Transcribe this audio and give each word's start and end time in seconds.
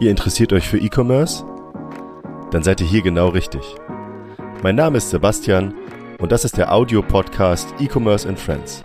Ihr 0.00 0.12
interessiert 0.12 0.52
euch 0.52 0.68
für 0.68 0.78
E-Commerce? 0.78 1.44
Dann 2.52 2.62
seid 2.62 2.80
ihr 2.80 2.86
hier 2.86 3.02
genau 3.02 3.30
richtig. 3.30 3.62
Mein 4.62 4.76
Name 4.76 4.98
ist 4.98 5.10
Sebastian 5.10 5.74
und 6.20 6.30
das 6.30 6.44
ist 6.44 6.56
der 6.56 6.72
Audio-Podcast 6.72 7.74
E-Commerce 7.80 8.28
and 8.28 8.38
Friends. 8.38 8.84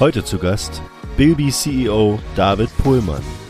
Heute 0.00 0.24
zu 0.24 0.38
Gast 0.38 0.80
Bilby 1.18 1.50
CEO 1.50 2.18
David 2.34 2.74
Pohlmann. 2.78 3.43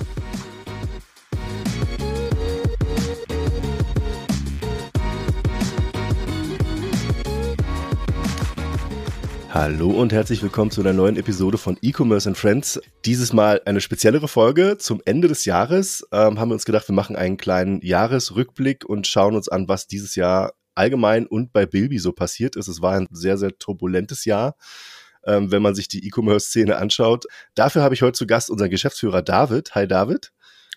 Hallo 9.54 9.88
und 9.88 10.12
herzlich 10.12 10.42
willkommen 10.42 10.72
zu 10.72 10.80
einer 10.80 10.92
neuen 10.92 11.16
Episode 11.16 11.58
von 11.58 11.78
E-Commerce 11.80 12.28
and 12.28 12.36
Friends. 12.36 12.80
Dieses 13.04 13.32
Mal 13.32 13.62
eine 13.66 13.80
speziellere 13.80 14.26
Folge 14.26 14.78
zum 14.78 15.00
Ende 15.04 15.28
des 15.28 15.44
Jahres. 15.44 16.04
Ähm, 16.10 16.40
haben 16.40 16.48
wir 16.48 16.54
uns 16.54 16.64
gedacht, 16.64 16.88
wir 16.88 16.94
machen 16.96 17.14
einen 17.14 17.36
kleinen 17.36 17.80
Jahresrückblick 17.80 18.84
und 18.84 19.06
schauen 19.06 19.36
uns 19.36 19.48
an, 19.48 19.68
was 19.68 19.86
dieses 19.86 20.16
Jahr 20.16 20.54
allgemein 20.74 21.28
und 21.28 21.52
bei 21.52 21.66
Bilby 21.66 22.00
so 22.00 22.10
passiert 22.10 22.56
ist. 22.56 22.66
Es 22.66 22.82
war 22.82 22.94
ein 22.94 23.06
sehr, 23.12 23.38
sehr 23.38 23.56
turbulentes 23.56 24.24
Jahr, 24.24 24.56
ähm, 25.24 25.52
wenn 25.52 25.62
man 25.62 25.76
sich 25.76 25.86
die 25.86 26.04
E-Commerce-Szene 26.04 26.74
anschaut. 26.74 27.26
Dafür 27.54 27.84
habe 27.84 27.94
ich 27.94 28.02
heute 28.02 28.18
zu 28.18 28.26
Gast 28.26 28.50
unseren 28.50 28.70
Geschäftsführer 28.70 29.22
David. 29.22 29.76
Hi 29.76 29.86
David. 29.86 30.32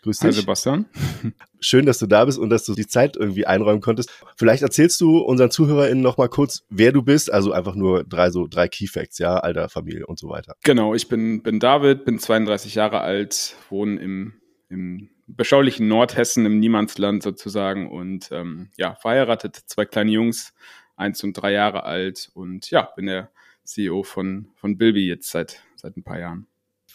Grüß 0.07 0.19
dich. 0.19 0.35
Sebastian. 0.37 0.85
Schön, 1.59 1.85
dass 1.85 1.99
du 1.99 2.07
da 2.07 2.23
bist 2.23 2.39
und 2.39 2.49
dass 2.49 2.63
du 2.63 2.75
die 2.75 2.87
Zeit 2.87 3.17
irgendwie 3.17 3.45
einräumen 3.45 3.81
konntest. 3.81 4.09
Vielleicht 4.37 4.63
erzählst 4.63 5.01
du 5.01 5.17
unseren 5.17 5.51
ZuhörerInnen 5.51 6.01
noch 6.01 6.17
mal 6.17 6.29
kurz, 6.29 6.63
wer 6.69 6.93
du 6.93 7.01
bist. 7.01 7.29
Also 7.29 7.51
einfach 7.51 7.75
nur 7.75 8.05
drei 8.05 8.29
so 8.29 8.47
drei 8.47 8.69
Key 8.69 8.87
Facts, 8.87 9.17
ja, 9.17 9.35
Alter, 9.35 9.67
Familie 9.67 10.07
und 10.07 10.17
so 10.17 10.29
weiter. 10.29 10.55
Genau, 10.63 10.93
ich 10.93 11.09
bin, 11.09 11.43
bin 11.43 11.59
David, 11.59 12.05
bin 12.05 12.19
32 12.19 12.75
Jahre 12.75 13.01
alt, 13.01 13.57
wohne 13.69 13.99
im, 13.99 14.35
im 14.69 15.09
beschaulichen 15.27 15.89
Nordhessen, 15.89 16.45
im 16.45 16.57
Niemandsland 16.59 17.21
sozusagen 17.21 17.91
und 17.91 18.29
ähm, 18.31 18.69
ja, 18.77 18.95
verheiratet, 18.95 19.57
zwei 19.65 19.83
kleine 19.83 20.11
Jungs, 20.11 20.53
eins 20.95 21.21
und 21.21 21.33
drei 21.33 21.51
Jahre 21.51 21.83
alt 21.83 22.31
und 22.33 22.71
ja, 22.71 22.83
bin 22.95 23.07
der 23.07 23.29
CEO 23.65 24.03
von, 24.03 24.47
von 24.55 24.77
Bilby 24.77 25.05
jetzt 25.05 25.31
seit, 25.31 25.63
seit 25.75 25.97
ein 25.97 26.03
paar 26.03 26.17
Jahren 26.17 26.47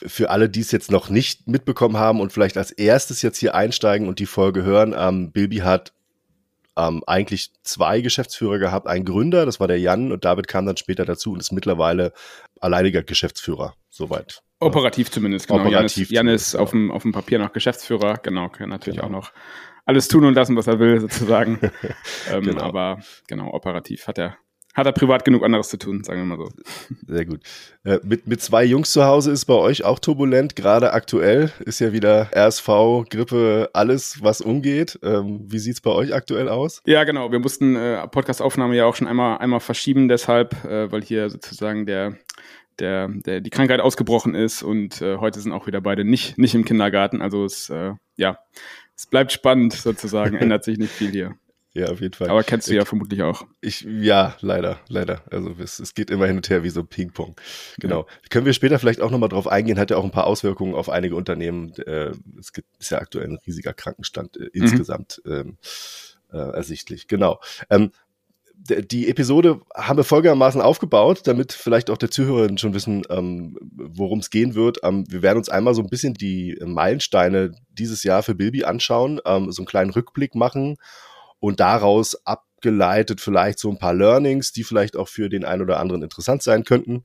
für 0.07 0.31
alle, 0.31 0.49
die 0.49 0.61
es 0.61 0.73
jetzt 0.73 0.91
noch 0.91 1.09
nicht 1.09 1.49
mitbekommen 1.49 1.97
haben 1.97 2.21
und 2.21 2.33
vielleicht 2.33 2.57
als 2.57 2.71
erstes 2.71 3.23
jetzt 3.23 3.39
hier 3.39 3.55
einsteigen 3.55 4.09
und 4.09 4.19
die 4.19 4.27
Folge 4.27 4.63
hören, 4.63 4.95
ähm, 4.97 5.33
Bilby 5.33 5.59
hat 5.59 5.93
ähm, 6.77 7.03
eigentlich 7.07 7.51
zwei 7.63 8.01
Geschäftsführer 8.01 8.59
gehabt, 8.59 8.87
ein 8.87 9.05
Gründer, 9.05 9.45
das 9.45 9.61
war 9.61 9.69
der 9.69 9.79
Jan 9.79 10.13
und 10.13 10.25
David 10.25 10.49
kam 10.49 10.67
dann 10.67 10.77
später 10.77 11.05
dazu 11.05 11.33
und 11.33 11.41
ist 11.41 11.53
mittlerweile 11.53 12.13
alleiniger 12.61 13.03
Geschäftsführer, 13.03 13.75
soweit. 13.91 14.43
Operativ 14.61 15.11
zumindest, 15.11 15.49
genau. 15.49 15.61
Operativ 15.61 16.11
Jan 16.11 16.29
ist, 16.29 16.55
Jan 16.55 16.55
ist 16.55 16.55
auf, 16.55 16.71
dem, 16.71 16.91
auf 16.91 17.03
dem 17.03 17.13
Papier 17.13 17.39
noch 17.39 17.53
Geschäftsführer, 17.53 18.19
genau, 18.23 18.49
kann 18.49 18.71
natürlich 18.71 19.01
genau. 19.01 19.09
auch 19.09 19.23
noch 19.23 19.33
alles 19.85 20.09
tun 20.09 20.25
und 20.25 20.35
lassen, 20.35 20.57
was 20.57 20.67
er 20.67 20.79
will, 20.79 21.01
sozusagen. 21.01 21.59
ähm, 22.31 22.43
genau. 22.45 22.63
Aber 22.63 23.01
genau, 23.27 23.53
operativ 23.53 24.07
hat 24.07 24.19
er 24.19 24.37
hat 24.75 24.87
er 24.87 24.93
privat 24.93 25.25
genug 25.25 25.45
anderes 25.45 25.69
zu 25.69 25.79
tun, 25.79 26.03
sagen 26.03 26.21
wir 26.21 26.37
mal 26.37 26.39
so. 26.39 26.53
Sehr 27.07 27.25
gut. 27.27 27.41
Äh, 27.85 27.99
mit, 28.03 28.27
mit 28.27 28.41
zwei 28.41 28.65
Jungs 28.65 28.93
zu 28.93 29.05
Hause 29.05 29.31
ist 29.31 29.45
bei 29.45 29.55
euch 29.55 29.85
auch 29.85 29.99
turbulent, 29.99 30.57
gerade 30.57 30.93
aktuell 30.93 31.53
ist 31.61 31.81
ja 31.81 31.93
wieder 31.93 32.31
RSV, 32.35 33.09
Grippe, 33.11 33.71
alles, 33.73 34.23
was 34.23 34.41
umgeht. 34.41 34.99
Ähm, 35.03 35.45
wie 35.47 35.59
sieht's 35.59 35.81
bei 35.81 35.91
euch 35.91 36.15
aktuell 36.15 36.49
aus? 36.49 36.83
Ja, 36.87 37.05
genau. 37.05 37.31
Wir 37.33 37.39
mussten 37.39 37.77
äh, 37.77 38.07
Podcastaufnahme 38.09 38.77
ja 38.77 38.87
auch 38.87 38.97
schon 38.97 39.09
einmal, 39.09 39.39
einmal 39.39 39.61
verschieben, 39.61 40.09
deshalb, 40.09 40.65
äh, 40.65 40.91
weil 40.91 41.03
hier 41.03 41.29
sozusagen 41.29 41.87
der 41.87 42.17
der, 42.79 43.09
der 43.09 43.41
die 43.41 43.51
Krankheit 43.51 43.81
ausgebrochen 43.81 44.35
ist 44.35 44.63
und 44.63 45.03
äh, 45.03 45.19
heute 45.19 45.41
sind 45.41 45.53
auch 45.53 45.67
wieder 45.67 45.81
beide 45.81 46.05
nicht, 46.05 46.39
nicht 46.39 46.55
im 46.55 46.65
Kindergarten. 46.65 47.21
Also 47.21 47.45
es, 47.45 47.71
äh, 47.71 47.93
ja, 48.17 48.39
es 48.97 49.07
bleibt 49.07 49.33
spannend 49.33 49.73
sozusagen, 49.75 50.37
ändert 50.39 50.65
sich 50.65 50.79
nicht 50.79 50.93
viel 50.93 51.11
hier. 51.11 51.35
Ja, 51.75 51.87
auf 51.87 52.01
jeden 52.01 52.13
Fall. 52.13 52.29
Aber 52.29 52.43
kennst 52.43 52.69
du 52.69 52.75
ja 52.75 52.85
vermutlich 52.85 53.23
auch. 53.23 53.47
Ich, 53.63 53.81
ja, 53.81 54.37
leider, 54.41 54.79
leider. 54.89 55.23
Also 55.31 55.55
es, 55.59 55.79
es 55.79 55.95
geht 55.95 56.11
immer 56.11 56.27
hin 56.27 56.37
und 56.37 56.51
her 56.51 56.63
wie 56.63 56.69
so 56.69 56.85
Ping-Pong. 56.85 57.35
Genau. 57.79 58.01
Ja. 58.01 58.07
Können 58.29 58.45
wir 58.45 58.53
später 58.53 58.79
vielleicht 58.79 59.01
auch 59.01 59.11
nochmal 59.11 59.31
drauf 59.31 59.47
eingehen, 59.47 59.79
hat 59.79 59.91
ja 59.91 59.97
auch 59.97 60.05
ein 60.05 60.11
paar 60.11 60.27
Auswirkungen 60.27 60.75
auf 60.75 60.91
einige 60.91 61.17
Unternehmen. 61.17 61.73
Äh, 61.79 62.13
es 62.39 62.53
gibt, 62.53 62.69
ist 62.79 62.91
ja 62.91 62.99
aktuell 62.99 63.27
ein 63.27 63.39
riesiger 63.47 63.73
Krankenstand 63.73 64.37
äh, 64.37 64.41
mhm. 64.41 64.51
insgesamt 64.53 65.23
ähm, 65.25 65.57
äh, 66.31 66.37
ersichtlich. 66.37 67.09
Genau. 67.09 67.41
Ähm, 67.71 67.91
die 68.55 69.09
Episode 69.09 69.63
haben 69.75 69.97
wir 69.97 70.05
folgendermaßen 70.05 70.61
aufgebaut, 70.61 71.23
damit 71.25 71.53
vielleicht 71.53 71.89
auch 71.89 71.97
der 71.97 72.11
Zuhörer 72.11 72.49
schon 72.59 72.75
wissen, 72.75 73.03
ähm, 73.09 73.57
worum 73.63 74.19
es 74.19 74.29
gehen 74.29 74.55
wird. 74.55 74.79
Ähm, 74.85 75.05
wir 75.09 75.23
werden 75.23 75.39
uns 75.39 75.49
einmal 75.49 75.75
so 75.75 75.83
ein 75.83 75.89
bisschen 75.89 76.13
die 76.13 76.57
Meilensteine 76.63 77.53
dieses 77.71 78.05
Jahr 78.05 78.23
für 78.23 78.35
Bilby 78.35 78.65
anschauen, 78.65 79.21
ähm, 79.25 79.51
so 79.51 79.63
einen 79.63 79.67
kleinen 79.67 79.91
Rückblick 79.91 80.35
machen 80.35 80.77
und 81.43 81.59
daraus 81.59 82.15
abgeleitet 82.25 83.21
vielleicht 83.21 83.59
so 83.59 83.69
ein 83.69 83.79
paar 83.79 83.95
Learnings, 83.95 84.53
die 84.53 84.63
vielleicht 84.63 84.97
auch 84.97 85.09
für 85.09 85.29
den 85.29 85.45
einen 85.45 85.61
oder 85.61 85.81
anderen 85.81 86.03
interessant 86.03 86.41
sein 86.41 86.63
könnten. 86.63 87.05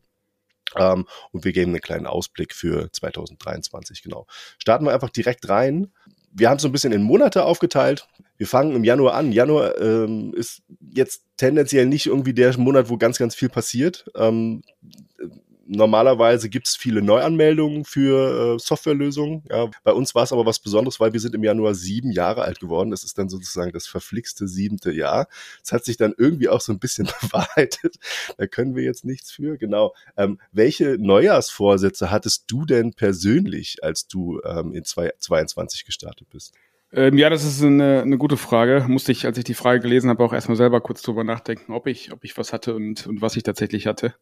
Ähm, 0.75 1.07
und 1.31 1.43
wir 1.43 1.53
geben 1.53 1.71
einen 1.71 1.81
kleinen 1.81 2.05
Ausblick 2.05 2.53
für 2.53 2.91
2023, 2.91 4.03
genau. 4.03 4.27
Starten 4.59 4.85
wir 4.85 4.93
einfach 4.93 5.09
direkt 5.09 5.49
rein. 5.49 5.91
Wir 6.31 6.51
haben 6.51 6.59
so 6.59 6.67
ein 6.67 6.71
bisschen 6.71 6.93
in 6.93 7.01
Monate 7.01 7.45
aufgeteilt. 7.45 8.07
Wir 8.37 8.45
fangen 8.45 8.75
im 8.75 8.83
Januar 8.83 9.15
an. 9.15 9.31
Januar 9.31 9.81
ähm, 9.81 10.35
ist 10.35 10.61
jetzt 10.93 11.23
tendenziell 11.37 11.87
nicht 11.87 12.05
irgendwie 12.05 12.35
der 12.35 12.55
Monat, 12.59 12.89
wo 12.89 12.97
ganz, 12.97 13.17
ganz 13.17 13.33
viel 13.33 13.49
passiert. 13.49 14.05
Ähm, 14.15 14.61
normalerweise 15.67 16.49
gibt 16.49 16.67
es 16.67 16.75
viele 16.75 17.01
Neuanmeldungen 17.01 17.85
für 17.85 18.55
äh, 18.55 18.59
Softwarelösungen. 18.59 19.43
Ja, 19.49 19.69
bei 19.83 19.91
uns 19.91 20.15
war 20.15 20.23
es 20.23 20.31
aber 20.31 20.45
was 20.45 20.59
Besonderes, 20.59 20.99
weil 20.99 21.13
wir 21.13 21.19
sind 21.19 21.35
im 21.35 21.43
Januar 21.43 21.75
sieben 21.75 22.11
Jahre 22.11 22.41
alt 22.43 22.59
geworden. 22.59 22.91
Das 22.91 23.03
ist 23.03 23.17
dann 23.17 23.29
sozusagen 23.29 23.71
das 23.71 23.87
verflixte 23.87 24.47
siebente 24.47 24.91
Jahr. 24.91 25.27
Es 25.63 25.71
hat 25.71 25.85
sich 25.85 25.97
dann 25.97 26.13
irgendwie 26.17 26.49
auch 26.49 26.61
so 26.61 26.71
ein 26.71 26.79
bisschen 26.79 27.07
bewahrheitet. 27.21 27.95
Da 28.37 28.47
können 28.47 28.75
wir 28.75 28.83
jetzt 28.83 29.05
nichts 29.05 29.31
für. 29.31 29.57
Genau. 29.57 29.93
Ähm, 30.15 30.39
welche 30.51 30.97
Neujahrsvorsätze 30.99 32.11
hattest 32.11 32.45
du 32.47 32.65
denn 32.65 32.93
persönlich, 32.93 33.83
als 33.83 34.07
du 34.07 34.41
ähm, 34.43 34.73
in 34.73 34.83
2022 34.83 35.85
gestartet 35.85 36.27
bist? 36.29 36.53
Ähm, 36.93 37.17
ja, 37.17 37.29
das 37.29 37.43
ist 37.43 37.61
eine, 37.61 38.01
eine 38.01 38.17
gute 38.17 38.37
Frage. 38.37 38.85
Musste 38.87 39.11
ich, 39.11 39.25
als 39.25 39.37
ich 39.37 39.43
die 39.43 39.53
Frage 39.53 39.81
gelesen 39.81 40.09
habe, 40.09 40.23
auch 40.23 40.31
erstmal 40.31 40.55
selber 40.55 40.79
kurz 40.79 41.01
drüber 41.01 41.23
nachdenken, 41.25 41.73
ob 41.73 41.85
ich, 41.87 42.13
ob 42.13 42.23
ich 42.23 42.37
was 42.37 42.53
hatte 42.53 42.75
und, 42.75 43.07
und 43.07 43.21
was 43.21 43.35
ich 43.35 43.43
tatsächlich 43.43 43.87
hatte. 43.87 44.15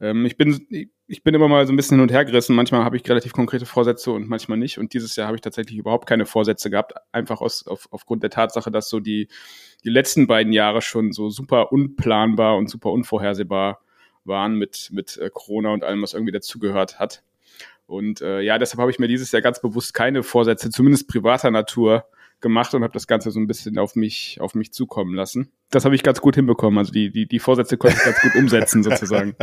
Ähm, 0.00 0.24
ich 0.24 0.36
bin, 0.36 0.66
ich 1.06 1.22
bin 1.22 1.34
immer 1.34 1.48
mal 1.48 1.66
so 1.66 1.72
ein 1.72 1.76
bisschen 1.76 1.96
hin 1.96 2.02
und 2.02 2.12
her 2.12 2.24
gerissen. 2.24 2.56
Manchmal 2.56 2.84
habe 2.84 2.96
ich 2.96 3.08
relativ 3.08 3.32
konkrete 3.32 3.66
Vorsätze 3.66 4.10
und 4.12 4.28
manchmal 4.28 4.58
nicht. 4.58 4.78
Und 4.78 4.94
dieses 4.94 5.16
Jahr 5.16 5.26
habe 5.26 5.36
ich 5.36 5.42
tatsächlich 5.42 5.78
überhaupt 5.78 6.08
keine 6.08 6.26
Vorsätze 6.26 6.70
gehabt. 6.70 6.94
Einfach 7.12 7.40
aus, 7.40 7.66
auf, 7.66 7.88
aufgrund 7.90 8.22
der 8.22 8.30
Tatsache, 8.30 8.70
dass 8.70 8.88
so 8.88 9.00
die, 9.00 9.28
die 9.84 9.90
letzten 9.90 10.26
beiden 10.26 10.52
Jahre 10.52 10.82
schon 10.82 11.12
so 11.12 11.30
super 11.30 11.72
unplanbar 11.72 12.56
und 12.56 12.70
super 12.70 12.90
unvorhersehbar 12.90 13.80
waren 14.24 14.54
mit, 14.54 14.90
mit 14.92 15.16
äh, 15.18 15.30
Corona 15.32 15.72
und 15.72 15.84
allem, 15.84 16.02
was 16.02 16.14
irgendwie 16.14 16.32
dazugehört 16.32 16.98
hat. 16.98 17.22
Und 17.86 18.20
äh, 18.20 18.40
ja, 18.40 18.58
deshalb 18.58 18.80
habe 18.80 18.90
ich 18.90 19.00
mir 19.00 19.08
dieses 19.08 19.32
Jahr 19.32 19.42
ganz 19.42 19.60
bewusst 19.60 19.94
keine 19.94 20.22
Vorsätze, 20.22 20.70
zumindest 20.70 21.08
privater 21.08 21.50
Natur, 21.50 22.04
gemacht 22.40 22.74
und 22.74 22.82
habe 22.82 22.92
das 22.92 23.06
Ganze 23.06 23.30
so 23.30 23.40
ein 23.40 23.46
bisschen 23.46 23.78
auf 23.78 23.96
mich, 23.96 24.38
auf 24.40 24.54
mich 24.54 24.72
zukommen 24.72 25.14
lassen. 25.14 25.52
Das 25.70 25.84
habe 25.84 25.94
ich 25.94 26.02
ganz 26.02 26.20
gut 26.20 26.34
hinbekommen. 26.34 26.78
Also 26.78 26.92
die, 26.92 27.12
die, 27.12 27.26
die 27.26 27.38
Vorsätze 27.38 27.76
konnte 27.76 27.96
ich 27.96 28.04
ganz 28.04 28.20
gut 28.20 28.34
umsetzen, 28.34 28.82
sozusagen. 28.82 29.34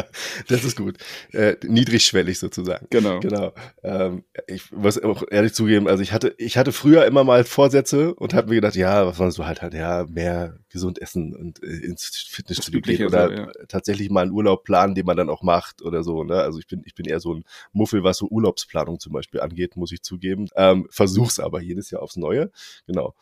Das 0.47 0.63
ist 0.63 0.77
gut. 0.77 0.97
Äh, 1.31 1.55
niedrigschwellig 1.65 2.37
sozusagen. 2.37 2.87
Genau. 2.89 3.19
Genau. 3.19 3.53
Ähm, 3.83 4.23
ich 4.47 4.71
muss 4.71 5.01
auch 5.01 5.23
ehrlich 5.29 5.53
zugeben, 5.53 5.87
also 5.87 6.03
ich 6.03 6.11
hatte, 6.11 6.35
ich 6.37 6.57
hatte 6.57 6.71
früher 6.71 7.05
immer 7.05 7.23
mal 7.23 7.43
Vorsätze 7.43 8.13
und 8.13 8.33
habe 8.33 8.49
mir 8.49 8.55
gedacht, 8.55 8.75
ja, 8.75 9.05
was 9.05 9.19
man 9.19 9.31
so 9.31 9.45
halt 9.45 9.61
halt, 9.61 9.73
ja, 9.73 10.05
mehr 10.09 10.57
gesund 10.69 11.01
essen 11.01 11.35
und 11.35 11.61
äh, 11.63 11.67
ins 11.67 12.05
Fitnessstudio 12.29 12.81
gehen 12.81 13.07
oder 13.07 13.27
so, 13.27 13.33
ja. 13.33 13.51
tatsächlich 13.67 14.09
mal 14.09 14.21
einen 14.21 14.31
Urlaub 14.31 14.63
planen, 14.63 14.95
den 14.95 15.05
man 15.05 15.17
dann 15.17 15.29
auch 15.29 15.43
macht 15.43 15.81
oder 15.81 16.03
so. 16.03 16.23
Ne? 16.23 16.35
Also 16.35 16.59
ich 16.59 16.67
bin, 16.67 16.81
ich 16.85 16.95
bin 16.95 17.05
eher 17.05 17.19
so 17.19 17.33
ein 17.33 17.43
Muffel, 17.71 18.03
was 18.03 18.17
so 18.17 18.27
Urlaubsplanung 18.27 18.99
zum 18.99 19.13
Beispiel 19.13 19.41
angeht, 19.41 19.75
muss 19.75 19.91
ich 19.91 20.01
zugeben. 20.01 20.47
Ähm, 20.55 20.87
versuch's 20.89 21.39
aber 21.39 21.61
jedes 21.61 21.91
Jahr 21.91 22.01
aufs 22.01 22.17
Neue. 22.17 22.51
Genau. 22.85 23.15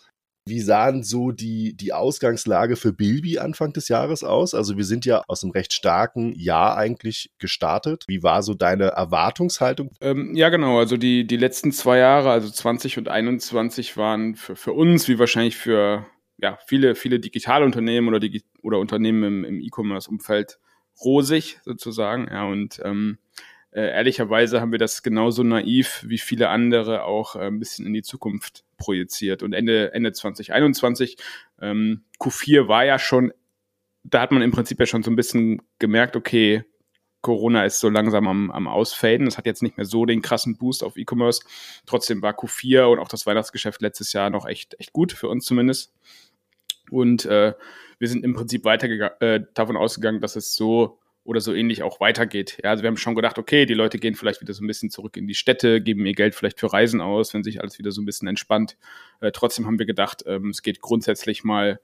Wie 0.47 0.61
sahen 0.61 1.01
so 1.01 1.31
die, 1.31 1.75
die 1.75 1.91
Ausgangslage 1.91 2.75
für 2.75 2.93
Bilby 2.93 3.39
Anfang 3.39 3.73
des 3.73 3.87
Jahres 3.87 4.23
aus? 4.23 4.53
Also 4.53 4.77
wir 4.77 4.83
sind 4.83 5.03
ja 5.03 5.23
aus 5.27 5.43
einem 5.43 5.51
recht 5.51 5.73
starken 5.73 6.35
Jahr 6.35 6.77
eigentlich 6.77 7.31
gestartet. 7.39 8.05
Wie 8.07 8.21
war 8.21 8.43
so 8.43 8.53
deine 8.53 8.89
Erwartungshaltung? 8.89 9.89
Ähm, 10.01 10.35
ja, 10.35 10.49
genau. 10.49 10.77
Also 10.77 10.97
die, 10.97 11.25
die 11.25 11.37
letzten 11.37 11.71
zwei 11.71 11.97
Jahre, 11.97 12.29
also 12.29 12.47
20 12.47 12.99
und 12.99 13.07
21, 13.07 13.97
waren 13.97 14.35
für, 14.35 14.55
für 14.55 14.73
uns, 14.73 15.07
wie 15.07 15.17
wahrscheinlich 15.17 15.57
für 15.57 16.05
ja, 16.37 16.57
viele, 16.65 16.95
viele 16.95 17.19
Digitalunternehmen 17.19 18.09
oder, 18.09 18.19
Digi 18.19 18.43
oder 18.61 18.79
Unternehmen 18.79 19.23
im, 19.23 19.45
im 19.45 19.61
E-Commerce-Umfeld 19.61 20.59
rosig 21.03 21.59
sozusagen. 21.63 22.27
Ja, 22.31 22.45
und 22.45 22.81
ähm, 22.83 23.17
äh, 23.71 23.91
ehrlicherweise 23.91 24.61
haben 24.61 24.71
wir 24.71 24.79
das 24.79 25.03
genauso 25.03 25.43
naiv 25.43 26.03
wie 26.07 26.17
viele 26.17 26.49
andere 26.49 27.03
auch 27.03 27.35
äh, 27.35 27.47
ein 27.47 27.59
bisschen 27.59 27.85
in 27.85 27.93
die 27.93 28.03
Zukunft 28.03 28.63
projiziert. 28.77 29.43
Und 29.43 29.53
Ende, 29.53 29.93
Ende 29.93 30.13
2021, 30.13 31.17
ähm, 31.61 32.03
Q4 32.19 32.67
war 32.67 32.85
ja 32.85 32.99
schon, 32.99 33.33
da 34.03 34.21
hat 34.21 34.31
man 34.31 34.41
im 34.41 34.51
Prinzip 34.51 34.79
ja 34.79 34.85
schon 34.85 35.03
so 35.03 35.11
ein 35.11 35.17
bisschen 35.17 35.61
gemerkt, 35.79 36.15
okay, 36.15 36.63
Corona 37.25 37.65
ist 37.65 37.79
so 37.79 37.89
langsam 37.89 38.27
am, 38.27 38.51
am 38.51 38.67
Ausfaden. 38.67 39.25
Es 39.25 39.37
hat 39.37 39.47
jetzt 39.47 39.63
nicht 39.63 39.77
mehr 39.77 39.85
so 39.87 40.05
den 40.05 40.21
krassen 40.21 40.57
Boost 40.57 40.83
auf 40.83 40.95
E-Commerce. 40.95 41.41
Trotzdem 41.87 42.21
war 42.21 42.33
Q4 42.33 42.83
und 42.83 42.99
auch 42.99 43.07
das 43.07 43.25
Weihnachtsgeschäft 43.25 43.81
letztes 43.81 44.13
Jahr 44.13 44.29
noch 44.29 44.45
echt, 44.45 44.79
echt 44.79 44.93
gut, 44.93 45.11
für 45.11 45.27
uns 45.27 45.43
zumindest. 45.43 45.91
Und 46.91 47.25
äh, 47.25 47.53
wir 47.99 48.07
sind 48.07 48.23
im 48.23 48.33
Prinzip 48.33 48.63
weiter 48.65 49.21
äh, 49.21 49.41
davon 49.53 49.77
ausgegangen, 49.77 50.21
dass 50.21 50.35
es 50.35 50.55
so 50.55 50.99
oder 51.23 51.41
so 51.41 51.53
ähnlich 51.53 51.81
auch 51.81 51.99
weitergeht. 51.99 52.59
Ja, 52.63 52.69
also 52.69 52.83
wir 52.83 52.87
haben 52.87 52.97
schon 52.97 53.15
gedacht, 53.15 53.39
okay, 53.39 53.65
die 53.65 53.73
Leute 53.73 53.97
gehen 53.97 54.13
vielleicht 54.13 54.41
wieder 54.41 54.53
so 54.53 54.63
ein 54.63 54.67
bisschen 54.67 54.91
zurück 54.91 55.17
in 55.17 55.25
die 55.27 55.33
Städte, 55.33 55.81
geben 55.81 56.05
ihr 56.05 56.13
Geld 56.13 56.35
vielleicht 56.35 56.59
für 56.59 56.71
Reisen 56.71 57.01
aus, 57.01 57.33
wenn 57.33 57.43
sich 57.43 57.61
alles 57.61 57.79
wieder 57.79 57.91
so 57.91 58.01
ein 58.01 58.05
bisschen 58.05 58.27
entspannt. 58.27 58.77
Äh, 59.21 59.31
trotzdem 59.31 59.65
haben 59.65 59.79
wir 59.79 59.87
gedacht, 59.87 60.23
ähm, 60.27 60.49
es 60.49 60.61
geht 60.61 60.81
grundsätzlich 60.81 61.43
mal 61.43 61.79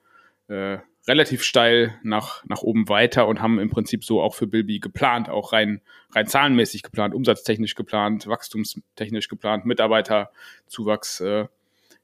äh, 0.48 0.78
relativ 1.08 1.44
steil 1.44 2.00
nach, 2.04 2.46
nach 2.46 2.62
oben 2.62 2.88
weiter 2.88 3.28
und 3.28 3.42
haben 3.42 3.58
im 3.60 3.72
Prinzip 3.72 4.04
so 4.04 4.22
auch 4.22 4.36
für 4.36 4.46
Bilby 4.46 4.80
geplant, 4.80 5.30
auch 5.30 5.54
rein, 5.54 5.82
rein 6.12 6.28
zahlenmäßig 6.28 6.84
geplant, 6.84 7.16
umsatztechnisch 7.16 7.74
geplant, 7.74 8.28
wachstumstechnisch 8.28 9.28
geplant, 9.28 9.66
Mitarbeiterzuwachs 9.66 11.22
äh, 11.22 11.48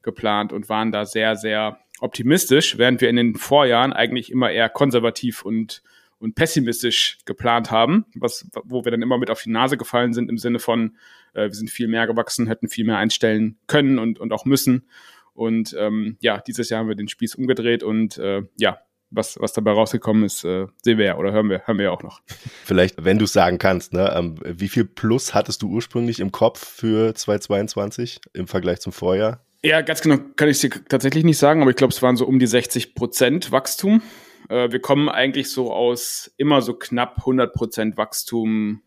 geplant 0.01 0.53
und 0.53 0.69
waren 0.69 0.91
da 0.91 1.05
sehr, 1.05 1.35
sehr 1.35 1.79
optimistisch, 1.99 2.77
während 2.77 3.01
wir 3.01 3.09
in 3.09 3.15
den 3.15 3.35
Vorjahren 3.35 3.93
eigentlich 3.93 4.31
immer 4.31 4.51
eher 4.51 4.69
konservativ 4.69 5.43
und 5.43 5.81
und 6.19 6.35
pessimistisch 6.35 7.19
geplant 7.25 7.71
haben, 7.71 8.05
was, 8.15 8.49
wo 8.63 8.83
wir 8.83 8.91
dann 8.91 9.01
immer 9.01 9.17
mit 9.17 9.29
auf 9.29 9.43
die 9.43 9.51
Nase 9.51 9.77
gefallen 9.77 10.13
sind 10.13 10.29
im 10.29 10.37
Sinne 10.37 10.59
von, 10.59 10.97
äh, 11.33 11.43
wir 11.43 11.53
sind 11.53 11.69
viel 11.69 11.87
mehr 11.87 12.07
gewachsen, 12.07 12.47
hätten 12.47 12.69
viel 12.69 12.85
mehr 12.85 12.97
einstellen 12.97 13.57
können 13.67 13.99
und, 13.99 14.19
und 14.19 14.33
auch 14.33 14.45
müssen. 14.45 14.87
Und 15.33 15.75
ähm, 15.77 16.17
ja, 16.19 16.39
dieses 16.39 16.69
Jahr 16.69 16.79
haben 16.79 16.87
wir 16.87 16.95
den 16.95 17.07
Spieß 17.07 17.35
umgedreht 17.35 17.83
und 17.83 18.17
äh, 18.17 18.41
ja, 18.57 18.79
was, 19.09 19.39
was 19.39 19.53
dabei 19.53 19.71
rausgekommen 19.71 20.23
ist, 20.23 20.43
äh, 20.43 20.65
sehen 20.81 20.97
wir 20.97 21.05
ja 21.05 21.17
oder 21.17 21.31
hören 21.31 21.49
wir, 21.49 21.61
hören 21.65 21.77
wir 21.77 21.85
ja 21.85 21.91
auch 21.91 22.03
noch. 22.03 22.21
Vielleicht, 22.65 23.05
wenn 23.05 23.19
du 23.19 23.25
es 23.25 23.33
sagen 23.33 23.57
kannst, 23.57 23.93
ne, 23.93 24.11
ähm, 24.15 24.35
wie 24.43 24.67
viel 24.67 24.85
Plus 24.85 25.33
hattest 25.33 25.61
du 25.61 25.69
ursprünglich 25.69 26.19
im 26.19 26.31
Kopf 26.31 26.65
für 26.65 27.13
2022 27.13 28.19
im 28.33 28.47
Vergleich 28.47 28.81
zum 28.81 28.91
Vorjahr? 28.91 29.45
Ja, 29.63 29.81
ganz 29.81 30.01
genau 30.01 30.17
kann 30.35 30.49
ich 30.49 30.59
dir 30.59 30.69
tatsächlich 30.69 31.23
nicht 31.23 31.37
sagen, 31.37 31.61
aber 31.61 31.71
ich 31.71 31.77
glaube, 31.77 31.91
es 31.91 32.01
waren 32.01 32.15
so 32.15 32.25
um 32.25 32.39
die 32.39 32.47
60 32.47 32.95
Prozent 32.95 33.51
Wachstum. 33.51 34.01
Äh, 34.49 34.71
wir 34.71 34.79
kommen 34.79 35.09
eigentlich 35.09 35.49
so 35.49 35.73
aus 35.73 36.31
immer 36.37 36.61
so 36.61 36.73
knapp 36.73 37.17
100 37.19 37.53
Prozent 37.53 37.97
Wachstum 37.97 38.81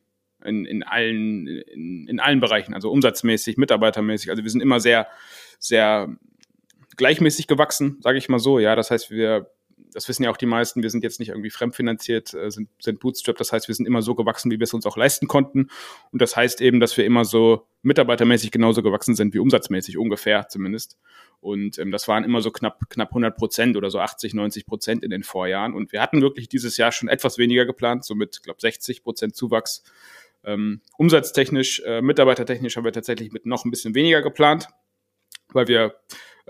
in, 0.44 0.64
in, 0.64 0.82
allen, 0.82 1.46
in, 1.46 2.08
in 2.08 2.20
allen 2.20 2.40
Bereichen, 2.40 2.74
also 2.74 2.90
umsatzmäßig, 2.90 3.56
mitarbeitermäßig. 3.56 4.30
Also 4.30 4.42
wir 4.42 4.50
sind 4.50 4.62
immer 4.62 4.80
sehr, 4.80 5.08
sehr 5.58 6.16
gleichmäßig 6.96 7.46
gewachsen, 7.46 7.98
sage 8.00 8.18
ich 8.18 8.28
mal 8.28 8.38
so. 8.38 8.58
Ja, 8.58 8.76
das 8.76 8.90
heißt, 8.90 9.10
wir 9.10 9.50
das 9.92 10.08
wissen 10.08 10.22
ja 10.22 10.30
auch 10.30 10.36
die 10.36 10.46
meisten, 10.46 10.82
wir 10.82 10.90
sind 10.90 11.02
jetzt 11.02 11.20
nicht 11.20 11.30
irgendwie 11.30 11.50
fremdfinanziert, 11.50 12.34
äh, 12.34 12.50
sind, 12.50 12.68
sind 12.80 13.00
Bootstrap, 13.00 13.36
das 13.36 13.52
heißt, 13.52 13.68
wir 13.68 13.74
sind 13.74 13.86
immer 13.86 14.02
so 14.02 14.14
gewachsen, 14.14 14.50
wie 14.50 14.58
wir 14.58 14.64
es 14.64 14.74
uns 14.74 14.86
auch 14.86 14.96
leisten 14.96 15.26
konnten. 15.26 15.68
Und 16.10 16.22
das 16.22 16.36
heißt 16.36 16.60
eben, 16.60 16.80
dass 16.80 16.96
wir 16.96 17.04
immer 17.04 17.24
so 17.24 17.66
mitarbeitermäßig 17.82 18.50
genauso 18.50 18.82
gewachsen 18.82 19.14
sind 19.14 19.34
wie 19.34 19.38
umsatzmäßig, 19.38 19.98
ungefähr 19.98 20.48
zumindest. 20.48 20.98
Und 21.40 21.78
ähm, 21.78 21.90
das 21.90 22.06
waren 22.08 22.24
immer 22.24 22.42
so 22.42 22.50
knapp, 22.50 22.90
knapp 22.90 23.08
100 23.08 23.36
Prozent 23.36 23.76
oder 23.76 23.90
so 23.90 23.98
80, 23.98 24.34
90 24.34 24.66
Prozent 24.66 25.02
in 25.02 25.10
den 25.10 25.22
Vorjahren. 25.22 25.74
Und 25.74 25.92
wir 25.92 26.02
hatten 26.02 26.20
wirklich 26.20 26.48
dieses 26.48 26.76
Jahr 26.76 26.92
schon 26.92 27.08
etwas 27.08 27.38
weniger 27.38 27.64
geplant, 27.64 28.04
so 28.04 28.14
mit, 28.14 28.42
glaube 28.42 28.60
60 28.60 29.02
Prozent 29.02 29.34
Zuwachs. 29.34 29.82
Ähm, 30.44 30.80
umsatztechnisch, 30.96 31.82
äh, 31.84 32.00
mitarbeitertechnisch 32.02 32.76
haben 32.76 32.84
wir 32.84 32.92
tatsächlich 32.92 33.32
mit 33.32 33.46
noch 33.46 33.64
ein 33.64 33.70
bisschen 33.70 33.94
weniger 33.94 34.22
geplant, 34.22 34.68
weil 35.52 35.68
wir 35.68 35.94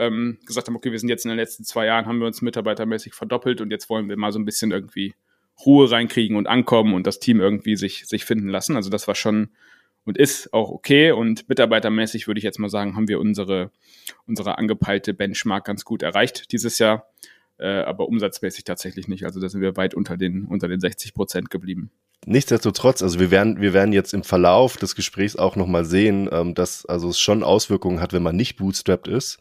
ähm, 0.01 0.39
gesagt 0.47 0.67
haben, 0.67 0.77
okay, 0.77 0.91
wir 0.91 0.99
sind 0.99 1.11
jetzt 1.11 1.25
in 1.25 1.29
den 1.29 1.39
letzten 1.39 1.65
zwei 1.65 1.87
Jahren, 1.87 2.07
haben 2.07 2.19
wir 2.19 2.27
uns 2.27 2.43
mitarbeitermäßig 2.43 3.15
verdoppelt 3.15 3.61
und 3.61 3.71
jetzt 3.71 3.91
wollen 3.91 4.09
wir 4.09 4.17
mal 4.17 4.33
so 4.33 4.39
ein 4.39 4.45
bisschen 4.45 4.71
irgendwie 4.71 5.15
Ruhe 5.65 5.91
reinkriegen 5.91 6.37
und 6.37 6.47
ankommen 6.47 6.95
und 6.95 7.07
das 7.07 7.21
Team 7.21 7.41
irgendwie 7.41 7.77
sich, 7.77 8.07
sich 8.07 8.25
finden 8.25 8.49
lassen. 8.49 8.77
Also 8.77 8.89
das 8.89 9.07
war 9.07 9.15
schon 9.15 9.51
und 10.05 10.17
ist 10.17 10.53
auch 10.55 10.71
okay. 10.71 11.13
Und 11.13 11.49
mitarbeitermäßig 11.49 12.27
würde 12.27 12.39
ich 12.39 12.45
jetzt 12.45 12.59
mal 12.59 12.71
sagen, 12.71 12.97
haben 12.97 13.09
wir 13.09 13.21
unsere, 13.21 13.71
unsere 14.27 14.57
angepeilte 14.57 15.13
Benchmark 15.13 15.67
ganz 15.67 15.85
gut 15.85 16.03
erreicht 16.03 16.53
dieses 16.53 16.79
Jahr. 16.79 17.07
Äh, 17.59 17.83
aber 17.83 18.09
umsatzmäßig 18.09 18.65
tatsächlich 18.65 19.07
nicht. 19.07 19.25
Also 19.25 19.39
da 19.39 19.51
sind 19.51 19.61
wir 19.61 19.77
weit 19.77 19.95
unter 19.95 20.17
den, 20.17 20.47
unter 20.47 20.67
den 20.67 20.81
60 20.81 21.13
Prozent 21.13 21.51
geblieben. 21.51 21.91
Nichtsdestotrotz, 22.27 23.03
also 23.03 23.19
wir 23.19 23.31
werden, 23.31 23.61
wir 23.61 23.73
werden 23.73 23.95
jetzt 23.95 24.13
im 24.13 24.25
Verlauf 24.25 24.77
des 24.77 24.95
Gesprächs 24.95 25.37
auch 25.37 25.57
nochmal 25.57 25.87
sehen, 25.87 26.29
ähm, 26.31 26.55
dass 26.55 26.85
also 26.85 27.09
es 27.09 27.19
schon 27.19 27.43
Auswirkungen 27.43 28.01
hat, 28.01 28.13
wenn 28.13 28.23
man 28.23 28.37
nicht 28.37 28.57
bootstrapped 28.57 29.09
ist. 29.09 29.39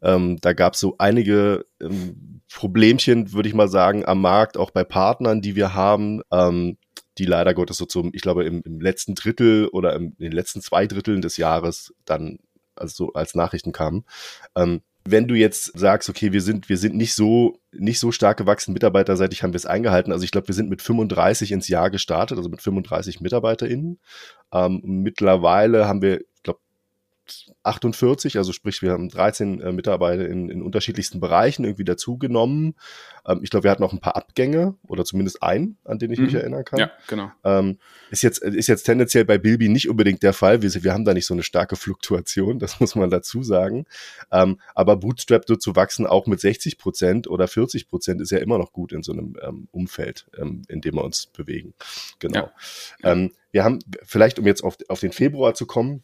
Ähm, 0.00 0.38
da 0.40 0.54
gab 0.54 0.72
es 0.72 0.80
so 0.80 0.94
einige 0.96 1.66
ähm, 1.80 2.40
Problemchen, 2.50 3.34
würde 3.34 3.50
ich 3.50 3.54
mal 3.54 3.68
sagen, 3.68 4.06
am 4.06 4.22
Markt, 4.22 4.56
auch 4.56 4.70
bei 4.70 4.82
Partnern, 4.82 5.42
die 5.42 5.56
wir 5.56 5.74
haben, 5.74 6.22
ähm, 6.32 6.78
die 7.18 7.26
leider 7.26 7.52
Gottes 7.52 7.76
so 7.76 7.84
zum, 7.84 8.12
ich 8.14 8.22
glaube, 8.22 8.44
im, 8.44 8.62
im 8.64 8.80
letzten 8.80 9.14
Drittel 9.14 9.68
oder 9.68 9.94
im, 9.94 10.14
in 10.18 10.24
den 10.24 10.32
letzten 10.32 10.62
zwei 10.62 10.86
Dritteln 10.86 11.20
des 11.20 11.36
Jahres 11.36 11.94
dann 12.06 12.38
also 12.74 13.06
so 13.06 13.12
als 13.12 13.34
Nachrichten 13.34 13.72
kamen. 13.72 14.04
Ähm, 14.56 14.80
wenn 15.04 15.26
du 15.26 15.34
jetzt 15.34 15.76
sagst, 15.78 16.08
okay, 16.08 16.32
wir 16.32 16.40
sind, 16.40 16.68
wir 16.68 16.76
sind 16.76 16.94
nicht 16.94 17.14
so, 17.14 17.58
nicht 17.72 17.98
so 17.98 18.12
stark 18.12 18.38
gewachsen, 18.38 18.72
mitarbeiterseitig 18.72 19.42
haben 19.42 19.52
wir 19.52 19.56
es 19.56 19.66
eingehalten. 19.66 20.12
Also 20.12 20.24
ich 20.24 20.30
glaube, 20.30 20.48
wir 20.48 20.54
sind 20.54 20.70
mit 20.70 20.82
35 20.82 21.52
ins 21.52 21.68
Jahr 21.68 21.90
gestartet, 21.90 22.38
also 22.38 22.48
mit 22.48 22.62
35 22.62 23.20
MitarbeiterInnen. 23.20 23.98
Ähm, 24.52 24.80
mittlerweile 24.84 25.88
haben 25.88 26.02
wir 26.02 26.20
48, 27.62 28.38
also 28.38 28.52
sprich, 28.52 28.82
wir 28.82 28.92
haben 28.92 29.08
13 29.08 29.60
äh, 29.60 29.72
Mitarbeiter 29.72 30.28
in, 30.28 30.48
in 30.48 30.62
unterschiedlichsten 30.62 31.20
Bereichen 31.20 31.64
irgendwie 31.64 31.84
dazugenommen. 31.84 32.74
Ähm, 33.26 33.40
ich 33.42 33.50
glaube, 33.50 33.64
wir 33.64 33.70
hatten 33.70 33.84
auch 33.84 33.92
ein 33.92 34.00
paar 34.00 34.16
Abgänge 34.16 34.74
oder 34.86 35.04
zumindest 35.04 35.42
einen, 35.42 35.78
an 35.84 35.98
den 35.98 36.10
ich 36.10 36.18
mhm. 36.18 36.24
mich 36.26 36.34
erinnern 36.34 36.64
kann. 36.64 36.80
Ja, 36.80 36.90
genau. 37.08 37.30
Ähm, 37.44 37.78
ist, 38.10 38.22
jetzt, 38.22 38.38
ist 38.38 38.66
jetzt 38.66 38.84
tendenziell 38.84 39.24
bei 39.24 39.38
Bilby 39.38 39.68
nicht 39.68 39.88
unbedingt 39.88 40.22
der 40.22 40.32
Fall. 40.32 40.62
Wir, 40.62 40.72
wir 40.72 40.92
haben 40.92 41.04
da 41.04 41.14
nicht 41.14 41.26
so 41.26 41.34
eine 41.34 41.42
starke 41.42 41.76
Fluktuation, 41.76 42.58
das 42.58 42.80
muss 42.80 42.94
man 42.94 43.10
dazu 43.10 43.42
sagen. 43.42 43.84
Ähm, 44.30 44.60
aber 44.74 44.96
Bootstrap 44.96 45.44
so 45.46 45.56
zu 45.56 45.76
wachsen, 45.76 46.06
auch 46.06 46.26
mit 46.26 46.40
60 46.40 46.78
Prozent 46.78 47.28
oder 47.28 47.48
40 47.48 47.88
Prozent, 47.88 48.20
ist 48.20 48.30
ja 48.30 48.38
immer 48.38 48.58
noch 48.58 48.72
gut 48.72 48.92
in 48.92 49.02
so 49.02 49.12
einem 49.12 49.36
ähm, 49.42 49.68
Umfeld, 49.70 50.26
ähm, 50.38 50.62
in 50.68 50.80
dem 50.80 50.94
wir 50.94 51.04
uns 51.04 51.26
bewegen. 51.26 51.74
Genau. 52.18 52.50
Ja. 53.02 53.12
Ähm, 53.12 53.32
wir 53.52 53.64
haben, 53.64 53.78
vielleicht 54.02 54.38
um 54.38 54.46
jetzt 54.46 54.64
auf, 54.64 54.76
auf 54.88 55.00
den 55.00 55.12
Februar 55.12 55.54
zu 55.54 55.66
kommen, 55.66 56.02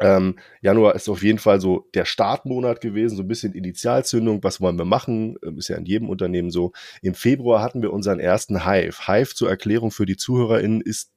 ähm, 0.00 0.36
Januar 0.62 0.94
ist 0.94 1.08
auf 1.08 1.22
jeden 1.22 1.38
Fall 1.38 1.60
so 1.60 1.88
der 1.94 2.06
Startmonat 2.06 2.80
gewesen, 2.80 3.16
so 3.16 3.22
ein 3.22 3.28
bisschen 3.28 3.52
Initialzündung, 3.52 4.42
was 4.42 4.60
wollen 4.60 4.78
wir 4.78 4.86
machen, 4.86 5.36
ähm, 5.44 5.58
ist 5.58 5.68
ja 5.68 5.76
in 5.76 5.84
jedem 5.84 6.08
Unternehmen 6.08 6.50
so. 6.50 6.72
Im 7.02 7.14
Februar 7.14 7.62
hatten 7.62 7.82
wir 7.82 7.92
unseren 7.92 8.18
ersten 8.18 8.64
Hive. 8.64 9.06
Hive 9.06 9.34
zur 9.34 9.50
Erklärung 9.50 9.90
für 9.90 10.06
die 10.06 10.16
ZuhörerInnen 10.16 10.80
ist, 10.80 11.12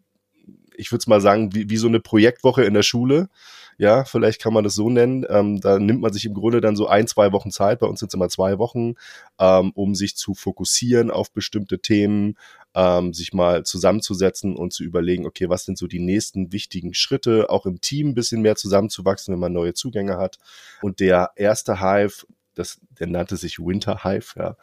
ich 0.75 0.91
würde 0.91 0.99
es 0.99 1.07
mal 1.07 1.21
sagen, 1.21 1.55
wie, 1.55 1.69
wie 1.69 1.77
so 1.77 1.87
eine 1.87 2.01
Projektwoche 2.01 2.63
in 2.63 2.73
der 2.73 2.83
Schule. 2.83 3.29
Ja, 3.77 4.05
vielleicht 4.05 4.41
kann 4.41 4.53
man 4.53 4.63
das 4.63 4.75
so 4.75 4.89
nennen. 4.89 5.25
Ähm, 5.29 5.59
da 5.59 5.79
nimmt 5.79 6.01
man 6.01 6.13
sich 6.13 6.25
im 6.25 6.33
Grunde 6.33 6.61
dann 6.61 6.75
so 6.75 6.87
ein, 6.87 7.07
zwei 7.07 7.31
Wochen 7.31 7.51
Zeit, 7.51 7.79
bei 7.79 7.87
uns 7.87 7.99
sind 7.99 8.09
es 8.09 8.13
immer 8.13 8.29
zwei 8.29 8.57
Wochen, 8.57 8.95
ähm, 9.39 9.71
um 9.75 9.95
sich 9.95 10.15
zu 10.15 10.33
fokussieren 10.33 11.11
auf 11.11 11.31
bestimmte 11.31 11.79
Themen, 11.79 12.37
ähm, 12.75 13.13
sich 13.13 13.33
mal 13.33 13.63
zusammenzusetzen 13.63 14.55
und 14.55 14.73
zu 14.73 14.83
überlegen, 14.83 15.25
okay, 15.25 15.49
was 15.49 15.65
sind 15.65 15.77
so 15.77 15.87
die 15.87 15.99
nächsten 15.99 16.51
wichtigen 16.51 16.93
Schritte, 16.93 17.49
auch 17.49 17.65
im 17.65 17.81
Team 17.81 18.09
ein 18.09 18.15
bisschen 18.15 18.41
mehr 18.41 18.55
zusammenzuwachsen, 18.55 19.33
wenn 19.33 19.39
man 19.39 19.53
neue 19.53 19.73
Zugänge 19.73 20.17
hat. 20.17 20.37
Und 20.81 20.99
der 20.99 21.31
erste 21.35 21.79
Hive, 21.79 22.25
das, 22.55 22.79
der 22.99 23.07
nannte 23.07 23.37
sich 23.37 23.59
Winter 23.59 24.03
Hive, 24.03 24.33
ja, 24.37 24.57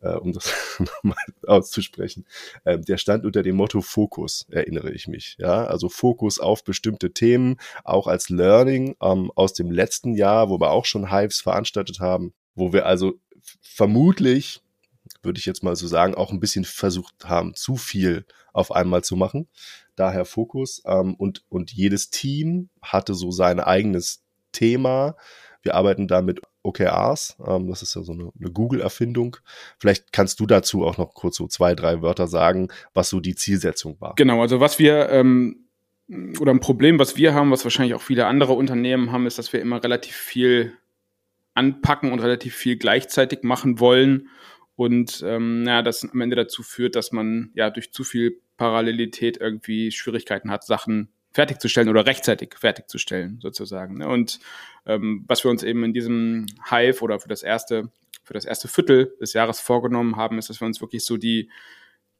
äh, 0.00 0.16
um 0.16 0.32
das 0.32 0.52
nochmal 0.78 1.16
auszusprechen. 1.46 2.26
Ähm, 2.64 2.82
der 2.82 2.98
stand 2.98 3.24
unter 3.24 3.42
dem 3.42 3.56
Motto 3.56 3.80
Fokus, 3.80 4.46
erinnere 4.50 4.90
ich 4.90 5.08
mich. 5.08 5.36
Ja, 5.38 5.64
also 5.64 5.88
Fokus 5.88 6.38
auf 6.38 6.64
bestimmte 6.64 7.12
Themen, 7.12 7.56
auch 7.84 8.06
als 8.06 8.28
Learning 8.28 8.96
ähm, 9.02 9.30
aus 9.34 9.52
dem 9.52 9.70
letzten 9.70 10.14
Jahr, 10.14 10.50
wo 10.50 10.60
wir 10.60 10.70
auch 10.70 10.84
schon 10.84 11.10
Hives 11.10 11.40
veranstaltet 11.40 12.00
haben, 12.00 12.34
wo 12.54 12.72
wir 12.72 12.86
also 12.86 13.14
vermutlich 13.60 14.62
würde 15.22 15.38
ich 15.38 15.46
jetzt 15.46 15.62
mal 15.62 15.76
so 15.76 15.86
sagen, 15.86 16.14
auch 16.14 16.30
ein 16.30 16.40
bisschen 16.40 16.64
versucht 16.64 17.24
haben, 17.24 17.54
zu 17.54 17.76
viel 17.76 18.24
auf 18.52 18.72
einmal 18.72 19.04
zu 19.04 19.16
machen. 19.16 19.48
Daher 19.94 20.24
Fokus. 20.24 20.82
Ähm, 20.86 21.14
und, 21.14 21.44
und 21.48 21.72
jedes 21.72 22.10
Team 22.10 22.70
hatte 22.82 23.14
so 23.14 23.30
sein 23.30 23.60
eigenes 23.60 24.22
Thema. 24.52 25.16
Wir 25.62 25.74
arbeiten 25.74 26.08
da 26.08 26.22
mit 26.22 26.40
OKRs. 26.66 27.36
Ähm, 27.46 27.68
das 27.68 27.82
ist 27.82 27.94
ja 27.94 28.02
so 28.02 28.12
eine, 28.12 28.30
eine 28.38 28.50
Google-Erfindung. 28.50 29.36
Vielleicht 29.78 30.12
kannst 30.12 30.40
du 30.40 30.46
dazu 30.46 30.84
auch 30.84 30.98
noch 30.98 31.14
kurz 31.14 31.36
so 31.36 31.46
zwei, 31.46 31.74
drei 31.74 32.02
Wörter 32.02 32.26
sagen, 32.26 32.68
was 32.94 33.08
so 33.08 33.20
die 33.20 33.34
Zielsetzung 33.34 34.00
war. 34.00 34.14
Genau, 34.16 34.40
also 34.40 34.60
was 34.60 34.78
wir 34.78 35.08
ähm 35.10 35.62
oder 36.38 36.52
ein 36.52 36.60
Problem, 36.60 37.00
was 37.00 37.16
wir 37.16 37.34
haben, 37.34 37.50
was 37.50 37.64
wahrscheinlich 37.64 37.94
auch 37.94 38.02
viele 38.02 38.26
andere 38.26 38.52
Unternehmen 38.52 39.10
haben, 39.10 39.26
ist, 39.26 39.38
dass 39.38 39.52
wir 39.52 39.60
immer 39.60 39.82
relativ 39.82 40.14
viel 40.14 40.72
anpacken 41.54 42.12
und 42.12 42.20
relativ 42.20 42.54
viel 42.54 42.76
gleichzeitig 42.76 43.42
machen 43.42 43.80
wollen 43.80 44.28
und 44.76 45.24
ähm, 45.26 45.64
ja, 45.66 45.82
das 45.82 46.08
am 46.08 46.20
Ende 46.20 46.36
dazu 46.36 46.62
führt, 46.62 46.94
dass 46.94 47.10
man 47.10 47.50
ja 47.54 47.70
durch 47.70 47.92
zu 47.92 48.04
viel 48.04 48.40
Parallelität 48.56 49.38
irgendwie 49.38 49.90
Schwierigkeiten 49.90 50.50
hat, 50.50 50.64
Sachen 50.64 51.08
fertigzustellen 51.36 51.90
oder 51.90 52.06
rechtzeitig 52.06 52.54
fertigzustellen, 52.58 53.38
sozusagen. 53.42 53.98
Ne? 53.98 54.08
Und 54.08 54.40
ähm, 54.86 55.22
was 55.28 55.44
wir 55.44 55.50
uns 55.50 55.62
eben 55.62 55.84
in 55.84 55.92
diesem 55.92 56.46
Hive 56.70 57.02
oder 57.02 57.20
für 57.20 57.28
das 57.28 57.42
erste, 57.42 57.90
für 58.24 58.32
das 58.32 58.46
erste 58.46 58.68
Viertel 58.68 59.14
des 59.20 59.34
Jahres 59.34 59.60
vorgenommen 59.60 60.16
haben, 60.16 60.38
ist, 60.38 60.48
dass 60.48 60.62
wir 60.62 60.66
uns 60.66 60.80
wirklich 60.80 61.04
so 61.04 61.18
die 61.18 61.50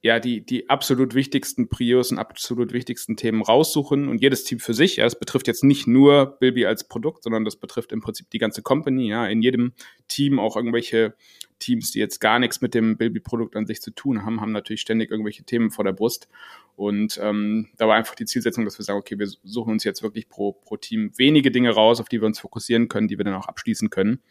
ja, 0.02 0.20
die, 0.20 0.44
die 0.44 0.68
absolut 0.68 1.14
wichtigsten 1.14 1.68
Prios 1.68 2.12
und 2.12 2.18
absolut 2.18 2.72
wichtigsten 2.72 3.16
Themen 3.16 3.42
raussuchen 3.42 4.08
und 4.08 4.20
jedes 4.20 4.44
Team 4.44 4.60
für 4.60 4.74
sich. 4.74 4.96
Ja, 4.96 5.04
das 5.04 5.18
betrifft 5.18 5.48
jetzt 5.48 5.64
nicht 5.64 5.88
nur 5.88 6.36
Bilby 6.38 6.66
als 6.66 6.86
Produkt, 6.86 7.24
sondern 7.24 7.44
das 7.44 7.56
betrifft 7.56 7.90
im 7.90 8.02
Prinzip 8.02 8.30
die 8.30 8.38
ganze 8.38 8.62
Company. 8.62 9.08
Ja, 9.08 9.26
in 9.26 9.42
jedem 9.42 9.72
Team 10.06 10.38
auch 10.38 10.54
irgendwelche 10.54 11.14
Teams, 11.58 11.90
die 11.90 11.98
jetzt 11.98 12.20
gar 12.20 12.38
nichts 12.38 12.60
mit 12.60 12.74
dem 12.74 12.98
Bilby-Produkt 12.98 13.56
an 13.56 13.66
sich 13.66 13.80
zu 13.80 13.90
tun 13.90 14.24
haben, 14.24 14.40
haben 14.40 14.52
natürlich 14.52 14.82
ständig 14.82 15.10
irgendwelche 15.10 15.44
Themen 15.44 15.70
vor 15.70 15.84
der 15.84 15.92
Brust. 15.92 16.28
Und 16.76 17.18
ähm, 17.22 17.68
da 17.78 17.88
war 17.88 17.96
einfach 17.96 18.14
die 18.14 18.26
Zielsetzung, 18.26 18.64
dass 18.64 18.78
wir 18.78 18.84
sagen, 18.84 18.98
okay, 18.98 19.18
wir 19.18 19.26
suchen 19.26 19.72
uns 19.72 19.84
jetzt 19.84 20.02
wirklich 20.02 20.28
pro, 20.28 20.52
pro 20.52 20.76
Team 20.76 21.10
wenige 21.16 21.50
Dinge 21.50 21.70
raus, 21.70 22.00
auf 22.00 22.08
die 22.08 22.20
wir 22.20 22.26
uns 22.26 22.38
fokussieren 22.38 22.88
können, 22.88 23.08
die 23.08 23.18
wir 23.18 23.24
dann 23.24 23.34
auch 23.34 23.48
abschließen 23.48 23.90
können, 23.90 24.22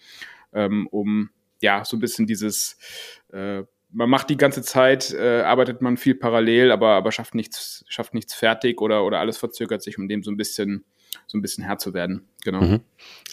ähm, 0.53 0.87
um 0.87 1.31
ja 1.61 1.83
so 1.83 1.97
ein 1.97 2.01
bisschen 2.01 2.27
dieses 2.27 2.77
äh, 3.33 3.63
man 3.95 4.09
macht 4.09 4.29
die 4.29 4.37
ganze 4.37 4.61
Zeit, 4.61 5.13
äh, 5.13 5.41
arbeitet 5.41 5.81
man 5.81 5.95
viel 5.95 6.15
parallel, 6.15 6.71
aber, 6.71 6.89
aber 6.89 7.13
schafft 7.13 7.33
nichts, 7.33 7.85
schafft 7.87 8.13
nichts 8.13 8.33
fertig 8.33 8.81
oder, 8.81 9.05
oder 9.05 9.19
alles 9.19 9.37
verzögert 9.37 9.81
sich, 9.81 9.97
um 9.97 10.09
dem 10.09 10.21
so 10.21 10.31
ein 10.31 10.37
bisschen, 10.37 10.83
so 11.27 11.37
ein 11.37 11.41
bisschen 11.41 11.63
Herr 11.63 11.77
zu 11.77 11.93
werden. 11.93 12.27
Genau. 12.43 12.61
Mhm. 12.61 12.81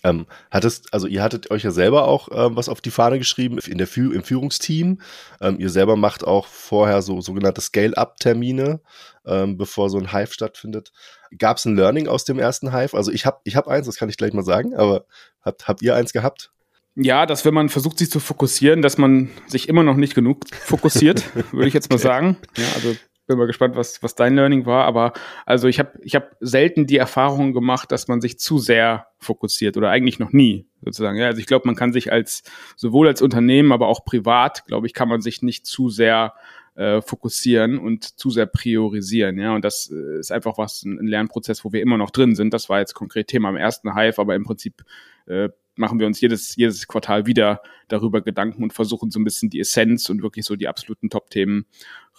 Ähm, 0.05 0.27
hattest, 0.51 0.93
also 0.93 1.07
ihr 1.07 1.23
hattet 1.23 1.51
euch 1.51 1.63
ja 1.63 1.71
selber 1.71 2.09
auch 2.09 2.29
ähm, 2.33 2.57
was 2.57 2.69
auf 2.69 2.81
die 2.81 2.91
Fahne 2.91 3.19
geschrieben 3.19 3.59
in 3.59 3.79
der 3.79 3.87
Fü 3.87 4.13
im 4.15 4.25
Führungsteam. 4.25 5.01
Ähm, 5.41 5.61
ihr 5.61 5.71
selber 5.71 5.97
macht 5.97 6.25
auch 6.25 6.47
vorher 6.47 7.03
so 7.03 7.21
sogenannte 7.21 7.61
Scale-Up-Termine, 7.61 8.81
ähm, 9.27 9.57
bevor 9.57 9.91
so 9.91 9.99
ein 9.99 10.13
Hive 10.13 10.33
stattfindet. 10.33 10.93
Gab 11.39 11.59
es 11.59 11.65
ein 11.65 11.77
Learning 11.77 12.09
aus 12.09 12.25
dem 12.25 12.39
ersten 12.39 12.73
Hive? 12.73 12.97
Also 12.97 13.13
ich 13.13 13.27
habe 13.27 13.41
ich 13.45 13.57
hab 13.57 13.69
eins, 13.69 13.87
das 13.87 13.97
kann 13.97 14.09
ich 14.09 14.17
gleich 14.17 14.33
mal 14.33 14.45
sagen, 14.45 14.75
aber 14.75 15.05
habt, 15.43 15.69
habt 15.69 15.83
ihr 15.83 15.95
eins 15.95 16.13
gehabt? 16.13 16.51
Ja, 16.95 17.25
dass 17.25 17.45
wenn 17.45 17.55
man 17.55 17.69
versucht, 17.69 17.99
sich 17.99 18.11
zu 18.11 18.21
fokussieren, 18.21 18.83
dass 18.83 18.99
man 18.99 19.31
sich 19.47 19.69
immer 19.69 19.83
noch 19.83 19.97
nicht 19.97 20.15
genug 20.15 20.45
fokussiert, 20.51 21.25
würde 21.53 21.69
ich 21.69 21.75
jetzt 21.75 21.91
mal 21.91 21.97
okay. 21.97 22.05
sagen. 22.05 22.37
Ja, 22.57 22.67
also 22.75 22.97
bin 23.33 23.39
mal 23.39 23.47
gespannt, 23.47 23.77
was, 23.77 24.03
was 24.03 24.15
dein 24.15 24.35
Learning 24.35 24.67
war. 24.67 24.85
Aber 24.85 25.13
also 25.47 25.69
ich 25.69 25.79
habe 25.79 25.93
ich 26.03 26.15
hab 26.15 26.37
selten 26.41 26.87
die 26.87 26.97
Erfahrung 26.97 27.53
gemacht, 27.53 27.93
dass 27.93 28.09
man 28.09 28.21
sich 28.21 28.39
zu 28.39 28.59
sehr 28.59 29.07
fokussiert 29.19 29.77
oder 29.77 29.91
eigentlich 29.91 30.19
noch 30.19 30.33
nie 30.33 30.67
sozusagen. 30.83 31.19
Ja, 31.19 31.27
also 31.27 31.41
ich 31.41 31.47
glaube, 31.47 31.67
man 31.67 31.77
kann 31.77 31.93
sich 31.93 32.13
als 32.13 32.43
sowohl 32.77 33.09
als 33.09 33.23
Unternehmen, 33.23 33.73
aber 33.73 33.89
auch 33.89 34.05
privat, 34.05 34.67
glaube 34.67 34.87
ich, 34.87 34.95
kann 34.95 35.09
man 35.09 35.21
sich 35.21 35.43
nicht 35.43 35.67
zu 35.67 35.89
sehr 35.89 36.35
äh, 36.75 37.03
fokussieren 37.03 37.79
und 37.79 38.19
zu 38.19 38.31
sehr 38.31 38.47
priorisieren. 38.47 39.39
Ja, 39.39 39.55
und 39.55 39.65
das 39.65 39.91
äh, 39.91 40.19
ist 40.19 40.33
einfach 40.33 40.59
was 40.59 40.83
ein 40.85 41.07
Lernprozess, 41.07 41.65
wo 41.65 41.73
wir 41.73 41.83
immer 41.83 41.99
noch 41.99 42.11
drin 42.11 42.35
sind. 42.35 42.55
Das 42.55 42.69
war 42.69 42.79
jetzt 42.79 42.95
konkret 42.95 43.29
Thema 43.29 43.51
im 43.51 43.57
ersten 43.57 43.95
Hive, 43.95 44.21
aber 44.21 44.35
im 44.35 44.45
Prinzip 44.45 44.83
äh, 45.27 45.51
machen 45.77 45.99
wir 45.99 46.07
uns 46.07 46.21
jedes, 46.21 46.57
jedes 46.57 46.87
Quartal 46.87 47.27
wieder 47.27 47.63
darüber 47.89 48.21
Gedanken 48.21 48.63
und 48.63 48.73
versuchen 48.73 49.11
so 49.11 49.21
ein 49.21 49.25
bisschen 49.25 49.51
die 49.51 49.61
Essenz 49.61 50.09
und 50.11 50.23
wirklich 50.23 50.45
so 50.45 50.57
die 50.57 50.69
absoluten 50.69 51.11
Top-Themen 51.11 51.67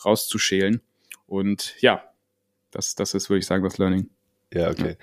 rauszuschälen. 0.05 0.81
Und 1.33 1.73
ja, 1.79 2.03
das, 2.69 2.93
das 2.93 3.15
ist, 3.15 3.27
würde 3.29 3.39
ich 3.39 3.47
sagen, 3.47 3.63
das 3.63 3.79
Learning. 3.79 4.11
Ja, 4.53 4.69
okay. 4.69 4.97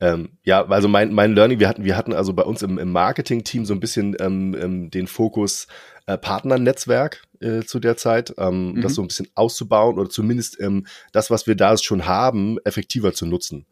Ja, 0.00 0.14
ähm, 0.14 0.30
ja 0.42 0.66
also 0.66 0.88
mein, 0.88 1.12
mein 1.12 1.34
Learning, 1.34 1.60
wir 1.60 1.68
hatten, 1.68 1.84
wir 1.84 1.96
hatten 1.96 2.12
also 2.12 2.32
bei 2.32 2.42
uns 2.42 2.62
im, 2.62 2.78
im 2.78 2.90
Marketing-Team 2.90 3.64
so 3.64 3.74
ein 3.74 3.78
bisschen 3.78 4.16
ähm, 4.18 4.56
ähm, 4.60 4.90
den 4.90 5.06
Fokus 5.06 5.68
äh, 6.06 6.18
Partnernetzwerk 6.18 7.22
äh, 7.38 7.60
zu 7.62 7.78
der 7.78 7.96
Zeit, 7.96 8.34
ähm, 8.38 8.72
mhm. 8.72 8.80
das 8.80 8.94
so 8.94 9.02
ein 9.02 9.06
bisschen 9.06 9.28
auszubauen 9.36 10.00
oder 10.00 10.10
zumindest 10.10 10.60
ähm, 10.60 10.84
das, 11.12 11.30
was 11.30 11.46
wir 11.46 11.54
da 11.54 11.76
schon 11.78 12.06
haben, 12.06 12.58
effektiver 12.64 13.12
zu 13.12 13.26
nutzen. 13.26 13.66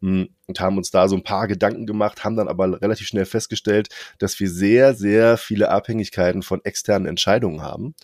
Hm, 0.00 0.30
und 0.46 0.58
haben 0.58 0.78
uns 0.78 0.90
da 0.90 1.06
so 1.06 1.16
ein 1.16 1.22
paar 1.22 1.48
Gedanken 1.48 1.84
gemacht, 1.84 2.24
haben 2.24 2.36
dann 2.36 2.48
aber 2.48 2.80
relativ 2.80 3.06
schnell 3.08 3.26
festgestellt, 3.26 3.90
dass 4.18 4.40
wir 4.40 4.48
sehr, 4.48 4.94
sehr 4.94 5.36
viele 5.36 5.70
Abhängigkeiten 5.70 6.42
von 6.42 6.64
externen 6.64 7.06
Entscheidungen 7.06 7.60
haben. 7.60 7.94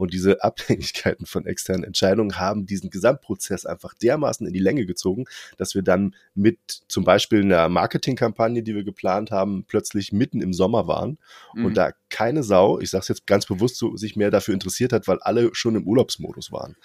Und 0.00 0.14
diese 0.14 0.42
Abhängigkeiten 0.42 1.26
von 1.26 1.44
externen 1.44 1.84
Entscheidungen 1.84 2.38
haben 2.38 2.64
diesen 2.64 2.88
Gesamtprozess 2.88 3.66
einfach 3.66 3.92
dermaßen 3.92 4.46
in 4.46 4.52
die 4.54 4.58
Länge 4.58 4.86
gezogen, 4.86 5.26
dass 5.58 5.74
wir 5.74 5.82
dann 5.82 6.16
mit 6.34 6.58
zum 6.88 7.04
Beispiel 7.04 7.42
einer 7.42 7.68
Marketingkampagne, 7.68 8.62
die 8.62 8.74
wir 8.74 8.82
geplant 8.82 9.30
haben, 9.30 9.64
plötzlich 9.68 10.10
mitten 10.10 10.40
im 10.40 10.54
Sommer 10.54 10.86
waren 10.86 11.18
mhm. 11.54 11.66
und 11.66 11.76
da 11.76 11.92
keine 12.08 12.42
Sau, 12.42 12.80
ich 12.80 12.88
sage 12.88 13.02
es 13.02 13.08
jetzt 13.08 13.26
ganz 13.26 13.44
bewusst 13.44 13.76
so, 13.76 13.94
sich 13.94 14.16
mehr 14.16 14.30
dafür 14.30 14.54
interessiert 14.54 14.94
hat, 14.94 15.06
weil 15.06 15.18
alle 15.20 15.50
schon 15.52 15.76
im 15.76 15.86
Urlaubsmodus 15.86 16.50
waren. 16.50 16.76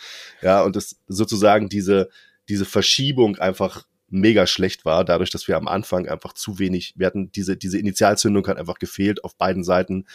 Ja, 0.41 0.63
und 0.63 0.75
das 0.75 0.97
sozusagen 1.07 1.69
diese, 1.69 2.09
diese 2.49 2.65
Verschiebung 2.65 3.37
einfach 3.37 3.85
mega 4.09 4.45
schlecht 4.45 4.83
war, 4.83 5.05
dadurch, 5.05 5.29
dass 5.29 5.47
wir 5.47 5.55
am 5.55 5.69
Anfang 5.69 6.07
einfach 6.09 6.33
zu 6.33 6.59
wenig, 6.59 6.93
wir 6.97 7.07
hatten 7.07 7.31
diese, 7.31 7.55
diese 7.55 7.79
Initialzündung 7.79 8.45
hat 8.47 8.57
einfach 8.57 8.77
gefehlt 8.77 9.23
auf 9.23 9.37
beiden 9.37 9.63
Seiten, 9.63 10.05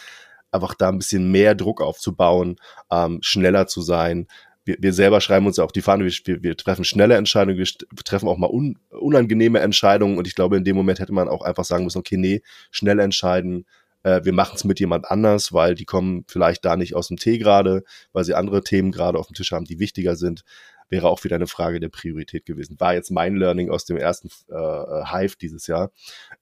einfach 0.51 0.75
da 0.75 0.89
ein 0.89 0.97
bisschen 0.97 1.31
mehr 1.31 1.55
Druck 1.55 1.81
aufzubauen, 1.81 2.57
ähm, 2.91 3.19
schneller 3.21 3.67
zu 3.67 3.81
sein. 3.81 4.27
Wir, 4.63 4.77
wir 4.79 4.93
selber 4.93 5.21
schreiben 5.21 5.47
uns 5.47 5.57
ja 5.57 5.63
auch 5.63 5.71
die 5.71 5.81
Fahne, 5.81 6.05
wir, 6.05 6.43
wir 6.43 6.57
treffen 6.57 6.85
schnelle 6.85 7.15
Entscheidungen, 7.15 7.57
wir 7.57 8.03
treffen 8.03 8.27
auch 8.27 8.37
mal 8.37 8.49
un, 8.49 8.77
unangenehme 8.89 9.59
Entscheidungen 9.59 10.17
und 10.17 10.27
ich 10.27 10.35
glaube, 10.35 10.57
in 10.57 10.63
dem 10.63 10.75
Moment 10.75 10.99
hätte 10.99 11.13
man 11.13 11.29
auch 11.29 11.41
einfach 11.41 11.65
sagen 11.65 11.83
müssen, 11.83 11.97
okay, 11.97 12.17
nee, 12.17 12.41
schnell 12.69 12.99
entscheiden, 12.99 13.65
äh, 14.03 14.21
wir 14.23 14.33
machen 14.33 14.55
es 14.55 14.63
mit 14.63 14.79
jemand 14.79 15.09
anders, 15.09 15.53
weil 15.53 15.75
die 15.75 15.85
kommen 15.85 16.25
vielleicht 16.27 16.65
da 16.65 16.75
nicht 16.75 16.95
aus 16.95 17.07
dem 17.07 17.17
Tee 17.17 17.37
gerade, 17.37 17.83
weil 18.13 18.23
sie 18.23 18.35
andere 18.35 18.63
Themen 18.63 18.91
gerade 18.91 19.17
auf 19.17 19.27
dem 19.27 19.33
Tisch 19.33 19.51
haben, 19.51 19.65
die 19.65 19.79
wichtiger 19.79 20.15
sind 20.15 20.43
wäre 20.91 21.09
auch 21.09 21.23
wieder 21.23 21.37
eine 21.37 21.47
Frage 21.47 21.79
der 21.79 21.89
Priorität 21.89 22.45
gewesen. 22.45 22.79
War 22.79 22.93
jetzt 22.93 23.09
mein 23.09 23.35
Learning 23.35 23.69
aus 23.69 23.85
dem 23.85 23.97
ersten 23.97 24.29
äh, 24.49 24.55
äh, 24.55 25.05
Hive 25.05 25.37
dieses 25.37 25.67
Jahr. 25.67 25.91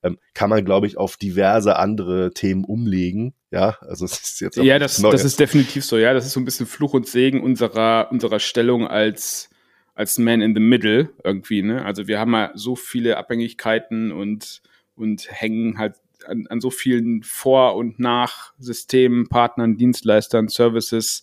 Ähm, 0.02 0.18
kann 0.34 0.50
man, 0.50 0.64
glaube 0.64 0.86
ich, 0.86 0.98
auf 0.98 1.16
diverse 1.16 1.76
andere 1.76 2.32
Themen 2.32 2.64
umlegen. 2.64 3.34
Ja, 3.50 3.78
also 3.80 4.04
es 4.04 4.20
ist 4.20 4.40
jetzt. 4.40 4.56
Ja, 4.56 4.78
das, 4.78 5.00
das 5.00 5.24
ist 5.24 5.40
definitiv 5.40 5.84
so. 5.84 5.96
Ja, 5.96 6.12
das 6.12 6.26
ist 6.26 6.32
so 6.32 6.40
ein 6.40 6.44
bisschen 6.44 6.66
Fluch 6.66 6.94
und 6.94 7.06
Segen 7.06 7.42
unserer, 7.42 8.08
unserer 8.10 8.40
Stellung 8.40 8.86
als 8.86 9.48
als 9.94 10.18
Man 10.18 10.40
in 10.40 10.54
the 10.54 10.60
Middle 10.60 11.10
irgendwie, 11.24 11.62
ne? 11.62 11.84
Also 11.84 12.08
wir 12.08 12.18
haben 12.18 12.32
ja 12.32 12.52
so 12.54 12.74
viele 12.74 13.18
Abhängigkeiten 13.18 14.12
und, 14.12 14.62
und 14.94 15.30
hängen 15.30 15.76
halt 15.76 15.96
an, 16.26 16.46
an 16.48 16.60
so 16.60 16.70
vielen 16.70 17.22
Vor- 17.22 17.76
und 17.76 17.98
Nachsystemen, 17.98 19.28
Partnern, 19.28 19.76
Dienstleistern, 19.76 20.48
Services 20.48 21.22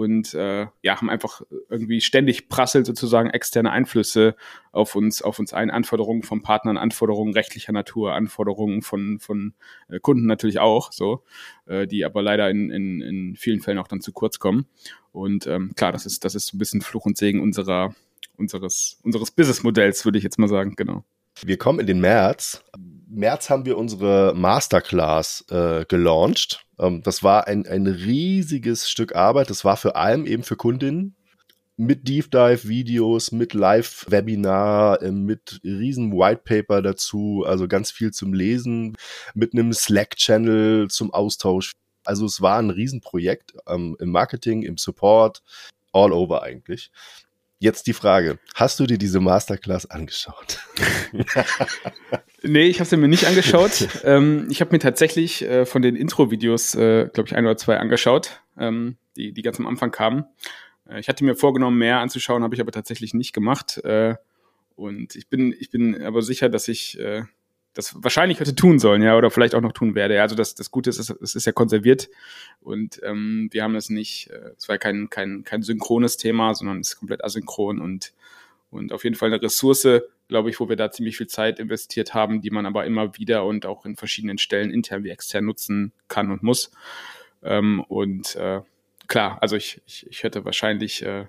und 0.00 0.32
äh, 0.34 0.66
ja, 0.82 0.96
haben 0.96 1.10
einfach 1.10 1.42
irgendwie 1.68 2.00
ständig 2.00 2.48
prasselt 2.48 2.86
sozusagen 2.86 3.28
externe 3.28 3.70
Einflüsse 3.70 4.34
auf 4.72 4.96
uns, 4.96 5.20
auf 5.20 5.38
uns 5.38 5.52
ein, 5.52 5.70
Anforderungen 5.70 6.22
von 6.22 6.42
Partnern, 6.42 6.78
Anforderungen 6.78 7.34
rechtlicher 7.34 7.72
Natur, 7.72 8.14
Anforderungen 8.14 8.80
von, 8.80 9.18
von 9.20 9.52
äh, 9.88 10.00
Kunden 10.00 10.26
natürlich 10.26 10.58
auch, 10.58 10.90
so, 10.90 11.22
äh, 11.66 11.86
die 11.86 12.04
aber 12.04 12.22
leider 12.22 12.48
in, 12.48 12.70
in, 12.70 13.02
in 13.02 13.36
vielen 13.36 13.60
Fällen 13.60 13.78
auch 13.78 13.88
dann 13.88 14.00
zu 14.00 14.12
kurz 14.12 14.38
kommen. 14.38 14.66
Und 15.12 15.46
ähm, 15.46 15.72
klar, 15.76 15.92
das 15.92 16.06
ist, 16.06 16.24
das 16.24 16.34
ist 16.34 16.46
so 16.46 16.56
ein 16.56 16.58
bisschen 16.58 16.80
Fluch 16.80 17.04
und 17.04 17.18
Segen 17.18 17.40
unserer, 17.40 17.94
unseres, 18.36 18.98
unseres 19.02 19.30
Businessmodells, 19.30 20.04
würde 20.06 20.18
ich 20.18 20.24
jetzt 20.24 20.38
mal 20.38 20.48
sagen, 20.48 20.76
genau. 20.76 21.04
Wir 21.44 21.58
kommen 21.58 21.80
in 21.80 21.86
den 21.86 22.00
März. 22.00 22.64
März 23.10 23.50
haben 23.50 23.64
wir 23.64 23.76
unsere 23.76 24.32
Masterclass 24.34 25.44
äh, 25.50 25.84
gelauncht 25.86 26.64
ähm, 26.80 27.02
das 27.02 27.22
war 27.22 27.46
ein, 27.46 27.66
ein 27.66 27.86
riesiges 27.86 28.88
Stück 28.88 29.14
Arbeit. 29.14 29.50
Das 29.50 29.64
war 29.64 29.76
vor 29.76 29.96
allem 29.96 30.26
eben 30.26 30.42
für 30.42 30.56
Kundinnen 30.56 31.14
mit 31.76 32.08
Deep 32.08 32.30
Dive 32.30 32.68
Videos, 32.68 33.32
mit 33.32 33.54
Live 33.54 34.06
Webinar, 34.08 35.00
äh, 35.02 35.12
mit 35.12 35.60
riesen 35.62 36.12
White 36.12 36.42
Paper 36.44 36.82
dazu, 36.82 37.44
also 37.46 37.68
ganz 37.68 37.90
viel 37.90 38.12
zum 38.12 38.32
Lesen, 38.32 38.96
mit 39.34 39.52
einem 39.54 39.72
Slack 39.72 40.16
Channel 40.16 40.88
zum 40.88 41.12
Austausch. 41.12 41.72
Also 42.04 42.26
es 42.26 42.40
war 42.40 42.58
ein 42.58 42.70
Riesenprojekt 42.70 43.54
ähm, 43.66 43.96
im 44.00 44.10
Marketing, 44.10 44.62
im 44.62 44.78
Support, 44.78 45.42
all 45.92 46.12
over 46.12 46.42
eigentlich. 46.42 46.90
Jetzt 47.58 47.86
die 47.86 47.92
Frage, 47.92 48.38
hast 48.54 48.80
du 48.80 48.86
dir 48.86 48.96
diese 48.96 49.20
Masterclass 49.20 49.84
angeschaut? 49.84 50.60
nee, 52.42 52.66
ich 52.66 52.80
habe 52.80 52.88
sie 52.88 52.96
mir 52.96 53.08
nicht 53.08 53.26
angeschaut. 53.26 53.88
ähm, 54.04 54.48
ich 54.50 54.60
habe 54.60 54.72
mir 54.72 54.78
tatsächlich 54.78 55.42
äh, 55.42 55.66
von 55.66 55.82
den 55.82 55.96
Intro-Videos, 55.96 56.74
äh, 56.74 57.08
glaube 57.12 57.28
ich, 57.28 57.36
ein 57.36 57.44
oder 57.44 57.56
zwei 57.56 57.78
angeschaut, 57.78 58.42
ähm, 58.58 58.96
die, 59.16 59.32
die 59.32 59.42
ganz 59.42 59.58
am 59.58 59.66
Anfang 59.66 59.90
kamen. 59.90 60.24
Äh, 60.88 61.00
ich 61.00 61.08
hatte 61.08 61.24
mir 61.24 61.34
vorgenommen, 61.34 61.78
mehr 61.78 62.00
anzuschauen, 62.00 62.42
habe 62.42 62.54
ich 62.54 62.60
aber 62.60 62.72
tatsächlich 62.72 63.14
nicht 63.14 63.32
gemacht. 63.32 63.78
Äh, 63.84 64.16
und 64.76 65.14
ich 65.14 65.28
bin, 65.28 65.54
ich 65.58 65.70
bin 65.70 66.02
aber 66.02 66.22
sicher, 66.22 66.48
dass 66.48 66.68
ich 66.68 66.98
äh, 66.98 67.24
das 67.74 67.94
wahrscheinlich 68.02 68.40
hätte 68.40 68.54
tun 68.54 68.78
sollen, 68.78 69.02
ja, 69.02 69.16
oder 69.16 69.30
vielleicht 69.30 69.54
auch 69.54 69.60
noch 69.60 69.72
tun 69.72 69.94
werde. 69.94 70.16
Ja, 70.16 70.22
also 70.22 70.34
das, 70.34 70.54
das 70.54 70.70
Gute 70.70 70.90
ist, 70.90 70.98
es 70.98 71.34
ist 71.34 71.46
ja 71.46 71.52
konserviert 71.52 72.08
und 72.60 73.00
ähm, 73.04 73.48
wir 73.52 73.62
haben 73.62 73.76
es 73.76 73.90
nicht, 73.90 74.30
äh, 74.30 74.50
es 74.56 74.68
war 74.68 74.78
kein, 74.78 75.08
kein, 75.08 75.44
kein 75.44 75.62
synchrones 75.62 76.16
Thema, 76.16 76.54
sondern 76.54 76.80
es 76.80 76.90
ist 76.90 76.96
komplett 76.96 77.24
asynchron 77.24 77.80
und, 77.80 78.12
und 78.70 78.92
auf 78.92 79.04
jeden 79.04 79.16
Fall 79.16 79.32
eine 79.32 79.40
Ressource, 79.40 79.86
glaube 80.30 80.48
ich, 80.48 80.58
wo 80.58 80.68
wir 80.68 80.76
da 80.76 80.90
ziemlich 80.90 81.18
viel 81.18 81.26
Zeit 81.26 81.58
investiert 81.58 82.14
haben, 82.14 82.40
die 82.40 82.50
man 82.50 82.64
aber 82.64 82.86
immer 82.86 83.18
wieder 83.18 83.44
und 83.44 83.66
auch 83.66 83.84
in 83.84 83.96
verschiedenen 83.96 84.38
Stellen 84.38 84.70
intern 84.70 85.04
wie 85.04 85.10
extern 85.10 85.44
nutzen 85.44 85.92
kann 86.08 86.30
und 86.30 86.42
muss. 86.42 86.70
Ähm, 87.42 87.84
und 87.88 88.36
äh, 88.36 88.62
klar, 89.06 89.38
also 89.42 89.56
ich, 89.56 89.82
ich, 89.86 90.06
ich 90.08 90.22
hätte 90.22 90.44
wahrscheinlich 90.46 91.02
äh, 91.02 91.26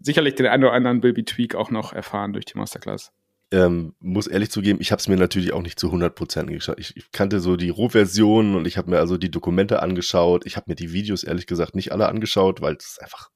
sicherlich 0.00 0.34
den 0.34 0.46
einen 0.46 0.64
oder 0.64 0.72
anderen 0.72 1.00
Baby 1.00 1.24
Tweak 1.24 1.54
auch 1.54 1.70
noch 1.70 1.92
erfahren 1.92 2.32
durch 2.32 2.46
die 2.46 2.58
Masterclass 2.58 3.12
ähm, 3.52 3.94
muss 4.00 4.26
ehrlich 4.26 4.50
zugeben, 4.50 4.80
ich 4.80 4.92
habe 4.92 5.00
es 5.00 5.08
mir 5.08 5.16
natürlich 5.16 5.52
auch 5.52 5.60
nicht 5.60 5.78
zu 5.78 5.92
100% 5.92 6.40
angeschaut. 6.40 6.78
Ich, 6.78 6.96
ich 6.96 7.12
kannte 7.12 7.38
so 7.38 7.56
die 7.56 7.68
Rohversion 7.68 8.54
und 8.54 8.66
ich 8.66 8.78
habe 8.78 8.90
mir 8.90 8.98
also 8.98 9.18
die 9.18 9.30
Dokumente 9.30 9.82
angeschaut. 9.82 10.46
Ich 10.46 10.56
habe 10.56 10.70
mir 10.70 10.74
die 10.74 10.92
Videos 10.92 11.22
ehrlich 11.22 11.46
gesagt 11.46 11.74
nicht 11.74 11.92
alle 11.92 12.08
angeschaut, 12.08 12.62
weil 12.62 12.76
es 12.76 12.98
einfach 12.98 13.28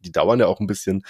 Die 0.00 0.12
dauern 0.12 0.38
ja 0.38 0.46
auch 0.46 0.60
ein 0.60 0.66
bisschen. 0.68 1.02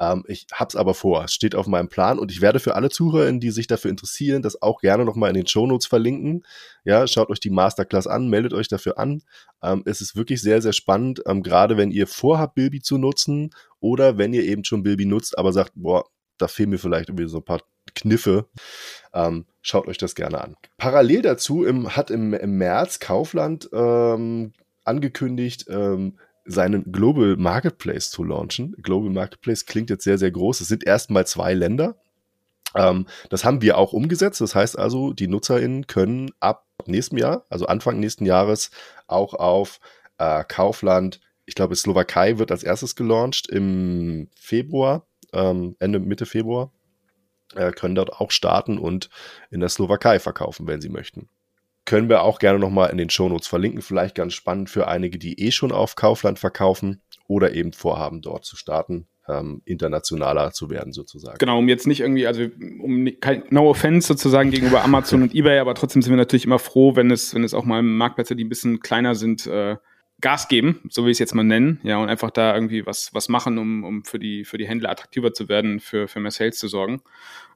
Ähm, 0.00 0.24
ich 0.26 0.46
hab's 0.52 0.76
aber 0.76 0.94
vor, 0.94 1.24
es 1.24 1.32
steht 1.32 1.54
auf 1.54 1.66
meinem 1.66 1.88
Plan 1.88 2.18
und 2.18 2.30
ich 2.30 2.40
werde 2.40 2.60
für 2.60 2.74
alle 2.74 2.90
Zuhörer, 2.90 3.30
die 3.32 3.50
sich 3.50 3.66
dafür 3.66 3.90
interessieren, 3.90 4.42
das 4.42 4.60
auch 4.60 4.80
gerne 4.80 5.04
nochmal 5.04 5.30
in 5.30 5.36
den 5.36 5.46
Shownotes 5.46 5.86
verlinken. 5.86 6.44
Ja, 6.84 7.06
schaut 7.06 7.30
euch 7.30 7.40
die 7.40 7.50
Masterclass 7.50 8.06
an, 8.06 8.28
meldet 8.28 8.52
euch 8.52 8.68
dafür 8.68 8.98
an. 8.98 9.22
Ähm, 9.62 9.82
es 9.86 10.00
ist 10.00 10.16
wirklich 10.16 10.42
sehr, 10.42 10.62
sehr 10.62 10.72
spannend, 10.72 11.22
ähm, 11.26 11.42
gerade 11.42 11.76
wenn 11.76 11.90
ihr 11.90 12.06
vorhabt, 12.06 12.54
Bilby 12.54 12.80
zu 12.80 12.98
nutzen 12.98 13.50
oder 13.80 14.18
wenn 14.18 14.32
ihr 14.32 14.44
eben 14.44 14.64
schon 14.64 14.82
Bilby 14.82 15.06
nutzt, 15.06 15.38
aber 15.38 15.52
sagt, 15.52 15.72
boah, 15.74 16.04
da 16.38 16.48
fehlen 16.48 16.70
mir 16.70 16.78
vielleicht 16.78 17.08
irgendwie 17.08 17.28
so 17.28 17.38
ein 17.38 17.44
paar 17.44 17.60
Kniffe. 17.94 18.48
Ähm, 19.12 19.46
schaut 19.60 19.86
euch 19.86 19.98
das 19.98 20.14
gerne 20.14 20.40
an. 20.40 20.56
Parallel 20.76 21.22
dazu 21.22 21.64
im, 21.64 21.94
hat 21.94 22.10
im, 22.10 22.34
im 22.34 22.58
März 22.58 22.98
Kaufland 23.00 23.68
ähm, 23.72 24.52
angekündigt, 24.84 25.66
ähm, 25.68 26.18
seinen 26.44 26.90
Global 26.92 27.36
Marketplace 27.36 28.10
zu 28.10 28.24
launchen. 28.24 28.74
Global 28.82 29.10
Marketplace 29.10 29.66
klingt 29.66 29.90
jetzt 29.90 30.04
sehr, 30.04 30.18
sehr 30.18 30.30
groß. 30.30 30.60
Es 30.60 30.68
sind 30.68 30.84
erstmal 30.84 31.26
zwei 31.26 31.54
Länder. 31.54 31.96
Ähm, 32.74 33.06
das 33.30 33.44
haben 33.44 33.62
wir 33.62 33.78
auch 33.78 33.92
umgesetzt. 33.92 34.40
Das 34.40 34.54
heißt 34.54 34.78
also, 34.78 35.12
die 35.12 35.28
NutzerInnen 35.28 35.86
können 35.86 36.30
ab 36.40 36.66
nächstem 36.86 37.18
Jahr, 37.18 37.46
also 37.48 37.66
Anfang 37.66 38.00
nächsten 38.00 38.26
Jahres, 38.26 38.70
auch 39.06 39.34
auf 39.34 39.78
äh, 40.18 40.44
Kaufland, 40.44 41.20
ich 41.44 41.54
glaube, 41.54 41.76
Slowakei 41.76 42.38
wird 42.38 42.50
als 42.50 42.62
erstes 42.62 42.96
gelauncht 42.96 43.48
im 43.48 44.28
Februar, 44.36 45.06
ähm, 45.32 45.76
Ende, 45.78 46.00
Mitte 46.00 46.26
Februar, 46.26 46.72
äh, 47.54 47.72
können 47.72 47.94
dort 47.94 48.12
auch 48.12 48.30
starten 48.30 48.78
und 48.78 49.10
in 49.50 49.60
der 49.60 49.68
Slowakei 49.68 50.18
verkaufen, 50.18 50.66
wenn 50.66 50.80
sie 50.80 50.88
möchten 50.88 51.28
können 51.92 52.08
wir 52.08 52.22
auch 52.22 52.38
gerne 52.38 52.58
nochmal 52.58 52.88
in 52.88 52.96
den 52.96 53.10
Shownotes 53.10 53.46
verlinken. 53.46 53.82
Vielleicht 53.82 54.14
ganz 54.14 54.32
spannend 54.32 54.70
für 54.70 54.88
einige, 54.88 55.18
die 55.18 55.38
eh 55.38 55.50
schon 55.50 55.72
auf 55.72 55.94
Kaufland 55.94 56.38
verkaufen 56.38 57.02
oder 57.28 57.52
eben 57.52 57.74
vorhaben, 57.74 58.22
dort 58.22 58.46
zu 58.46 58.56
starten, 58.56 59.08
ähm, 59.28 59.60
internationaler 59.66 60.52
zu 60.52 60.70
werden 60.70 60.94
sozusagen. 60.94 61.36
Genau, 61.36 61.58
um 61.58 61.68
jetzt 61.68 61.86
nicht 61.86 62.00
irgendwie, 62.00 62.26
also 62.26 62.44
um 62.82 63.10
kein 63.20 63.44
No 63.50 63.68
Offense 63.68 64.08
sozusagen 64.08 64.50
gegenüber 64.50 64.82
Amazon 64.82 65.20
und 65.20 65.34
eBay, 65.34 65.58
aber 65.58 65.74
trotzdem 65.74 66.00
sind 66.00 66.14
wir 66.14 66.16
natürlich 66.16 66.46
immer 66.46 66.58
froh, 66.58 66.96
wenn 66.96 67.10
es, 67.10 67.34
wenn 67.34 67.44
es 67.44 67.52
auch 67.52 67.66
mal 67.66 67.82
Marktplätze, 67.82 68.36
die 68.36 68.44
ein 68.44 68.48
bisschen 68.48 68.80
kleiner 68.80 69.14
sind, 69.14 69.46
äh, 69.46 69.76
Gas 70.22 70.48
geben, 70.48 70.80
so 70.88 71.04
will 71.04 71.10
ich 71.10 71.16
es 71.16 71.18
jetzt 71.18 71.34
mal 71.34 71.42
nennen, 71.42 71.78
ja, 71.82 71.98
und 71.98 72.08
einfach 72.08 72.30
da 72.30 72.54
irgendwie 72.54 72.86
was, 72.86 73.10
was 73.12 73.28
machen, 73.28 73.58
um, 73.58 73.84
um 73.84 74.04
für 74.04 74.18
die, 74.18 74.46
für 74.46 74.56
die 74.56 74.66
Händler 74.66 74.88
attraktiver 74.88 75.34
zu 75.34 75.50
werden, 75.50 75.78
für, 75.78 76.08
für 76.08 76.20
mehr 76.20 76.30
Sales 76.30 76.56
zu 76.56 76.68
sorgen. 76.68 77.02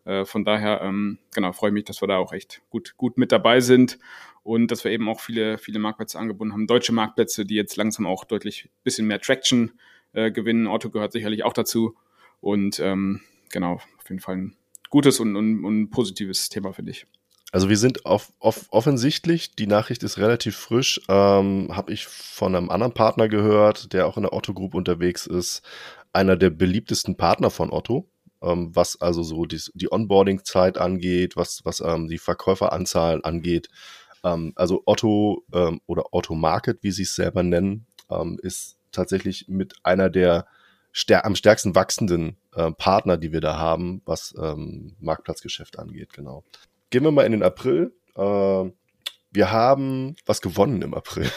Äh, 0.07 0.25
von 0.25 0.45
daher, 0.45 0.81
ähm, 0.83 1.19
genau, 1.35 1.53
freue 1.53 1.71
ich 1.71 1.75
mich, 1.75 1.85
dass 1.85 2.01
wir 2.01 2.09
da 2.09 2.17
auch 2.17 2.33
echt 2.33 2.63
gut, 2.71 2.97
gut 2.97 3.19
mit 3.19 3.33
dabei 3.33 3.61
sind 3.61 3.99
und 4.45 4.71
dass 4.71 4.85
wir 4.85 4.93
eben 4.93 5.09
auch 5.09 5.21
viele, 5.21 5.59
viele 5.59 5.81
Marktplätze 5.81 6.19
angebunden 6.19 6.55
haben. 6.55 6.67
Deutsche 6.69 6.93
Marktplätze, 6.93 7.45
die 7.45 7.57
jetzt 7.57 7.77
langsam 7.77 8.07
auch 8.07 8.25
deutlich 8.25 8.71
bisschen 8.85 9.09
mehr 9.09 9.21
Traction 9.21 9.73
äh, 10.13 10.31
gewinnen. 10.31 10.69
Otto 10.69 10.91
gehört 10.91 11.13
sicherlich 11.13 11.45
auch 11.45 11.53
dazu. 11.53 11.97
Und 12.41 12.79
ähm, 12.79 13.21
genau, 13.51 13.75
auf 13.75 14.09
jeden 14.09 14.21
Fall 14.21 14.37
ein 14.37 14.57
gutes 14.91 15.19
und, 15.19 15.35
und, 15.35 15.65
und 15.65 15.91
positives 15.91 16.49
Thema, 16.49 16.73
finde 16.73 16.93
ich. 16.93 17.07
Also 17.51 17.69
wir 17.69 17.77
sind 17.77 18.07
auf, 18.07 18.33
auf, 18.39 18.67
offensichtlich, 18.71 19.57
die 19.57 19.67
Nachricht 19.67 20.03
ist 20.03 20.19
relativ 20.19 20.57
frisch, 20.57 21.01
ähm, 21.09 21.71
habe 21.73 21.93
ich 21.93 22.07
von 22.07 22.55
einem 22.55 22.71
anderen 22.71 22.93
Partner 22.93 23.29
gehört, 23.29 23.93
der 23.93 24.07
auch 24.07 24.17
in 24.17 24.25
der 24.25 24.33
Otto 24.33 24.53
Group 24.53 24.75
unterwegs 24.75 25.27
ist, 25.27 25.63
einer 26.13 26.37
der 26.37 26.51
beliebtesten 26.51 27.17
Partner 27.17 27.51
von 27.51 27.73
Otto 27.73 28.09
ähm, 28.47 28.75
was 28.75 29.01
also 29.01 29.23
so 29.23 29.45
die, 29.45 29.61
die 29.75 29.93
Onboarding-Zeit 29.93 30.79
angeht, 30.79 31.37
was, 31.37 31.65
was 31.65 31.81
ähm, 31.81 32.09
die 32.09 32.19
Verkäuferanzahlen 32.19 33.25
angeht. 33.25 33.69
Ähm, 34.25 34.53
also 34.57 34.83
Otto 34.87 35.45
ähm, 35.53 35.81
oder 35.87 36.13
Otto 36.13 36.35
Market, 36.35 36.79
wie 36.83 36.93
sie 36.93 37.03
es 37.03 37.15
selber 37.15 37.43
nennen, 37.43 37.87
ähm, 38.11 38.39
ist 38.43 38.79
tatsächlich 38.93 39.47
mit 39.49 39.75
einer 39.83 40.09
der 40.09 40.47
stär 40.93 41.27
am 41.27 41.35
stärksten 41.35 41.75
wachsenden 41.75 42.39
äh, 42.55 42.71
Partner, 42.73 43.19
die 43.19 43.33
wir 43.33 43.43
da 43.43 43.59
haben, 43.59 44.01
was 44.07 44.35
ähm, 44.41 44.97
Marktplatzgeschäft 45.01 45.79
angeht, 45.79 46.15
genau. 46.15 46.45
Gehen 46.89 47.03
wir 47.05 47.11
mal 47.11 47.27
in 47.27 47.33
den 47.33 47.43
April. 47.43 47.93
Äh, 48.15 48.71
wir 49.37 49.53
haben 49.53 50.17
was 50.25 50.41
gewonnen 50.41 50.83
im 50.83 50.95
April. 50.95 51.31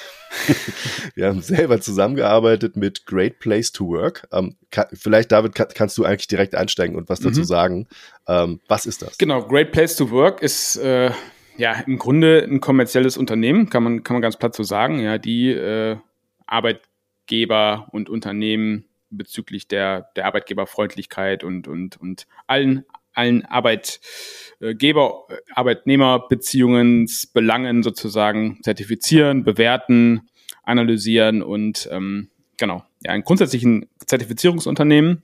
wir 1.15 1.27
haben 1.27 1.41
selber 1.41 1.81
zusammengearbeitet 1.81 2.75
mit 2.75 3.05
Great 3.05 3.39
Place 3.39 3.71
to 3.71 3.87
Work. 3.87 4.27
Ähm, 4.31 4.55
kann, 4.71 4.87
vielleicht, 4.93 5.31
David, 5.31 5.53
kann, 5.53 5.67
kannst 5.75 5.97
du 5.97 6.05
eigentlich 6.05 6.27
direkt 6.27 6.55
einsteigen 6.55 6.95
und 6.95 7.09
was 7.09 7.19
dazu 7.19 7.41
mhm. 7.41 7.45
sagen. 7.45 7.87
Ähm, 8.27 8.59
was 8.67 8.85
ist 8.85 9.01
das? 9.01 9.17
Genau, 9.17 9.43
Great 9.43 9.71
Place 9.71 9.95
to 9.95 10.09
Work 10.09 10.41
ist 10.41 10.77
äh, 10.77 11.11
ja 11.57 11.73
im 11.85 11.99
Grunde 11.99 12.47
ein 12.49 12.61
kommerzielles 12.61 13.17
Unternehmen, 13.17 13.69
kann 13.69 13.83
man, 13.83 14.03
kann 14.03 14.15
man 14.15 14.21
ganz 14.21 14.37
platt 14.37 14.55
so 14.55 14.63
sagen, 14.63 14.99
ja, 14.99 15.17
die 15.17 15.51
äh, 15.51 15.97
Arbeitgeber 16.47 17.87
und 17.91 18.09
Unternehmen 18.09 18.85
bezüglich 19.09 19.67
der, 19.67 20.09
der 20.15 20.25
Arbeitgeberfreundlichkeit 20.25 21.43
und, 21.43 21.67
und, 21.67 21.97
und 21.99 22.27
allen 22.47 22.85
allen 23.13 23.45
Arbeitgeber, 23.45 25.27
Arbeitnehmerbeziehungsbelangen 25.53 27.83
sozusagen 27.83 28.59
zertifizieren, 28.63 29.43
bewerten, 29.43 30.29
analysieren 30.63 31.41
und 31.41 31.89
ähm, 31.91 32.29
genau, 32.57 32.83
ja, 33.03 33.11
ein 33.11 33.23
grundsätzlichen 33.23 33.87
Zertifizierungsunternehmen. 34.05 35.23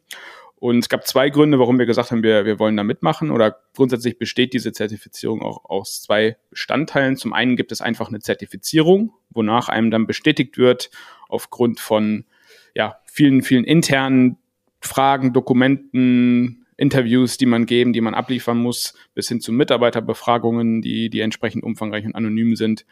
Und 0.57 0.79
es 0.79 0.89
gab 0.89 1.05
zwei 1.05 1.29
Gründe, 1.29 1.59
warum 1.59 1.77
wir 1.77 1.85
gesagt 1.85 2.11
haben, 2.11 2.23
wir, 2.23 2.45
wir 2.45 2.59
wollen 2.59 2.77
da 2.77 2.83
mitmachen. 2.83 3.29
Oder 3.29 3.57
grundsätzlich 3.75 4.17
besteht 4.17 4.53
diese 4.53 4.71
Zertifizierung 4.71 5.41
auch 5.41 5.65
aus 5.65 6.01
zwei 6.01 6.37
Bestandteilen. 6.49 7.17
Zum 7.17 7.33
einen 7.33 7.55
gibt 7.55 7.71
es 7.71 7.81
einfach 7.81 8.07
eine 8.07 8.19
Zertifizierung, 8.19 9.13
wonach 9.29 9.69
einem 9.69 9.91
dann 9.91 10.07
bestätigt 10.07 10.57
wird, 10.57 10.89
aufgrund 11.27 11.79
von 11.79 12.25
ja, 12.73 12.97
vielen, 13.05 13.43
vielen 13.43 13.65
internen 13.65 14.37
Fragen, 14.79 15.33
Dokumenten, 15.33 16.64
Interviews, 16.77 17.37
die 17.37 17.45
man 17.45 17.65
geben, 17.65 17.93
die 17.93 18.01
man 18.01 18.13
abliefern 18.13 18.57
muss, 18.57 18.93
bis 19.13 19.27
hin 19.27 19.41
zu 19.41 19.51
Mitarbeiterbefragungen, 19.51 20.81
die, 20.81 21.09
die 21.09 21.21
entsprechend 21.21 21.63
umfangreich 21.63 22.05
und 22.05 22.15
anonym 22.15 22.55
sind, 22.55 22.85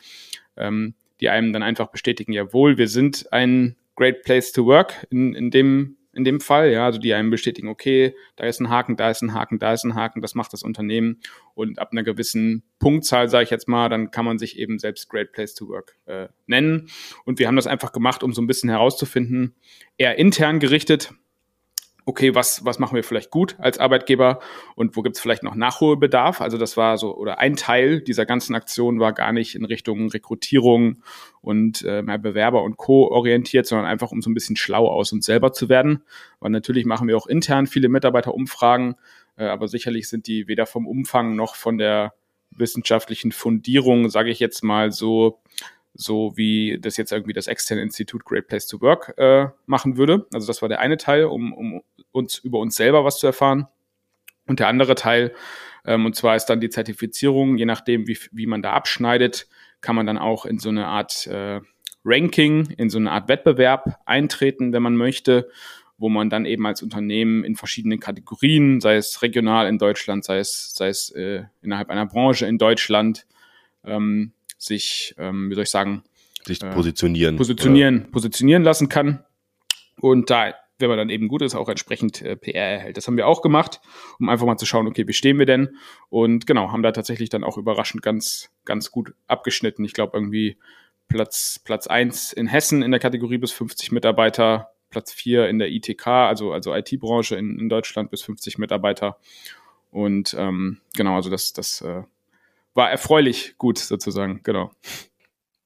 ähm, 0.57 0.95
die 1.19 1.29
einem 1.29 1.53
dann 1.53 1.63
einfach 1.63 1.87
bestätigen, 1.87 2.33
jawohl, 2.33 2.77
wir 2.77 2.87
sind 2.87 3.31
ein 3.31 3.75
great 3.95 4.23
place 4.23 4.51
to 4.51 4.65
work 4.65 5.07
in, 5.09 5.33
in 5.33 5.51
dem 5.51 5.97
in 6.15 6.23
dem 6.23 6.39
Fall, 6.39 6.71
ja, 6.71 6.85
also 6.85 6.99
die 6.99 7.13
einem 7.13 7.31
bestätigen, 7.31 7.67
okay, 7.67 8.15
da 8.35 8.45
ist 8.45 8.59
ein 8.61 8.69
Haken, 8.69 8.95
da 8.95 9.09
ist 9.09 9.23
ein 9.23 9.33
Haken, 9.33 9.57
da 9.57 9.73
ist 9.73 9.83
ein 9.83 9.95
Haken, 9.95 10.21
das 10.21 10.35
macht 10.35 10.53
das 10.53 10.61
Unternehmen. 10.61 11.19
Und 11.55 11.79
ab 11.79 11.89
einer 11.91 12.03
gewissen 12.03 12.63
Punktzahl, 12.77 13.29
sage 13.29 13.45
ich 13.45 13.49
jetzt 13.49 13.67
mal, 13.67 13.89
dann 13.89 14.11
kann 14.11 14.23
man 14.23 14.37
sich 14.37 14.59
eben 14.59 14.77
selbst 14.77 15.09
Great 15.09 15.31
Place 15.31 15.55
to 15.55 15.67
Work 15.69 15.97
äh, 16.05 16.27
nennen. 16.45 16.89
Und 17.25 17.39
wir 17.39 17.47
haben 17.47 17.55
das 17.55 17.65
einfach 17.65 17.91
gemacht, 17.91 18.21
um 18.21 18.31
so 18.31 18.41
ein 18.43 18.47
bisschen 18.47 18.69
herauszufinden, 18.69 19.55
eher 19.97 20.17
intern 20.19 20.59
gerichtet, 20.59 21.13
okay, 22.05 22.35
was, 22.35 22.65
was 22.65 22.79
machen 22.79 22.95
wir 22.95 23.03
vielleicht 23.03 23.31
gut 23.31 23.55
als 23.59 23.77
Arbeitgeber 23.77 24.39
und 24.75 24.95
wo 24.95 25.01
gibt 25.01 25.15
es 25.15 25.21
vielleicht 25.21 25.43
noch 25.43 25.55
Nachholbedarf? 25.55 26.41
Also 26.41 26.57
das 26.57 26.75
war 26.75 26.97
so, 26.97 27.15
oder 27.15 27.39
ein 27.39 27.55
Teil 27.55 28.01
dieser 28.01 28.25
ganzen 28.25 28.55
Aktion 28.55 28.99
war 28.99 29.13
gar 29.13 29.31
nicht 29.31 29.55
in 29.55 29.65
Richtung 29.65 30.09
Rekrutierung 30.09 31.01
und 31.41 31.83
äh, 31.83 32.01
mehr 32.01 32.17
Bewerber 32.17 32.63
und 32.63 32.77
Co. 32.77 33.09
orientiert, 33.09 33.65
sondern 33.65 33.87
einfach 33.87 34.11
um 34.11 34.21
so 34.21 34.29
ein 34.29 34.33
bisschen 34.33 34.55
schlau 34.55 34.87
aus 34.87 35.13
uns 35.13 35.25
selber 35.25 35.53
zu 35.53 35.69
werden. 35.69 36.03
Weil 36.39 36.51
natürlich 36.51 36.85
machen 36.85 37.07
wir 37.07 37.17
auch 37.17 37.27
intern 37.27 37.67
viele 37.67 37.89
Mitarbeiterumfragen, 37.89 38.95
äh, 39.37 39.45
aber 39.45 39.67
sicherlich 39.67 40.09
sind 40.09 40.27
die 40.27 40.47
weder 40.47 40.65
vom 40.65 40.87
Umfang 40.87 41.35
noch 41.35 41.55
von 41.55 41.77
der 41.77 42.13
wissenschaftlichen 42.51 43.31
Fundierung, 43.31 44.09
sage 44.09 44.29
ich 44.29 44.39
jetzt 44.39 44.63
mal 44.63 44.91
so, 44.91 45.39
so 45.93 46.33
wie 46.35 46.79
das 46.79 46.97
jetzt 46.97 47.11
irgendwie 47.11 47.33
das 47.33 47.47
externe 47.47 47.81
Institut 47.81 48.25
Great 48.25 48.47
Place 48.47 48.67
to 48.67 48.81
Work 48.81 49.13
äh, 49.17 49.47
machen 49.65 49.97
würde. 49.97 50.25
Also 50.33 50.47
das 50.47 50.61
war 50.61 50.69
der 50.69 50.79
eine 50.79 50.97
Teil, 50.97 51.25
um, 51.25 51.53
um 51.53 51.81
uns 52.11 52.37
über 52.39 52.59
uns 52.59 52.75
selber 52.75 53.05
was 53.05 53.19
zu 53.19 53.27
erfahren. 53.27 53.67
Und 54.47 54.59
der 54.59 54.67
andere 54.67 54.95
Teil, 54.95 55.33
ähm, 55.85 56.05
und 56.05 56.15
zwar 56.15 56.35
ist 56.35 56.45
dann 56.45 56.59
die 56.59 56.69
Zertifizierung, 56.69 57.57
je 57.57 57.65
nachdem, 57.65 58.07
wie, 58.07 58.17
wie 58.31 58.47
man 58.47 58.61
da 58.61 58.73
abschneidet, 58.73 59.47
kann 59.81 59.95
man 59.95 60.05
dann 60.05 60.17
auch 60.17 60.45
in 60.45 60.59
so 60.59 60.69
eine 60.69 60.87
Art 60.87 61.27
äh, 61.27 61.61
Ranking, 62.03 62.71
in 62.77 62.89
so 62.89 62.97
eine 62.97 63.11
Art 63.11 63.29
Wettbewerb 63.29 63.99
eintreten, 64.05 64.73
wenn 64.73 64.83
man 64.83 64.95
möchte, 64.95 65.49
wo 65.97 66.09
man 66.09 66.29
dann 66.29 66.45
eben 66.45 66.65
als 66.65 66.81
Unternehmen 66.81 67.43
in 67.43 67.55
verschiedenen 67.55 67.99
Kategorien, 67.99 68.81
sei 68.81 68.95
es 68.95 69.21
regional 69.21 69.67
in 69.67 69.77
Deutschland, 69.77 70.25
sei 70.25 70.39
es, 70.39 70.73
sei 70.75 70.89
es 70.89 71.11
äh, 71.11 71.43
innerhalb 71.61 71.89
einer 71.89 72.05
Branche 72.05 72.45
in 72.45 72.57
Deutschland, 72.57 73.25
ähm, 73.85 74.33
sich, 74.65 75.15
ähm, 75.17 75.49
wie 75.49 75.55
soll 75.55 75.63
ich 75.63 75.69
sagen, 75.69 76.03
sich 76.45 76.61
äh, 76.61 76.71
positionieren. 76.71 77.35
Positionieren, 77.35 78.01
oder? 78.01 78.11
positionieren 78.11 78.63
lassen 78.63 78.89
kann. 78.89 79.23
Und 79.99 80.29
da, 80.29 80.53
wenn 80.79 80.89
man 80.89 80.97
dann 80.97 81.09
eben 81.09 81.27
gut 81.27 81.41
ist, 81.41 81.55
auch 81.55 81.69
entsprechend 81.69 82.21
äh, 82.21 82.35
PR 82.35 82.63
erhält. 82.63 82.97
Das 82.97 83.07
haben 83.07 83.17
wir 83.17 83.27
auch 83.27 83.41
gemacht, 83.41 83.79
um 84.19 84.29
einfach 84.29 84.45
mal 84.45 84.57
zu 84.57 84.65
schauen, 84.65 84.87
okay, 84.87 85.07
wie 85.07 85.13
stehen 85.13 85.39
wir 85.39 85.45
denn? 85.45 85.77
Und 86.09 86.47
genau, 86.47 86.71
haben 86.71 86.83
da 86.83 86.91
tatsächlich 86.91 87.29
dann 87.29 87.43
auch 87.43 87.57
überraschend 87.57 88.01
ganz, 88.01 88.49
ganz 88.65 88.91
gut 88.91 89.13
abgeschnitten. 89.27 89.85
Ich 89.85 89.93
glaube 89.93 90.17
irgendwie 90.17 90.57
Platz, 91.07 91.59
Platz 91.63 91.87
eins 91.87 92.33
in 92.33 92.47
Hessen 92.47 92.81
in 92.81 92.91
der 92.91 92.99
Kategorie 92.99 93.37
bis 93.37 93.51
50 93.51 93.91
Mitarbeiter, 93.91 94.69
Platz 94.89 95.11
vier 95.11 95.47
in 95.47 95.59
der 95.59 95.69
ITK, 95.69 96.07
also, 96.07 96.53
also 96.53 96.73
IT-Branche 96.73 97.35
in, 97.35 97.59
in 97.59 97.69
Deutschland 97.69 98.11
bis 98.11 98.21
50 98.23 98.57
Mitarbeiter. 98.57 99.17
Und 99.91 100.35
ähm, 100.37 100.79
genau, 100.95 101.15
also 101.15 101.29
das, 101.29 101.53
das 101.53 101.81
äh, 101.81 102.03
war 102.73 102.89
erfreulich 102.89 103.55
gut 103.57 103.77
sozusagen, 103.77 104.41
genau. 104.43 104.71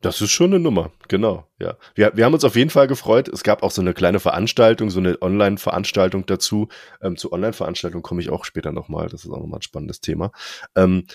Das 0.01 0.21
ist 0.21 0.29
schon 0.29 0.51
eine 0.51 0.59
Nummer, 0.59 0.91
genau, 1.07 1.47
ja. 1.59 1.75
Wir, 1.95 2.15
wir 2.15 2.25
haben 2.25 2.33
uns 2.33 2.43
auf 2.43 2.55
jeden 2.55 2.69
Fall 2.69 2.87
gefreut. 2.87 3.27
Es 3.27 3.43
gab 3.43 3.63
auch 3.63 3.71
so 3.71 3.81
eine 3.81 3.95
kleine 3.95 4.19
Veranstaltung, 4.19 4.91
so 4.91 4.99
eine 4.99 5.19
Online-Veranstaltung 5.21 6.27
dazu. 6.27 6.67
Ähm, 7.01 7.17
zu 7.17 7.31
Online-Veranstaltung 7.31 8.03
komme 8.03 8.21
ich 8.21 8.29
auch 8.29 8.45
später 8.45 8.71
nochmal. 8.71 9.09
Das 9.09 9.25
ist 9.25 9.31
auch 9.31 9.39
nochmal 9.39 9.57
ein 9.57 9.63
spannendes 9.63 9.99
Thema. 9.99 10.31
Ähm, 10.75 11.07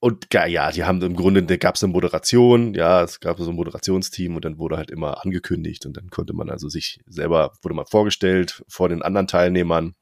und 0.00 0.26
ja, 0.32 0.72
die 0.72 0.82
haben 0.82 1.00
im 1.00 1.14
Grunde, 1.14 1.44
da 1.44 1.56
gab 1.56 1.76
es 1.76 1.84
eine 1.84 1.92
Moderation, 1.92 2.74
ja, 2.74 3.04
es 3.04 3.20
gab 3.20 3.38
so 3.38 3.50
ein 3.50 3.54
Moderationsteam 3.54 4.34
und 4.34 4.44
dann 4.44 4.58
wurde 4.58 4.76
halt 4.76 4.90
immer 4.90 5.24
angekündigt 5.24 5.86
und 5.86 5.96
dann 5.96 6.10
konnte 6.10 6.32
man 6.32 6.50
also 6.50 6.68
sich 6.68 6.98
selber, 7.06 7.52
wurde 7.62 7.76
mal 7.76 7.84
vorgestellt 7.84 8.64
vor 8.66 8.88
den 8.88 9.02
anderen 9.02 9.28
Teilnehmern. 9.28 9.94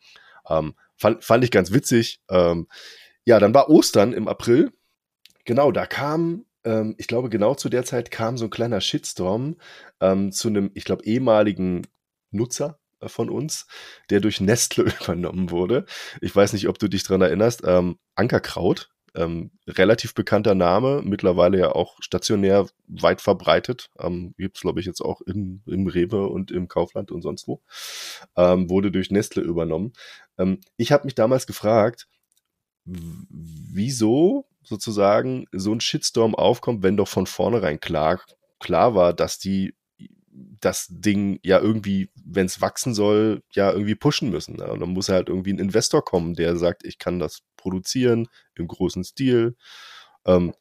Ähm, 0.48 0.72
fand, 0.96 1.22
fand 1.22 1.44
ich 1.44 1.50
ganz 1.50 1.70
witzig. 1.70 2.22
Ähm, 2.30 2.66
ja, 3.26 3.38
dann 3.38 3.52
war 3.52 3.68
Ostern 3.68 4.14
im 4.14 4.26
April. 4.26 4.72
Genau, 5.44 5.72
da 5.72 5.86
kam 5.86 6.44
ähm, 6.64 6.94
ich 6.98 7.06
glaube, 7.06 7.30
genau 7.30 7.54
zu 7.54 7.68
der 7.68 7.84
Zeit 7.84 8.10
kam 8.10 8.36
so 8.36 8.44
ein 8.44 8.50
kleiner 8.50 8.80
Shitstorm 8.80 9.56
ähm, 10.00 10.32
zu 10.32 10.48
einem, 10.48 10.70
ich 10.74 10.84
glaube, 10.84 11.04
ehemaligen 11.04 11.86
Nutzer 12.30 12.78
äh, 13.00 13.08
von 13.08 13.30
uns, 13.30 13.66
der 14.10 14.20
durch 14.20 14.40
Nestle 14.40 14.84
übernommen 15.02 15.50
wurde. 15.50 15.86
Ich 16.20 16.34
weiß 16.34 16.52
nicht, 16.52 16.68
ob 16.68 16.78
du 16.78 16.88
dich 16.88 17.02
dran 17.02 17.22
erinnerst. 17.22 17.62
Ähm, 17.64 17.98
Ankerkraut, 18.14 18.90
ähm, 19.14 19.50
relativ 19.66 20.14
bekannter 20.14 20.54
Name, 20.54 21.02
mittlerweile 21.04 21.58
ja 21.58 21.72
auch 21.72 21.96
stationär 22.00 22.68
weit 22.86 23.20
verbreitet. 23.20 23.90
Ähm, 23.98 24.34
Gibt 24.38 24.56
es, 24.56 24.62
glaube 24.62 24.80
ich, 24.80 24.86
jetzt 24.86 25.00
auch 25.00 25.20
in, 25.22 25.62
im 25.66 25.86
Rewe 25.88 26.28
und 26.28 26.50
im 26.50 26.68
Kaufland 26.68 27.10
und 27.10 27.22
sonst 27.22 27.48
wo. 27.48 27.62
Ähm, 28.36 28.70
wurde 28.70 28.92
durch 28.92 29.10
Nestle 29.10 29.42
übernommen. 29.42 29.94
Ähm, 30.38 30.60
ich 30.76 30.92
habe 30.92 31.04
mich 31.06 31.14
damals 31.14 31.46
gefragt, 31.46 32.06
wieso 32.84 34.49
sozusagen 34.70 35.46
so 35.52 35.72
ein 35.72 35.80
Shitstorm 35.80 36.36
aufkommt, 36.36 36.84
wenn 36.84 36.96
doch 36.96 37.08
von 37.08 37.26
vornherein 37.26 37.80
klar, 37.80 38.20
klar 38.60 38.94
war, 38.94 39.12
dass 39.12 39.38
die 39.38 39.74
das 40.60 40.86
Ding 40.88 41.40
ja 41.42 41.58
irgendwie, 41.58 42.08
wenn 42.24 42.46
es 42.46 42.60
wachsen 42.60 42.94
soll, 42.94 43.42
ja 43.52 43.72
irgendwie 43.72 43.96
pushen 43.96 44.30
müssen. 44.30 44.56
Ne? 44.56 44.66
Und 44.68 44.80
dann 44.80 44.90
muss 44.90 45.08
halt 45.08 45.28
irgendwie 45.28 45.52
ein 45.52 45.58
Investor 45.58 46.04
kommen, 46.04 46.34
der 46.34 46.56
sagt, 46.56 46.84
ich 46.84 46.98
kann 46.98 47.18
das 47.18 47.40
produzieren 47.56 48.28
im 48.54 48.68
großen 48.68 49.02
Stil. 49.02 49.56
Ähm, 50.24 50.54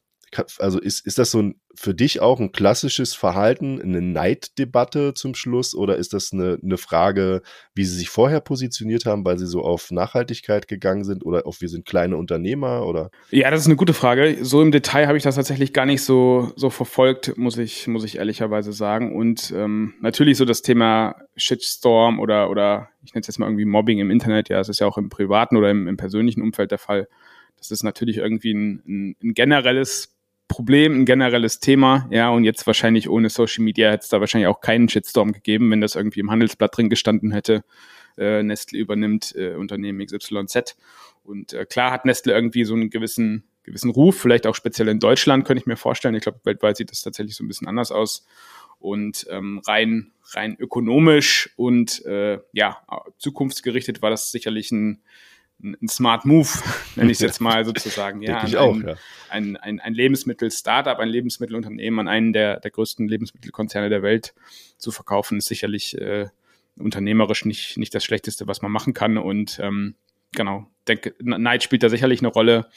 also 0.58 0.80
ist, 0.80 1.06
ist 1.06 1.18
das 1.18 1.30
so 1.30 1.42
ein, 1.42 1.60
für 1.74 1.94
dich 1.94 2.20
auch 2.20 2.40
ein 2.40 2.52
klassisches 2.52 3.14
Verhalten, 3.14 3.80
eine 3.80 4.02
Neiddebatte 4.02 5.14
zum 5.14 5.34
Schluss 5.34 5.74
oder 5.74 5.96
ist 5.96 6.12
das 6.12 6.32
eine, 6.32 6.58
eine 6.62 6.78
Frage, 6.78 7.42
wie 7.74 7.84
sie 7.84 7.96
sich 7.96 8.10
vorher 8.10 8.40
positioniert 8.40 9.06
haben, 9.06 9.24
weil 9.24 9.38
sie 9.38 9.46
so 9.46 9.62
auf 9.62 9.90
Nachhaltigkeit 9.90 10.68
gegangen 10.68 11.04
sind 11.04 11.24
oder 11.24 11.46
auf 11.46 11.60
wir 11.60 11.68
sind 11.68 11.86
kleine 11.86 12.16
Unternehmer 12.16 12.86
oder? 12.86 13.10
Ja, 13.30 13.50
das 13.50 13.60
ist 13.60 13.66
eine 13.66 13.76
gute 13.76 13.94
Frage. 13.94 14.38
So 14.42 14.62
im 14.62 14.72
Detail 14.72 15.06
habe 15.06 15.16
ich 15.16 15.24
das 15.24 15.36
tatsächlich 15.36 15.72
gar 15.72 15.86
nicht 15.86 16.02
so, 16.02 16.52
so 16.56 16.70
verfolgt, 16.70 17.36
muss 17.36 17.56
ich, 17.58 17.86
muss 17.88 18.04
ich 18.04 18.18
ehrlicherweise 18.18 18.72
sagen. 18.72 19.16
Und 19.16 19.52
ähm, 19.56 19.94
natürlich 20.00 20.36
so 20.36 20.44
das 20.44 20.62
Thema 20.62 21.16
Shitstorm 21.36 22.20
oder, 22.20 22.50
oder 22.50 22.88
ich 23.02 23.14
nenne 23.14 23.22
es 23.22 23.26
jetzt 23.26 23.38
mal 23.38 23.46
irgendwie 23.46 23.64
Mobbing 23.64 23.98
im 23.98 24.10
Internet, 24.10 24.48
ja, 24.48 24.60
es 24.60 24.68
ist 24.68 24.80
ja 24.80 24.86
auch 24.86 24.98
im 24.98 25.08
privaten 25.08 25.56
oder 25.56 25.70
im, 25.70 25.88
im 25.88 25.96
persönlichen 25.96 26.42
Umfeld 26.42 26.70
der 26.70 26.78
Fall. 26.78 27.08
Das 27.60 27.70
ist 27.70 27.82
natürlich 27.82 28.18
irgendwie 28.18 28.52
ein, 28.52 28.82
ein, 28.86 29.16
ein 29.22 29.34
generelles 29.34 30.16
Problem, 30.50 31.00
ein 31.00 31.04
generelles 31.06 31.60
Thema, 31.60 32.08
ja, 32.10 32.28
und 32.28 32.42
jetzt 32.42 32.66
wahrscheinlich 32.66 33.08
ohne 33.08 33.30
Social 33.30 33.62
Media 33.62 33.92
hätte 33.92 34.02
es 34.02 34.08
da 34.08 34.18
wahrscheinlich 34.18 34.48
auch 34.48 34.60
keinen 34.60 34.88
Shitstorm 34.88 35.30
gegeben, 35.30 35.70
wenn 35.70 35.80
das 35.80 35.94
irgendwie 35.94 36.18
im 36.18 36.30
Handelsblatt 36.30 36.76
drin 36.76 36.90
gestanden 36.90 37.30
hätte. 37.30 37.62
Äh, 38.18 38.42
Nestle 38.42 38.80
übernimmt 38.80 39.32
äh, 39.36 39.54
Unternehmen 39.54 40.04
XYZ. 40.04 40.76
Und 41.22 41.52
äh, 41.52 41.66
klar 41.66 41.92
hat 41.92 42.04
Nestle 42.04 42.32
irgendwie 42.32 42.64
so 42.64 42.74
einen 42.74 42.90
gewissen, 42.90 43.44
gewissen 43.62 43.90
Ruf, 43.90 44.18
vielleicht 44.18 44.44
auch 44.48 44.56
speziell 44.56 44.88
in 44.88 44.98
Deutschland, 44.98 45.44
könnte 45.44 45.60
ich 45.60 45.66
mir 45.66 45.76
vorstellen. 45.76 46.16
Ich 46.16 46.24
glaube, 46.24 46.40
weltweit 46.42 46.76
sieht 46.76 46.90
das 46.90 47.02
tatsächlich 47.02 47.36
so 47.36 47.44
ein 47.44 47.48
bisschen 47.48 47.68
anders 47.68 47.92
aus. 47.92 48.26
Und 48.80 49.28
ähm, 49.30 49.62
rein, 49.68 50.10
rein 50.32 50.56
ökonomisch 50.58 51.50
und 51.54 52.04
äh, 52.06 52.40
ja, 52.52 52.78
zukunftsgerichtet 53.18 54.02
war 54.02 54.10
das 54.10 54.32
sicherlich 54.32 54.72
ein, 54.72 55.00
ein 55.62 55.88
Smart 55.88 56.24
Move, 56.24 56.48
nenne 56.96 57.10
ich 57.10 57.16
es 57.16 57.20
jetzt 57.20 57.40
mal 57.40 57.64
sozusagen. 57.64 58.22
ja, 58.22 58.44
ich 58.44 58.56
auch, 58.56 58.74
ein, 58.74 58.88
ja. 58.88 58.94
ein, 59.28 59.56
ein, 59.56 59.80
ein 59.80 59.94
Lebensmittel-Startup, 59.94 60.98
ein 60.98 61.08
Lebensmittelunternehmen 61.08 62.00
an 62.00 62.08
einen 62.08 62.32
der, 62.32 62.60
der 62.60 62.70
größten 62.70 63.08
Lebensmittelkonzerne 63.08 63.88
der 63.88 64.02
Welt 64.02 64.34
zu 64.78 64.90
verkaufen, 64.90 65.38
ist 65.38 65.46
sicherlich 65.46 65.96
äh, 65.98 66.28
unternehmerisch 66.76 67.44
nicht, 67.44 67.76
nicht 67.76 67.94
das 67.94 68.04
Schlechteste, 68.04 68.46
was 68.46 68.62
man 68.62 68.72
machen 68.72 68.94
kann. 68.94 69.18
Und 69.18 69.58
ähm, 69.62 69.94
genau, 70.32 70.66
denke, 70.88 71.14
Neid 71.20 71.62
spielt 71.62 71.82
da 71.82 71.88
sicherlich 71.88 72.20
eine 72.20 72.28
Rolle. 72.28 72.68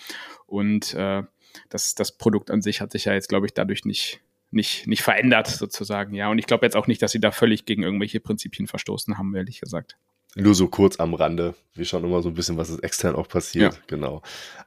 Und 0.45 0.93
äh, 0.93 1.23
das, 1.69 1.95
das 1.95 2.17
Produkt 2.17 2.51
an 2.51 2.61
sich 2.61 2.81
hat 2.81 2.91
sich 2.91 3.05
ja 3.05 3.13
jetzt, 3.13 3.29
glaube 3.29 3.45
ich, 3.45 3.53
dadurch 3.53 3.85
nicht, 3.85 4.21
nicht, 4.51 4.87
nicht 4.87 5.01
verändert, 5.01 5.47
sozusagen. 5.47 6.13
Ja, 6.13 6.29
und 6.29 6.39
ich 6.39 6.47
glaube 6.47 6.65
jetzt 6.65 6.75
auch 6.75 6.87
nicht, 6.87 7.01
dass 7.01 7.11
sie 7.11 7.19
da 7.19 7.31
völlig 7.31 7.65
gegen 7.65 7.83
irgendwelche 7.83 8.19
Prinzipien 8.19 8.67
verstoßen 8.67 9.17
haben, 9.17 9.35
ehrlich 9.35 9.59
gesagt. 9.59 9.97
Nur 10.35 10.55
so 10.55 10.67
kurz 10.67 10.99
am 10.99 11.13
Rande. 11.13 11.53
Wir 11.75 11.85
schauen 11.85 12.03
immer 12.03 12.21
so 12.21 12.29
ein 12.29 12.33
bisschen, 12.33 12.57
was 12.57 12.69
ist 12.69 12.83
extern 12.83 13.15
auch 13.15 13.27
passiert. 13.27 13.73
Ja. 13.73 13.79
Genau. 13.87 14.21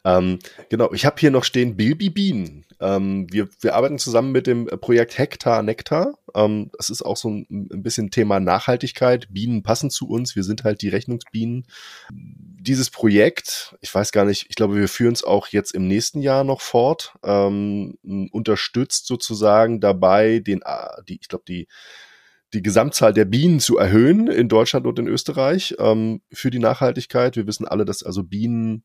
Ähm, 0.05 0.39
genau. 0.69 0.93
Ich 0.93 1.05
habe 1.05 1.17
hier 1.19 1.31
noch 1.31 1.45
stehen 1.45 1.77
Bilby 1.77 2.11
Bean. 2.11 2.65
Ähm, 2.79 3.27
wir, 3.31 3.49
wir 3.61 3.75
arbeiten 3.75 3.99
zusammen 3.99 4.33
mit 4.33 4.47
dem 4.47 4.67
Projekt 4.67 5.19
Hektar 5.19 5.63
Nektar. 5.63 6.15
Ähm, 6.35 6.71
das 6.77 6.91
ist 6.91 7.03
auch 7.03 7.17
so 7.17 7.31
ein, 7.31 7.47
ein, 7.51 7.83
bisschen 7.83 8.11
Thema 8.11 8.39
Nachhaltigkeit. 8.39 9.27
Bienen 9.31 9.65
passen 9.65 9.91
zu 9.91 10.09
uns. 10.09 10.37
Wir 10.37 10.45
sind 10.45 10.63
halt 10.63 10.83
die 10.83 10.89
Rechnungsbienen. 10.89 11.67
Dieses 12.13 12.91
Projekt, 12.91 13.77
ich 13.81 13.93
weiß 13.93 14.13
gar 14.13 14.25
nicht, 14.25 14.47
ich 14.49 14.55
glaube, 14.55 14.77
wir 14.77 14.89
führen 14.89 15.15
es 15.15 15.25
auch 15.25 15.49
jetzt 15.49 15.73
im 15.73 15.89
nächsten 15.89 16.21
Jahr 16.21 16.45
noch 16.45 16.61
fort. 16.61 17.15
Ähm, 17.25 17.99
unterstützt 18.31 19.07
sozusagen 19.07 19.81
dabei 19.81 20.39
den, 20.39 20.61
die, 21.09 21.19
ich 21.21 21.29
glaube, 21.29 21.45
die 21.49 21.67
die 22.53 22.63
Gesamtzahl 22.63 23.13
der 23.13 23.25
Bienen 23.25 23.61
zu 23.61 23.77
erhöhen 23.77 24.29
in 24.29 24.49
Deutschland 24.49 24.87
und 24.87 24.99
in 24.99 25.09
Österreich 25.09 25.75
ähm, 25.79 26.23
für 26.33 26.51
die 26.51 26.59
Nachhaltigkeit. 26.59 27.37
Wir 27.37 27.47
wissen 27.47 27.67
alle, 27.67 27.85
dass 27.85 28.03
also 28.03 28.23
Bienen 28.23 28.85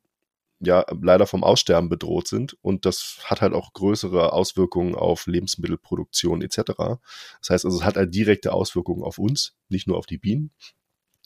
ja 0.60 0.86
leider 1.02 1.26
vom 1.26 1.44
Aussterben 1.44 1.90
bedroht 1.90 2.28
sind 2.28 2.56
und 2.62 2.86
das 2.86 3.20
hat 3.24 3.42
halt 3.42 3.54
auch 3.54 3.74
größere 3.74 4.32
Auswirkungen 4.34 4.96
auf 4.96 5.26
Lebensmittelproduktion 5.26 6.42
etc. 6.42 6.74
Das 7.40 7.50
heißt 7.50 7.66
also, 7.66 7.80
es 7.80 7.84
hat 7.84 7.98
halt 7.98 8.14
direkte 8.14 8.54
Auswirkungen 8.54 9.04
auf 9.04 9.18
uns, 9.18 9.56
nicht 9.70 9.88
nur 9.88 9.98
auf 9.98 10.06
die 10.06 10.20
Bienen. 10.20 10.52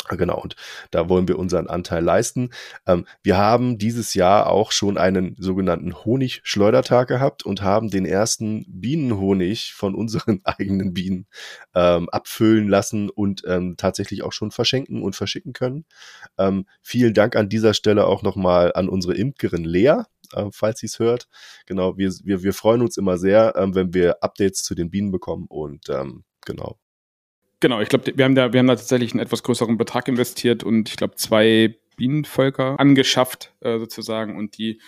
Genau, 0.09 0.39
und 0.39 0.55
da 0.91 1.09
wollen 1.09 1.27
wir 1.27 1.39
unseren 1.39 1.67
Anteil 1.67 2.03
leisten. 2.03 2.51
Ähm, 2.85 3.05
wir 3.23 3.37
haben 3.37 3.77
dieses 3.77 4.13
Jahr 4.13 4.47
auch 4.49 4.71
schon 4.71 4.97
einen 4.97 5.35
sogenannten 5.39 5.93
Honigschleudertag 6.05 7.07
gehabt 7.07 7.43
und 7.43 7.61
haben 7.61 7.89
den 7.89 8.05
ersten 8.05 8.65
Bienenhonig 8.67 9.73
von 9.73 9.95
unseren 9.95 10.41
eigenen 10.43 10.93
Bienen 10.93 11.27
ähm, 11.73 12.09
abfüllen 12.09 12.67
lassen 12.67 13.09
und 13.09 13.43
ähm, 13.47 13.75
tatsächlich 13.77 14.23
auch 14.23 14.31
schon 14.31 14.51
verschenken 14.51 15.01
und 15.01 15.15
verschicken 15.15 15.53
können. 15.53 15.85
Ähm, 16.37 16.65
vielen 16.81 17.13
Dank 17.13 17.35
an 17.35 17.49
dieser 17.49 17.73
Stelle 17.73 18.07
auch 18.07 18.21
nochmal 18.21 18.71
an 18.75 18.89
unsere 18.89 19.15
Imkerin 19.15 19.63
Lea, 19.63 20.03
äh, 20.33 20.45
falls 20.51 20.79
sie 20.79 20.87
es 20.87 20.99
hört. 20.99 21.27
Genau, 21.65 21.97
wir, 21.97 22.11
wir, 22.23 22.43
wir 22.43 22.53
freuen 22.53 22.81
uns 22.81 22.97
immer 22.97 23.17
sehr, 23.17 23.55
ähm, 23.57 23.75
wenn 23.75 23.93
wir 23.93 24.23
Updates 24.23 24.63
zu 24.63 24.75
den 24.75 24.89
Bienen 24.89 25.11
bekommen 25.11 25.45
und 25.49 25.89
ähm, 25.89 26.23
genau, 26.45 26.77
Genau, 27.65 27.81
ich 27.81 27.89
glaube, 27.89 28.15
wir 28.15 28.25
haben 28.25 28.35
da, 28.35 28.53
wir 28.53 28.59
haben 28.59 28.67
da 28.67 28.75
tatsächlich 28.75 29.13
einen 29.13 29.21
etwas 29.21 29.41
größeren 29.41 29.75
Betrag 29.75 30.07
investiert 30.07 30.63
und 30.63 30.87
ich 30.87 30.97
glaube 30.97 31.15
zwei 31.15 31.73
Bienenvölker 31.97 32.79
angeschafft 32.79 33.55
äh, 33.61 33.79
sozusagen 33.79 34.37
und 34.37 34.59
die 34.59 34.79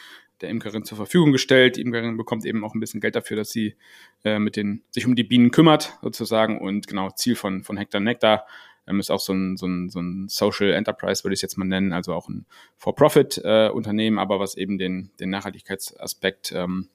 der 0.42 0.50
Imkerin 0.50 0.84
zur 0.84 0.96
Verfügung 0.96 1.32
gestellt. 1.32 1.78
Die 1.78 1.82
Imkerin 1.82 2.18
bekommt 2.18 2.46
eben 2.46 2.64
auch 2.64 2.76
ein 2.76 2.80
bisschen 2.80 3.02
Geld 3.02 3.16
dafür, 3.16 3.36
dass 3.36 3.50
sie 3.50 3.78
äh, 4.24 4.38
mit 4.38 4.58
den, 4.58 4.84
sich 4.92 5.08
um 5.08 5.16
die 5.16 5.24
Bienen 5.24 5.50
kümmert, 5.50 5.98
sozusagen. 6.04 6.62
Und 6.62 6.86
genau, 6.86 7.10
Ziel 7.10 7.34
von, 7.34 7.64
von 7.64 7.78
Hector 7.78 8.00
Nectar 8.00 8.46
ähm, 8.86 9.00
ist 9.00 9.10
auch 9.10 9.22
so 9.22 9.34
ein, 9.34 9.58
so 9.58 9.66
ein, 9.66 9.90
so 9.90 10.00
ein 10.00 10.28
Social 10.30 10.72
Enterprise, 10.72 11.24
würde 11.24 11.34
ich 11.34 11.40
es 11.40 11.42
jetzt 11.42 11.58
mal 11.58 11.66
nennen, 11.66 11.94
also 11.94 12.14
auch 12.14 12.30
ein 12.30 12.46
For-Profit-Unternehmen, 12.78 14.20
äh, 14.20 14.22
aber 14.22 14.40
was 14.40 14.56
eben 14.56 14.78
den, 14.78 15.10
den 15.20 15.32
Nachhaltigkeitsaspekt 15.32 16.52
ähm, 16.52 16.90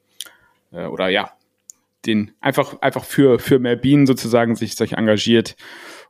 äh, 0.70 0.86
oder 0.86 1.08
ja, 1.08 1.32
den 2.06 2.32
einfach, 2.40 2.80
einfach 2.80 3.04
für, 3.04 3.38
für 3.38 3.58
mehr 3.58 3.76
Bienen 3.76 4.06
sozusagen 4.06 4.56
sich, 4.56 4.74
sich 4.74 4.92
engagiert. 4.94 5.56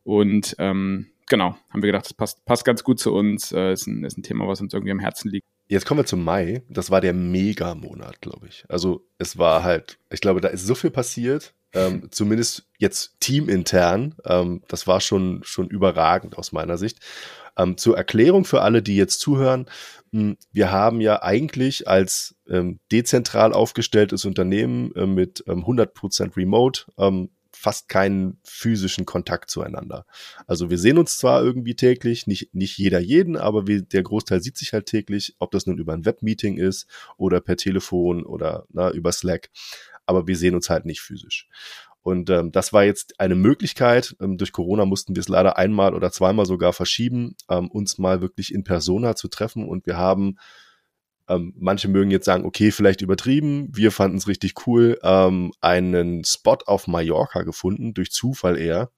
Und 0.05 0.57
ähm, 0.59 1.09
genau, 1.28 1.57
haben 1.70 1.83
wir 1.83 1.88
gedacht, 1.88 2.07
das 2.07 2.14
passt, 2.14 2.44
passt 2.44 2.64
ganz 2.64 2.85
gut 2.85 2.98
zu 2.98 3.12
uns. 3.12 3.52
Äh, 3.52 3.72
ist, 3.72 3.87
ein, 3.87 4.05
ist 4.05 4.18
ein 4.18 4.22
Thema, 4.22 4.48
was 4.48 4.61
uns 4.61 4.72
irgendwie 4.72 4.92
am 4.92 4.98
Herzen 4.98 5.31
liegt. 5.31 5.46
Jetzt 5.68 5.87
kommen 5.87 6.00
wir 6.00 6.07
zum 6.07 6.24
Mai. 6.24 6.62
Das 6.68 6.90
war 6.90 7.00
der 7.00 7.14
Mega-Monat, 7.14 8.20
glaube 8.20 8.46
ich. 8.48 8.64
Also 8.68 9.07
es 9.18 9.38
war 9.38 9.62
halt, 9.62 9.98
ich 10.11 10.20
glaube, 10.20 10.40
da 10.40 10.48
ist 10.48 10.66
so 10.66 10.74
viel 10.74 10.90
passiert. 10.90 11.55
Ähm, 11.74 12.08
zumindest 12.11 12.68
jetzt 12.78 13.16
teamintern. 13.20 14.14
Ähm, 14.24 14.62
das 14.68 14.87
war 14.87 15.00
schon, 15.00 15.40
schon 15.44 15.68
überragend 15.68 16.37
aus 16.37 16.52
meiner 16.52 16.76
Sicht. 16.76 16.98
Ähm, 17.56 17.76
zur 17.76 17.96
Erklärung 17.96 18.44
für 18.44 18.62
alle, 18.62 18.82
die 18.82 18.96
jetzt 18.96 19.20
zuhören. 19.20 19.66
Hm, 20.12 20.37
wir 20.52 20.70
haben 20.70 21.00
ja 21.00 21.22
eigentlich 21.22 21.88
als 21.88 22.35
ähm, 22.48 22.80
dezentral 22.90 23.52
aufgestelltes 23.52 24.24
Unternehmen 24.24 24.94
äh, 24.94 25.06
mit 25.06 25.44
ähm, 25.46 25.64
100% 25.64 26.37
Remote 26.37 26.85
ähm, 26.98 27.30
fast 27.54 27.88
keinen 27.88 28.38
physischen 28.44 29.06
Kontakt 29.06 29.50
zueinander. 29.50 30.04
Also 30.46 30.70
wir 30.70 30.78
sehen 30.78 30.98
uns 30.98 31.18
zwar 31.18 31.42
irgendwie 31.42 31.76
täglich, 31.76 32.26
nicht, 32.26 32.54
nicht 32.54 32.76
jeder 32.78 32.98
jeden, 32.98 33.37
aber 33.37 33.66
wir, 33.66 33.82
der 33.82 34.02
Großteil 34.02 34.42
sieht 34.42 34.58
sich 34.58 34.72
halt 34.72 34.87
täglich, 34.87 35.37
ob 35.38 35.52
das 35.52 35.66
nun 35.66 35.78
über 35.78 35.92
ein 35.92 36.04
Webmeeting 36.04 36.56
ist 36.56 36.87
oder 37.16 37.40
per 37.40 37.56
Telefon 37.56 38.24
oder 38.24 38.66
na, 38.70 38.90
über 38.90 39.12
Slack. 39.12 39.50
Aber 40.12 40.27
wir 40.27 40.37
sehen 40.37 40.55
uns 40.55 40.70
halt 40.70 40.85
nicht 40.85 41.01
physisch. 41.01 41.48
Und 42.03 42.31
ähm, 42.31 42.51
das 42.51 42.72
war 42.72 42.85
jetzt 42.85 43.20
eine 43.20 43.37
Möglichkeit. 43.37 44.16
Ähm, 44.20 44.37
durch 44.37 44.53
Corona 44.53 44.85
mussten 44.85 45.14
wir 45.14 45.20
es 45.20 45.29
leider 45.29 45.57
einmal 45.57 45.94
oder 45.94 46.11
zweimal 46.11 46.46
sogar 46.46 46.72
verschieben, 46.72 47.37
ähm, 47.48 47.70
uns 47.70 47.98
mal 47.98 48.20
wirklich 48.20 48.53
in 48.53 48.64
Persona 48.64 49.14
zu 49.14 49.29
treffen. 49.29 49.68
Und 49.68 49.87
wir 49.87 49.96
haben, 49.96 50.37
ähm, 51.29 51.55
manche 51.57 51.87
mögen 51.87 52.11
jetzt 52.11 52.25
sagen, 52.25 52.44
okay, 52.44 52.72
vielleicht 52.72 53.03
übertrieben. 53.03 53.68
Wir 53.72 53.92
fanden 53.92 54.16
es 54.16 54.27
richtig 54.27 54.66
cool, 54.66 54.98
ähm, 55.05 55.53
einen 55.61 56.25
Spot 56.25 56.59
auf 56.66 56.88
Mallorca 56.88 57.42
gefunden, 57.42 57.94
durch 57.94 58.11
Zufall 58.11 58.59
eher, 58.59 58.90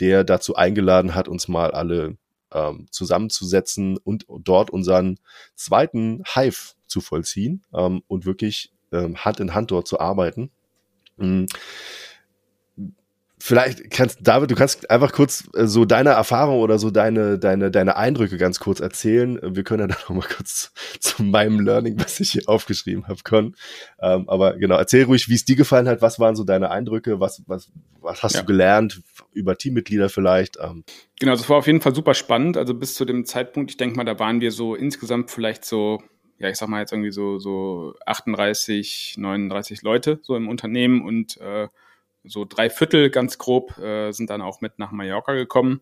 der 0.00 0.24
dazu 0.24 0.56
eingeladen 0.56 1.14
hat, 1.14 1.28
uns 1.28 1.48
mal 1.48 1.72
alle 1.72 2.16
ähm, 2.52 2.86
zusammenzusetzen 2.90 3.98
und 3.98 4.24
dort 4.28 4.70
unseren 4.70 5.18
zweiten 5.54 6.22
Hive 6.34 6.74
zu 6.86 7.02
vollziehen 7.02 7.62
ähm, 7.74 8.02
und 8.06 8.24
wirklich 8.24 8.72
Hand 8.92 9.40
in 9.40 9.54
Hand 9.54 9.70
dort 9.70 9.86
zu 9.86 10.00
arbeiten. 10.00 10.50
Mhm 11.16 11.46
Vielleicht 13.40 13.90
kannst, 13.90 14.26
David, 14.26 14.50
du 14.50 14.56
kannst 14.56 14.90
einfach 14.90 15.12
kurz 15.12 15.48
äh, 15.54 15.66
so 15.66 15.84
deine 15.84 16.10
Erfahrung 16.10 16.60
oder 16.60 16.78
so 16.78 16.90
deine, 16.90 17.38
deine, 17.38 17.70
deine 17.70 17.96
Eindrücke 17.96 18.36
ganz 18.36 18.58
kurz 18.58 18.80
erzählen. 18.80 19.38
Wir 19.42 19.62
können 19.62 19.80
ja 19.80 19.86
dann 19.86 19.98
noch 20.08 20.16
mal 20.16 20.28
kurz 20.28 20.72
zu, 21.00 21.16
zu 21.16 21.22
meinem 21.22 21.60
Learning, 21.60 21.98
was 22.00 22.18
ich 22.18 22.32
hier 22.32 22.42
aufgeschrieben 22.46 23.06
habe, 23.06 23.20
können. 23.22 23.54
Ähm, 24.00 24.28
aber 24.28 24.56
genau, 24.56 24.76
erzähl 24.76 25.04
ruhig, 25.04 25.28
wie 25.28 25.34
es 25.34 25.44
dir 25.44 25.54
gefallen 25.54 25.88
hat. 25.88 26.02
Was 26.02 26.18
waren 26.18 26.34
so 26.34 26.42
deine 26.42 26.70
Eindrücke? 26.70 27.20
Was, 27.20 27.42
was, 27.46 27.70
was 28.00 28.22
hast 28.24 28.34
ja. 28.34 28.40
du 28.40 28.46
gelernt 28.48 29.02
über 29.32 29.56
Teammitglieder 29.56 30.08
vielleicht? 30.08 30.58
Ähm. 30.60 30.82
Genau, 31.20 31.32
das 31.32 31.48
war 31.48 31.58
auf 31.58 31.66
jeden 31.68 31.80
Fall 31.80 31.94
super 31.94 32.14
spannend. 32.14 32.56
Also 32.56 32.74
bis 32.74 32.94
zu 32.94 33.04
dem 33.04 33.24
Zeitpunkt, 33.24 33.70
ich 33.70 33.76
denke 33.76 33.96
mal, 33.96 34.04
da 34.04 34.18
waren 34.18 34.40
wir 34.40 34.50
so 34.50 34.74
insgesamt 34.74 35.30
vielleicht 35.30 35.64
so 35.64 36.02
ja, 36.38 36.48
ich 36.48 36.56
sag 36.56 36.68
mal 36.68 36.80
jetzt 36.80 36.92
irgendwie 36.92 37.10
so, 37.10 37.38
so 37.38 37.94
38, 38.06 39.16
39 39.18 39.82
Leute 39.82 40.20
so 40.22 40.36
im 40.36 40.48
Unternehmen 40.48 41.04
und 41.04 41.36
äh, 41.38 41.68
so 42.24 42.44
drei 42.44 42.70
Viertel 42.70 43.10
ganz 43.10 43.38
grob 43.38 43.76
äh, 43.78 44.12
sind 44.12 44.30
dann 44.30 44.42
auch 44.42 44.60
mit 44.60 44.78
nach 44.78 44.92
Mallorca 44.92 45.34
gekommen. 45.34 45.80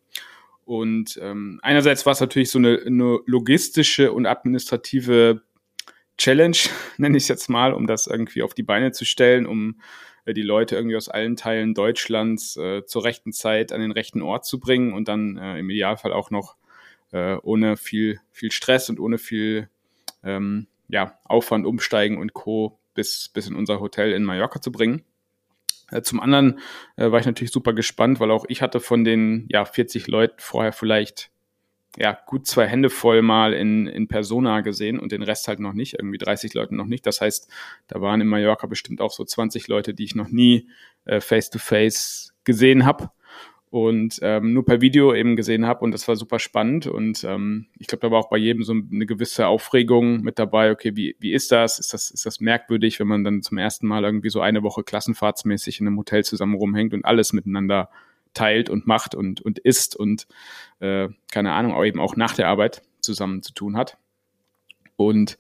Und 0.65 1.19
ähm, 1.23 1.61
einerseits 1.63 2.07
war 2.07 2.13
es 2.13 2.21
natürlich 2.21 2.51
so 2.51 2.59
eine, 2.59 2.81
eine 2.85 3.21
logistische 3.27 4.13
und 4.13 4.27
administrative 4.27 5.43
Challenge, 6.19 6.57
nenne 6.97 7.17
ich 7.17 7.25
es 7.25 7.29
jetzt 7.29 7.49
mal, 7.49 7.73
um 7.73 7.87
das 7.87 8.07
irgendwie 8.07 8.43
auf 8.43 8.55
die 8.55 8.63
Beine 8.63 8.93
zu 8.93 9.05
stellen, 9.05 9.47
um 9.47 9.81
äh, 10.25 10.33
die 10.33 10.43
Leute 10.43 10.75
irgendwie 10.77 10.97
aus 10.97 11.09
allen 11.09 11.37
Teilen 11.37 11.75
Deutschlands 11.75 12.57
äh, 12.57 12.85
zur 12.87 13.05
rechten 13.05 13.33
Zeit 13.33 13.73
an 13.73 13.81
den 13.81 13.93
rechten 13.93 14.23
Ort 14.23 14.47
zu 14.47 14.59
bringen 14.59 14.93
und 14.93 15.09
dann 15.09 15.37
äh, 15.37 15.59
im 15.59 15.71
Idealfall 15.71 16.13
auch 16.13 16.31
noch 16.31 16.57
äh, 17.13 17.37
ohne 17.43 17.77
viel, 17.77 18.21
viel 18.33 18.51
Stress 18.51 18.89
und 18.91 18.99
ohne 18.99 19.19
viel 19.19 19.69
ähm, 20.27 20.67
ja, 20.89 21.19
Aufwand 21.25 21.67
umsteigen 21.67 22.19
und 22.19 22.35
Co. 22.35 22.79
bis, 22.95 23.31
bis 23.33 23.49
in 23.49 23.55
unser 23.55 23.81
Hotel 23.81 24.13
in 24.13 24.25
Mallorca 24.25 24.61
zu 24.61 24.71
bringen. 24.71 25.03
Äh, 25.91 26.03
zum 26.03 26.21
anderen 26.21 26.59
äh, 26.97 27.11
war 27.11 27.21
ich 27.21 27.27
natürlich 27.27 27.53
super 27.53 27.73
gespannt, 27.73 28.21
weil 28.21 28.31
auch 28.31 28.45
ich 28.49 28.63
hatte 28.63 28.81
von 28.81 29.05
den 29.05 29.47
ja 29.51 29.65
40 29.65 30.07
Leuten 30.09 30.37
vorher 30.39 30.73
vielleicht 30.73 31.31
ja 31.97 32.19
gut 32.27 32.47
zwei 32.47 32.67
Hände 32.67 32.91
voll 32.91 33.23
mal 33.23 33.55
in, 33.55 33.87
in 33.87 34.07
Persona 34.07 34.61
gesehen 34.61 34.99
und 34.99 35.13
den 35.13 35.23
Rest 35.23 35.49
halt 35.49 35.61
noch 35.61 35.73
nicht, 35.73 35.95
irgendwie 35.95 36.19
30 36.19 36.53
Leute 36.55 36.75
noch 36.75 36.87
nicht. 36.87 37.07
Das 37.07 37.21
heißt, 37.21 37.51
da 37.87 38.01
waren 38.01 38.21
in 38.21 38.27
Mallorca 38.27 38.67
bestimmt 38.67 39.01
auch 39.01 39.13
so 39.13 39.25
20 39.25 39.69
Leute, 39.69 39.95
die 39.95 40.05
ich 40.05 40.15
noch 40.15 40.29
nie 40.29 40.69
äh, 41.05 41.21
face 41.21 41.49
to 41.49 41.59
face 41.59 42.35
gesehen 42.45 42.85
habe 42.85 43.11
und 43.71 44.21
ähm, 44.23 44.53
nur 44.53 44.65
per 44.65 44.81
Video 44.81 45.13
eben 45.15 45.37
gesehen 45.37 45.67
habe 45.67 45.85
und 45.85 45.93
das 45.93 46.07
war 46.07 46.17
super 46.17 46.39
spannend 46.39 46.87
und 46.87 47.25
ähm, 47.25 47.67
ich 47.79 47.89
glaube, 47.89 48.07
da 48.07 48.11
war 48.11 48.21
auch 48.21 48.29
bei 48.29 48.37
jedem 48.37 48.63
so 48.63 48.73
eine 48.73 49.07
gewisse 49.07 49.49
Aufregung 49.49 50.21
mit 50.21 50.39
dabei. 50.39 50.71
Okay, 50.71 50.95
wie, 50.95 51.17
wie 51.19 51.33
ist 51.33 51.51
das? 51.53 51.79
Ist 51.79 51.93
das 51.93 52.11
ist 52.11 52.27
das 52.27 52.41
merkwürdig, 52.41 53.01
wenn 53.01 53.09
man 53.09 53.25
dann 53.25 53.43
zum 53.43 53.59
ersten 53.59 53.87
Mal 53.87 54.05
irgendwie 54.05 54.31
so 54.31 54.41
eine 54.41 54.63
Woche 54.63 54.85
klassenfahrtsmäßig 54.85 55.81
in 55.81 55.89
einem 55.89 55.99
Hotel 55.99 56.25
zusammen 56.25 56.55
rumhängt 56.55 56.95
und 56.95 57.05
alles 57.05 57.33
miteinander 57.33 57.91
teilt 58.35 58.71
und 58.71 58.87
macht 58.87 59.15
und 59.15 59.41
und 59.43 59.59
isst 59.59 59.97
und 59.97 60.27
äh, 60.81 61.09
keine 61.33 61.53
Ahnung, 61.53 61.75
auch 61.75 61.85
eben 61.85 62.01
auch 62.01 62.17
nach 62.17 62.35
der 62.35 62.49
Arbeit 62.49 62.83
zusammen 63.01 63.43
zu 63.43 63.53
tun 63.53 63.77
hat 63.77 63.99
und 64.97 65.39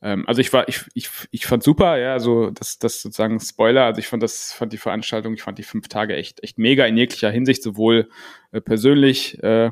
ähm, 0.00 0.24
also 0.26 0.40
ich 0.40 0.52
war, 0.52 0.68
ich, 0.68 0.84
ich, 0.94 1.10
ich 1.30 1.46
fand 1.46 1.62
super, 1.62 1.98
ja, 1.98 2.12
also 2.12 2.50
das, 2.50 2.78
das 2.78 3.02
sozusagen 3.02 3.40
Spoiler, 3.40 3.84
also 3.84 3.98
ich 3.98 4.06
fand 4.06 4.22
das, 4.22 4.52
fand 4.52 4.72
die 4.72 4.78
Veranstaltung, 4.78 5.34
ich 5.34 5.42
fand 5.42 5.58
die 5.58 5.64
fünf 5.64 5.88
Tage 5.88 6.16
echt, 6.16 6.42
echt 6.42 6.58
mega 6.58 6.86
in 6.86 6.96
jeglicher 6.96 7.30
Hinsicht, 7.30 7.62
sowohl 7.62 8.08
äh, 8.52 8.60
persönlich 8.60 9.42
äh, 9.42 9.70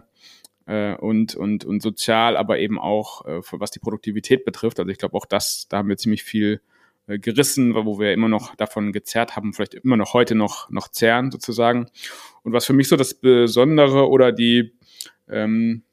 äh, 0.67 0.95
und, 0.97 1.35
und, 1.37 1.65
und 1.65 1.81
sozial, 1.81 2.37
aber 2.37 2.59
eben 2.59 2.79
auch, 2.79 3.25
äh, 3.25 3.41
was 3.53 3.71
die 3.71 3.79
Produktivität 3.79 4.45
betrifft. 4.45 4.79
Also 4.81 4.91
ich 4.91 4.99
glaube 4.99 5.17
auch 5.17 5.27
das, 5.27 5.67
da 5.69 5.79
haben 5.79 5.89
wir 5.89 5.97
ziemlich 5.97 6.25
viel 6.25 6.61
äh, 7.07 7.19
gerissen, 7.19 7.75
wo 7.75 7.99
wir 8.01 8.13
immer 8.13 8.29
noch 8.29 8.57
davon 8.57 8.93
gezerrt 8.93 9.37
haben, 9.37 9.53
vielleicht 9.53 9.75
immer 9.75 9.97
noch 9.97 10.13
heute 10.13 10.35
noch, 10.35 10.69
noch 10.71 10.89
zehren 10.89 11.31
sozusagen. 11.31 11.87
Und 12.43 12.53
was 12.53 12.67
für 12.67 12.73
mich 12.73 12.89
so 12.89 12.97
das 12.97 13.15
Besondere 13.15 14.09
oder 14.09 14.33
die, 14.33 14.73
ähm, 15.29 15.85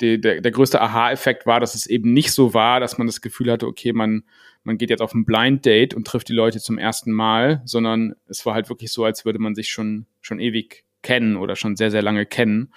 die, 0.00 0.20
der, 0.20 0.40
der 0.40 0.52
größte 0.52 0.80
Aha-Effekt 0.80 1.46
war, 1.46 1.60
dass 1.60 1.74
es 1.74 1.86
eben 1.86 2.12
nicht 2.12 2.32
so 2.32 2.54
war, 2.54 2.80
dass 2.80 2.98
man 2.98 3.06
das 3.06 3.20
Gefühl 3.20 3.50
hatte, 3.50 3.66
okay, 3.66 3.92
man, 3.92 4.24
man 4.64 4.78
geht 4.78 4.90
jetzt 4.90 5.02
auf 5.02 5.14
ein 5.14 5.24
Blind 5.24 5.64
Date 5.64 5.94
und 5.94 6.06
trifft 6.06 6.28
die 6.28 6.34
Leute 6.34 6.60
zum 6.60 6.78
ersten 6.78 7.12
Mal, 7.12 7.62
sondern 7.64 8.14
es 8.26 8.44
war 8.46 8.54
halt 8.54 8.68
wirklich 8.68 8.92
so, 8.92 9.04
als 9.04 9.24
würde 9.24 9.38
man 9.38 9.54
sich 9.54 9.70
schon, 9.70 10.06
schon 10.20 10.40
ewig 10.40 10.84
kennen 11.02 11.36
oder 11.36 11.56
schon 11.56 11.76
sehr, 11.76 11.90
sehr 11.90 12.02
lange 12.02 12.26
kennen. 12.26 12.72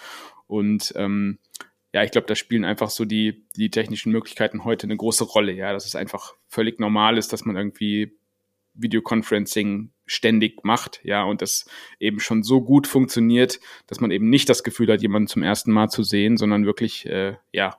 Und 0.48 0.94
ähm, 0.96 1.40
ja, 1.94 2.04
ich 2.04 2.12
glaube, 2.12 2.28
da 2.28 2.36
spielen 2.36 2.66
einfach 2.66 2.90
so 2.90 3.06
die, 3.06 3.46
die 3.56 3.70
technischen 3.70 4.12
Möglichkeiten 4.12 4.64
heute 4.64 4.88
eine 4.88 4.98
große 4.98 5.24
Rolle. 5.24 5.52
Ja, 5.54 5.74
dass 5.74 5.86
es 5.86 5.96
einfach 5.96 6.34
völlig 6.48 6.80
normal 6.80 7.18
ist, 7.18 7.34
dass 7.34 7.46
man 7.46 7.56
irgendwie 7.56 8.18
Videoconferencing 8.76 9.92
ständig 10.06 10.64
macht, 10.64 11.00
ja, 11.04 11.24
und 11.24 11.42
das 11.42 11.66
eben 12.00 12.20
schon 12.20 12.44
so 12.44 12.62
gut 12.62 12.88
funktioniert, 12.88 13.60
dass 13.88 14.00
man 14.00 14.12
eben 14.12 14.30
nicht 14.30 14.50
das 14.50 14.64
Gefühl 14.64 14.92
hat, 14.92 15.02
jemanden 15.02 15.28
zum 15.28 15.44
ersten 15.44 15.72
Mal 15.72 15.90
zu 15.90 16.04
sehen, 16.04 16.38
sondern 16.38 16.66
wirklich, 16.66 17.06
äh, 17.06 17.36
ja, 17.52 17.78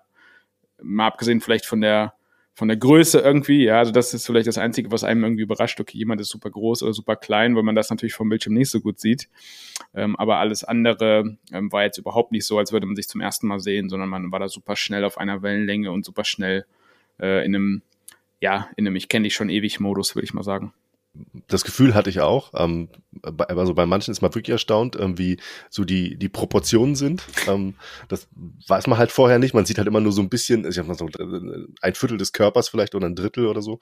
mal 0.82 1.06
abgesehen 1.06 1.40
vielleicht 1.40 1.66
von 1.66 1.80
der 1.80 2.14
von 2.56 2.68
der 2.68 2.76
Größe 2.76 3.18
irgendwie, 3.18 3.64
ja, 3.64 3.80
also 3.80 3.90
das 3.90 4.14
ist 4.14 4.26
vielleicht 4.26 4.46
das 4.46 4.58
Einzige, 4.58 4.92
was 4.92 5.02
einem 5.02 5.24
irgendwie 5.24 5.42
überrascht, 5.42 5.80
okay, 5.80 5.98
jemand 5.98 6.20
ist 6.20 6.28
super 6.28 6.50
groß 6.50 6.84
oder 6.84 6.92
super 6.92 7.16
klein, 7.16 7.56
weil 7.56 7.64
man 7.64 7.74
das 7.74 7.90
natürlich 7.90 8.14
vom 8.14 8.28
Bildschirm 8.28 8.54
nicht 8.54 8.70
so 8.70 8.80
gut 8.80 9.00
sieht. 9.00 9.28
Ähm, 9.92 10.14
aber 10.14 10.36
alles 10.36 10.62
andere 10.62 11.36
ähm, 11.52 11.72
war 11.72 11.82
jetzt 11.82 11.98
überhaupt 11.98 12.30
nicht 12.30 12.46
so, 12.46 12.56
als 12.56 12.70
würde 12.70 12.86
man 12.86 12.94
sich 12.94 13.08
zum 13.08 13.20
ersten 13.20 13.48
Mal 13.48 13.58
sehen, 13.58 13.88
sondern 13.88 14.08
man 14.08 14.30
war 14.30 14.38
da 14.38 14.48
super 14.48 14.76
schnell 14.76 15.02
auf 15.02 15.18
einer 15.18 15.42
Wellenlänge 15.42 15.90
und 15.90 16.04
super 16.04 16.24
schnell 16.24 16.64
äh, 17.18 17.44
in 17.44 17.56
einem, 17.56 17.82
ja, 18.40 18.68
in 18.76 18.86
einem 18.86 18.94
Ich 18.94 19.08
kenne 19.08 19.24
dich 19.24 19.34
schon 19.34 19.48
ewig 19.48 19.80
Modus, 19.80 20.14
würde 20.14 20.24
ich 20.24 20.32
mal 20.32 20.44
sagen 20.44 20.72
das 21.46 21.64
Gefühl 21.64 21.94
hatte 21.94 22.10
ich 22.10 22.20
auch. 22.20 22.52
Ähm, 22.54 22.88
also 23.22 23.74
bei 23.74 23.86
manchen 23.86 24.10
ist 24.10 24.22
man 24.22 24.34
wirklich 24.34 24.52
erstaunt, 24.52 24.96
ähm, 24.98 25.18
wie 25.18 25.38
so 25.70 25.84
die, 25.84 26.16
die 26.16 26.28
Proportionen 26.28 26.96
sind. 26.96 27.24
Ähm, 27.46 27.74
das 28.08 28.28
weiß 28.66 28.86
man 28.86 28.98
halt 28.98 29.12
vorher 29.12 29.38
nicht. 29.38 29.54
Man 29.54 29.64
sieht 29.64 29.78
halt 29.78 29.86
immer 29.86 30.00
nur 30.00 30.12
so 30.12 30.22
ein 30.22 30.28
bisschen, 30.28 30.68
ich 30.68 30.78
habe 30.78 30.88
mal 30.88 30.94
so 30.94 31.06
ein 31.06 31.94
Viertel 31.94 32.18
des 32.18 32.32
Körpers 32.32 32.68
vielleicht 32.68 32.94
oder 32.94 33.06
ein 33.06 33.14
Drittel 33.14 33.46
oder 33.46 33.62
so. 33.62 33.78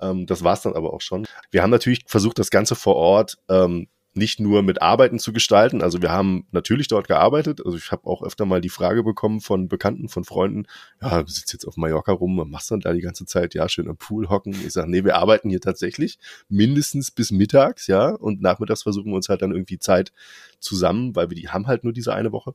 Ähm, 0.00 0.26
das 0.26 0.42
war's 0.42 0.62
dann 0.62 0.74
aber 0.74 0.92
auch 0.92 1.00
schon. 1.00 1.26
Wir 1.50 1.62
haben 1.62 1.70
natürlich 1.70 2.04
versucht, 2.06 2.38
das 2.38 2.50
Ganze 2.50 2.74
vor 2.74 2.96
Ort 2.96 3.38
ähm, 3.48 3.88
nicht 4.14 4.38
nur 4.38 4.62
mit 4.62 4.80
Arbeiten 4.80 5.18
zu 5.18 5.32
gestalten. 5.32 5.82
Also 5.82 6.00
wir 6.00 6.10
haben 6.10 6.46
natürlich 6.52 6.86
dort 6.86 7.08
gearbeitet. 7.08 7.60
Also 7.64 7.76
ich 7.76 7.90
habe 7.90 8.06
auch 8.06 8.22
öfter 8.22 8.46
mal 8.46 8.60
die 8.60 8.68
Frage 8.68 9.02
bekommen 9.02 9.40
von 9.40 9.68
Bekannten, 9.68 10.08
von 10.08 10.24
Freunden, 10.24 10.66
ja, 11.02 11.22
du 11.22 11.30
sitzt 11.30 11.52
jetzt 11.52 11.66
auf 11.66 11.76
Mallorca 11.76 12.12
rum, 12.12 12.38
was 12.38 12.46
machst 12.46 12.70
du 12.70 12.74
denn 12.76 12.80
da 12.80 12.92
die 12.92 13.00
ganze 13.00 13.26
Zeit? 13.26 13.54
Ja, 13.54 13.68
schön 13.68 13.88
am 13.88 13.96
Pool 13.96 14.28
hocken. 14.28 14.52
Ich 14.52 14.72
sage, 14.72 14.90
nee, 14.90 15.04
wir 15.04 15.16
arbeiten 15.16 15.50
hier 15.50 15.60
tatsächlich 15.60 16.18
mindestens 16.48 17.10
bis 17.10 17.32
mittags, 17.32 17.88
ja, 17.88 18.10
und 18.10 18.40
nachmittags 18.40 18.84
versuchen 18.84 19.10
wir 19.10 19.16
uns 19.16 19.28
halt 19.28 19.42
dann 19.42 19.52
irgendwie 19.52 19.78
Zeit 19.78 20.12
zusammen, 20.60 21.16
weil 21.16 21.28
wir 21.30 21.36
die 21.36 21.48
haben 21.48 21.66
halt 21.66 21.82
nur 21.82 21.92
diese 21.92 22.14
eine 22.14 22.30
Woche 22.30 22.54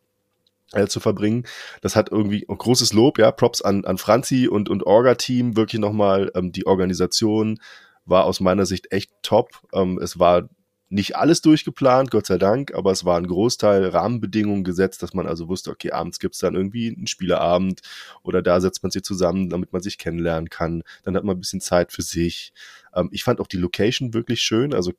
äh, 0.72 0.88
zu 0.88 1.00
verbringen. 1.00 1.46
Das 1.82 1.96
hat 1.96 2.10
irgendwie 2.10 2.46
großes 2.48 2.94
Lob, 2.94 3.20
ja, 3.20 3.32
Props 3.32 3.62
an, 3.62 3.84
an 3.84 3.98
Franzi 3.98 4.48
und, 4.48 4.70
und 4.70 4.84
Orga-Team, 4.84 5.58
wirklich 5.58 5.82
nochmal, 5.82 6.32
ähm, 6.36 6.54
die 6.54 6.66
Organisation 6.66 7.60
war 8.06 8.26
aus 8.26 8.40
meiner 8.40 8.66
Sicht 8.66 8.92
echt 8.92 9.12
top. 9.22 9.62
Ähm, 9.74 10.00
es 10.02 10.20
war 10.20 10.50
nicht 10.90 11.16
alles 11.16 11.42
durchgeplant, 11.42 12.10
Gott 12.10 12.26
sei 12.26 12.38
Dank, 12.40 12.74
aber 12.74 12.92
es 12.92 13.06
war 13.06 13.18
ein 13.18 13.28
Großteil 13.28 13.86
Rahmenbedingungen 13.86 14.64
gesetzt, 14.64 15.04
dass 15.04 15.14
man 15.14 15.28
also 15.28 15.48
wusste, 15.48 15.70
okay, 15.70 15.92
abends 15.92 16.20
gibt's 16.20 16.40
dann 16.40 16.56
irgendwie 16.56 16.94
einen 16.96 17.08
Spieleabend 17.08 17.82
oder 18.24 18.42
da 18.42 18.60
setzt 18.60 18.82
man 18.82 18.92
sich 18.92 19.04
zusammen, 19.04 19.50
damit 19.50 19.72
man 19.72 19.84
sich 19.84 20.00
kennenlernen 20.00 20.50
kann. 20.50 20.84
Dann 21.04 21.16
hat 21.16 21.24
man 21.24 21.38
ein 21.38 21.40
bisschen 21.40 21.62
Zeit 21.62 21.92
für 21.92 22.02
sich. 22.02 22.54
Ähm, 22.94 23.10
ich 23.12 23.24
fand 23.24 23.40
auch 23.40 23.48
die 23.48 23.58
Location 23.58 24.14
wirklich 24.16 24.42
schön, 24.42 24.74
also 24.74 24.94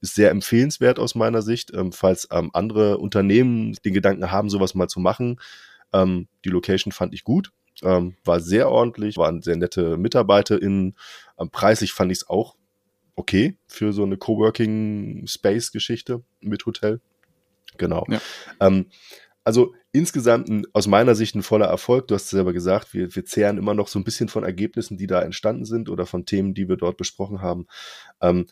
sehr 0.00 0.30
empfehlenswert 0.30 0.98
aus 0.98 1.14
meiner 1.14 1.42
Sicht, 1.42 1.72
ähm, 1.74 1.92
falls 1.92 2.28
ähm, 2.30 2.50
andere 2.52 2.98
Unternehmen 2.98 3.74
den 3.84 3.94
Gedanken 3.94 4.30
haben, 4.30 4.50
sowas 4.50 4.74
mal 4.74 4.88
zu 4.88 5.00
machen. 5.00 5.40
Ähm, 5.92 6.28
die 6.44 6.50
Location 6.50 6.92
fand 6.92 7.14
ich 7.14 7.24
gut. 7.24 7.52
Ähm, 7.82 8.14
war 8.24 8.40
sehr 8.40 8.68
ordentlich, 8.68 9.16
waren 9.16 9.40
sehr 9.40 9.56
nette 9.56 9.96
MitarbeiterInnen. 9.96 10.96
Ähm, 11.38 11.50
preislich 11.50 11.92
fand 11.92 12.12
ich 12.12 12.18
es 12.18 12.28
auch 12.28 12.56
okay 13.16 13.56
für 13.66 13.92
so 13.92 14.02
eine 14.02 14.16
Coworking 14.16 15.26
Space 15.26 15.72
Geschichte 15.72 16.22
mit 16.40 16.66
Hotel. 16.66 17.00
Genau. 17.76 18.06
Ja. 18.08 18.20
Ähm, 18.60 18.86
also 19.44 19.74
insgesamt 19.92 20.48
ein, 20.48 20.66
aus 20.72 20.86
meiner 20.86 21.14
Sicht 21.14 21.34
ein 21.34 21.42
voller 21.42 21.66
Erfolg. 21.66 22.08
Du 22.08 22.14
hast 22.14 22.24
es 22.24 22.30
selber 22.30 22.52
gesagt, 22.52 22.94
wir, 22.94 23.14
wir 23.14 23.24
zehren 23.24 23.58
immer 23.58 23.74
noch 23.74 23.88
so 23.88 23.98
ein 23.98 24.04
bisschen 24.04 24.28
von 24.28 24.44
Ergebnissen, 24.44 24.96
die 24.96 25.06
da 25.06 25.22
entstanden 25.22 25.64
sind 25.64 25.88
oder 25.88 26.06
von 26.06 26.26
Themen, 26.26 26.54
die 26.54 26.68
wir 26.68 26.76
dort 26.76 26.96
besprochen 26.96 27.40
haben. 27.40 27.66
Ähm, 28.20 28.46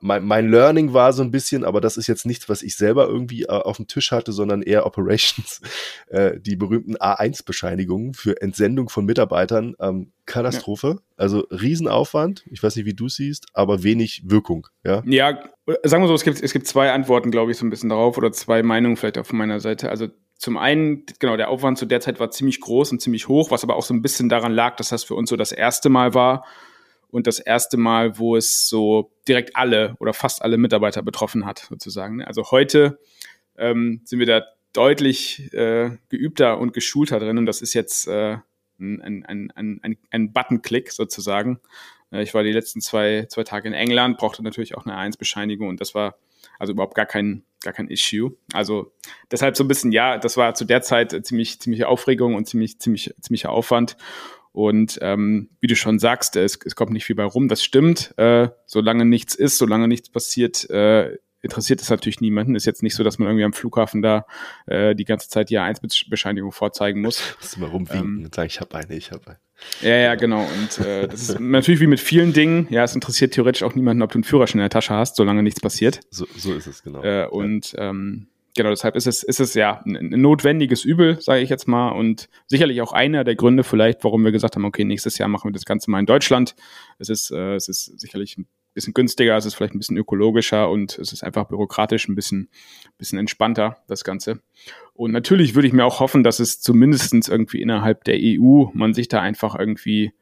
mein, 0.00 0.24
mein 0.24 0.50
Learning 0.50 0.92
war 0.92 1.12
so 1.12 1.22
ein 1.22 1.30
bisschen, 1.30 1.64
aber 1.64 1.80
das 1.80 1.96
ist 1.96 2.06
jetzt 2.06 2.26
nichts, 2.26 2.48
was 2.48 2.62
ich 2.62 2.76
selber 2.76 3.06
irgendwie 3.06 3.42
äh, 3.42 3.48
auf 3.48 3.76
dem 3.76 3.86
Tisch 3.86 4.12
hatte, 4.12 4.32
sondern 4.32 4.62
eher 4.62 4.86
Operations, 4.86 5.60
äh, 6.08 6.38
die 6.40 6.56
berühmten 6.56 6.96
A1-Bescheinigungen 6.96 8.14
für 8.14 8.40
Entsendung 8.40 8.88
von 8.88 9.04
Mitarbeitern. 9.04 9.74
Ähm, 9.80 10.12
Katastrophe. 10.26 10.88
Ja. 10.88 11.02
Also 11.16 11.46
Riesenaufwand. 11.50 12.44
Ich 12.50 12.62
weiß 12.62 12.76
nicht, 12.76 12.84
wie 12.84 12.94
du 12.94 13.08
siehst, 13.08 13.46
aber 13.54 13.82
wenig 13.82 14.22
Wirkung. 14.26 14.66
Ja, 14.84 15.02
ja 15.06 15.38
sagen 15.84 16.02
wir 16.02 16.08
so, 16.08 16.14
es 16.14 16.22
gibt, 16.22 16.42
es 16.42 16.52
gibt 16.52 16.66
zwei 16.66 16.92
Antworten, 16.92 17.30
glaube 17.30 17.50
ich, 17.50 17.56
so 17.56 17.66
ein 17.66 17.70
bisschen 17.70 17.88
darauf 17.88 18.18
oder 18.18 18.30
zwei 18.32 18.62
Meinungen 18.62 18.96
vielleicht 18.96 19.18
auch 19.18 19.26
von 19.26 19.38
meiner 19.38 19.60
Seite. 19.60 19.90
Also 19.90 20.08
zum 20.36 20.56
einen, 20.56 21.04
genau, 21.18 21.36
der 21.36 21.48
Aufwand 21.48 21.78
zu 21.78 21.86
der 21.86 22.00
Zeit 22.00 22.20
war 22.20 22.30
ziemlich 22.30 22.60
groß 22.60 22.92
und 22.92 23.02
ziemlich 23.02 23.26
hoch, 23.26 23.50
was 23.50 23.64
aber 23.64 23.74
auch 23.74 23.82
so 23.82 23.92
ein 23.92 24.02
bisschen 24.02 24.28
daran 24.28 24.52
lag, 24.52 24.76
dass 24.76 24.90
das 24.90 25.02
für 25.02 25.14
uns 25.14 25.30
so 25.30 25.36
das 25.36 25.50
erste 25.50 25.88
Mal 25.88 26.14
war, 26.14 26.44
und 27.10 27.26
das 27.26 27.38
erste 27.38 27.76
Mal, 27.76 28.18
wo 28.18 28.36
es 28.36 28.68
so 28.68 29.12
direkt 29.26 29.56
alle 29.56 29.94
oder 29.98 30.12
fast 30.12 30.42
alle 30.42 30.58
Mitarbeiter 30.58 31.02
betroffen 31.02 31.46
hat, 31.46 31.66
sozusagen. 31.68 32.22
Also 32.22 32.50
heute 32.50 32.98
ähm, 33.56 34.02
sind 34.04 34.18
wir 34.18 34.26
da 34.26 34.44
deutlich 34.72 35.52
äh, 35.54 35.90
geübter 36.08 36.58
und 36.58 36.72
geschulter 36.72 37.18
drin 37.18 37.38
und 37.38 37.46
das 37.46 37.62
ist 37.62 37.74
jetzt 37.74 38.06
äh, 38.08 38.38
ein, 38.78 39.24
ein, 39.24 39.50
ein, 39.54 39.98
ein, 40.10 40.32
Button-Click 40.32 40.92
sozusagen. 40.92 41.58
Äh, 42.12 42.22
ich 42.22 42.34
war 42.34 42.42
die 42.42 42.52
letzten 42.52 42.80
zwei, 42.80 43.26
zwei 43.28 43.44
Tage 43.44 43.68
in 43.68 43.74
England, 43.74 44.18
brauchte 44.18 44.42
natürlich 44.42 44.76
auch 44.76 44.86
eine 44.86 44.96
A1-Bescheinigung 44.96 45.68
und 45.68 45.80
das 45.80 45.94
war 45.94 46.16
also 46.58 46.72
überhaupt 46.72 46.94
gar 46.94 47.06
kein, 47.06 47.44
gar 47.62 47.72
kein 47.72 47.88
Issue. 47.88 48.36
Also 48.52 48.92
deshalb 49.30 49.56
so 49.56 49.64
ein 49.64 49.68
bisschen, 49.68 49.92
ja, 49.92 50.18
das 50.18 50.36
war 50.36 50.54
zu 50.54 50.64
der 50.64 50.82
Zeit 50.82 51.26
ziemlich, 51.26 51.60
ziemliche 51.60 51.88
Aufregung 51.88 52.34
und 52.34 52.46
ziemlich, 52.46 52.78
ziemlich, 52.78 53.14
ziemlicher 53.20 53.50
Aufwand. 53.50 53.96
Und 54.52 54.98
ähm, 55.02 55.50
wie 55.60 55.66
du 55.66 55.76
schon 55.76 55.98
sagst, 55.98 56.36
es, 56.36 56.58
es 56.64 56.74
kommt 56.74 56.92
nicht 56.92 57.04
viel 57.04 57.16
bei 57.16 57.24
rum, 57.24 57.48
das 57.48 57.62
stimmt. 57.62 58.14
Äh, 58.18 58.48
solange 58.66 59.04
nichts 59.04 59.34
ist, 59.34 59.58
solange 59.58 59.88
nichts 59.88 60.10
passiert, 60.10 60.68
äh, 60.70 61.16
interessiert 61.42 61.80
es 61.80 61.90
natürlich 61.90 62.20
niemanden. 62.20 62.56
Ist 62.56 62.66
jetzt 62.66 62.82
nicht 62.82 62.94
so, 62.94 63.04
dass 63.04 63.18
man 63.18 63.28
irgendwie 63.28 63.44
am 63.44 63.52
Flughafen 63.52 64.02
da 64.02 64.26
äh, 64.66 64.94
die 64.94 65.04
ganze 65.04 65.28
Zeit 65.28 65.50
die 65.50 65.58
A1-Bescheinigung 65.58 66.52
vorzeigen 66.52 67.00
muss. 67.00 67.36
Musst 67.40 67.56
du 67.56 67.60
mal 67.60 67.70
rumwinken 67.70 68.18
ähm, 68.18 68.24
und 68.24 68.34
sagen, 68.34 68.46
ich 68.46 68.60
habe 68.60 68.74
eine, 68.76 68.96
ich 68.96 69.12
habe 69.12 69.26
eine. 69.26 69.38
Ja, 69.80 69.96
ja, 69.96 70.14
genau. 70.14 70.42
Und 70.42 70.86
äh, 70.86 71.08
das 71.08 71.22
ist 71.22 71.40
natürlich 71.40 71.80
wie 71.80 71.88
mit 71.88 72.00
vielen 72.00 72.32
Dingen. 72.32 72.68
Ja, 72.70 72.84
es 72.84 72.94
interessiert 72.94 73.34
theoretisch 73.34 73.62
auch 73.64 73.74
niemanden, 73.74 74.02
ob 74.02 74.12
du 74.12 74.16
einen 74.16 74.24
Führerschein 74.24 74.60
in 74.60 74.64
der 74.64 74.70
Tasche 74.70 74.94
hast, 74.94 75.16
solange 75.16 75.42
nichts 75.42 75.60
passiert. 75.60 76.00
So, 76.10 76.26
so 76.36 76.54
ist 76.54 76.66
es, 76.66 76.82
genau. 76.82 77.02
Äh, 77.02 77.26
und 77.26 77.74
ähm, 77.76 78.28
genau, 78.54 78.70
deshalb 78.70 78.96
ist 78.96 79.06
es, 79.06 79.22
ist 79.22 79.40
es 79.40 79.54
ja 79.54 79.82
ein, 79.84 80.10
notwendiges 80.20 80.84
Übel, 80.84 81.20
sage 81.20 81.42
ich 81.42 81.50
jetzt 81.50 81.68
mal. 81.68 81.90
Und 81.90 82.28
sicherlich 82.46 82.80
auch 82.82 82.92
einer 82.92 83.24
der 83.24 83.36
Gründe 83.36 83.64
vielleicht, 83.64 84.04
warum 84.04 84.24
wir 84.24 84.32
gesagt 84.32 84.56
haben, 84.56 84.64
okay, 84.64 84.84
nächstes 84.84 85.18
Jahr 85.18 85.28
machen 85.28 85.48
wir 85.48 85.52
das 85.52 85.64
Ganze 85.64 85.90
mal 85.90 86.00
in 86.00 86.06
Deutschland. 86.06 86.54
Es 86.98 87.08
ist, 87.08 87.30
äh, 87.30 87.54
es 87.54 87.68
ist 87.68 87.98
sicherlich 88.00 88.38
ein 88.38 88.46
bisschen 88.74 88.94
günstiger, 88.94 89.36
es 89.36 89.46
ist 89.46 89.54
vielleicht 89.54 89.74
ein 89.74 89.78
bisschen 89.78 89.96
ökologischer 89.96 90.70
und 90.70 90.98
es 90.98 91.12
ist 91.12 91.24
einfach 91.24 91.46
bürokratisch 91.48 92.08
ein 92.08 92.14
bisschen, 92.14 92.48
bisschen 92.96 93.18
entspannter, 93.18 93.78
das 93.88 94.04
Ganze. 94.04 94.40
Und 94.94 95.12
natürlich 95.12 95.54
würde 95.54 95.68
ich 95.68 95.72
mir 95.72 95.84
auch 95.84 96.00
hoffen, 96.00 96.22
dass 96.22 96.38
es 96.38 96.60
zumindestens 96.60 97.28
irgendwie 97.28 97.62
innerhalb 97.62 98.04
der 98.04 98.16
EU 98.18 98.66
man 98.72 98.94
sich 98.94 99.08
da 99.08 99.20
einfach 99.20 99.58
irgendwie 99.58 100.12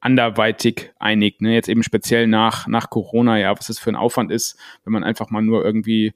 anderweitig 0.00 0.92
einigt. 0.98 1.40
Ne? 1.40 1.54
Jetzt 1.54 1.68
eben 1.68 1.82
speziell 1.82 2.26
nach, 2.26 2.66
nach 2.66 2.90
Corona, 2.90 3.38
ja, 3.38 3.56
was 3.56 3.68
das 3.68 3.78
für 3.78 3.90
ein 3.90 3.96
Aufwand 3.96 4.30
ist, 4.30 4.58
wenn 4.84 4.92
man 4.92 5.02
einfach 5.02 5.30
mal 5.30 5.40
nur 5.40 5.64
irgendwie 5.64 6.12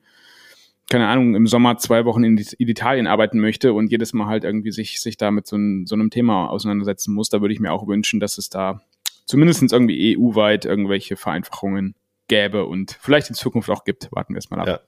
keine 0.90 1.08
Ahnung, 1.08 1.34
im 1.34 1.46
Sommer 1.46 1.76
zwei 1.78 2.04
Wochen 2.04 2.24
in, 2.24 2.38
in, 2.38 2.68
Italien 2.68 3.06
arbeiten 3.06 3.40
möchte 3.40 3.72
und 3.72 3.90
jedes 3.90 4.12
Mal 4.12 4.26
halt 4.26 4.44
irgendwie 4.44 4.72
sich, 4.72 5.00
sich 5.00 5.16
da 5.16 5.30
mit 5.30 5.46
so, 5.46 5.56
ein, 5.56 5.86
so 5.86 5.94
einem 5.94 6.10
Thema 6.10 6.48
auseinandersetzen 6.48 7.14
muss, 7.14 7.28
da 7.28 7.40
würde 7.40 7.54
ich 7.54 7.60
mir 7.60 7.72
auch 7.72 7.86
wünschen, 7.86 8.20
dass 8.20 8.38
es 8.38 8.48
da 8.48 8.80
zumindest 9.26 9.72
irgendwie 9.72 10.16
EU-weit 10.16 10.64
irgendwelche 10.64 11.16
Vereinfachungen 11.16 11.94
gäbe 12.28 12.64
und 12.64 12.96
vielleicht 13.00 13.28
in 13.28 13.34
Zukunft 13.34 13.70
auch 13.70 13.84
gibt. 13.84 14.08
Warten 14.12 14.34
wir 14.34 14.38
es 14.38 14.50
mal 14.50 14.60
ab. 14.60 14.66
Ja 14.66 14.80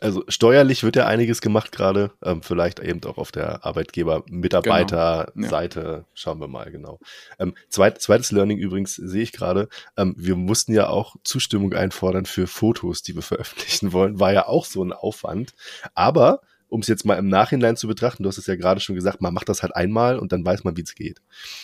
also 0.00 0.24
steuerlich 0.28 0.82
wird 0.82 0.96
ja 0.96 1.06
einiges 1.06 1.40
gemacht 1.40 1.72
gerade, 1.72 2.10
ähm, 2.22 2.42
vielleicht 2.42 2.80
eben 2.80 3.02
auch 3.04 3.18
auf 3.18 3.32
der 3.32 3.64
Arbeitgeber-Mitarbeiter-Seite. 3.64 5.80
Genau. 5.80 5.96
Ja. 5.96 6.04
Schauen 6.14 6.40
wir 6.40 6.48
mal, 6.48 6.70
genau. 6.70 6.98
Ähm, 7.38 7.54
zweit, 7.68 8.00
zweites 8.00 8.32
Learning 8.32 8.58
übrigens 8.58 8.96
sehe 8.96 9.22
ich 9.22 9.32
gerade, 9.32 9.68
ähm, 9.96 10.14
wir 10.16 10.36
mussten 10.36 10.72
ja 10.72 10.88
auch 10.88 11.16
Zustimmung 11.24 11.74
einfordern 11.74 12.26
für 12.26 12.46
Fotos, 12.46 13.02
die 13.02 13.14
wir 13.14 13.22
veröffentlichen 13.22 13.92
wollen. 13.92 14.20
War 14.20 14.32
ja 14.32 14.46
auch 14.46 14.64
so 14.64 14.84
ein 14.84 14.92
Aufwand. 14.92 15.54
Aber 15.94 16.40
um 16.68 16.80
es 16.80 16.88
jetzt 16.88 17.04
mal 17.04 17.14
im 17.14 17.28
Nachhinein 17.28 17.76
zu 17.76 17.88
betrachten, 17.88 18.22
du 18.22 18.28
hast 18.28 18.38
es 18.38 18.46
ja 18.46 18.56
gerade 18.56 18.80
schon 18.80 18.94
gesagt, 18.94 19.20
man 19.20 19.34
macht 19.34 19.48
das 19.48 19.62
halt 19.62 19.74
einmal 19.74 20.18
und 20.18 20.32
dann 20.32 20.44
weiß 20.44 20.64
man, 20.64 20.76
wie 20.76 20.82
es 20.82 20.94
geht. 20.94 21.20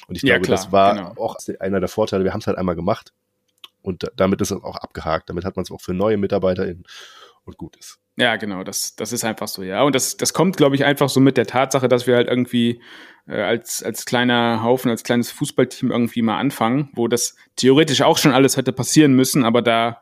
Und 0.08 0.16
ich 0.16 0.22
ja, 0.22 0.34
glaube, 0.34 0.46
klar, 0.46 0.56
das 0.56 0.72
war 0.72 0.94
genau. 0.94 1.14
auch 1.16 1.36
einer 1.60 1.80
der 1.80 1.88
Vorteile. 1.88 2.24
Wir 2.24 2.32
haben 2.32 2.40
es 2.40 2.46
halt 2.46 2.58
einmal 2.58 2.74
gemacht 2.74 3.12
und 3.82 4.10
damit 4.16 4.40
ist 4.40 4.50
es 4.50 4.62
auch 4.62 4.76
abgehakt. 4.76 5.30
Damit 5.30 5.44
hat 5.44 5.56
man 5.56 5.62
es 5.62 5.70
auch 5.70 5.80
für 5.80 5.94
neue 5.94 6.16
MitarbeiterInnen 6.16 6.84
und 7.44 7.56
gut 7.56 7.76
ist. 7.76 8.00
Ja, 8.18 8.36
genau, 8.36 8.64
das, 8.64 8.96
das 8.96 9.12
ist 9.12 9.24
einfach 9.24 9.46
so, 9.46 9.62
ja. 9.62 9.82
Und 9.82 9.94
das, 9.94 10.16
das 10.16 10.32
kommt, 10.32 10.56
glaube 10.56 10.74
ich, 10.74 10.84
einfach 10.84 11.10
so 11.10 11.20
mit 11.20 11.36
der 11.36 11.46
Tatsache, 11.46 11.86
dass 11.86 12.06
wir 12.06 12.16
halt 12.16 12.28
irgendwie 12.28 12.80
äh, 13.26 13.42
als, 13.42 13.82
als 13.82 14.06
kleiner 14.06 14.62
Haufen, 14.62 14.90
als 14.90 15.02
kleines 15.02 15.30
Fußballteam 15.32 15.90
irgendwie 15.90 16.22
mal 16.22 16.38
anfangen, 16.38 16.88
wo 16.94 17.08
das 17.08 17.36
theoretisch 17.56 18.00
auch 18.00 18.16
schon 18.16 18.32
alles 18.32 18.56
hätte 18.56 18.72
passieren 18.72 19.14
müssen, 19.14 19.44
aber 19.44 19.60
da, 19.60 20.00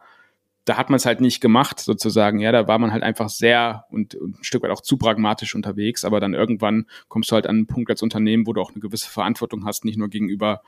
da 0.65 0.77
hat 0.77 0.91
man 0.91 0.97
es 0.97 1.07
halt 1.07 1.21
nicht 1.21 1.41
gemacht, 1.41 1.81
sozusagen. 1.81 2.39
Ja, 2.39 2.53
da 2.53 2.69
war 2.69 2.79
man 2.79 2.93
halt 2.93 3.03
einfach 3.03 3.29
sehr 3.29 3.85
und, 3.91 4.15
und 4.15 4.39
ein 4.41 4.45
Stück 4.45 4.63
weit 4.63 4.71
auch 4.71 4.81
zu 4.81 4.97
pragmatisch 4.97 5.57
unterwegs, 5.57 6.05
aber 6.05 6.21
dann 6.21 6.35
irgendwann 6.35 6.87
kommst 7.09 7.33
du 7.33 7.35
halt 7.35 7.49
an 7.49 7.57
einen 7.57 7.67
Punkt 7.67 7.91
als 7.91 8.03
Unternehmen, 8.03 8.47
wo 8.47 8.53
du 8.53 8.61
auch 8.61 8.71
eine 8.71 8.81
gewisse 8.81 9.11
Verantwortung 9.11 9.65
hast, 9.65 9.85
nicht 9.85 9.99
nur 9.99 10.09
gegenüber, 10.09 10.63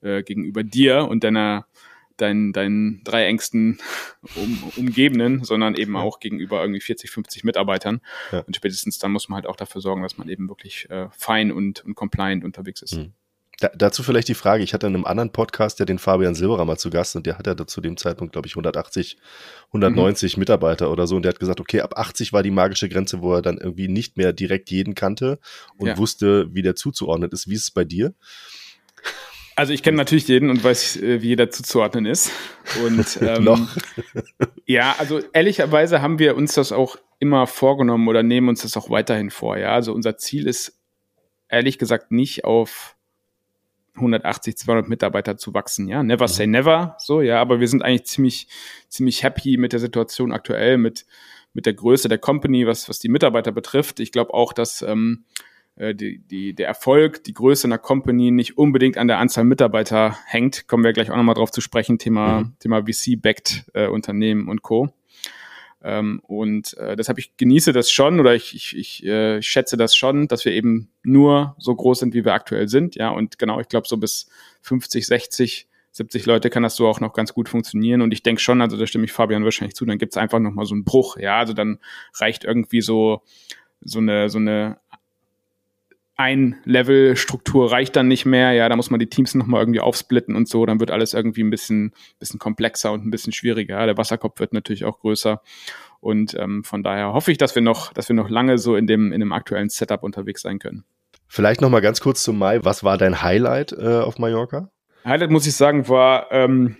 äh, 0.00 0.22
gegenüber 0.22 0.64
dir 0.64 1.08
und 1.08 1.24
deiner 1.24 1.66
deinen, 2.16 2.52
deinen 2.52 3.02
drei 3.04 3.26
engsten 3.26 3.78
um, 4.36 4.72
Umgebenden, 4.76 5.44
sondern 5.44 5.74
eben 5.74 5.94
ja. 5.94 6.00
auch 6.00 6.20
gegenüber 6.20 6.60
irgendwie 6.60 6.80
40, 6.80 7.10
50 7.10 7.44
Mitarbeitern. 7.44 8.00
Ja. 8.32 8.40
Und 8.40 8.56
spätestens 8.56 8.98
dann 8.98 9.12
muss 9.12 9.28
man 9.28 9.36
halt 9.36 9.46
auch 9.46 9.56
dafür 9.56 9.80
sorgen, 9.80 10.02
dass 10.02 10.18
man 10.18 10.28
eben 10.28 10.48
wirklich 10.48 10.88
äh, 10.90 11.08
fein 11.10 11.52
und, 11.52 11.84
und 11.84 11.94
compliant 11.94 12.44
unterwegs 12.44 12.82
ist. 12.82 12.96
Mhm. 12.96 13.12
Da, 13.58 13.70
dazu 13.74 14.02
vielleicht 14.02 14.28
die 14.28 14.34
Frage, 14.34 14.62
ich 14.62 14.74
hatte 14.74 14.86
in 14.86 14.94
einem 14.94 15.06
anderen 15.06 15.32
Podcast 15.32 15.78
ja 15.78 15.86
den 15.86 15.98
Fabian 15.98 16.34
Silberer 16.34 16.66
mal 16.66 16.76
zu 16.76 16.90
Gast 16.90 17.16
und 17.16 17.24
der 17.24 17.38
hatte 17.38 17.56
ja 17.58 17.66
zu 17.66 17.80
dem 17.80 17.96
Zeitpunkt, 17.96 18.32
glaube 18.32 18.46
ich, 18.46 18.52
180, 18.52 19.16
190 19.68 20.36
mhm. 20.36 20.40
Mitarbeiter 20.40 20.90
oder 20.90 21.06
so 21.06 21.16
und 21.16 21.22
der 21.22 21.30
hat 21.30 21.40
gesagt, 21.40 21.60
okay, 21.60 21.80
ab 21.80 21.96
80 21.96 22.34
war 22.34 22.42
die 22.42 22.50
magische 22.50 22.90
Grenze, 22.90 23.22
wo 23.22 23.32
er 23.32 23.40
dann 23.40 23.56
irgendwie 23.56 23.88
nicht 23.88 24.18
mehr 24.18 24.34
direkt 24.34 24.70
jeden 24.70 24.94
kannte 24.94 25.38
und 25.78 25.86
ja. 25.86 25.96
wusste, 25.96 26.54
wie 26.54 26.60
der 26.60 26.76
zuzuordnen 26.76 27.30
ist. 27.30 27.48
Wie 27.48 27.54
ist 27.54 27.62
es 27.62 27.70
bei 27.70 27.84
dir? 27.84 28.12
Also 29.56 29.72
ich 29.72 29.82
kenne 29.82 29.96
natürlich 29.96 30.28
jeden 30.28 30.50
und 30.50 30.62
weiß, 30.62 30.96
äh, 30.96 31.22
wie 31.22 31.28
jeder 31.28 31.50
zuzuordnen 31.50 32.04
ist. 32.04 32.30
Und 32.84 33.18
ähm, 33.22 33.68
ja, 34.66 34.94
also 34.98 35.20
ehrlicherweise 35.32 36.02
haben 36.02 36.18
wir 36.18 36.36
uns 36.36 36.54
das 36.54 36.72
auch 36.72 36.96
immer 37.18 37.46
vorgenommen 37.46 38.06
oder 38.06 38.22
nehmen 38.22 38.50
uns 38.50 38.62
das 38.62 38.76
auch 38.76 38.90
weiterhin 38.90 39.30
vor. 39.30 39.56
Ja, 39.56 39.72
also 39.72 39.94
unser 39.94 40.18
Ziel 40.18 40.46
ist 40.46 40.78
ehrlich 41.48 41.78
gesagt 41.78 42.12
nicht 42.12 42.44
auf 42.44 42.96
180, 43.94 44.58
200 44.58 44.88
Mitarbeiter 44.90 45.38
zu 45.38 45.54
wachsen. 45.54 45.88
Ja, 45.88 46.02
never 46.02 46.28
say 46.28 46.46
mhm. 46.46 46.52
never. 46.52 46.96
So 46.98 47.22
ja, 47.22 47.40
aber 47.40 47.58
wir 47.58 47.68
sind 47.68 47.82
eigentlich 47.82 48.04
ziemlich 48.04 48.48
ziemlich 48.90 49.22
happy 49.22 49.56
mit 49.56 49.72
der 49.72 49.80
Situation 49.80 50.32
aktuell, 50.32 50.76
mit 50.76 51.06
mit 51.54 51.64
der 51.64 51.72
Größe 51.72 52.08
der 52.08 52.18
Company, 52.18 52.66
was 52.66 52.90
was 52.90 52.98
die 52.98 53.08
Mitarbeiter 53.08 53.52
betrifft. 53.52 54.00
Ich 54.00 54.12
glaube 54.12 54.34
auch, 54.34 54.52
dass 54.52 54.82
ähm, 54.82 55.24
äh, 55.34 55.40
die, 55.78 56.18
die, 56.18 56.54
der 56.54 56.68
Erfolg, 56.68 57.24
die 57.24 57.34
Größe 57.34 57.66
einer 57.66 57.78
Company 57.78 58.30
nicht 58.30 58.56
unbedingt 58.56 58.96
an 58.96 59.08
der 59.08 59.18
Anzahl 59.18 59.44
Mitarbeiter 59.44 60.16
hängt. 60.26 60.68
Kommen 60.68 60.84
wir 60.84 60.92
gleich 60.92 61.10
auch 61.10 61.16
nochmal 61.16 61.34
drauf 61.34 61.50
zu 61.50 61.60
sprechen, 61.60 61.98
Thema, 61.98 62.40
mhm. 62.40 62.56
Thema 62.60 62.82
VC-backed 62.82 63.64
äh, 63.74 63.86
Unternehmen 63.88 64.48
und 64.48 64.62
Co. 64.62 64.88
Ähm, 65.82 66.20
und 66.24 66.76
äh, 66.78 66.96
deshalb 66.96 67.18
ich 67.18 67.36
genieße 67.36 67.72
das 67.72 67.90
schon 67.90 68.18
oder 68.18 68.34
ich, 68.34 68.54
ich, 68.54 68.76
ich 68.76 69.04
äh, 69.04 69.42
schätze 69.42 69.76
das 69.76 69.94
schon, 69.94 70.28
dass 70.28 70.44
wir 70.44 70.52
eben 70.52 70.90
nur 71.02 71.54
so 71.58 71.74
groß 71.74 72.00
sind, 72.00 72.14
wie 72.14 72.24
wir 72.24 72.32
aktuell 72.32 72.68
sind. 72.68 72.96
Ja, 72.96 73.10
und 73.10 73.38
genau, 73.38 73.60
ich 73.60 73.68
glaube, 73.68 73.86
so 73.86 73.96
bis 73.96 74.28
50, 74.62 75.06
60 75.06 75.68
70 75.96 76.26
Leute 76.26 76.50
kann 76.50 76.62
das 76.62 76.76
so 76.76 76.86
auch 76.86 77.00
noch 77.00 77.14
ganz 77.14 77.32
gut 77.32 77.48
funktionieren. 77.48 78.02
Und 78.02 78.12
ich 78.12 78.22
denke 78.22 78.40
schon, 78.40 78.60
also 78.60 78.76
da 78.76 78.86
stimme 78.86 79.06
ich 79.06 79.12
Fabian 79.12 79.44
wahrscheinlich 79.44 79.74
zu, 79.74 79.86
dann 79.86 79.96
gibt 79.96 80.12
es 80.12 80.18
einfach 80.18 80.38
nochmal 80.38 80.66
so 80.66 80.74
einen 80.74 80.84
Bruch. 80.84 81.16
Ja, 81.16 81.38
also 81.38 81.54
dann 81.54 81.78
reicht 82.14 82.44
irgendwie 82.44 82.82
so, 82.82 83.22
so 83.80 83.98
eine, 83.98 84.28
so 84.28 84.38
eine 84.38 84.78
ein 86.16 86.56
Level-Struktur 86.64 87.70
reicht 87.70 87.94
dann 87.94 88.08
nicht 88.08 88.24
mehr. 88.24 88.52
Ja, 88.52 88.68
da 88.68 88.76
muss 88.76 88.90
man 88.90 88.98
die 88.98 89.08
Teams 89.08 89.34
nochmal 89.34 89.60
irgendwie 89.60 89.80
aufsplitten 89.80 90.34
und 90.34 90.48
so. 90.48 90.64
Dann 90.64 90.80
wird 90.80 90.90
alles 90.90 91.12
irgendwie 91.12 91.42
ein 91.42 91.50
bisschen, 91.50 91.92
bisschen 92.18 92.38
komplexer 92.38 92.92
und 92.92 93.06
ein 93.06 93.10
bisschen 93.10 93.34
schwieriger. 93.34 93.84
Der 93.84 93.98
Wasserkopf 93.98 94.40
wird 94.40 94.54
natürlich 94.54 94.86
auch 94.86 94.98
größer. 95.00 95.42
Und 96.00 96.34
ähm, 96.34 96.64
von 96.64 96.82
daher 96.82 97.12
hoffe 97.12 97.32
ich, 97.32 97.38
dass 97.38 97.54
wir 97.54 97.62
noch, 97.62 97.92
dass 97.92 98.08
wir 98.08 98.16
noch 98.16 98.30
lange 98.30 98.56
so 98.58 98.76
in 98.76 98.86
dem, 98.86 99.12
in 99.12 99.20
dem 99.20 99.32
aktuellen 99.32 99.68
Setup 99.68 100.02
unterwegs 100.02 100.40
sein 100.42 100.58
können. 100.58 100.84
Vielleicht 101.28 101.60
nochmal 101.60 101.82
ganz 101.82 102.00
kurz 102.00 102.22
zum 102.22 102.38
Mai. 102.38 102.64
Was 102.64 102.82
war 102.82 102.96
dein 102.96 103.22
Highlight 103.22 103.72
äh, 103.72 103.98
auf 103.98 104.18
Mallorca? 104.18 104.70
Highlight, 105.04 105.30
muss 105.30 105.46
ich 105.46 105.54
sagen, 105.54 105.88
war 105.88 106.32
ähm, 106.32 106.76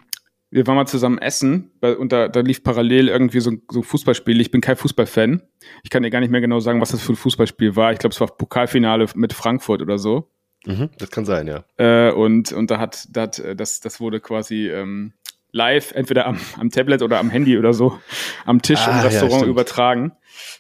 wir 0.57 0.67
waren 0.67 0.77
mal 0.77 0.87
zusammen 0.87 1.19
essen 1.19 1.71
und 1.83 2.13
da, 2.13 2.29
da 2.29 2.41
lief 2.41 2.65
parallel 2.65 3.09
irgendwie 3.09 3.41
so, 3.41 3.53
so 3.71 3.81
ein 3.81 3.83
Fußballspiel. 3.83 4.41
Ich 4.41 4.51
bin 4.51 4.63
kein 4.63 4.77
Fußballfan. 4.77 5.43
Ich 5.83 5.91
kann 5.91 6.03
dir 6.03 6.09
gar 6.09 6.21
nicht 6.21 6.31
mehr 6.31 6.41
genau 6.41 6.61
sagen, 6.61 6.81
was 6.81 6.93
das 6.93 7.03
für 7.03 7.13
ein 7.13 7.17
Fußballspiel 7.17 7.77
war. 7.77 7.93
Ich 7.93 7.99
glaube, 7.99 8.15
es 8.15 8.21
war 8.21 8.29
Pokalfinale 8.29 9.07
mit 9.15 9.35
Frankfurt 9.35 9.83
oder 9.83 9.99
so. 9.99 10.31
Mhm, 10.65 10.89
das 10.97 11.11
kann 11.11 11.27
sein, 11.27 11.47
ja. 11.47 11.65
Äh, 11.77 12.11
und, 12.11 12.53
und 12.53 12.71
da 12.71 12.79
hat, 12.79 13.07
da 13.11 13.23
hat 13.23 13.43
das, 13.55 13.81
das 13.81 14.01
wurde 14.01 14.19
quasi 14.19 14.69
ähm, 14.71 15.13
live, 15.53 15.93
entweder 15.93 16.27
am, 16.27 16.41
am 16.59 16.71
Tablet 16.71 17.03
oder 17.03 17.19
am 17.19 17.29
Handy 17.29 17.59
oder 17.59 17.75
so, 17.75 17.99
am 18.47 18.63
Tisch 18.63 18.81
ah, 18.87 18.93
im 18.93 19.05
Restaurant 19.05 19.43
ja, 19.43 19.49
übertragen. 19.49 20.13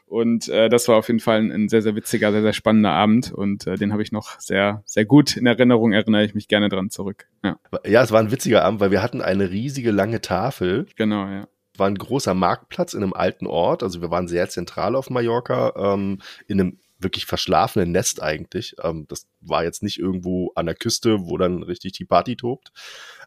Und 0.07 0.49
äh, 0.49 0.68
das 0.68 0.89
war 0.89 0.97
auf 0.97 1.09
jeden 1.09 1.20
Fall 1.20 1.39
ein, 1.39 1.53
ein, 1.53 1.68
sehr, 1.68 1.83
sehr 1.83 1.97
witziger, 1.97 2.33
sehr, 2.33 2.43
sehr 2.43 2.53
spannender 2.53 2.91
Abend. 2.91 3.33
Und 3.33 3.66
äh, 3.66 3.77
den 3.77 3.93
habe 3.93 4.03
ich 4.03 4.12
noch 4.12 4.39
sehr, 4.41 4.83
sehr 4.85 5.05
gut 5.05 5.37
in 5.37 5.47
Erinnerung, 5.47 5.93
erinnere 5.93 6.24
ich 6.24 6.35
mich 6.35 6.49
gerne 6.49 6.68
dran 6.68 6.91
zurück. 6.91 7.27
Ja. 7.43 7.59
ja, 7.85 8.03
es 8.03 8.12
war 8.12 8.20
ein 8.20 8.31
witziger 8.31 8.64
Abend, 8.64 8.81
weil 8.81 8.91
wir 8.91 9.03
hatten 9.03 9.22
eine 9.22 9.51
riesige 9.51 9.91
lange 9.91 10.20
Tafel. 10.20 10.87
Genau, 10.97 11.27
ja 11.27 11.47
war 11.79 11.89
ein 11.89 11.99
großer 11.99 12.35
Marktplatz 12.35 12.95
in 12.95 13.03
einem 13.03 13.12
alten 13.12 13.47
Ort. 13.47 13.83
Also 13.83 14.01
wir 14.01 14.11
waren 14.11 14.29
sehr 14.29 14.49
zentral 14.49 14.97
auf 14.97 15.11
Mallorca, 15.11 15.74
ähm, 15.77 16.20
in 16.47 16.61
einem 16.61 16.79
wirklich 16.99 17.27
verschlafenen 17.27 17.93
Nest 17.93 18.22
eigentlich. 18.22 18.77
Ähm, 18.83 19.07
das 19.09 19.27
war 19.41 19.64
jetzt 19.64 19.83
nicht 19.83 19.99
irgendwo 19.99 20.53
an 20.55 20.66
der 20.66 20.74
Küste, 20.74 21.27
wo 21.27 21.37
dann 21.37 21.62
richtig 21.62 21.93
die 21.93 22.05
Party 22.05 22.37
tobt. 22.37 22.72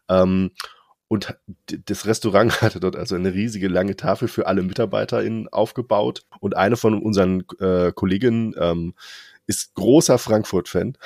Ähm, 0.08 0.50
und 1.12 1.36
das 1.66 2.06
Restaurant 2.06 2.52
hatte 2.62 2.78
dort 2.78 2.94
also 2.94 3.16
eine 3.16 3.34
riesige 3.34 3.66
lange 3.66 3.96
Tafel 3.96 4.28
für 4.28 4.46
alle 4.46 4.62
MitarbeiterInnen 4.62 5.48
aufgebaut. 5.48 6.24
Und 6.38 6.56
eine 6.56 6.76
von 6.76 7.02
unseren 7.02 7.42
äh, 7.58 7.90
Kolleginnen 7.90 8.54
ähm, 8.56 8.94
ist 9.48 9.74
großer 9.74 10.18
Frankfurt-Fan. 10.18 10.96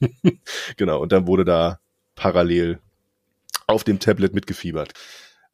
genau, 0.76 1.00
und 1.00 1.10
dann 1.10 1.26
wurde 1.26 1.46
da 1.46 1.80
parallel 2.16 2.80
auf 3.66 3.82
dem 3.82 3.98
Tablet 3.98 4.34
mitgefiebert. 4.34 4.92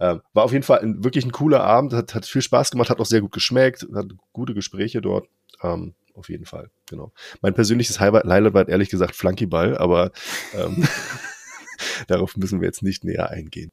Ähm, 0.01 0.21
war 0.33 0.43
auf 0.43 0.53
jeden 0.53 0.65
Fall 0.65 0.81
ein, 0.81 1.05
wirklich 1.05 1.25
ein 1.25 1.31
cooler 1.31 1.63
Abend, 1.63 1.93
hat, 1.93 2.13
hat 2.17 2.27
viel 2.27 2.43
Spaß 2.43 2.73
gemacht, 2.73 2.91
hat 2.91 2.99
auch 2.99 3.07
sehr 3.07 3.21
gut 3.21 3.31
geschmeckt, 3.31 3.87
hat 3.95 4.07
gute 4.33 4.53
Gespräche 4.53 5.01
dort. 5.01 5.29
Ähm, 5.63 5.95
auf 6.15 6.29
jeden 6.29 6.45
Fall, 6.45 6.71
genau. 6.87 7.13
Mein 7.41 7.55
persönliches 7.55 8.01
Highlight 8.01 8.53
war 8.53 8.69
ehrlich 8.69 8.91
gesagt 8.91 9.15
Flunkyball, 9.15 9.79
aber 9.79 10.11
ähm, 10.55 10.89
darauf 12.09 12.37
müssen 12.37 12.61
wir 12.61 12.67
jetzt 12.67 12.83
nicht 12.83 13.05
näher 13.05 13.31
eingehen. 13.31 13.71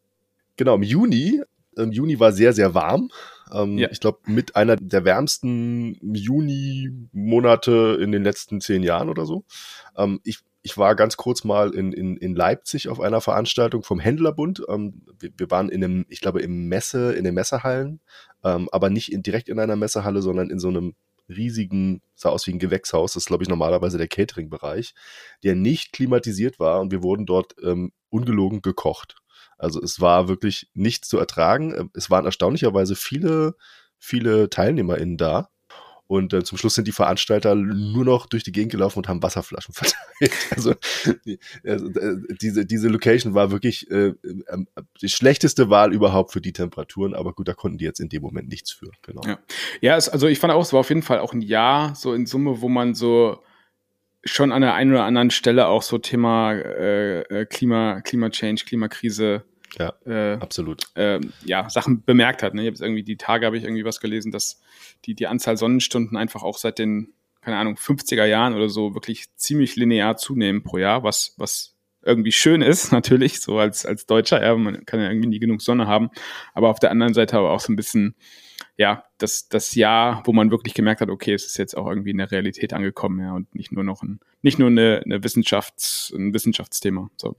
Genau, 0.60 0.76
im 0.76 0.84
Juni, 0.84 1.41
im 1.78 1.93
Juni 1.93 2.20
war 2.20 2.34
sehr, 2.34 2.51
sehr 2.51 2.74
warm. 2.74 3.10
Ähm, 3.49 3.78
ja. 3.78 3.88
Ich 3.91 4.01
glaube, 4.01 4.20
mit 4.26 4.57
einer 4.57 4.76
der 4.76 5.05
wärmsten 5.05 5.97
Juni-Monate 6.01 7.97
in 8.01 8.12
den 8.12 8.26
letzten 8.26 8.60
zehn 8.60 8.84
Jahren 8.84 9.07
oder 9.07 9.26
so. 9.26 9.45
Ähm, 9.95 10.20
ich, 10.26 10.39
ich 10.62 10.78
war 10.78 10.95
ganz 10.95 11.16
kurz 11.16 11.45
mal 11.45 11.74
in, 11.74 11.93
in, 11.93 12.18
in 12.18 12.36
Leipzig 12.36 12.89
auf 12.89 12.99
einer 12.99 13.22
Veranstaltung 13.22 13.84
vom 13.84 14.01
Händlerbund. 14.01 14.62
Ähm, 14.68 15.03
wir, 15.18 15.30
wir, 15.38 15.49
waren 15.49 15.70
in 15.70 15.82
einem, 15.82 16.05
ich 16.10 16.20
glaube, 16.20 16.41
im 16.41 16.68
Messe, 16.68 17.14
in 17.14 17.24
den 17.24 17.36
Messehallen, 17.36 18.01
ähm, 18.43 18.68
aber 18.74 18.89
nicht 18.89 19.14
in, 19.14 19.24
direkt 19.24 19.47
in 19.47 19.60
einer 19.60 19.78
Messehalle, 19.78 20.22
sondern 20.22 20.49
in 20.49 20.60
so 20.60 20.68
einem 20.68 20.93
riesigen, 21.30 22.01
sah 22.16 22.32
aus 22.32 22.47
wie 22.47 22.51
ein 22.51 22.60
Gewächshaus, 22.60 23.14
das 23.14 23.24
ist, 23.24 23.28
glaube 23.28 23.43
ich, 23.43 23.49
normalerweise 23.49 23.97
der 23.97 24.10
Catering-Bereich, 24.10 24.93
der 25.41 25.55
nicht 25.55 25.93
klimatisiert 25.93 26.60
war 26.60 26.82
und 26.82 26.91
wir 26.91 27.01
wurden 27.01 27.26
dort 27.26 27.55
ähm, 27.64 27.93
ungelogen 28.10 28.62
gekocht. 28.62 29.16
Also 29.60 29.82
es 29.82 29.99
war 29.99 30.28
wirklich 30.28 30.70
nichts 30.74 31.07
zu 31.07 31.20
ertragen. 31.20 31.91
Es 31.93 32.10
waren 32.10 32.26
erstaunlicherweise 32.26 32.95
viele, 32.95 33.55
viele 33.97 34.49
TeilnehmerInnen 34.49 35.18
da. 35.18 35.49
Und 36.10 36.34
äh, 36.34 36.43
zum 36.43 36.57
Schluss 36.57 36.74
sind 36.74 36.88
die 36.88 36.91
Veranstalter 36.91 37.53
nur 37.53 38.03
noch 38.03 38.26
durch 38.26 38.43
die 38.43 38.51
Gegend 38.51 38.72
gelaufen 38.72 38.97
und 38.97 39.07
haben 39.07 39.22
Wasserflaschen 39.22 39.74
verteilt. 39.76 40.34
Also, 40.49 40.74
die, 41.24 41.38
also 41.64 41.88
äh, 41.88 42.16
diese, 42.41 42.66
diese 42.66 42.88
Location 42.88 43.36
war 43.36 43.51
wirklich 43.51 43.91
äh, 43.91 44.07
äh, 44.07 44.66
die 45.03 45.10
schlechteste 45.10 45.70
Wahl 45.70 45.93
überhaupt 45.93 46.32
für 46.32 46.41
die 46.41 46.51
Temperaturen, 46.51 47.14
aber 47.14 47.34
gut, 47.34 47.47
da 47.47 47.53
konnten 47.53 47.78
die 47.78 47.86
jetzt 47.86 47.99
in 47.99 48.10
dem 48.10 48.24
Moment 48.24 48.49
nichts 48.49 48.72
für. 48.72 48.89
Genau. 49.03 49.22
Ja, 49.24 49.38
ja 49.82 49.97
es, 49.97 50.10
also 50.10 50.26
ich 50.26 50.39
fand 50.39 50.51
auch, 50.51 50.64
es 50.64 50.74
war 50.74 50.80
auf 50.80 50.89
jeden 50.89 51.03
Fall 51.03 51.20
auch 51.20 51.34
ein 51.34 51.43
Jahr 51.43 51.93
so 51.93 52.16
in 52.16 52.26
Summe, 52.26 52.60
wo 52.60 52.70
man 52.70 52.95
so 52.95 53.43
schon 54.24 54.51
an 54.51 54.64
der 54.64 54.74
einen 54.74 54.91
oder 54.91 55.03
anderen 55.03 55.30
Stelle 55.30 55.68
auch 55.68 55.84
so 55.84 55.99
Thema 55.99 56.53
äh, 56.53 57.22
äh 57.22 57.45
Klima, 57.45 58.01
Klimachange, 58.01 58.55
Klimakrise 58.66 59.43
ja, 59.78 59.93
äh, 60.05 60.38
absolut. 60.39 60.84
Äh, 60.95 61.20
ja, 61.45 61.70
Sachen 61.70 62.03
bemerkt 62.03 62.43
hat. 62.43 62.53
Ne? 62.53 62.67
Ich 62.67 62.74
habe 62.74 62.84
irgendwie 62.84 63.03
die 63.03 63.17
Tage 63.17 63.45
habe 63.45 63.57
ich 63.57 63.63
irgendwie 63.63 63.86
was 63.86 63.99
gelesen, 63.99 64.32
dass 64.32 64.61
die, 65.05 65.15
die 65.15 65.28
Anzahl 65.28 65.57
Sonnenstunden 65.57 66.17
einfach 66.17 66.43
auch 66.43 66.57
seit 66.57 66.80
den, 66.80 67.13
keine 67.41 67.57
Ahnung, 67.57 67.76
50er 67.76 68.26
Jahren 68.26 68.53
oder 68.53 68.70
so 68.70 68.93
wirklich 68.95 69.36
ziemlich 69.36 69.76
linear 69.76 70.17
zunehmen 70.17 70.63
pro 70.63 70.78
Jahr, 70.78 71.03
was, 71.03 71.36
was 71.38 71.76
irgendwie 72.01 72.32
schön 72.32 72.61
ist, 72.61 72.91
natürlich, 72.91 73.41
so 73.41 73.59
als, 73.59 73.86
als 73.86 74.05
Deutscher, 74.05 74.41
ja, 74.43 74.55
man 74.55 74.86
kann 74.86 74.99
ja 74.99 75.09
irgendwie 75.09 75.30
nie 75.30 75.39
genug 75.39 75.61
Sonne 75.61 75.88
haben, 75.88 76.09
aber 76.53 76.70
auf 76.70 76.80
der 76.80 76.91
anderen 76.91 77.13
Seite 77.13 77.38
aber 77.38 77.51
auch 77.51 77.59
so 77.59 77.72
ein 77.72 77.76
bisschen, 77.76 78.15
ja, 78.78 79.03
das, 79.17 79.49
das 79.49 79.76
Jahr, 79.76 80.24
wo 80.26 80.34
man 80.34 80.51
wirklich 80.51 80.74
gemerkt 80.74 81.01
hat, 81.01 81.09
okay, 81.09 81.34
es 81.34 81.45
ist 81.45 81.57
jetzt 81.57 81.76
auch 81.76 81.88
irgendwie 81.88 82.11
in 82.11 82.17
der 82.17 82.32
Realität 82.32 82.74
angekommen, 82.74 83.20
ja, 83.20 83.34
und 83.34 83.53
nicht 83.53 83.72
nur 83.72 83.84
noch 83.84 84.01
ein, 84.01 84.20
nicht 84.41 84.59
nur 84.59 84.70
eine, 84.70 85.01
eine 85.03 85.24
Wissenschafts-, 85.24 86.13
ein 86.15 86.34
Wissenschaftsthema, 86.34 87.09
so 87.17 87.36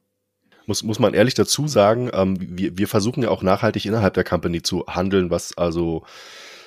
muss, 0.71 0.85
muss 0.85 1.01
man 1.01 1.15
ehrlich 1.15 1.35
dazu 1.35 1.67
sagen, 1.67 2.11
ähm, 2.13 2.37
wir, 2.39 2.79
wir 2.79 2.87
versuchen 2.87 3.25
ja 3.25 3.29
auch 3.31 3.43
nachhaltig 3.43 3.85
innerhalb 3.87 4.15
der 4.15 4.23
Company 4.23 4.63
zu 4.63 4.87
handeln, 4.87 5.29
was 5.29 5.59
also 5.59 6.05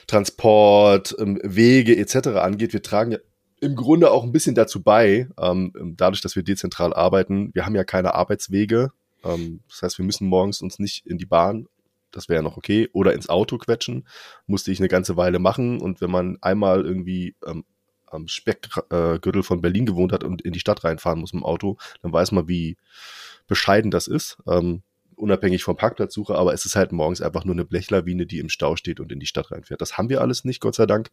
Transport, 0.08 1.16
ähm, 1.20 1.40
Wege 1.42 1.96
etc. 1.96 2.28
angeht. 2.36 2.74
Wir 2.74 2.82
tragen 2.82 3.12
ja 3.12 3.20
im 3.62 3.78
Grunde 3.78 4.12
auch 4.12 4.24
ein 4.26 4.34
bisschen 4.34 4.56
dazu 4.56 4.84
bei, 4.84 5.30
ähm, 5.40 5.72
dadurch, 5.96 6.20
dass 6.20 6.36
wir 6.36 6.44
dezentral 6.44 6.94
arbeiten. 6.94 7.52
Wir 7.54 7.66
haben 7.66 7.76
ja 7.76 7.86
keine 7.86 8.14
Arbeitswege. 8.14 8.92
Ähm, 9.24 9.62
das 9.70 9.84
heißt, 9.84 9.98
wir 10.00 10.06
müssen 10.06 10.28
morgens 10.28 10.62
uns 10.62 10.80
nicht 10.80 11.08
in 11.08 11.18
die 11.18 11.26
Bahn, 11.26 11.70
das 12.12 12.28
wäre 12.28 12.40
ja 12.40 12.44
noch 12.44 12.58
okay, 12.58 12.90
oder 12.92 13.14
ins 13.14 13.30
Auto 13.30 13.58
quetschen. 13.58 14.06
Musste 14.48 14.70
ich 14.74 14.80
eine 14.80 14.90
ganze 14.90 15.16
Weile 15.16 15.40
machen. 15.40 15.80
Und 15.80 16.02
wenn 16.02 16.12
man 16.12 16.38
einmal 16.42 16.84
irgendwie 16.84 17.36
ähm, 17.48 17.64
am 18.08 18.28
Speckgürtel 18.28 19.40
äh, 19.40 19.44
von 19.44 19.62
Berlin 19.62 19.86
gewohnt 19.86 20.12
hat 20.12 20.26
und 20.26 20.42
in 20.42 20.52
die 20.52 20.60
Stadt 20.60 20.84
reinfahren 20.84 21.22
muss 21.22 21.32
mit 21.32 21.42
dem 21.42 21.46
Auto, 21.46 21.78
dann 22.02 22.12
weiß 22.12 22.34
man, 22.34 22.50
wie 22.50 22.76
bescheiden 23.48 23.92
das 23.92 24.08
ist. 24.08 24.38
Ähm, 24.48 24.84
unabhängig 25.16 25.64
vom 25.64 25.78
Parkplatzsuche, 25.78 26.36
aber 26.36 26.54
es 26.54 26.66
ist 26.66 26.76
halt 26.76 26.92
morgens 26.92 27.22
einfach 27.22 27.46
nur 27.46 27.56
eine 27.56 27.66
Blechlawine, 27.66 28.26
die 28.26 28.40
im 28.40 28.50
Stau 28.50 28.76
steht 28.76 29.00
und 29.00 29.12
in 29.12 29.20
die 29.20 29.26
Stadt 29.26 29.52
reinfährt. 29.52 29.82
Das 29.82 29.98
haben 29.98 30.10
wir 30.10 30.22
alles 30.22 30.44
nicht, 30.44 30.60
Gott 30.60 30.76
sei 30.76 30.86
Dank. 30.86 31.12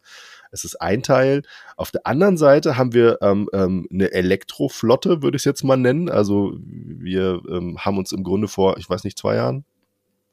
Es 0.50 0.64
ist 0.64 0.80
ein 0.80 1.02
Teil. 1.02 1.42
Auf 1.76 1.90
der 1.90 2.06
anderen 2.06 2.36
Seite 2.36 2.76
haben 2.76 2.92
wir 2.92 3.18
ähm, 3.22 3.48
ähm, 3.52 3.86
eine 3.92 4.12
Elektroflotte, 4.12 5.22
würde 5.22 5.36
ich 5.36 5.42
es 5.42 5.44
jetzt 5.44 5.64
mal 5.64 5.76
nennen. 5.76 6.08
Also 6.08 6.54
wir 6.58 7.40
ähm, 7.48 7.78
haben 7.78 7.98
uns 7.98 8.12
im 8.12 8.24
Grunde 8.24 8.48
vor, 8.48 8.78
ich 8.78 8.88
weiß 8.88 9.04
nicht, 9.04 9.18
zwei 9.18 9.36
Jahren 9.36 9.64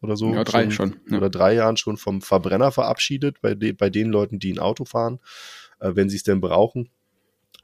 oder 0.01 0.17
so. 0.17 0.33
Ja, 0.33 0.43
drei 0.43 0.69
schon. 0.69 0.93
schon 0.93 1.01
ja. 1.09 1.17
Oder 1.17 1.29
drei 1.29 1.53
Jahren 1.53 1.77
schon 1.77 1.97
vom 1.97 2.21
Verbrenner 2.21 2.71
verabschiedet 2.71 3.41
bei, 3.41 3.55
de 3.55 3.73
bei 3.73 3.89
den 3.89 4.09
Leuten, 4.09 4.39
die 4.39 4.53
ein 4.53 4.59
Auto 4.59 4.85
fahren, 4.85 5.19
äh, 5.79 5.91
wenn 5.93 6.09
sie 6.09 6.17
es 6.17 6.23
denn 6.23 6.41
brauchen. 6.41 6.89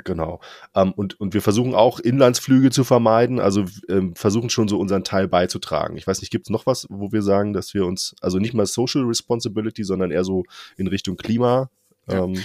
Genau. 0.04 0.42
Ähm, 0.76 0.92
und, 0.94 1.20
und 1.20 1.34
wir 1.34 1.42
versuchen 1.42 1.76
auch 1.76 2.00
Inlandsflüge 2.00 2.72
zu 2.72 2.84
vermeiden, 2.84 3.40
also 3.40 3.66
ähm, 3.90 4.16
versuchen 4.16 4.50
schon 4.50 4.68
so 4.68 4.80
unseren 4.80 5.04
Teil 5.04 5.28
beizutragen. 5.28 5.98
Ich 5.98 6.08
weiß 6.08 6.22
nicht, 6.22 6.32
gibt 6.32 6.48
es 6.48 6.50
noch 6.50 6.66
was, 6.66 6.88
wo 6.90 7.12
wir 7.12 7.22
sagen, 7.22 7.54
dass 7.54 7.74
wir 7.74 7.86
uns, 7.86 8.16
also 8.22 8.40
nicht 8.40 8.54
mal 8.54 8.66
Social 8.66 9.04
Responsibility, 9.04 9.84
sondern 9.84 10.12
eher 10.12 10.24
so 10.24 10.44
in 10.78 10.88
Richtung 10.88 11.16
Klima. 11.16 11.70
Ähm, 12.10 12.44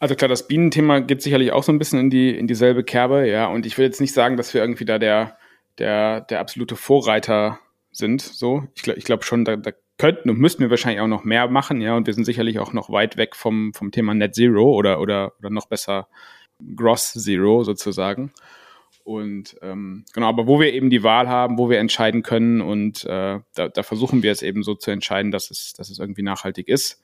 Also 0.00 0.16
klar, 0.16 0.28
das 0.28 0.46
Bienenthema 0.48 1.00
geht 1.00 1.22
sicherlich 1.22 1.52
auch 1.52 1.62
so 1.62 1.72
ein 1.72 1.78
bisschen 1.78 1.98
in 1.98 2.10
die 2.10 2.36
in 2.36 2.46
dieselbe 2.46 2.84
Kerbe, 2.84 3.28
ja. 3.28 3.46
Und 3.46 3.64
ich 3.64 3.78
will 3.78 3.86
jetzt 3.86 4.00
nicht 4.00 4.12
sagen, 4.12 4.36
dass 4.36 4.52
wir 4.52 4.60
irgendwie 4.60 4.84
da 4.84 4.98
der 4.98 5.38
der 5.78 6.20
der 6.20 6.40
absolute 6.40 6.76
Vorreiter 6.76 7.58
sind. 7.90 8.20
So, 8.20 8.64
ich 8.74 8.82
glaube 8.82 8.98
ich 8.98 9.04
glaube 9.04 9.24
schon, 9.24 9.44
da, 9.44 9.56
da 9.56 9.70
könnten 9.96 10.28
und 10.28 10.38
müssten 10.38 10.62
wir 10.62 10.70
wahrscheinlich 10.70 11.00
auch 11.00 11.06
noch 11.06 11.24
mehr 11.24 11.48
machen, 11.48 11.80
ja. 11.80 11.96
Und 11.96 12.06
wir 12.06 12.14
sind 12.14 12.24
sicherlich 12.24 12.58
auch 12.58 12.72
noch 12.72 12.90
weit 12.90 13.16
weg 13.16 13.34
vom 13.36 13.72
vom 13.72 13.92
Thema 13.92 14.14
Net 14.14 14.34
Zero 14.34 14.74
oder 14.74 15.00
oder 15.00 15.32
oder 15.38 15.50
noch 15.50 15.66
besser 15.66 16.08
Gross 16.76 17.12
Zero 17.12 17.64
sozusagen. 17.64 18.32
Und 19.04 19.56
ähm, 19.60 20.04
genau, 20.14 20.28
aber 20.28 20.46
wo 20.46 20.58
wir 20.60 20.72
eben 20.72 20.88
die 20.88 21.02
Wahl 21.02 21.28
haben, 21.28 21.58
wo 21.58 21.68
wir 21.68 21.78
entscheiden 21.78 22.22
können 22.22 22.62
und 22.62 23.04
äh, 23.04 23.40
da, 23.54 23.68
da 23.68 23.82
versuchen 23.82 24.22
wir 24.22 24.32
es 24.32 24.40
eben 24.40 24.62
so 24.62 24.74
zu 24.74 24.90
entscheiden, 24.90 25.30
dass 25.30 25.50
es, 25.50 25.74
dass 25.74 25.90
es 25.90 25.98
irgendwie 25.98 26.22
nachhaltig 26.22 26.68
ist. 26.68 27.02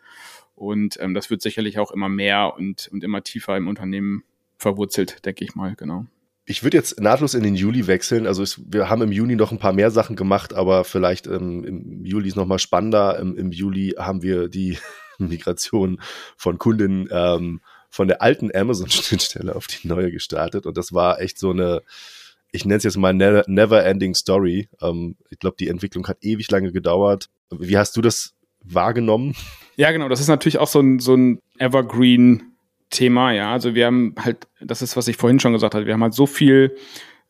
Und 0.54 0.98
ähm, 1.00 1.12
das 1.12 1.28
wird 1.28 1.42
sicherlich 1.42 1.78
auch 1.78 1.90
immer 1.90 2.08
mehr 2.08 2.54
und, 2.56 2.88
und 2.90 3.04
immer 3.04 3.22
tiefer 3.22 3.56
im 3.56 3.68
Unternehmen 3.68 4.24
verwurzelt, 4.56 5.24
denke 5.26 5.44
ich 5.44 5.54
mal, 5.54 5.74
genau. 5.74 6.06
Ich 6.46 6.62
würde 6.62 6.78
jetzt 6.78 6.98
nahtlos 7.00 7.34
in 7.34 7.42
den 7.42 7.54
Juli 7.54 7.86
wechseln. 7.86 8.26
Also 8.26 8.42
es, 8.42 8.60
wir 8.66 8.88
haben 8.88 9.02
im 9.02 9.12
Juni 9.12 9.36
noch 9.36 9.52
ein 9.52 9.58
paar 9.58 9.72
mehr 9.72 9.90
Sachen 9.90 10.16
gemacht, 10.16 10.52
aber 10.52 10.84
vielleicht 10.84 11.26
ähm, 11.26 11.64
im 11.64 12.04
Juli 12.04 12.28
ist 12.28 12.36
noch 12.36 12.46
mal 12.46 12.58
spannender. 12.58 13.18
Im, 13.18 13.36
Im, 13.36 13.52
Juli 13.52 13.94
haben 13.98 14.22
wir 14.22 14.48
die 14.48 14.78
Migration 15.18 16.00
von 16.36 16.58
Kundinnen 16.58 17.08
ähm, 17.12 17.60
von 17.90 18.08
der 18.08 18.22
alten 18.22 18.50
Amazon-Schnittstelle 18.54 19.54
auf 19.54 19.66
die 19.66 19.88
neue 19.88 20.10
gestartet 20.10 20.64
und 20.66 20.76
das 20.76 20.92
war 20.92 21.20
echt 21.20 21.38
so 21.38 21.50
eine, 21.50 21.82
ich 22.52 22.64
nenne 22.64 22.78
es 22.78 22.84
jetzt 22.84 22.96
mal 22.96 23.12
never-ending 23.12 24.14
Story. 24.14 24.68
Ähm, 24.80 25.16
ich 25.28 25.38
glaube, 25.38 25.56
die 25.58 25.68
Entwicklung 25.68 26.06
hat 26.08 26.18
ewig 26.22 26.50
lange 26.50 26.72
gedauert. 26.72 27.28
Wie 27.50 27.76
hast 27.76 27.96
du 27.96 28.00
das 28.00 28.34
wahrgenommen? 28.62 29.34
Ja, 29.76 29.92
genau. 29.92 30.08
Das 30.08 30.20
ist 30.20 30.28
natürlich 30.28 30.58
auch 30.58 30.68
so 30.68 30.80
ein, 30.80 30.98
so 30.98 31.14
ein 31.14 31.40
Evergreen-Thema. 31.58 33.32
Ja, 33.32 33.52
also 33.52 33.74
wir 33.74 33.86
haben 33.86 34.14
halt, 34.18 34.48
das 34.60 34.82
ist, 34.82 34.96
was 34.96 35.08
ich 35.08 35.16
vorhin 35.16 35.40
schon 35.40 35.52
gesagt 35.52 35.74
habe, 35.74 35.86
wir 35.86 35.94
haben 35.94 36.02
halt 36.02 36.14
so 36.14 36.26
viel 36.26 36.76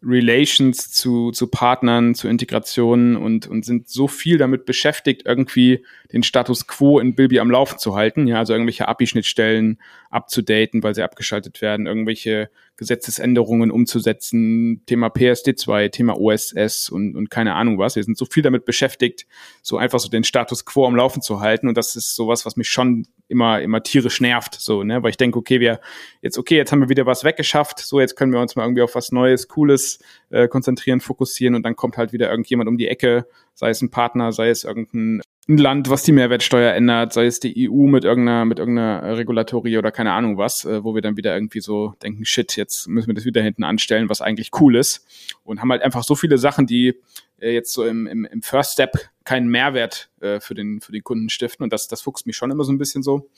Relations 0.03 0.91
zu, 0.91 1.31
zu 1.31 1.49
Partnern, 1.49 2.15
zu 2.15 2.27
Integrationen 2.27 3.17
und, 3.17 3.47
und 3.47 3.67
sind 3.67 3.89
so 3.89 4.09
viel 4.09 4.39
damit 4.39 4.65
beschäftigt, 4.65 5.23
irgendwie 5.27 5.85
den 6.13 6.23
Status 6.23 6.67
quo 6.67 6.99
in 6.99 7.15
Bilby 7.15 7.39
am 7.39 7.51
Laufen 7.51 7.79
zu 7.79 7.95
halten. 7.95 8.27
Ja, 8.27 8.39
also 8.39 8.55
irgendwelche 8.55 8.89
API-Schnittstellen 8.89 9.79
abzudaten, 10.11 10.83
weil 10.83 10.95
sie 10.95 11.03
abgeschaltet 11.03 11.63
werden, 11.63 11.87
irgendwelche 11.87 12.51
Gesetzesänderungen 12.77 13.71
umzusetzen, 13.71 14.83
Thema 14.87 15.07
PSD2, 15.07 15.91
Thema 15.91 16.21
OSS 16.21 16.91
und, 16.91 17.15
und 17.17 17.31
keine 17.31 17.55
Ahnung 17.55 17.79
was. 17.79 17.95
Wir 17.95 18.03
sind 18.03 18.19
so 18.19 18.25
viel 18.25 18.43
damit 18.43 18.65
beschäftigt, 18.65 19.27
so 19.63 19.79
einfach 19.79 20.01
so 20.01 20.09
den 20.09 20.25
Status 20.25 20.65
quo 20.65 20.87
am 20.87 20.97
Laufen 20.97 21.23
zu 21.23 21.41
halten. 21.41 21.69
Und 21.69 21.77
das 21.77 21.95
ist 21.95 22.17
sowas, 22.17 22.45
was 22.45 22.57
mich 22.57 22.69
schon 22.69 23.07
immer, 23.29 23.61
immer 23.61 23.83
tierisch 23.83 24.21
nervt, 24.21 24.55
so, 24.55 24.83
ne, 24.83 25.03
weil 25.03 25.11
ich 25.11 25.17
denke, 25.17 25.39
okay, 25.39 25.61
wir 25.61 25.81
jetzt, 26.21 26.37
okay, 26.37 26.57
jetzt 26.57 26.73
haben 26.73 26.81
wir 26.81 26.89
wieder 26.89 27.07
was 27.07 27.23
weggeschafft, 27.23 27.79
so, 27.79 28.01
jetzt 28.01 28.17
können 28.17 28.33
wir 28.33 28.41
uns 28.41 28.57
mal 28.57 28.65
irgendwie 28.65 28.83
auf 28.83 28.97
was 28.97 29.13
Neues, 29.13 29.47
Cooles 29.47 30.01
äh, 30.31 30.49
konzentrieren, 30.49 31.01
fokussieren 31.01 31.55
und 31.55 31.63
dann 31.63 31.77
kommt 31.77 31.97
halt 31.97 32.13
wieder 32.13 32.29
irgendjemand 32.29 32.69
um 32.69 32.77
die 32.77 32.89
Ecke, 32.89 33.27
sei 33.55 33.71
es 33.71 33.81
ein 33.83 33.91
Partner, 33.91 34.33
sei 34.33 34.51
es 34.51 34.65
irgendein 34.65 35.23
ein 35.51 35.59
Land, 35.59 35.91
was 35.91 36.03
die 36.03 36.13
Mehrwertsteuer 36.13 36.73
ändert, 36.73 37.13
sei 37.13 37.27
es 37.27 37.41
die 37.41 37.69
EU 37.69 37.87
mit 37.87 38.05
irgendeiner, 38.05 38.45
mit 38.45 38.59
irgendeiner 38.59 39.17
Regulatorie 39.17 39.77
oder 39.77 39.91
keine 39.91 40.13
Ahnung 40.13 40.39
was, 40.39 40.65
äh, 40.65 40.83
wo 40.85 40.95
wir 40.95 41.03
dann 41.03 41.17
wieder 41.17 41.35
irgendwie 41.35 41.61
so 41.61 41.95
denken, 42.03 42.25
shit, 42.25 42.57
jetzt 42.57 42.89
müssen 42.89 43.09
wir 43.09 43.15
das 43.15 43.25
wieder 43.25 43.43
hinten 43.43 43.65
anstellen, 43.65 44.09
was 44.09 44.21
eigentlich 44.21 44.51
cool 44.61 44.77
ist. 44.77 45.07
Und 45.45 45.61
haben 45.61 45.71
halt 45.71 45.83
einfach 45.83 46.05
so 46.05 46.15
viele 46.15 46.39
Sachen, 46.39 46.67
die 46.67 46.95
äh, 47.41 47.53
jetzt 47.53 47.73
so 47.73 47.85
im, 47.85 48.07
im, 48.07 48.25
im 48.25 48.43
First 48.43 48.73
Step 48.73 48.93
keinen 49.25 49.49
Mehrwert 49.49 50.11
äh, 50.21 50.41
für, 50.41 50.55
den, 50.55 50.81
für 50.81 50.93
den 50.93 51.03
Kunden 51.03 51.29
stiften. 51.29 51.65
Und 51.65 51.73
das, 51.73 51.89
das 51.89 52.01
fuchst 52.01 52.27
mich 52.27 52.37
schon 52.37 52.51
immer 52.51 52.65
so 52.65 52.73
ein 52.73 52.79
bisschen 52.79 53.03
so. 53.03 53.29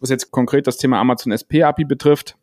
Was 0.00 0.10
jetzt 0.10 0.30
konkret 0.30 0.66
das 0.66 0.76
Thema 0.76 0.98
Amazon 0.98 1.32
SP 1.32 1.62
API 1.62 1.84
betrifft, 1.84 2.36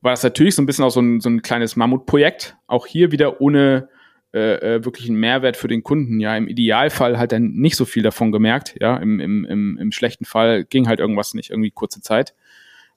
war 0.00 0.12
das 0.12 0.22
natürlich 0.22 0.54
so 0.54 0.62
ein 0.62 0.66
bisschen 0.66 0.84
auch 0.84 0.90
so 0.90 1.00
ein, 1.00 1.20
so 1.20 1.28
ein 1.28 1.42
kleines 1.42 1.76
Mammutprojekt. 1.76 2.56
Auch 2.66 2.86
hier 2.86 3.12
wieder 3.12 3.40
ohne 3.40 3.88
äh, 4.34 4.76
äh, 4.76 4.84
wirklich 4.84 5.08
einen 5.08 5.20
Mehrwert 5.20 5.56
für 5.56 5.68
den 5.68 5.82
Kunden. 5.82 6.18
Ja, 6.18 6.36
im 6.36 6.48
Idealfall 6.48 7.18
hat 7.18 7.32
er 7.32 7.40
nicht 7.40 7.76
so 7.76 7.84
viel 7.84 8.02
davon 8.02 8.32
gemerkt. 8.32 8.74
Ja, 8.80 8.96
im, 8.96 9.20
im, 9.20 9.44
im, 9.44 9.78
im 9.78 9.92
schlechten 9.92 10.24
Fall 10.24 10.64
ging 10.64 10.88
halt 10.88 11.00
irgendwas 11.00 11.34
nicht, 11.34 11.50
irgendwie 11.50 11.70
kurze 11.70 12.00
Zeit. 12.00 12.34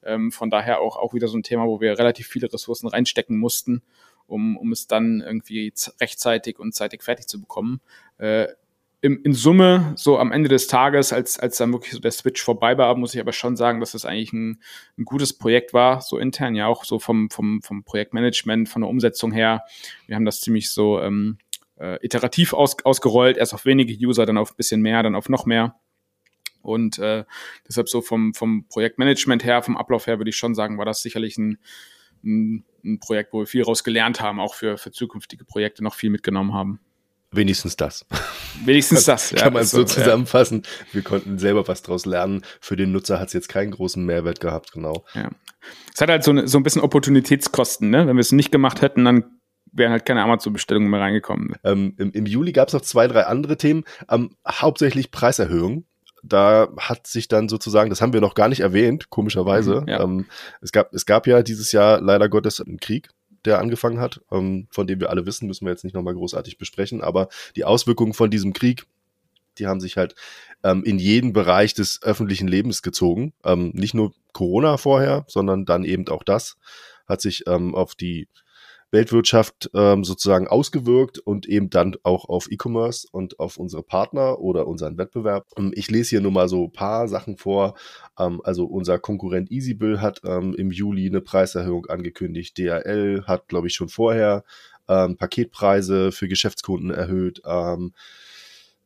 Ähm, 0.03 0.31
von 0.31 0.49
daher 0.49 0.79
auch, 0.79 0.97
auch 0.97 1.13
wieder 1.13 1.27
so 1.27 1.37
ein 1.37 1.43
Thema, 1.43 1.65
wo 1.65 1.81
wir 1.81 1.97
relativ 1.99 2.27
viele 2.27 2.51
Ressourcen 2.51 2.87
reinstecken 2.87 3.37
mussten, 3.37 3.81
um, 4.27 4.55
um 4.55 4.71
es 4.71 4.87
dann 4.87 5.21
irgendwie 5.21 5.73
rechtzeitig 5.99 6.57
und 6.57 6.73
zeitig 6.73 7.03
fertig 7.03 7.27
zu 7.27 7.41
bekommen. 7.41 7.81
Äh, 8.17 8.47
in, 9.05 9.21
in 9.21 9.33
Summe, 9.33 9.93
so 9.95 10.17
am 10.17 10.31
Ende 10.31 10.49
des 10.49 10.65
Tages, 10.65 11.13
als, 11.13 11.39
als 11.39 11.57
dann 11.57 11.71
wirklich 11.71 11.93
so 11.93 11.99
der 11.99 12.09
Switch 12.09 12.41
vorbei 12.41 12.75
war, 12.75 12.95
muss 12.95 13.13
ich 13.13 13.21
aber 13.21 13.33
schon 13.33 13.55
sagen, 13.55 13.79
dass 13.79 13.91
das 13.91 14.03
eigentlich 14.03 14.33
ein, 14.33 14.59
ein 14.97 15.05
gutes 15.05 15.37
Projekt 15.37 15.73
war, 15.73 16.01
so 16.01 16.17
intern, 16.17 16.55
ja 16.55 16.65
auch 16.65 16.83
so 16.85 16.97
vom, 16.97 17.29
vom, 17.29 17.61
vom 17.61 17.83
Projektmanagement, 17.83 18.67
von 18.67 18.81
der 18.81 18.89
Umsetzung 18.89 19.31
her. 19.31 19.63
Wir 20.07 20.15
haben 20.15 20.25
das 20.25 20.41
ziemlich 20.41 20.71
so 20.71 20.99
ähm, 20.99 21.37
äh, 21.79 22.03
iterativ 22.03 22.53
aus, 22.53 22.77
ausgerollt, 22.83 23.37
erst 23.37 23.53
auf 23.53 23.65
wenige 23.65 23.93
User, 23.93 24.25
dann 24.25 24.39
auf 24.39 24.53
ein 24.53 24.57
bisschen 24.57 24.81
mehr, 24.81 25.03
dann 25.03 25.13
auf 25.13 25.29
noch 25.29 25.45
mehr. 25.45 25.75
Und 26.63 26.97
äh, 26.97 27.25
deshalb 27.67 27.87
so 27.87 28.01
vom, 28.01 28.33
vom 28.33 28.65
Projektmanagement 28.67 29.43
her, 29.43 29.61
vom 29.61 29.77
Ablauf 29.77 30.07
her, 30.07 30.17
würde 30.17 30.29
ich 30.29 30.35
schon 30.35 30.55
sagen, 30.55 30.79
war 30.79 30.85
das 30.85 31.03
sicherlich 31.03 31.37
ein, 31.37 31.59
ein, 32.23 32.65
ein 32.83 32.99
Projekt, 32.99 33.33
wo 33.33 33.41
wir 33.41 33.45
viel 33.45 33.61
raus 33.61 33.83
gelernt 33.83 34.19
haben, 34.19 34.39
auch 34.39 34.55
für, 34.55 34.79
für 34.79 34.91
zukünftige 34.91 35.45
Projekte 35.45 35.83
noch 35.83 35.93
viel 35.93 36.09
mitgenommen 36.09 36.55
haben. 36.55 36.79
Wenigstens 37.35 37.75
das. 37.75 38.05
Wenigstens 38.63 39.05
das, 39.05 39.31
ja. 39.31 39.37
Kann 39.37 39.53
man 39.53 39.65
so 39.65 39.83
zusammenfassen. 39.83 40.63
Ja. 40.63 40.93
Wir 40.93 41.01
konnten 41.03 41.37
selber 41.37 41.67
was 41.67 41.81
draus 41.81 42.05
lernen. 42.05 42.43
Für 42.61 42.75
den 42.75 42.91
Nutzer 42.91 43.19
hat 43.19 43.27
es 43.27 43.33
jetzt 43.33 43.49
keinen 43.49 43.71
großen 43.71 44.03
Mehrwert 44.03 44.39
gehabt, 44.39 44.71
genau. 44.71 45.05
Ja. 45.13 45.29
Es 45.93 46.01
hat 46.01 46.09
halt 46.09 46.23
so, 46.23 46.33
ne, 46.33 46.47
so 46.47 46.57
ein 46.57 46.63
bisschen 46.63 46.81
Opportunitätskosten, 46.81 47.89
ne? 47.89 48.07
Wenn 48.07 48.15
wir 48.15 48.21
es 48.21 48.31
nicht 48.31 48.51
gemacht 48.51 48.81
hätten, 48.81 49.05
dann 49.05 49.25
wären 49.71 49.91
halt 49.91 50.05
keine 50.05 50.23
Amazon-Bestellungen 50.23 50.89
mehr 50.89 51.01
reingekommen. 51.01 51.55
Ähm, 51.63 51.95
im, 51.97 52.11
im, 52.11 52.25
Juli 52.25 52.53
gab 52.53 52.69
es 52.69 52.73
noch 52.73 52.81
zwei, 52.81 53.07
drei 53.07 53.23
andere 53.23 53.57
Themen, 53.57 53.83
ähm, 54.09 54.35
hauptsächlich 54.47 55.11
Preiserhöhungen. 55.11 55.85
Da 56.23 56.69
hat 56.77 57.05
sich 57.05 57.27
dann 57.27 57.49
sozusagen, 57.49 57.89
das 57.89 58.01
haben 58.01 58.13
wir 58.13 58.21
noch 58.21 58.33
gar 58.33 58.47
nicht 58.47 58.61
erwähnt, 58.61 59.09
komischerweise. 59.09 59.81
Mhm, 59.81 59.87
ja. 59.87 60.01
ähm, 60.01 60.25
es, 60.61 60.71
gab, 60.71 60.93
es 60.93 61.05
gab 61.05 61.27
ja 61.27 61.43
dieses 61.43 61.71
Jahr 61.71 62.01
leider 62.01 62.29
Gottes 62.29 62.61
einen 62.61 62.79
Krieg 62.79 63.09
der 63.45 63.59
angefangen 63.59 63.99
hat, 63.99 64.21
ähm, 64.31 64.67
von 64.71 64.87
dem 64.87 64.99
wir 64.99 65.09
alle 65.09 65.25
wissen, 65.25 65.47
müssen 65.47 65.65
wir 65.65 65.71
jetzt 65.71 65.83
nicht 65.83 65.93
nochmal 65.93 66.15
großartig 66.15 66.57
besprechen, 66.57 67.01
aber 67.01 67.29
die 67.55 67.65
Auswirkungen 67.65 68.13
von 68.13 68.29
diesem 68.29 68.53
Krieg, 68.53 68.85
die 69.57 69.67
haben 69.67 69.79
sich 69.79 69.97
halt 69.97 70.15
ähm, 70.63 70.83
in 70.83 70.99
jeden 70.99 71.33
Bereich 71.33 71.73
des 71.73 72.01
öffentlichen 72.03 72.47
Lebens 72.47 72.81
gezogen. 72.81 73.33
Ähm, 73.43 73.71
nicht 73.73 73.93
nur 73.93 74.13
Corona 74.33 74.77
vorher, 74.77 75.23
sondern 75.27 75.65
dann 75.65 75.85
eben 75.85 76.07
auch 76.09 76.23
das 76.23 76.57
hat 77.07 77.21
sich 77.21 77.43
ähm, 77.47 77.75
auf 77.75 77.95
die 77.95 78.27
Weltwirtschaft 78.91 79.69
ähm, 79.73 80.03
sozusagen 80.03 80.47
ausgewirkt 80.47 81.19
und 81.19 81.47
eben 81.47 81.69
dann 81.69 81.95
auch 82.03 82.29
auf 82.29 82.49
E-Commerce 82.49 83.07
und 83.11 83.39
auf 83.39 83.57
unsere 83.57 83.83
Partner 83.83 84.39
oder 84.39 84.67
unseren 84.67 84.97
Wettbewerb. 84.97 85.47
Ähm, 85.57 85.71
ich 85.75 85.89
lese 85.89 86.11
hier 86.11 86.21
nur 86.21 86.31
mal 86.31 86.47
so 86.47 86.65
ein 86.65 86.71
paar 86.71 87.07
Sachen 87.07 87.37
vor. 87.37 87.75
Ähm, 88.17 88.41
also 88.43 88.65
unser 88.65 88.99
Konkurrent 88.99 89.51
EasyBill 89.51 90.01
hat 90.01 90.21
ähm, 90.23 90.53
im 90.55 90.71
Juli 90.71 91.07
eine 91.07 91.21
Preiserhöhung 91.21 91.87
angekündigt. 91.87 92.57
DHL 92.57 93.23
hat, 93.27 93.47
glaube 93.47 93.67
ich, 93.67 93.73
schon 93.73 93.89
vorher 93.89 94.43
ähm, 94.87 95.17
Paketpreise 95.17 96.11
für 96.11 96.27
Geschäftskunden 96.27 96.91
erhöht. 96.91 97.41
Ähm, 97.45 97.93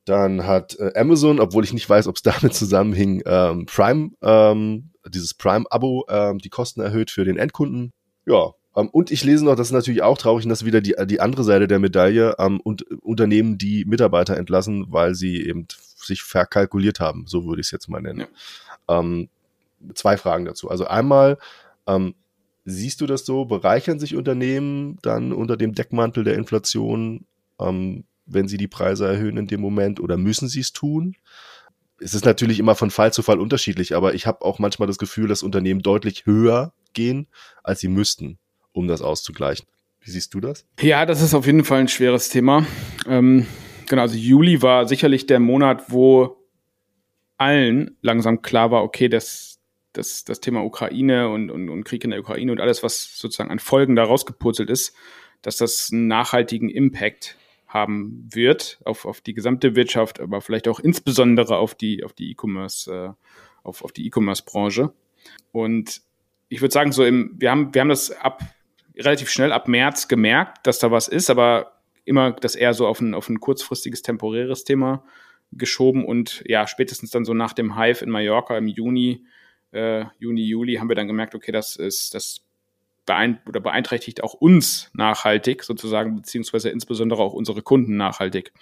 dann 0.05 0.47
hat 0.47 0.75
äh, 0.79 0.91
Amazon, 0.95 1.39
obwohl 1.39 1.63
ich 1.63 1.73
nicht 1.73 1.89
weiß, 1.89 2.07
ob 2.07 2.15
es 2.15 2.21
damit 2.23 2.53
zusammenhing, 2.53 3.21
ähm, 3.25 3.65
Prime, 3.65 4.11
ähm, 4.21 4.91
dieses 5.07 5.33
Prime-Abo, 5.33 6.05
ähm, 6.09 6.39
die 6.39 6.49
Kosten 6.49 6.81
erhöht 6.81 7.11
für 7.11 7.25
den 7.25 7.37
Endkunden. 7.37 7.91
Ja, 8.25 8.53
um, 8.73 8.85
ähm, 8.85 8.89
und 8.91 9.11
ich 9.11 9.23
lese 9.23 9.45
noch, 9.45 9.55
das 9.55 9.67
ist 9.67 9.73
natürlich 9.73 10.01
auch 10.01 10.17
traurig, 10.17 10.45
und 10.45 10.49
das 10.49 10.61
ist 10.61 10.65
wieder 10.65 10.81
die, 10.81 10.95
die 11.05 11.21
andere 11.21 11.43
Seite 11.43 11.67
der 11.67 11.79
Medaille, 11.79 12.35
um, 12.37 12.45
ähm, 12.45 12.61
und 12.61 12.83
Unternehmen, 13.01 13.57
die 13.57 13.85
Mitarbeiter 13.85 14.37
entlassen, 14.37 14.85
weil 14.89 15.15
sie 15.15 15.45
eben 15.45 15.67
sich 15.95 16.23
verkalkuliert 16.23 16.99
haben, 16.99 17.25
so 17.27 17.45
würde 17.45 17.61
ich 17.61 17.67
es 17.67 17.71
jetzt 17.71 17.89
mal 17.89 18.01
nennen. 18.01 18.21
Ja. 18.21 18.99
Um, 18.99 19.05
ähm, 19.05 19.29
zwei 19.95 20.17
Fragen 20.17 20.45
dazu. 20.45 20.69
Also 20.69 20.85
einmal, 20.87 21.37
siehst 22.65 22.99
du 22.99 23.07
das 23.07 23.25
so, 23.25 23.45
bereichern 23.45 23.97
sich 23.97 24.17
Unternehmen 24.17 24.99
dann 25.01 25.31
unter 25.31 25.55
dem 25.55 25.73
Deckmantel 25.73 26.25
der 26.25 26.35
Inflation, 26.35 27.25
wenn 27.57 28.47
sie 28.47 28.57
die 28.57 28.67
Preise 28.67 29.07
erhöhen 29.07 29.37
in 29.37 29.47
dem 29.47 29.61
Moment, 29.61 30.01
oder 30.01 30.17
müssen 30.17 30.49
sie 30.49 30.59
es 30.59 30.73
tun? 30.73 31.15
es 32.01 32.13
ist 32.13 32.25
natürlich 32.25 32.59
immer 32.59 32.75
von 32.75 32.91
Fall 32.91 33.13
zu 33.13 33.21
Fall 33.21 33.39
unterschiedlich, 33.39 33.95
aber 33.95 34.13
ich 34.13 34.27
habe 34.27 34.43
auch 34.43 34.59
manchmal 34.59 34.87
das 34.87 34.97
Gefühl, 34.97 35.27
dass 35.27 35.43
Unternehmen 35.43 35.81
deutlich 35.81 36.25
höher 36.25 36.73
gehen, 36.93 37.27
als 37.63 37.79
sie 37.79 37.87
müssten 37.87 38.37
um 38.71 38.87
das 38.87 39.01
auszugleichen. 39.01 39.65
Wie 40.01 40.11
siehst 40.11 40.33
du 40.33 40.39
das? 40.39 40.65
Ja, 40.79 41.05
das 41.05 41.21
ist 41.21 41.33
auf 41.33 41.45
jeden 41.45 41.63
Fall 41.65 41.79
ein 41.79 41.87
schweres 41.87 42.29
Thema. 42.29 42.65
Ähm, 43.07 43.45
genau, 43.87 44.03
also 44.03 44.15
Juli 44.15 44.61
war 44.61 44.87
sicherlich 44.87 45.27
der 45.27 45.39
Monat, 45.39 45.91
wo 45.91 46.37
allen 47.37 47.97
langsam 48.01 48.41
klar 48.41 48.71
war, 48.71 48.83
okay, 48.83 49.09
das, 49.09 49.59
das, 49.93 50.23
das 50.23 50.39
Thema 50.39 50.63
Ukraine 50.63 51.29
und, 51.29 51.49
und, 51.49 51.69
und 51.69 51.83
Krieg 51.83 52.03
in 52.03 52.11
der 52.11 52.19
Ukraine 52.19 52.51
und 52.51 52.61
alles, 52.61 52.83
was 52.83 53.17
sozusagen 53.17 53.51
an 53.51 53.59
Folgen 53.59 53.95
da 53.95 54.03
rausgepurzelt 54.03 54.69
ist, 54.69 54.95
dass 55.41 55.57
das 55.57 55.89
einen 55.91 56.07
nachhaltigen 56.07 56.69
Impact 56.69 57.37
haben 57.67 58.27
wird 58.31 58.79
auf, 58.83 59.05
auf 59.05 59.21
die 59.21 59.33
gesamte 59.33 59.75
Wirtschaft, 59.75 60.19
aber 60.19 60.41
vielleicht 60.41 60.67
auch 60.67 60.79
insbesondere 60.79 61.57
auf 61.57 61.75
die, 61.75 62.03
auf 62.03 62.13
die 62.13 62.31
E-Commerce, 62.31 62.91
äh, 62.91 63.09
auf, 63.63 63.83
auf 63.83 63.91
die 63.91 64.07
E-Commerce-Branche. 64.07 64.91
Und 65.51 66.01
ich 66.49 66.61
würde 66.61 66.73
sagen, 66.73 66.91
so 66.91 67.05
im, 67.05 67.35
wir 67.37 67.51
haben, 67.51 67.73
wir 67.73 67.81
haben 67.81 67.89
das 67.89 68.11
ab 68.11 68.43
relativ 68.99 69.29
schnell 69.29 69.51
ab 69.51 69.67
März 69.67 70.07
gemerkt, 70.07 70.65
dass 70.67 70.79
da 70.79 70.91
was 70.91 71.07
ist, 71.07 71.29
aber 71.29 71.79
immer 72.05 72.31
das 72.31 72.55
eher 72.55 72.73
so 72.73 72.87
auf 72.87 72.99
ein, 73.01 73.13
auf 73.13 73.29
ein 73.29 73.39
kurzfristiges, 73.39 74.01
temporäres 74.01 74.63
Thema 74.63 75.03
geschoben 75.51 76.05
und 76.05 76.43
ja, 76.45 76.67
spätestens 76.67 77.11
dann 77.11 77.25
so 77.25 77.33
nach 77.33 77.53
dem 77.53 77.77
Hive 77.77 78.03
in 78.03 78.11
Mallorca 78.11 78.57
im 78.57 78.67
Juni, 78.67 79.25
äh, 79.71 80.05
Juni, 80.19 80.43
Juli 80.43 80.75
haben 80.75 80.89
wir 80.89 80.95
dann 80.95 81.07
gemerkt, 81.07 81.35
okay, 81.35 81.51
das 81.51 81.75
ist, 81.75 82.13
das 82.13 82.41
beeint 83.05 83.39
oder 83.47 83.59
beeinträchtigt 83.59 84.21
auch 84.23 84.35
uns 84.35 84.91
nachhaltig 84.93 85.63
sozusagen, 85.63 86.15
beziehungsweise 86.15 86.69
insbesondere 86.69 87.23
auch 87.23 87.33
unsere 87.33 87.63
Kunden 87.63 87.97
nachhaltig. 87.97 88.53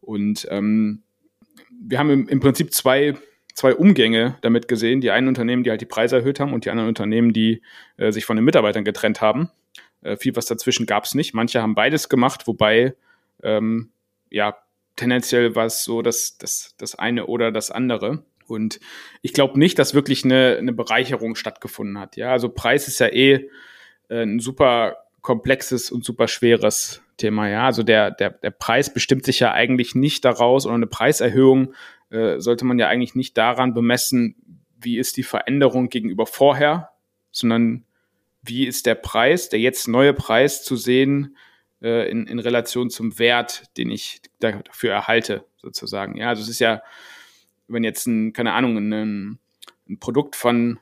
Und 0.00 0.46
ähm, 0.50 1.02
wir 1.80 1.98
haben 1.98 2.10
im, 2.10 2.28
im 2.28 2.40
Prinzip 2.40 2.72
zwei 2.72 3.14
zwei 3.54 3.74
Umgänge 3.74 4.36
damit 4.42 4.68
gesehen. 4.68 5.00
Die 5.00 5.10
einen 5.10 5.28
Unternehmen, 5.28 5.64
die 5.64 5.70
halt 5.70 5.80
die 5.80 5.86
Preise 5.86 6.16
erhöht 6.16 6.40
haben 6.40 6.52
und 6.52 6.64
die 6.64 6.70
anderen 6.70 6.88
Unternehmen, 6.88 7.32
die 7.32 7.62
äh, 7.96 8.12
sich 8.12 8.24
von 8.24 8.36
den 8.36 8.44
Mitarbeitern 8.44 8.84
getrennt 8.84 9.20
haben. 9.20 9.50
Äh, 10.02 10.16
viel 10.16 10.36
was 10.36 10.46
dazwischen 10.46 10.86
gab 10.86 11.04
es 11.04 11.14
nicht. 11.14 11.34
Manche 11.34 11.62
haben 11.62 11.74
beides 11.74 12.08
gemacht, 12.08 12.46
wobei 12.46 12.94
ähm, 13.42 13.90
ja 14.30 14.56
tendenziell 14.96 15.54
war 15.54 15.66
es 15.66 15.84
so, 15.84 16.02
dass 16.02 16.36
das, 16.38 16.74
das 16.78 16.94
eine 16.94 17.26
oder 17.26 17.50
das 17.50 17.70
andere. 17.70 18.24
Und 18.46 18.78
ich 19.22 19.32
glaube 19.32 19.58
nicht, 19.58 19.78
dass 19.78 19.94
wirklich 19.94 20.24
eine, 20.24 20.56
eine 20.58 20.72
Bereicherung 20.72 21.34
stattgefunden 21.34 21.98
hat. 21.98 22.16
Ja, 22.16 22.30
also 22.30 22.48
Preis 22.48 22.88
ist 22.88 23.00
ja 23.00 23.08
eh 23.08 23.48
äh, 24.08 24.22
ein 24.22 24.40
super 24.40 24.98
komplexes 25.22 25.90
und 25.90 26.04
super 26.04 26.28
schweres 26.28 27.02
Thema. 27.16 27.48
Ja, 27.48 27.66
also 27.66 27.82
der, 27.82 28.10
der, 28.10 28.30
der 28.30 28.50
Preis 28.50 28.92
bestimmt 28.92 29.24
sich 29.24 29.40
ja 29.40 29.52
eigentlich 29.52 29.94
nicht 29.94 30.24
daraus 30.24 30.66
oder 30.66 30.74
eine 30.74 30.86
Preiserhöhung 30.86 31.72
äh, 32.10 32.40
sollte 32.40 32.64
man 32.64 32.78
ja 32.78 32.88
eigentlich 32.88 33.14
nicht 33.14 33.36
daran 33.36 33.74
bemessen, 33.74 34.36
wie 34.80 34.98
ist 34.98 35.16
die 35.16 35.22
Veränderung 35.22 35.88
gegenüber 35.88 36.26
vorher, 36.26 36.90
sondern 37.30 37.84
wie 38.42 38.66
ist 38.66 38.86
der 38.86 38.94
Preis, 38.94 39.48
der 39.48 39.60
jetzt 39.60 39.88
neue 39.88 40.12
Preis 40.12 40.62
zu 40.62 40.76
sehen 40.76 41.36
äh, 41.82 42.10
in, 42.10 42.26
in 42.26 42.38
Relation 42.38 42.90
zum 42.90 43.18
Wert, 43.18 43.64
den 43.76 43.90
ich 43.90 44.20
dafür 44.40 44.92
erhalte, 44.92 45.44
sozusagen. 45.56 46.16
Ja, 46.16 46.28
also 46.28 46.42
es 46.42 46.48
ist 46.48 46.58
ja, 46.60 46.82
wenn 47.68 47.84
jetzt 47.84 48.06
ein, 48.06 48.32
keine 48.32 48.52
Ahnung, 48.52 48.76
ein, 48.76 49.38
ein 49.88 49.98
Produkt 49.98 50.36
von 50.36 50.78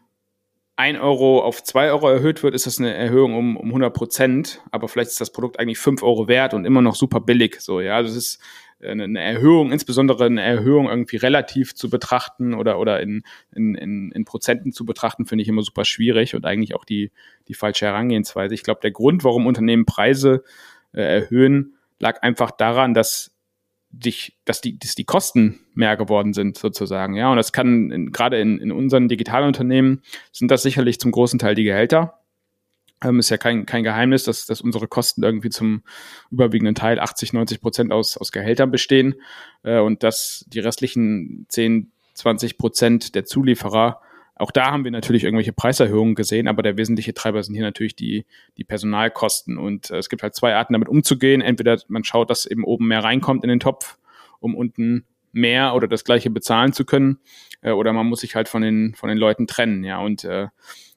ein 0.76 0.98
Euro 0.98 1.42
auf 1.42 1.62
zwei 1.62 1.90
Euro 1.90 2.08
erhöht 2.08 2.42
wird, 2.42 2.54
ist 2.54 2.66
das 2.66 2.78
eine 2.78 2.94
Erhöhung 2.94 3.34
um, 3.34 3.56
um 3.56 3.66
100 3.68 3.94
Prozent. 3.94 4.62
Aber 4.70 4.88
vielleicht 4.88 5.10
ist 5.10 5.20
das 5.20 5.32
Produkt 5.32 5.60
eigentlich 5.60 5.78
fünf 5.78 6.02
Euro 6.02 6.28
wert 6.28 6.54
und 6.54 6.64
immer 6.64 6.82
noch 6.82 6.96
super 6.96 7.20
billig. 7.20 7.60
So, 7.60 7.80
ja, 7.80 7.96
also 7.96 8.10
es 8.10 8.16
ist 8.16 8.40
eine 8.82 9.20
Erhöhung, 9.20 9.72
insbesondere 9.72 10.24
eine 10.24 10.42
Erhöhung 10.42 10.88
irgendwie 10.88 11.16
relativ 11.16 11.74
zu 11.74 11.88
betrachten 11.90 12.54
oder, 12.54 12.78
oder 12.78 13.00
in, 13.00 13.22
in, 13.54 13.74
in, 13.74 14.12
in 14.12 14.24
Prozenten 14.24 14.72
zu 14.72 14.84
betrachten, 14.84 15.26
finde 15.26 15.42
ich 15.42 15.48
immer 15.48 15.62
super 15.62 15.84
schwierig 15.84 16.34
und 16.34 16.44
eigentlich 16.44 16.74
auch 16.74 16.84
die, 16.84 17.10
die 17.48 17.54
falsche 17.54 17.86
Herangehensweise. 17.86 18.54
Ich 18.54 18.62
glaube, 18.62 18.80
der 18.82 18.90
Grund, 18.90 19.24
warum 19.24 19.46
Unternehmen 19.46 19.86
Preise 19.86 20.42
äh, 20.92 21.02
erhöhen, 21.02 21.74
lag 21.98 22.22
einfach 22.22 22.50
daran, 22.50 22.94
dass 22.94 23.32
dich, 23.92 24.38
dass 24.44 24.60
die, 24.60 24.78
dass 24.78 24.94
die 24.94 25.04
Kosten 25.04 25.60
mehr 25.74 25.96
geworden 25.96 26.32
sind, 26.32 26.56
sozusagen. 26.56 27.14
Ja, 27.14 27.30
und 27.30 27.36
das 27.36 27.52
kann 27.52 28.10
gerade 28.10 28.40
in, 28.40 28.58
in 28.58 28.72
unseren 28.72 29.08
Digitalunternehmen 29.08 30.02
sind 30.32 30.50
das 30.50 30.62
sicherlich 30.62 30.98
zum 30.98 31.12
großen 31.12 31.38
Teil 31.38 31.54
die 31.54 31.64
Gehälter. 31.64 32.21
Ähm, 33.02 33.18
ist 33.18 33.30
ja 33.30 33.36
kein, 33.36 33.66
kein 33.66 33.82
Geheimnis, 33.82 34.24
dass, 34.24 34.46
dass 34.46 34.60
unsere 34.60 34.86
Kosten 34.88 35.22
irgendwie 35.22 35.50
zum 35.50 35.82
überwiegenden 36.30 36.74
Teil 36.74 37.00
80, 37.00 37.32
90 37.32 37.60
Prozent 37.60 37.92
aus, 37.92 38.16
aus 38.16 38.32
Gehältern 38.32 38.70
bestehen 38.70 39.16
äh, 39.62 39.78
und 39.78 40.02
dass 40.02 40.44
die 40.48 40.60
restlichen 40.60 41.46
10, 41.48 41.90
20 42.14 42.58
Prozent 42.58 43.14
der 43.14 43.24
Zulieferer 43.24 44.00
auch 44.42 44.50
da 44.50 44.72
haben 44.72 44.82
wir 44.82 44.90
natürlich 44.90 45.22
irgendwelche 45.22 45.52
Preiserhöhungen 45.52 46.16
gesehen, 46.16 46.48
aber 46.48 46.62
der 46.62 46.76
wesentliche 46.76 47.14
Treiber 47.14 47.42
sind 47.44 47.54
hier 47.54 47.62
natürlich 47.62 47.94
die, 47.94 48.26
die 48.56 48.64
Personalkosten. 48.64 49.56
Und 49.56 49.90
äh, 49.90 49.98
es 49.98 50.08
gibt 50.08 50.22
halt 50.24 50.34
zwei 50.34 50.54
Arten, 50.56 50.72
damit 50.72 50.88
umzugehen. 50.88 51.40
Entweder 51.40 51.80
man 51.86 52.02
schaut, 52.02 52.28
dass 52.28 52.46
eben 52.46 52.64
oben 52.64 52.88
mehr 52.88 53.04
reinkommt 53.04 53.44
in 53.44 53.50
den 53.50 53.60
Topf, 53.60 53.98
um 54.40 54.56
unten 54.56 55.04
mehr 55.32 55.74
oder 55.74 55.86
das 55.86 56.04
gleiche 56.04 56.28
bezahlen 56.28 56.72
zu 56.72 56.84
können, 56.84 57.20
äh, 57.60 57.70
oder 57.70 57.92
man 57.92 58.06
muss 58.06 58.20
sich 58.20 58.34
halt 58.34 58.48
von 58.48 58.62
den, 58.62 58.94
von 58.94 59.08
den 59.08 59.18
Leuten 59.18 59.46
trennen. 59.46 59.84
Ja, 59.84 60.00
und 60.00 60.24
äh, 60.24 60.48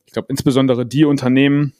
ich 0.05 0.13
glaube, 0.13 0.27
insbesondere 0.29 0.85
die 0.85 1.05
Unternehmen, 1.05 1.73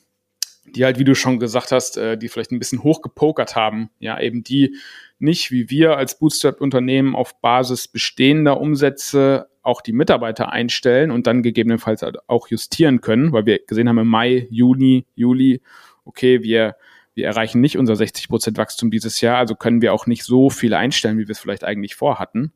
die 0.66 0.84
halt, 0.84 1.00
wie 1.00 1.04
du 1.04 1.16
schon 1.16 1.40
gesagt 1.40 1.72
hast, 1.72 1.98
äh, 1.98 2.18
die 2.18 2.28
vielleicht 2.28 2.52
ein 2.52 2.60
bisschen 2.60 2.84
hochgepokert 2.84 3.56
haben, 3.56 3.90
ja, 4.00 4.20
eben 4.20 4.44
die 4.44 4.76
nicht 5.20 5.52
wie 5.52 5.70
wir 5.70 5.98
als 5.98 6.20
Bootstrap-Unternehmen 6.20 7.16
auf 7.16 7.40
Basis 7.40 7.88
bestehender 7.88 8.60
Umsätze 8.60 9.48
auch 9.62 9.82
die 9.82 9.94
Mitarbeiter 9.94 10.52
einstellen 10.52 11.10
und 11.10 11.26
dann 11.26 11.42
gegebenenfalls 11.42 12.02
halt 12.02 12.18
auch 12.30 12.48
justieren 12.48 13.02
können, 13.02 13.32
weil 13.32 13.46
wir 13.46 13.60
gesehen 13.66 13.90
haben 13.90 13.98
im 13.98 14.08
Mai, 14.08 14.48
Juni, 14.52 15.06
Juli, 15.16 15.62
okay, 16.04 16.44
wir, 16.44 16.76
wir 17.16 17.26
erreichen 17.26 17.62
nicht 17.62 17.78
unser 17.78 17.96
60 17.96 18.28
Prozent 18.28 18.58
Wachstum 18.58 18.92
dieses 18.92 19.22
Jahr, 19.22 19.38
also 19.38 19.56
können 19.56 19.82
wir 19.82 19.94
auch 19.94 20.06
nicht 20.06 20.24
so 20.24 20.50
viel 20.50 20.74
einstellen, 20.74 21.18
wie 21.18 21.28
wir 21.28 21.32
es 21.32 21.40
vielleicht 21.40 21.64
eigentlich 21.64 21.96
vorhatten. 21.96 22.54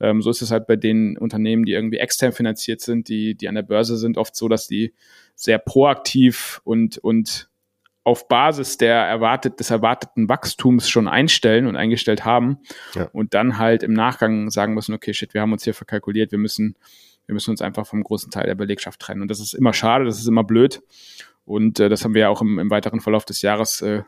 Ähm, 0.00 0.22
so 0.22 0.30
ist 0.30 0.42
es 0.42 0.50
halt 0.50 0.66
bei 0.66 0.76
den 0.76 1.16
Unternehmen, 1.16 1.64
die 1.64 1.72
irgendwie 1.72 1.98
extern 1.98 2.32
finanziert 2.32 2.80
sind, 2.80 3.08
die, 3.08 3.34
die 3.34 3.48
an 3.48 3.54
der 3.54 3.62
Börse 3.62 3.96
sind, 3.96 4.18
oft 4.18 4.36
so, 4.36 4.48
dass 4.48 4.66
die 4.66 4.94
sehr 5.34 5.58
proaktiv 5.58 6.60
und, 6.64 6.98
und 6.98 7.48
auf 8.06 8.28
Basis 8.28 8.78
der 8.78 8.94
erwartet, 8.94 9.58
des 9.58 9.70
erwarteten 9.70 10.28
Wachstums 10.28 10.88
schon 10.88 11.08
einstellen 11.08 11.66
und 11.66 11.74
eingestellt 11.74 12.24
haben 12.24 12.58
ja. 12.94 13.08
und 13.12 13.34
dann 13.34 13.58
halt 13.58 13.82
im 13.82 13.94
Nachgang 13.94 14.48
sagen 14.48 14.74
müssen, 14.74 14.94
okay, 14.94 15.12
shit, 15.12 15.34
wir 15.34 15.40
haben 15.40 15.52
uns 15.52 15.64
hier 15.64 15.74
verkalkuliert, 15.74 16.30
wir 16.30 16.38
müssen, 16.38 16.76
wir 17.26 17.34
müssen 17.34 17.50
uns 17.50 17.60
einfach 17.60 17.84
vom 17.84 18.04
großen 18.04 18.30
Teil 18.30 18.46
der 18.46 18.54
Belegschaft 18.54 19.00
trennen. 19.00 19.22
Und 19.22 19.30
das 19.30 19.40
ist 19.40 19.54
immer 19.54 19.72
schade, 19.72 20.04
das 20.04 20.20
ist 20.20 20.28
immer 20.28 20.44
blöd. 20.44 20.82
Und 21.44 21.80
äh, 21.80 21.88
das 21.88 22.04
haben 22.04 22.14
wir 22.14 22.22
ja 22.22 22.28
auch 22.28 22.42
im, 22.42 22.60
im 22.60 22.70
weiteren 22.70 23.00
Verlauf 23.00 23.24
des 23.24 23.42
Jahres 23.42 23.82
äh, 23.82 24.02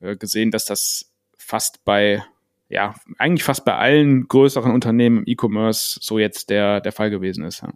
äh, 0.00 0.16
gesehen, 0.16 0.50
dass 0.50 0.64
das 0.64 1.12
fast 1.36 1.84
bei, 1.84 2.24
ja, 2.70 2.94
eigentlich 3.18 3.42
fast 3.42 3.64
bei 3.64 3.76
allen 3.76 4.28
größeren 4.28 4.72
Unternehmen 4.72 5.18
im 5.18 5.24
E-Commerce 5.26 5.98
so 6.00 6.18
jetzt 6.18 6.50
der, 6.50 6.80
der 6.80 6.92
Fall 6.92 7.10
gewesen 7.10 7.44
ist. 7.44 7.62
Ja. 7.62 7.72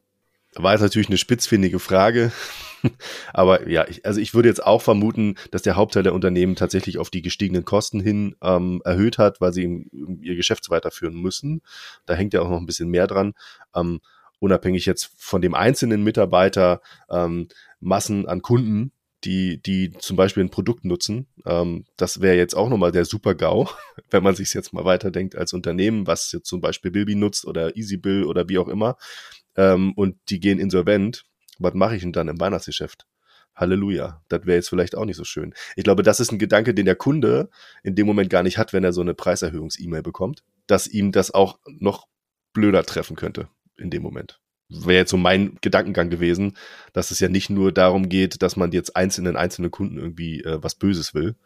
War 0.55 0.73
jetzt 0.73 0.83
natürlich 0.83 1.09
eine 1.09 1.19
spitzfindige 1.19 1.81
Frage. 1.81 2.31
Aber 3.33 3.69
ja, 3.69 3.89
ich, 3.89 4.07
also 4.07 4.21
ich 4.21 4.35
würde 4.35 4.49
jetzt 4.49 4.65
auch 4.65 4.83
vermuten, 4.83 5.35
dass 5.51 5.63
der 5.63 5.75
Hauptteil 5.75 6.05
der 6.05 6.15
Unternehmen 6.15 6.55
tatsächlich 6.55 6.99
auf 6.99 7.11
die 7.11 7.23
gestiegenen 7.23 7.65
Kosten 7.65 7.99
hin 7.99 8.37
ähm, 8.41 8.81
erhöht 8.85 9.19
hat, 9.19 9.41
weil 9.41 9.53
sie 9.53 9.89
ihr 10.21 10.37
Geschäft 10.37 10.71
weiterführen 10.71 11.21
müssen. 11.21 11.63
Da 12.07 12.15
hängt 12.15 12.33
ja 12.33 12.43
auch 12.43 12.49
noch 12.49 12.59
ein 12.59 12.67
bisschen 12.67 12.89
mehr 12.89 13.09
dran. 13.09 13.35
Ähm, 13.75 14.01
unabhängig 14.39 14.87
jetzt 14.87 15.11
von 15.17 15.43
dem 15.43 15.55
einzelnen 15.55 16.05
Mitarbeiter, 16.05 16.81
ähm, 17.11 17.49
Massen 17.81 18.29
an 18.29 18.43
Kunden, 18.43 18.93
die, 19.25 19.61
die 19.63 19.93
zum 19.99 20.17
Beispiel 20.17 20.45
ein 20.45 20.51
Produkt 20.51 20.85
nutzen. 20.85 21.27
Ähm, 21.47 21.85
das 21.97 22.21
wäre 22.21 22.37
jetzt 22.37 22.55
auch 22.55 22.69
nochmal 22.69 22.93
der 22.93 23.05
Super-GAU, 23.05 23.69
wenn 24.11 24.23
man 24.23 24.35
sich 24.35 24.53
jetzt 24.55 24.73
mal 24.73 24.85
weiterdenkt 24.85 25.37
als 25.37 25.53
Unternehmen, 25.53 26.07
was 26.07 26.31
jetzt 26.33 26.49
zum 26.49 26.61
Beispiel 26.61 26.91
Bilby 26.91 27.15
nutzt 27.15 27.47
oder 27.47 27.77
EasyBill 27.77 28.25
oder 28.25 28.49
wie 28.49 28.59
auch 28.59 28.69
immer. 28.69 28.97
Ähm, 29.57 29.93
und 29.95 30.17
die 30.29 30.41
gehen 30.41 30.59
insolvent 30.59 31.25
was 31.59 31.75
mache 31.75 31.97
ich 31.97 32.03
denn 32.03 32.13
dann 32.13 32.29
im 32.29 32.41
Weihnachtsgeschäft? 32.41 33.07
Halleluja. 33.55 34.23
Das 34.29 34.47
wäre 34.47 34.57
jetzt 34.57 34.69
vielleicht 34.69 34.97
auch 34.97 35.05
nicht 35.05 35.17
so 35.17 35.25
schön. 35.25 35.55
Ich 35.77 35.85
glaube, 35.85 36.03
das 36.03 36.19
ist 36.19 36.33
ein 36.33 36.39
Gedanke, 36.39 36.75
den 36.75 36.87
der 36.87 36.97
Kunde 36.97 37.51
in 37.83 37.95
dem 37.95 38.07
Moment 38.07 38.31
gar 38.31 38.43
nicht 38.43 38.59
hat, 38.59 38.73
wenn 38.73 38.83
er 38.83 38.93
so 38.93 39.01
eine 39.01 39.15
Preiserhöhungs-E-Mail 39.15 40.03
bekommt, 40.03 40.43
dass 40.67 40.87
ihm 40.87 41.13
das 41.13 41.31
auch 41.31 41.59
noch 41.67 42.09
blöder 42.53 42.85
treffen 42.85 43.17
könnte 43.17 43.49
in 43.77 43.91
dem 43.91 44.03
Moment. 44.03 44.41
Wäre 44.69 45.01
jetzt 45.01 45.11
so 45.11 45.17
mein 45.17 45.59
Gedankengang 45.61 46.11
gewesen, 46.11 46.57
dass 46.93 47.11
es 47.11 47.21
ja 47.21 47.29
nicht 47.29 47.51
nur 47.51 47.71
darum 47.71 48.09
geht, 48.09 48.43
dass 48.43 48.57
man 48.57 48.73
jetzt 48.73 48.97
einzelnen, 48.97 49.37
einzelnen 49.37 49.71
Kunden 49.71 49.99
irgendwie 49.99 50.41
äh, 50.41 50.63
was 50.63 50.75
Böses 50.75 51.15
will 51.15 51.37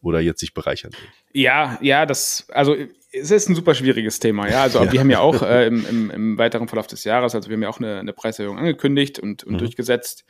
oder 0.00 0.20
jetzt 0.20 0.40
sich 0.40 0.54
bereichern 0.54 0.92
will. 0.92 1.08
Ja, 1.42 1.78
ja, 1.82 2.06
das, 2.06 2.46
also 2.50 2.76
es 3.12 3.30
ist 3.30 3.48
ein 3.48 3.54
super 3.54 3.74
schwieriges 3.74 4.20
Thema, 4.20 4.48
ja. 4.48 4.62
Also 4.62 4.82
ja. 4.84 4.92
wir 4.92 5.00
haben 5.00 5.10
ja 5.10 5.20
auch 5.20 5.42
äh, 5.42 5.66
im, 5.66 5.86
im, 5.86 6.10
im, 6.10 6.38
weiteren 6.38 6.68
Verlauf 6.68 6.86
des 6.86 7.04
Jahres, 7.04 7.34
also 7.34 7.48
wir 7.48 7.54
haben 7.54 7.62
ja 7.62 7.68
auch 7.68 7.78
eine, 7.80 7.98
eine 7.98 8.12
Preiserhöhung 8.12 8.58
angekündigt 8.58 9.18
und, 9.18 9.44
und 9.44 9.54
mhm. 9.54 9.58
durchgesetzt, 9.58 10.24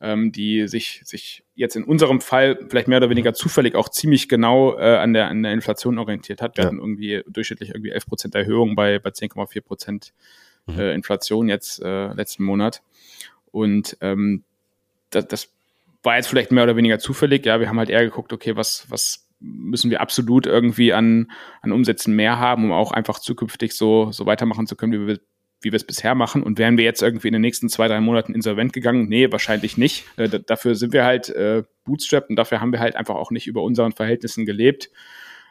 ähm, 0.00 0.32
die 0.32 0.66
sich, 0.66 1.02
sich 1.04 1.44
jetzt 1.54 1.76
in 1.76 1.84
unserem 1.84 2.20
Fall 2.20 2.58
vielleicht 2.68 2.88
mehr 2.88 2.98
oder 2.98 3.10
weniger 3.10 3.30
mhm. 3.30 3.36
zufällig 3.36 3.74
auch 3.74 3.88
ziemlich 3.88 4.28
genau 4.28 4.76
äh, 4.78 4.96
an, 4.96 5.12
der, 5.12 5.28
an 5.28 5.42
der 5.42 5.52
Inflation 5.52 5.98
orientiert 5.98 6.42
hat. 6.42 6.56
Wir 6.56 6.64
ja. 6.64 6.68
hatten 6.68 6.78
irgendwie 6.78 7.22
durchschnittlich 7.28 7.70
irgendwie 7.70 7.90
11 7.90 8.06
Prozent 8.06 8.34
Erhöhung 8.34 8.74
bei, 8.74 8.98
bei 8.98 9.10
10,4 9.10 9.60
Prozent 9.60 10.12
mhm. 10.66 10.78
äh, 10.78 10.94
Inflation 10.94 11.48
jetzt 11.48 11.82
äh, 11.82 12.12
letzten 12.12 12.44
Monat. 12.44 12.82
Und 13.50 13.96
ähm, 14.00 14.44
das, 15.10 15.28
das 15.28 15.52
war 16.02 16.16
jetzt 16.16 16.28
vielleicht 16.28 16.52
mehr 16.52 16.64
oder 16.64 16.76
weniger 16.76 16.98
zufällig. 16.98 17.46
Ja, 17.46 17.60
wir 17.60 17.68
haben 17.68 17.78
halt 17.78 17.90
eher 17.90 18.04
geguckt, 18.04 18.32
okay, 18.32 18.56
was, 18.56 18.86
was 18.88 19.28
müssen 19.40 19.90
wir 19.90 20.00
absolut 20.00 20.46
irgendwie 20.46 20.92
an, 20.92 21.30
an 21.60 21.72
Umsätzen 21.72 22.14
mehr 22.14 22.38
haben, 22.38 22.64
um 22.64 22.72
auch 22.72 22.92
einfach 22.92 23.18
zukünftig 23.18 23.72
so, 23.72 24.12
so 24.12 24.26
weitermachen 24.26 24.66
zu 24.66 24.76
können, 24.76 24.92
wie 24.92 25.06
wir, 25.06 25.20
wie 25.60 25.72
wir 25.72 25.76
es 25.76 25.84
bisher 25.84 26.14
machen. 26.14 26.42
Und 26.42 26.58
wären 26.58 26.76
wir 26.76 26.84
jetzt 26.84 27.02
irgendwie 27.02 27.28
in 27.28 27.32
den 27.32 27.42
nächsten 27.42 27.68
zwei, 27.68 27.88
drei 27.88 28.00
Monaten 28.00 28.34
insolvent 28.34 28.72
gegangen? 28.72 29.08
Nee, 29.08 29.30
wahrscheinlich 29.30 29.76
nicht. 29.76 30.04
Äh, 30.16 30.40
dafür 30.40 30.74
sind 30.74 30.92
wir 30.92 31.04
halt 31.04 31.28
äh, 31.28 31.64
bootstrapped 31.84 32.30
und 32.30 32.36
dafür 32.36 32.60
haben 32.60 32.72
wir 32.72 32.80
halt 32.80 32.96
einfach 32.96 33.16
auch 33.16 33.30
nicht 33.30 33.46
über 33.46 33.62
unseren 33.62 33.92
Verhältnissen 33.92 34.46
gelebt. 34.46 34.90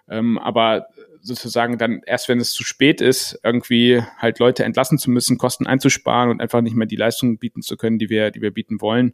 Ähm, 0.10 0.38
aber 0.38 0.88
sozusagen 1.22 1.78
dann 1.78 2.02
erst, 2.06 2.30
wenn 2.30 2.40
es 2.40 2.54
zu 2.54 2.64
spät 2.64 3.02
ist, 3.02 3.40
irgendwie 3.44 4.02
halt 4.18 4.40
Leute 4.40 4.64
entlassen 4.64 4.98
zu 4.98 5.12
müssen, 5.12 5.38
Kosten 5.38 5.68
einzusparen 5.68 6.30
und 6.30 6.42
einfach 6.42 6.62
nicht 6.62 6.76
mehr 6.76 6.88
die 6.88 6.96
Leistungen 6.96 7.38
bieten 7.38 7.62
zu 7.62 7.78
können, 7.78 8.00
die 8.00 8.10
wir, 8.10 8.32
die 8.32 8.42
wir 8.42 8.52
bieten 8.52 8.82
wollen. 8.82 9.14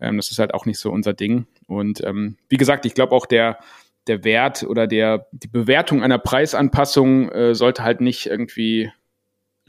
Ähm, 0.00 0.16
das 0.16 0.30
ist 0.30 0.38
halt 0.38 0.54
auch 0.54 0.66
nicht 0.66 0.78
so 0.78 0.90
unser 0.90 1.12
Ding. 1.12 1.46
Und 1.66 2.02
ähm, 2.04 2.36
wie 2.48 2.56
gesagt, 2.56 2.86
ich 2.86 2.94
glaube 2.94 3.12
auch 3.14 3.26
der, 3.26 3.58
der 4.06 4.24
Wert 4.24 4.64
oder 4.64 4.86
der, 4.86 5.26
die 5.32 5.48
Bewertung 5.48 6.02
einer 6.02 6.18
Preisanpassung 6.18 7.28
äh, 7.30 7.54
sollte 7.54 7.84
halt 7.84 8.00
nicht 8.00 8.26
irgendwie 8.26 8.90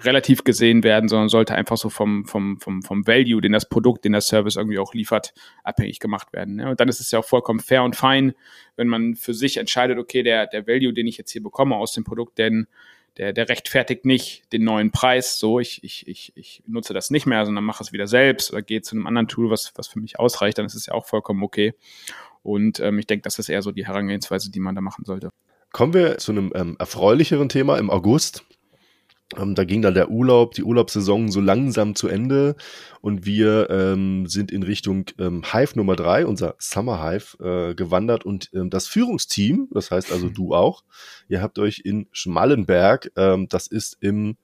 relativ 0.05 0.43
gesehen 0.43 0.83
werden, 0.83 1.09
sondern 1.09 1.29
sollte 1.29 1.55
einfach 1.55 1.77
so 1.77 1.89
vom, 1.89 2.25
vom, 2.25 2.59
vom, 2.59 2.81
vom 2.81 3.07
Value, 3.07 3.41
den 3.41 3.51
das 3.51 3.67
Produkt, 3.67 4.05
den 4.05 4.11
der 4.13 4.21
Service 4.21 4.55
irgendwie 4.55 4.79
auch 4.79 4.93
liefert, 4.93 5.33
abhängig 5.63 5.99
gemacht 5.99 6.33
werden. 6.33 6.59
Ja? 6.59 6.69
Und 6.69 6.79
dann 6.79 6.89
ist 6.89 6.99
es 6.99 7.11
ja 7.11 7.19
auch 7.19 7.25
vollkommen 7.25 7.59
fair 7.59 7.83
und 7.83 7.95
fein, 7.95 8.33
wenn 8.75 8.87
man 8.87 9.15
für 9.15 9.33
sich 9.33 9.57
entscheidet, 9.57 9.97
okay, 9.97 10.23
der, 10.23 10.47
der 10.47 10.67
Value, 10.67 10.93
den 10.93 11.07
ich 11.07 11.17
jetzt 11.17 11.31
hier 11.31 11.43
bekomme 11.43 11.75
aus 11.75 11.93
dem 11.93 12.03
Produkt, 12.03 12.37
denn 12.37 12.67
der, 13.17 13.33
der 13.33 13.47
rechtfertigt 13.49 14.05
nicht 14.05 14.51
den 14.53 14.63
neuen 14.63 14.91
Preis, 14.91 15.37
so 15.37 15.59
ich, 15.59 15.83
ich, 15.83 16.07
ich, 16.07 16.33
ich 16.35 16.63
nutze 16.65 16.93
das 16.93 17.11
nicht 17.11 17.25
mehr, 17.25 17.45
sondern 17.45 17.63
mache 17.63 17.83
es 17.83 17.91
wieder 17.91 18.07
selbst 18.07 18.51
oder 18.51 18.61
gehe 18.61 18.81
zu 18.81 18.95
einem 18.95 19.05
anderen 19.05 19.27
Tool, 19.27 19.49
was, 19.49 19.71
was 19.75 19.87
für 19.87 19.99
mich 19.99 20.19
ausreicht, 20.19 20.57
dann 20.57 20.65
ist 20.65 20.75
es 20.75 20.87
ja 20.87 20.93
auch 20.93 21.05
vollkommen 21.05 21.43
okay. 21.43 21.73
Und 22.41 22.79
ähm, 22.79 22.99
ich 22.99 23.07
denke, 23.07 23.23
das 23.23 23.39
ist 23.39 23.49
eher 23.49 23.61
so 23.61 23.71
die 23.71 23.85
Herangehensweise, 23.85 24.51
die 24.51 24.59
man 24.59 24.75
da 24.75 24.81
machen 24.81 25.05
sollte. 25.05 25.29
Kommen 25.71 25.93
wir 25.93 26.17
zu 26.17 26.31
einem 26.31 26.51
ähm, 26.55 26.75
erfreulicheren 26.77 27.49
Thema 27.49 27.77
im 27.77 27.89
August. 27.89 28.43
Ähm, 29.37 29.55
da 29.55 29.63
ging 29.63 29.81
dann 29.81 29.93
der 29.93 30.09
Urlaub, 30.09 30.53
die 30.53 30.63
Urlaubssaison 30.63 31.31
so 31.31 31.41
langsam 31.41 31.95
zu 31.95 32.07
Ende 32.07 32.55
und 33.01 33.25
wir 33.25 33.69
ähm, 33.69 34.27
sind 34.27 34.51
in 34.51 34.63
Richtung 34.63 35.05
ähm, 35.17 35.43
Hive 35.51 35.75
Nummer 35.75 35.95
drei, 35.95 36.25
unser 36.25 36.55
Summer 36.59 37.03
Hive, 37.03 37.37
äh, 37.39 37.75
gewandert 37.75 38.25
und 38.25 38.49
ähm, 38.53 38.69
das 38.69 38.87
Führungsteam, 38.87 39.69
das 39.71 39.91
heißt 39.91 40.11
also 40.11 40.29
du 40.29 40.53
auch, 40.53 40.83
ihr 41.29 41.41
habt 41.41 41.57
euch 41.59 41.81
in 41.83 42.07
Schmallenberg, 42.11 43.11
ähm, 43.15 43.47
das 43.49 43.67
ist 43.67 43.97
im 44.01 44.37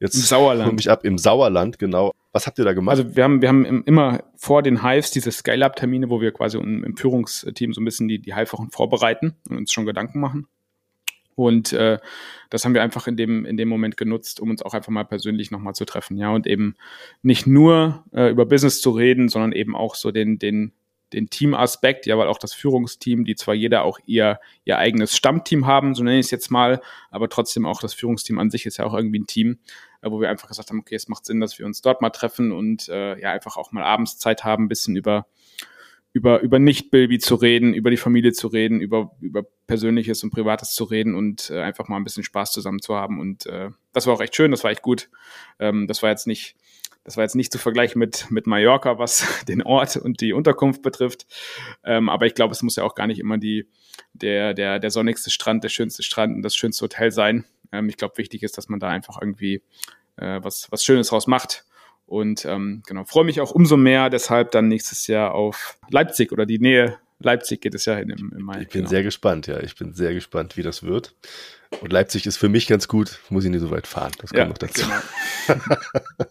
Jetzt 0.00 0.14
Im 0.14 0.22
Sauerland. 0.22 0.72
mich 0.72 0.90
ab 0.90 1.04
im 1.04 1.18
Sauerland, 1.18 1.78
genau. 1.78 2.14
Was 2.32 2.46
habt 2.46 2.58
ihr 2.58 2.64
da 2.64 2.72
gemacht? 2.72 2.96
Also 2.96 3.16
wir 3.16 3.22
haben, 3.22 3.42
wir 3.42 3.50
haben 3.50 3.84
immer 3.84 4.22
vor 4.34 4.62
den 4.62 4.82
Hives 4.82 5.10
diese 5.10 5.30
Scale-Up-Termine, 5.30 6.08
wo 6.08 6.22
wir 6.22 6.32
quasi 6.32 6.56
im, 6.56 6.82
im 6.84 6.96
Führungsteam 6.96 7.74
so 7.74 7.82
ein 7.82 7.84
bisschen 7.84 8.08
die, 8.08 8.18
die 8.18 8.34
Hive-Wochen 8.34 8.70
vorbereiten 8.70 9.36
und 9.50 9.58
uns 9.58 9.72
schon 9.72 9.84
Gedanken 9.84 10.20
machen. 10.20 10.46
Und 11.34 11.72
äh, 11.72 11.98
das 12.50 12.64
haben 12.64 12.74
wir 12.74 12.82
einfach 12.82 13.06
in 13.06 13.16
dem, 13.16 13.44
in 13.46 13.56
dem 13.56 13.68
Moment 13.68 13.96
genutzt, 13.96 14.40
um 14.40 14.50
uns 14.50 14.62
auch 14.62 14.74
einfach 14.74 14.90
mal 14.90 15.04
persönlich 15.04 15.50
nochmal 15.50 15.74
zu 15.74 15.84
treffen, 15.84 16.16
ja, 16.18 16.30
und 16.30 16.46
eben 16.46 16.76
nicht 17.22 17.46
nur 17.46 18.04
äh, 18.12 18.30
über 18.30 18.46
Business 18.46 18.80
zu 18.80 18.90
reden, 18.90 19.28
sondern 19.28 19.52
eben 19.52 19.74
auch 19.74 19.94
so 19.94 20.10
den, 20.10 20.38
den, 20.38 20.72
den 21.12 21.30
Teamaspekt, 21.30 22.06
ja, 22.06 22.18
weil 22.18 22.28
auch 22.28 22.38
das 22.38 22.52
Führungsteam, 22.52 23.24
die 23.24 23.34
zwar 23.36 23.54
jeder 23.54 23.84
auch 23.84 23.98
ihr, 24.04 24.40
ihr 24.64 24.78
eigenes 24.78 25.16
Stammteam 25.16 25.66
haben, 25.66 25.94
so 25.94 26.02
nenne 26.02 26.18
ich 26.18 26.26
es 26.26 26.30
jetzt 26.30 26.50
mal, 26.50 26.80
aber 27.10 27.28
trotzdem 27.28 27.66
auch 27.66 27.80
das 27.80 27.94
Führungsteam 27.94 28.38
an 28.38 28.50
sich 28.50 28.66
ist 28.66 28.78
ja 28.78 28.84
auch 28.84 28.94
irgendwie 28.94 29.20
ein 29.20 29.26
Team, 29.26 29.58
äh, 30.02 30.10
wo 30.10 30.20
wir 30.20 30.28
einfach 30.28 30.48
gesagt 30.48 30.70
haben, 30.70 30.80
okay, 30.80 30.94
es 30.94 31.08
macht 31.08 31.24
Sinn, 31.24 31.40
dass 31.40 31.58
wir 31.58 31.66
uns 31.66 31.80
dort 31.80 32.02
mal 32.02 32.10
treffen 32.10 32.52
und 32.52 32.88
äh, 32.88 33.18
ja, 33.20 33.30
einfach 33.30 33.56
auch 33.56 33.72
mal 33.72 33.84
abends 33.84 34.18
Zeit 34.18 34.44
haben, 34.44 34.64
ein 34.64 34.68
bisschen 34.68 34.96
über 34.96 35.26
über, 36.12 36.40
über 36.40 36.58
Nicht-Bilby 36.58 37.18
zu 37.18 37.36
reden, 37.36 37.72
über 37.72 37.90
die 37.90 37.96
Familie 37.96 38.32
zu 38.32 38.48
reden, 38.48 38.80
über, 38.80 39.12
über 39.20 39.44
Persönliches 39.66 40.24
und 40.24 40.30
Privates 40.30 40.74
zu 40.74 40.84
reden 40.84 41.14
und 41.14 41.50
äh, 41.50 41.60
einfach 41.60 41.88
mal 41.88 41.96
ein 41.96 42.04
bisschen 42.04 42.24
Spaß 42.24 42.52
zusammen 42.52 42.82
zu 42.82 42.96
haben. 42.96 43.20
Und 43.20 43.46
äh, 43.46 43.70
das 43.92 44.06
war 44.06 44.14
auch 44.14 44.20
echt 44.20 44.34
schön, 44.34 44.50
das 44.50 44.64
war 44.64 44.72
echt 44.72 44.82
gut. 44.82 45.08
Ähm, 45.60 45.86
das 45.86 46.02
war 46.02 46.10
jetzt 46.10 46.26
nicht, 46.26 46.56
das 47.04 47.16
war 47.16 47.22
jetzt 47.22 47.36
nicht 47.36 47.52
zu 47.52 47.58
vergleichen 47.58 48.00
mit, 48.00 48.28
mit 48.30 48.48
Mallorca, 48.48 48.98
was 48.98 49.44
den 49.48 49.62
Ort 49.62 49.96
und 49.96 50.20
die 50.20 50.32
Unterkunft 50.32 50.82
betrifft. 50.82 51.26
Ähm, 51.84 52.08
aber 52.08 52.26
ich 52.26 52.34
glaube, 52.34 52.52
es 52.52 52.62
muss 52.62 52.76
ja 52.76 52.82
auch 52.82 52.96
gar 52.96 53.06
nicht 53.06 53.20
immer 53.20 53.38
die, 53.38 53.68
der, 54.12 54.52
der, 54.52 54.80
der 54.80 54.90
sonnigste 54.90 55.30
Strand, 55.30 55.62
der 55.62 55.68
schönste 55.68 56.02
Strand 56.02 56.34
und 56.34 56.42
das 56.42 56.56
schönste 56.56 56.82
Hotel 56.82 57.12
sein. 57.12 57.44
Ähm, 57.70 57.88
ich 57.88 57.96
glaube, 57.96 58.18
wichtig 58.18 58.42
ist, 58.42 58.58
dass 58.58 58.68
man 58.68 58.80
da 58.80 58.88
einfach 58.88 59.18
irgendwie 59.20 59.62
äh, 60.16 60.40
was, 60.42 60.66
was 60.72 60.84
Schönes 60.84 61.08
draus 61.08 61.28
macht 61.28 61.64
und 62.10 62.44
ähm, 62.44 62.82
genau, 62.86 63.04
freue 63.04 63.24
mich 63.24 63.40
auch 63.40 63.52
umso 63.52 63.76
mehr 63.76 64.10
deshalb 64.10 64.50
dann 64.50 64.66
nächstes 64.66 65.06
Jahr 65.06 65.32
auf 65.32 65.78
Leipzig 65.90 66.32
oder 66.32 66.44
die 66.44 66.58
Nähe 66.58 66.98
Leipzig 67.20 67.60
geht 67.60 67.74
es 67.74 67.84
ja 67.84 67.94
hin 67.94 68.10
im, 68.10 68.32
im 68.36 68.42
Mai. 68.42 68.62
Ich 68.62 68.68
bin 68.68 68.80
genau. 68.80 68.88
sehr 68.88 69.02
gespannt, 69.04 69.46
ja. 69.46 69.60
Ich 69.60 69.76
bin 69.76 69.94
sehr 69.94 70.12
gespannt, 70.12 70.56
wie 70.56 70.62
das 70.62 70.82
wird. 70.82 71.14
Und 71.80 71.92
Leipzig 71.92 72.26
ist 72.26 72.36
für 72.36 72.48
mich 72.48 72.66
ganz 72.66 72.88
gut, 72.88 73.20
muss 73.28 73.44
ich 73.44 73.50
nicht 73.50 73.60
so 73.60 73.70
weit 73.70 73.86
fahren. 73.86 74.10
Das 74.18 74.30
kommt 74.30 74.38
ja, 74.38 74.46
noch 74.46 74.58
dazu. 74.58 74.86
Genau. 75.46 75.60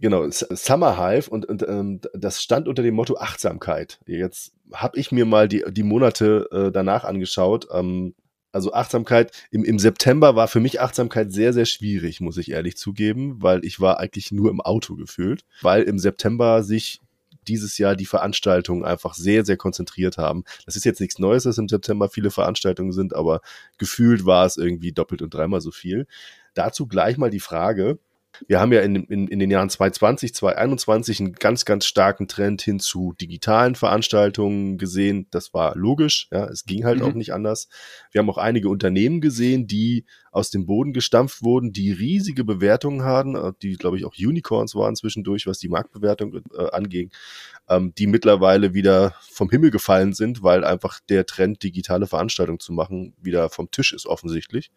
genau, 0.00 0.26
Summer 0.30 0.98
Hive 0.98 1.30
und, 1.30 1.44
und 1.44 1.62
ähm, 1.68 2.00
das 2.14 2.42
stand 2.42 2.66
unter 2.66 2.82
dem 2.82 2.94
Motto 2.94 3.18
Achtsamkeit. 3.18 4.00
Jetzt 4.06 4.52
habe 4.72 4.98
ich 4.98 5.12
mir 5.12 5.26
mal 5.26 5.46
die, 5.46 5.62
die 5.68 5.84
Monate 5.84 6.48
äh, 6.50 6.72
danach 6.72 7.04
angeschaut. 7.04 7.68
Ähm, 7.70 8.14
also 8.58 8.72
Achtsamkeit, 8.72 9.30
im, 9.52 9.62
im 9.62 9.78
September 9.78 10.34
war 10.34 10.48
für 10.48 10.58
mich 10.58 10.80
Achtsamkeit 10.80 11.32
sehr, 11.32 11.52
sehr 11.52 11.64
schwierig, 11.64 12.20
muss 12.20 12.36
ich 12.38 12.50
ehrlich 12.50 12.76
zugeben, 12.76 13.40
weil 13.40 13.64
ich 13.64 13.78
war 13.78 14.00
eigentlich 14.00 14.32
nur 14.32 14.50
im 14.50 14.60
Auto 14.60 14.96
gefühlt, 14.96 15.44
weil 15.62 15.84
im 15.84 16.00
September 16.00 16.64
sich 16.64 17.00
dieses 17.46 17.78
Jahr 17.78 17.94
die 17.94 18.04
Veranstaltungen 18.04 18.84
einfach 18.84 19.14
sehr, 19.14 19.44
sehr 19.44 19.56
konzentriert 19.56 20.18
haben. 20.18 20.42
Das 20.66 20.74
ist 20.74 20.84
jetzt 20.84 21.00
nichts 21.00 21.20
Neues, 21.20 21.44
dass 21.44 21.56
im 21.56 21.68
September 21.68 22.08
viele 22.08 22.32
Veranstaltungen 22.32 22.90
sind, 22.90 23.14
aber 23.14 23.42
gefühlt 23.78 24.26
war 24.26 24.44
es 24.44 24.56
irgendwie 24.56 24.90
doppelt 24.90 25.22
und 25.22 25.32
dreimal 25.32 25.60
so 25.60 25.70
viel. 25.70 26.08
Dazu 26.54 26.88
gleich 26.88 27.16
mal 27.16 27.30
die 27.30 27.38
Frage, 27.38 28.00
wir 28.46 28.60
haben 28.60 28.72
ja 28.72 28.80
in, 28.80 28.96
in, 28.96 29.28
in 29.28 29.38
den 29.38 29.50
Jahren 29.50 29.70
2020, 29.70 30.34
2021 30.34 31.20
einen 31.20 31.32
ganz, 31.32 31.64
ganz 31.64 31.86
starken 31.86 32.28
Trend 32.28 32.62
hin 32.62 32.78
zu 32.80 33.14
digitalen 33.20 33.74
Veranstaltungen 33.74 34.78
gesehen. 34.78 35.26
Das 35.30 35.52
war 35.54 35.76
logisch, 35.76 36.28
ja, 36.30 36.46
es 36.46 36.64
ging 36.64 36.84
halt 36.84 37.00
mhm. 37.00 37.04
auch 37.04 37.14
nicht 37.14 37.32
anders. 37.32 37.68
Wir 38.10 38.20
haben 38.20 38.30
auch 38.30 38.38
einige 38.38 38.68
Unternehmen 38.68 39.20
gesehen, 39.20 39.66
die 39.66 40.04
aus 40.30 40.50
dem 40.50 40.66
Boden 40.66 40.92
gestampft 40.92 41.42
wurden, 41.42 41.72
die 41.72 41.90
riesige 41.90 42.44
Bewertungen 42.44 43.02
haben, 43.02 43.34
äh, 43.34 43.52
die, 43.62 43.76
glaube 43.76 43.96
ich, 43.96 44.04
auch 44.04 44.14
Unicorns 44.18 44.74
waren 44.74 44.96
zwischendurch, 44.96 45.46
was 45.46 45.58
die 45.58 45.68
Marktbewertung 45.68 46.34
äh, 46.56 46.70
anging, 46.70 47.10
ähm, 47.68 47.92
die 47.96 48.06
mittlerweile 48.06 48.74
wieder 48.74 49.14
vom 49.30 49.50
Himmel 49.50 49.70
gefallen 49.70 50.12
sind, 50.12 50.42
weil 50.42 50.64
einfach 50.64 51.00
der 51.08 51.26
Trend, 51.26 51.62
digitale 51.62 52.06
Veranstaltungen 52.06 52.60
zu 52.60 52.72
machen, 52.72 53.14
wieder 53.20 53.50
vom 53.50 53.70
Tisch 53.70 53.92
ist 53.92 54.06
offensichtlich. 54.06 54.70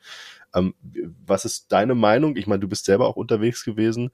Ähm, 0.53 0.75
was 1.25 1.45
ist 1.45 1.71
deine 1.71 1.95
Meinung? 1.95 2.35
Ich 2.35 2.47
meine, 2.47 2.59
du 2.59 2.67
bist 2.67 2.85
selber 2.85 3.07
auch 3.07 3.15
unterwegs 3.15 3.63
gewesen. 3.63 4.11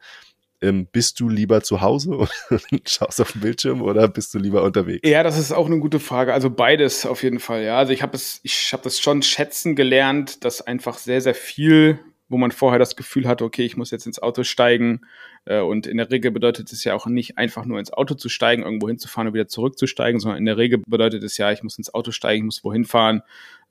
Ähm, 0.60 0.88
bist 0.92 1.20
du 1.20 1.30
lieber 1.30 1.62
zu 1.62 1.82
Hause 1.82 2.18
und 2.72 2.90
schaust 2.90 3.22
auf 3.22 3.32
den 3.34 3.42
Bildschirm 3.42 3.82
oder 3.82 4.08
bist 4.08 4.34
du 4.34 4.40
lieber 4.40 4.64
unterwegs? 4.64 5.08
Ja, 5.08 5.22
das 5.22 5.38
ist 5.38 5.52
auch 5.52 5.68
eine 5.68 5.80
gute 5.80 6.00
Frage. 6.00 6.34
Also 6.34 6.50
beides 6.50 7.06
auf 7.06 7.22
jeden 7.22 7.40
Fall. 7.40 7.64
Ja, 7.64 7.78
also 7.78 7.94
ich 7.94 8.02
habe 8.02 8.16
es, 8.16 8.40
ich 8.44 8.74
habe 8.74 8.84
das 8.84 9.00
schon 9.00 9.22
schätzen 9.22 9.76
gelernt, 9.76 10.44
dass 10.44 10.62
einfach 10.62 10.98
sehr, 10.98 11.22
sehr 11.22 11.36
viel 11.36 12.00
wo 12.30 12.38
man 12.38 12.52
vorher 12.52 12.80
das 12.80 12.96
Gefühl 12.96 13.28
hatte, 13.28 13.46
okay, 13.46 13.64
ich 13.64 13.78
muss 13.78 13.92
jetzt 13.92 14.06
ins 14.06 14.22
Auto 14.22 14.44
steigen. 14.44 15.02
Äh, 15.46 15.62
und 15.62 15.88
in 15.88 15.98
der 15.98 16.12
Regel 16.12 16.32
bedeutet 16.32 16.72
es 16.72 16.84
ja 16.84 16.94
auch 16.94 17.06
nicht 17.08 17.38
einfach 17.38 17.66
nur 17.66 17.80
ins 17.80 17.92
Auto 17.92 18.16
zu 18.16 18.30
steigen, 18.30 18.64
irgendwo 18.64 18.88
hinzufahren 18.88 19.28
und 19.28 19.34
wieder 19.34 19.48
zurückzusteigen, 19.48 20.20
sondern 20.20 20.40
in 20.40 20.46
der 20.46 20.58
Regel 20.58 20.82
bedeutet 20.86 21.24
es 21.24 21.38
ja, 21.38 21.52
ich 21.52 21.64
muss 21.64 21.78
ins 21.78 21.94
Auto 21.94 22.12
steigen, 22.12 22.44
ich 22.44 22.46
muss 22.46 22.64
wohin 22.64 22.86
fahren, 22.86 23.22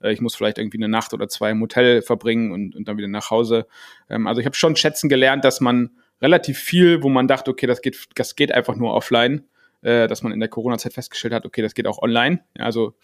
äh, 0.01 0.11
ich 0.11 0.21
muss 0.21 0.35
vielleicht 0.35 0.57
irgendwie 0.57 0.77
eine 0.77 0.89
Nacht 0.89 1.13
oder 1.13 1.27
zwei 1.27 1.51
im 1.51 1.61
Hotel 1.61 2.01
verbringen 2.01 2.51
und, 2.51 2.75
und 2.75 2.87
dann 2.87 2.97
wieder 2.97 3.07
nach 3.07 3.29
Hause. 3.29 3.67
Ähm, 4.09 4.27
also 4.27 4.39
ich 4.39 4.45
habe 4.45 4.55
schon 4.55 4.75
schätzen 4.75 5.09
gelernt, 5.09 5.45
dass 5.45 5.61
man 5.61 5.91
relativ 6.21 6.57
viel, 6.57 7.03
wo 7.03 7.09
man 7.09 7.27
dachte, 7.27 7.51
okay, 7.51 7.67
das 7.67 7.81
geht, 7.81 8.07
das 8.15 8.35
geht 8.35 8.51
einfach 8.51 8.75
nur 8.75 8.93
offline, 8.93 9.43
äh, 9.81 10.07
dass 10.07 10.23
man 10.23 10.31
in 10.31 10.39
der 10.39 10.49
Corona-Zeit 10.49 10.93
festgestellt 10.93 11.33
hat, 11.33 11.45
okay, 11.45 11.61
das 11.61 11.75
geht 11.75 11.87
auch 11.87 12.01
online. 12.01 12.39
Also 12.57 12.95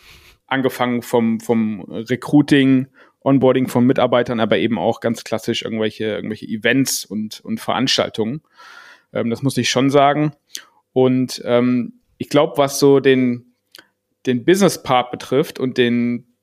angefangen 0.47 1.01
vom, 1.01 1.39
vom 1.39 1.81
Recruiting 1.81 2.87
Onboarding 3.23 3.67
von 3.67 3.85
Mitarbeitern, 3.85 4.39
aber 4.39 4.57
eben 4.57 4.77
auch 4.77 4.99
ganz 4.99 5.23
klassisch 5.23 5.63
irgendwelche, 5.63 6.05
irgendwelche 6.05 6.45
Events 6.45 7.05
und, 7.05 7.41
und 7.41 7.59
Veranstaltungen. 7.59 8.41
Ähm, 9.13 9.29
das 9.29 9.41
muss 9.41 9.57
ich 9.57 9.69
schon 9.69 9.89
sagen. 9.89 10.33
Und 10.91 11.41
ähm, 11.45 11.93
ich 12.17 12.29
glaube, 12.29 12.57
was 12.57 12.79
so 12.79 12.99
den, 12.99 13.55
den 14.25 14.45
Business-Part 14.45 15.11
betrifft 15.11 15.59
und 15.59 15.77
den, 15.77 16.35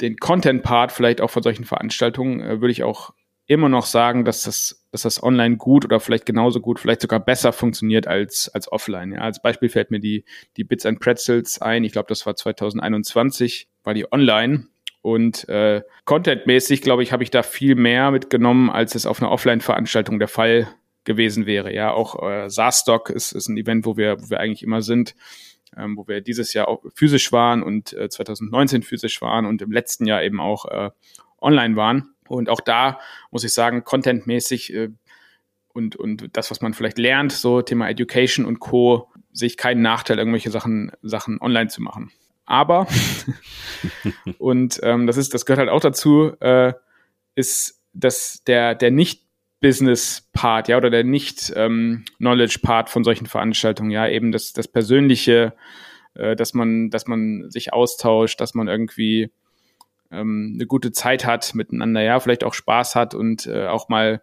den 0.00 0.16
Content-Part 0.16 0.92
vielleicht 0.92 1.20
auch 1.20 1.30
von 1.30 1.42
solchen 1.42 1.64
Veranstaltungen, 1.64 2.40
äh, 2.40 2.60
würde 2.60 2.72
ich 2.72 2.82
auch 2.82 3.12
immer 3.46 3.68
noch 3.68 3.86
sagen, 3.86 4.24
dass 4.24 4.44
das, 4.44 4.86
dass 4.92 5.02
das 5.02 5.22
online 5.22 5.56
gut 5.56 5.84
oder 5.84 6.00
vielleicht 6.00 6.26
genauso 6.26 6.60
gut, 6.60 6.80
vielleicht 6.80 7.02
sogar 7.02 7.20
besser 7.20 7.52
funktioniert 7.52 8.06
als, 8.06 8.48
als 8.48 8.70
offline. 8.70 9.12
Ja, 9.12 9.20
als 9.20 9.42
Beispiel 9.42 9.68
fällt 9.68 9.90
mir 9.90 10.00
die, 10.00 10.24
die 10.56 10.64
Bits 10.64 10.86
and 10.86 11.00
Pretzels 11.00 11.60
ein. 11.60 11.84
Ich 11.84 11.92
glaube, 11.92 12.08
das 12.08 12.24
war 12.24 12.36
2021, 12.36 13.68
war 13.84 13.94
die 13.94 14.10
online. 14.10 14.68
Und 15.02 15.48
äh, 15.48 15.82
contentmäßig, 16.04 16.80
glaube 16.80 17.02
ich, 17.02 17.12
habe 17.12 17.24
ich 17.24 17.30
da 17.30 17.42
viel 17.42 17.74
mehr 17.74 18.12
mitgenommen, 18.12 18.70
als 18.70 18.94
es 18.94 19.04
auf 19.04 19.20
einer 19.20 19.32
Offline-Veranstaltung 19.32 20.20
der 20.20 20.28
Fall 20.28 20.68
gewesen 21.04 21.44
wäre. 21.44 21.74
Ja, 21.74 21.92
auch 21.92 22.22
äh, 22.22 22.48
SaaStock 22.48 23.10
ist, 23.10 23.32
ist 23.32 23.48
ein 23.48 23.56
Event, 23.56 23.84
wo 23.84 23.96
wir, 23.96 24.22
wo 24.22 24.30
wir 24.30 24.38
eigentlich 24.38 24.62
immer 24.62 24.80
sind, 24.80 25.16
ähm, 25.76 25.96
wo 25.96 26.06
wir 26.06 26.20
dieses 26.20 26.54
Jahr 26.54 26.68
auch 26.68 26.84
physisch 26.94 27.32
waren 27.32 27.64
und 27.64 27.92
äh, 27.94 28.08
2019 28.08 28.84
physisch 28.84 29.20
waren 29.20 29.44
und 29.44 29.60
im 29.60 29.72
letzten 29.72 30.06
Jahr 30.06 30.22
eben 30.22 30.40
auch 30.40 30.66
äh, 30.66 30.90
online 31.40 31.74
waren. 31.74 32.14
Und 32.28 32.48
auch 32.48 32.60
da 32.60 33.00
muss 33.32 33.42
ich 33.42 33.52
sagen, 33.52 33.82
contentmäßig 33.82 34.72
äh, 34.72 34.90
und, 35.72 35.96
und 35.96 36.36
das, 36.36 36.50
was 36.50 36.60
man 36.60 36.74
vielleicht 36.74 36.98
lernt, 36.98 37.32
so 37.32 37.62
Thema 37.62 37.88
Education 37.88 38.46
und 38.46 38.60
Co., 38.60 39.08
sehe 39.32 39.46
ich 39.46 39.56
keinen 39.56 39.80
Nachteil, 39.80 40.18
irgendwelche 40.18 40.50
Sachen, 40.50 40.92
Sachen 41.00 41.40
online 41.40 41.68
zu 41.68 41.80
machen. 41.80 42.12
Aber, 42.44 42.86
und 44.38 44.80
ähm, 44.82 45.06
das 45.06 45.16
ist, 45.16 45.34
das 45.34 45.46
gehört 45.46 45.60
halt 45.60 45.70
auch 45.70 45.80
dazu, 45.80 46.32
äh, 46.40 46.72
ist, 47.34 47.80
dass 47.92 48.42
der, 48.46 48.74
der 48.74 48.90
Nicht-Business-Part, 48.90 50.68
ja, 50.68 50.76
oder 50.76 50.90
der 50.90 51.04
Nicht-Knowledge-Part 51.04 52.90
von 52.90 53.04
solchen 53.04 53.26
Veranstaltungen, 53.26 53.90
ja, 53.90 54.08
eben 54.08 54.32
das, 54.32 54.52
das 54.52 54.68
Persönliche, 54.68 55.54
äh, 56.14 56.36
dass 56.36 56.54
man, 56.54 56.90
dass 56.90 57.06
man 57.06 57.50
sich 57.50 57.72
austauscht, 57.72 58.40
dass 58.40 58.54
man 58.54 58.68
irgendwie 58.68 59.30
ähm, 60.10 60.52
eine 60.54 60.66
gute 60.66 60.92
Zeit 60.92 61.24
hat 61.24 61.54
miteinander, 61.54 62.02
ja, 62.02 62.20
vielleicht 62.20 62.44
auch 62.44 62.54
Spaß 62.54 62.96
hat 62.96 63.14
und 63.14 63.46
äh, 63.46 63.66
auch 63.66 63.88
mal, 63.88 64.22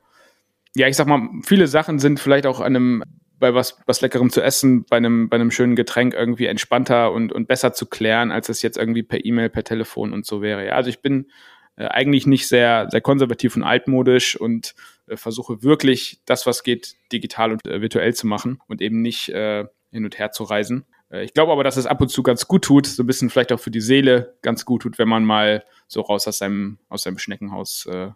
ja, 0.75 0.87
ich 0.87 0.95
sag 0.95 1.07
mal, 1.07 1.29
viele 1.43 1.67
Sachen 1.67 1.99
sind 1.99 2.19
vielleicht 2.19 2.45
auch 2.45 2.59
an 2.59 2.75
einem 2.75 3.03
bei 3.39 3.53
was, 3.53 3.79
was 3.85 4.01
Leckerem 4.01 4.29
zu 4.29 4.41
essen, 4.41 4.85
bei 4.85 4.97
einem, 4.97 5.29
bei 5.29 5.35
einem 5.35 5.51
schönen 5.51 5.75
Getränk 5.75 6.13
irgendwie 6.13 6.45
entspannter 6.45 7.11
und, 7.11 7.31
und 7.31 7.47
besser 7.47 7.73
zu 7.73 7.85
klären, 7.85 8.31
als 8.31 8.49
es 8.49 8.61
jetzt 8.61 8.77
irgendwie 8.77 9.03
per 9.03 9.23
E-Mail, 9.25 9.49
per 9.49 9.63
Telefon 9.63 10.13
und 10.13 10.25
so 10.25 10.41
wäre. 10.41 10.65
Ja, 10.65 10.73
also 10.73 10.89
ich 10.89 11.01
bin 11.01 11.31
äh, 11.75 11.85
eigentlich 11.85 12.27
nicht 12.27 12.47
sehr, 12.47 12.87
sehr 12.91 13.01
konservativ 13.01 13.55
und 13.55 13.63
altmodisch 13.63 14.35
und 14.35 14.75
äh, 15.07 15.15
versuche 15.15 15.63
wirklich 15.63 16.21
das, 16.25 16.45
was 16.45 16.63
geht, 16.63 16.95
digital 17.11 17.53
und 17.53 17.65
äh, 17.65 17.81
virtuell 17.81 18.13
zu 18.13 18.27
machen 18.27 18.61
und 18.67 18.81
eben 18.81 19.01
nicht 19.01 19.29
äh, 19.29 19.65
hin 19.91 20.05
und 20.05 20.19
her 20.19 20.31
zu 20.31 20.43
reisen. 20.43 20.85
Äh, 21.09 21.23
ich 21.23 21.33
glaube 21.33 21.51
aber, 21.51 21.63
dass 21.63 21.77
es 21.77 21.85
ab 21.87 22.01
und 22.01 22.09
zu 22.09 22.21
ganz 22.21 22.47
gut 22.47 22.63
tut, 22.65 22.85
so 22.85 23.03
ein 23.03 23.07
bisschen 23.07 23.29
vielleicht 23.29 23.53
auch 23.53 23.59
für 23.59 23.71
die 23.71 23.81
Seele 23.81 24.37
ganz 24.41 24.65
gut 24.65 24.83
tut, 24.83 24.99
wenn 24.99 25.09
man 25.09 25.23
mal 25.23 25.63
so 25.87 26.01
raus 26.01 26.27
aus 26.27 26.37
seinem, 26.37 26.79
aus 26.89 27.03
seinem 27.03 27.17
Schneckenhaus 27.17 27.85
äh, 27.85 28.09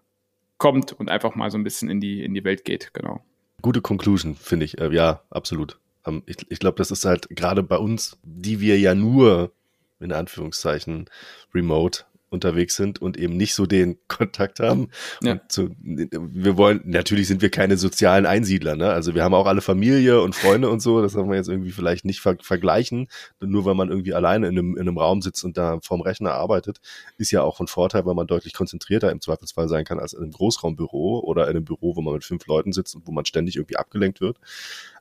kommt 0.58 0.94
und 0.94 1.10
einfach 1.10 1.36
mal 1.36 1.50
so 1.50 1.58
ein 1.58 1.64
bisschen 1.64 1.90
in 1.90 2.00
die, 2.00 2.24
in 2.24 2.34
die 2.34 2.44
Welt 2.44 2.66
geht, 2.66 2.94
genau 2.94 3.24
gute 3.64 3.82
Conclusion, 3.82 4.36
finde 4.36 4.66
ich. 4.66 4.78
Äh, 4.78 4.94
ja, 4.94 5.22
absolut. 5.32 5.80
Ähm, 6.06 6.22
ich 6.28 6.38
ich 6.50 6.60
glaube, 6.60 6.78
das 6.78 6.92
ist 6.92 7.06
halt 7.06 7.28
gerade 7.32 7.64
bei 7.64 7.78
uns, 7.78 8.20
die 8.22 8.60
wir 8.60 8.78
ja 8.78 8.94
nur 8.94 9.52
in 10.00 10.12
Anführungszeichen 10.12 11.10
remote 11.56 12.04
unterwegs 12.34 12.76
sind 12.76 13.02
und 13.02 13.18
eben 13.18 13.38
nicht 13.38 13.54
so 13.54 13.66
den 13.66 13.98
Kontakt 14.08 14.60
haben. 14.60 14.90
Ja. 15.22 15.40
Zu, 15.48 15.70
wir 15.80 16.58
wollen, 16.58 16.82
natürlich 16.84 17.28
sind 17.28 17.42
wir 17.42 17.50
keine 17.50 17.78
sozialen 17.78 18.26
Einsiedler, 18.26 18.76
ne? 18.76 18.90
Also 18.92 19.16
wir 19.16 19.24
haben 19.24 19.34
auch 19.34 19.46
alle 19.46 19.62
Familie 19.62 20.22
und 20.22 20.36
Freunde 20.36 20.70
und 20.70 20.82
so, 20.82 21.02
das 21.02 21.16
haben 21.16 21.30
wir 21.30 21.38
jetzt 21.38 21.50
irgendwie 21.50 21.72
vielleicht 21.72 22.04
nicht 22.06 22.20
ver 22.20 22.38
vergleichen. 22.42 23.08
Nur 23.40 23.66
weil 23.66 23.76
man 23.76 23.90
irgendwie 23.90 24.14
alleine 24.14 24.48
in 24.48 24.58
einem, 24.58 24.76
in 24.76 24.82
einem 24.82 24.98
Raum 24.98 25.22
sitzt 25.22 25.44
und 25.46 25.58
da 25.58 25.80
vorm 25.82 26.02
Rechner 26.02 26.34
arbeitet, 26.34 26.80
ist 27.18 27.32
ja 27.32 27.44
auch 27.44 27.60
ein 27.60 27.68
Vorteil, 27.68 28.06
weil 28.06 28.16
man 28.16 28.28
deutlich 28.28 28.54
konzentrierter 28.54 29.12
im 29.12 29.22
Zweifelsfall 29.22 29.70
sein 29.70 29.86
kann 29.86 30.00
als 30.00 30.14
in 30.14 30.24
einem 30.24 30.32
Großraumbüro 30.32 31.20
oder 31.20 31.44
in 31.44 31.52
einem 31.52 31.66
Büro, 31.66 31.96
wo 31.96 32.02
man 32.02 32.16
mit 32.16 32.26
fünf 32.26 32.46
Leuten 32.48 32.74
sitzt 32.74 32.96
und 32.96 33.08
wo 33.08 33.12
man 33.12 33.26
ständig 33.26 33.56
irgendwie 33.56 33.78
abgelenkt 33.78 34.20
wird. 34.20 34.40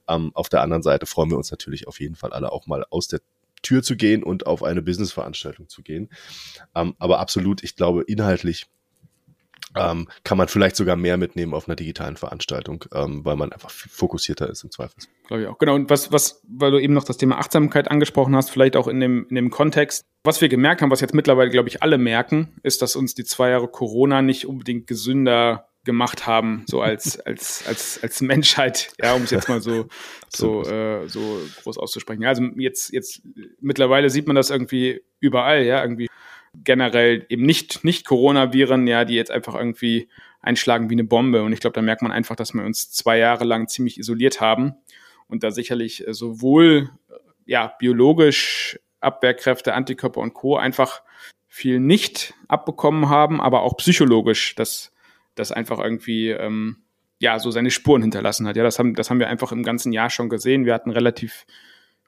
Ähm, 0.08 0.32
auf 0.34 0.48
der 0.48 0.62
anderen 0.62 0.82
Seite 0.82 1.06
freuen 1.06 1.30
wir 1.30 1.38
uns 1.38 1.50
natürlich 1.50 1.88
auf 1.88 2.00
jeden 2.00 2.16
Fall 2.16 2.32
alle 2.32 2.52
auch 2.52 2.66
mal 2.66 2.84
aus 2.90 3.08
der 3.08 3.20
Tür 3.62 3.82
zu 3.82 3.96
gehen 3.96 4.22
und 4.22 4.46
auf 4.46 4.62
eine 4.62 4.82
Businessveranstaltung 4.82 5.68
zu 5.68 5.82
gehen. 5.82 6.10
Ähm, 6.74 6.94
aber 6.98 7.20
absolut, 7.20 7.62
ich 7.62 7.76
glaube, 7.76 8.02
inhaltlich 8.02 8.66
ähm, 9.76 10.08
kann 10.24 10.38
man 10.38 10.48
vielleicht 10.48 10.76
sogar 10.76 10.96
mehr 10.96 11.16
mitnehmen 11.16 11.54
auf 11.54 11.68
einer 11.68 11.76
digitalen 11.76 12.16
Veranstaltung, 12.16 12.84
ähm, 12.92 13.24
weil 13.24 13.36
man 13.36 13.52
einfach 13.52 13.70
fokussierter 13.70 14.48
ist 14.50 14.64
im 14.64 14.70
Zweifel. 14.70 14.96
Glaube 15.26 15.42
ich 15.42 15.48
auch. 15.48 15.58
Genau. 15.58 15.74
Und 15.74 15.88
was, 15.90 16.12
was, 16.12 16.42
weil 16.46 16.70
du 16.70 16.78
eben 16.78 16.94
noch 16.94 17.04
das 17.04 17.16
Thema 17.16 17.38
Achtsamkeit 17.38 17.90
angesprochen 17.90 18.36
hast, 18.36 18.50
vielleicht 18.50 18.76
auch 18.76 18.88
in 18.88 19.00
dem, 19.00 19.26
in 19.28 19.36
dem 19.36 19.50
Kontext. 19.50 20.04
Was 20.24 20.40
wir 20.40 20.48
gemerkt 20.48 20.82
haben, 20.82 20.90
was 20.90 21.00
jetzt 21.00 21.14
mittlerweile, 21.14 21.50
glaube 21.50 21.68
ich, 21.68 21.82
alle 21.82 21.98
merken, 21.98 22.54
ist, 22.62 22.82
dass 22.82 22.96
uns 22.96 23.14
die 23.14 23.24
zwei 23.24 23.50
Jahre 23.50 23.68
Corona 23.68 24.22
nicht 24.22 24.46
unbedingt 24.46 24.86
gesünder 24.86 25.71
gemacht 25.84 26.26
haben, 26.26 26.64
so 26.66 26.80
als, 26.80 27.18
als, 27.26 27.66
als, 27.66 28.02
als 28.02 28.20
Menschheit, 28.20 28.92
ja, 29.02 29.14
um 29.14 29.22
es 29.22 29.30
jetzt 29.30 29.48
mal 29.48 29.60
so, 29.60 29.86
so, 30.28 30.62
äh, 30.62 31.08
so 31.08 31.40
groß 31.62 31.78
auszusprechen. 31.78 32.22
Ja, 32.22 32.30
also 32.30 32.42
jetzt, 32.56 32.92
jetzt, 32.92 33.22
mittlerweile 33.60 34.10
sieht 34.10 34.26
man 34.26 34.36
das 34.36 34.50
irgendwie 34.50 35.02
überall, 35.20 35.62
ja, 35.64 35.82
irgendwie 35.82 36.08
generell 36.54 37.24
eben 37.28 37.44
nicht, 37.44 37.82
nicht 37.84 38.06
Coronaviren, 38.06 38.86
ja, 38.86 39.04
die 39.04 39.14
jetzt 39.14 39.30
einfach 39.30 39.54
irgendwie 39.54 40.08
einschlagen 40.40 40.90
wie 40.90 40.94
eine 40.94 41.04
Bombe. 41.04 41.42
Und 41.42 41.52
ich 41.52 41.60
glaube, 41.60 41.74
da 41.74 41.82
merkt 41.82 42.02
man 42.02 42.12
einfach, 42.12 42.36
dass 42.36 42.52
wir 42.52 42.64
uns 42.64 42.90
zwei 42.90 43.18
Jahre 43.18 43.44
lang 43.44 43.68
ziemlich 43.68 43.98
isoliert 43.98 44.40
haben 44.40 44.74
und 45.28 45.42
da 45.42 45.50
sicherlich 45.50 46.06
äh, 46.06 46.12
sowohl, 46.12 46.90
ja, 47.46 47.74
biologisch 47.78 48.78
Abwehrkräfte, 49.00 49.74
Antikörper 49.74 50.20
und 50.20 50.34
Co. 50.34 50.56
einfach 50.56 51.02
viel 51.48 51.80
nicht 51.80 52.34
abbekommen 52.48 53.08
haben, 53.08 53.40
aber 53.40 53.62
auch 53.62 53.76
psychologisch, 53.76 54.54
dass 54.54 54.91
das 55.34 55.52
einfach 55.52 55.78
irgendwie 55.78 56.30
ähm, 56.30 56.78
ja 57.18 57.38
so 57.38 57.50
seine 57.50 57.70
Spuren 57.70 58.02
hinterlassen 58.02 58.46
hat. 58.46 58.56
Ja, 58.56 58.62
das 58.62 58.78
haben, 58.78 58.94
das 58.94 59.10
haben 59.10 59.18
wir 59.18 59.28
einfach 59.28 59.52
im 59.52 59.62
ganzen 59.62 59.92
Jahr 59.92 60.10
schon 60.10 60.28
gesehen. 60.28 60.64
Wir 60.66 60.74
hatten 60.74 60.90
relativ 60.90 61.46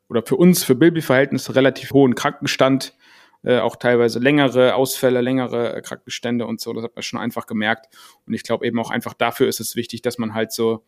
oder 0.09 0.22
für 0.22 0.37
uns, 0.37 0.64
für 0.64 0.75
Bilby-Verhältnisse 0.75 1.55
relativ 1.55 1.93
hohen 1.93 2.14
Krankenstand, 2.14 2.95
äh, 3.43 3.59
auch 3.59 3.77
teilweise 3.77 4.18
längere 4.18 4.75
Ausfälle, 4.75 5.20
längere 5.20 5.77
äh, 5.77 5.81
Krankenstände 5.83 6.47
und 6.47 6.61
so. 6.61 6.72
Das 6.72 6.85
hat 6.85 6.95
man 6.97 7.03
schon 7.03 7.20
einfach 7.20 7.47
gemerkt. 7.47 7.87
Und 8.27 8.35
ich 8.35 8.43
glaube 8.43 8.66
eben 8.66 8.79
auch 8.79 8.91
einfach 8.91 9.14
dafür 9.14 9.49
ist 9.49 9.61
es 9.61 9.77
wichtig, 9.77 10.03
dass 10.03 10.18
man 10.18 10.35
halt 10.35 10.53
so 10.53 10.85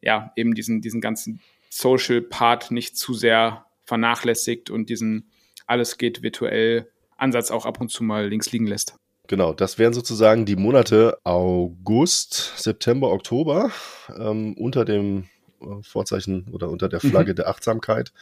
ja 0.00 0.32
eben 0.36 0.54
diesen 0.54 0.80
diesen 0.80 1.00
ganzen 1.00 1.40
Social 1.70 2.20
Part 2.20 2.70
nicht 2.70 2.96
zu 2.96 3.14
sehr 3.14 3.66
vernachlässigt 3.84 4.70
und 4.70 4.88
diesen 4.88 5.30
alles 5.66 5.98
geht 5.98 6.22
virtuell 6.22 6.90
Ansatz 7.16 7.50
auch 7.50 7.66
ab 7.66 7.80
und 7.80 7.90
zu 7.90 8.02
mal 8.02 8.28
links 8.28 8.50
liegen 8.52 8.66
lässt. 8.66 8.96
Genau, 9.28 9.52
das 9.52 9.78
wären 9.78 9.92
sozusagen 9.92 10.44
die 10.44 10.56
Monate 10.56 11.18
August, 11.24 12.52
September, 12.56 13.10
Oktober 13.10 13.70
ähm, 14.18 14.54
unter 14.54 14.84
dem 14.84 15.28
äh, 15.60 15.82
Vorzeichen 15.82 16.48
oder 16.50 16.68
unter 16.68 16.88
der 16.88 17.00
Flagge 17.00 17.32
mhm. 17.32 17.36
der 17.36 17.48
Achtsamkeit. 17.48 18.12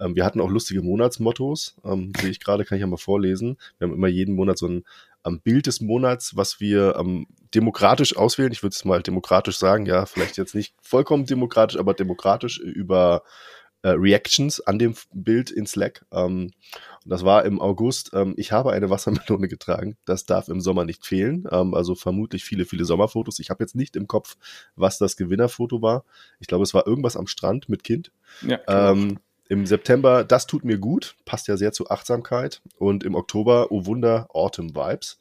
Ähm, 0.00 0.16
wir 0.16 0.24
hatten 0.24 0.40
auch 0.40 0.50
lustige 0.50 0.82
Monatsmottos, 0.82 1.76
ähm, 1.84 2.12
sehe 2.20 2.30
ich 2.30 2.40
gerade, 2.40 2.64
kann 2.64 2.76
ich 2.76 2.80
ja 2.80 2.86
mal 2.86 2.96
vorlesen. 2.96 3.58
Wir 3.78 3.88
haben 3.88 3.94
immer 3.94 4.08
jeden 4.08 4.34
Monat 4.34 4.58
so 4.58 4.66
ein 4.66 4.84
am 5.22 5.40
Bild 5.40 5.66
des 5.66 5.80
Monats, 5.80 6.36
was 6.36 6.60
wir 6.60 6.94
ähm, 6.96 7.26
demokratisch 7.52 8.16
auswählen. 8.16 8.52
Ich 8.52 8.62
würde 8.62 8.74
es 8.74 8.84
mal 8.84 9.02
demokratisch 9.02 9.58
sagen, 9.58 9.84
ja, 9.84 10.06
vielleicht 10.06 10.36
jetzt 10.36 10.54
nicht 10.54 10.74
vollkommen 10.80 11.26
demokratisch, 11.26 11.78
aber 11.78 11.94
demokratisch 11.94 12.58
über 12.60 13.22
äh, 13.86 13.90
Reactions 13.90 14.60
an 14.60 14.80
dem 14.80 14.94
Bild 15.12 15.52
in 15.52 15.64
Slack. 15.64 16.04
Ähm, 16.10 16.50
und 17.04 17.10
das 17.10 17.24
war 17.24 17.44
im 17.44 17.60
August. 17.60 18.10
Ähm, 18.14 18.34
ich 18.36 18.50
habe 18.50 18.72
eine 18.72 18.90
Wassermelone 18.90 19.46
getragen. 19.48 19.96
Das 20.04 20.26
darf 20.26 20.48
im 20.48 20.60
Sommer 20.60 20.84
nicht 20.84 21.06
fehlen. 21.06 21.46
Ähm, 21.52 21.72
also 21.72 21.94
vermutlich 21.94 22.44
viele, 22.44 22.64
viele 22.64 22.84
Sommerfotos. 22.84 23.38
Ich 23.38 23.48
habe 23.48 23.62
jetzt 23.62 23.76
nicht 23.76 23.94
im 23.94 24.08
Kopf, 24.08 24.36
was 24.74 24.98
das 24.98 25.16
Gewinnerfoto 25.16 25.82
war. 25.82 26.04
Ich 26.40 26.48
glaube, 26.48 26.64
es 26.64 26.74
war 26.74 26.84
irgendwas 26.84 27.16
am 27.16 27.28
Strand 27.28 27.68
mit 27.68 27.84
Kind. 27.84 28.10
Ja, 28.42 28.58
ähm, 28.66 29.20
Im 29.48 29.66
September, 29.66 30.24
das 30.24 30.48
tut 30.48 30.64
mir 30.64 30.78
gut, 30.78 31.14
passt 31.24 31.46
ja 31.46 31.56
sehr 31.56 31.70
zu 31.70 31.88
Achtsamkeit. 31.88 32.62
Und 32.78 33.04
im 33.04 33.14
Oktober, 33.14 33.68
oh 33.70 33.86
Wunder, 33.86 34.26
Autumn 34.30 34.74
Vibes. 34.74 35.20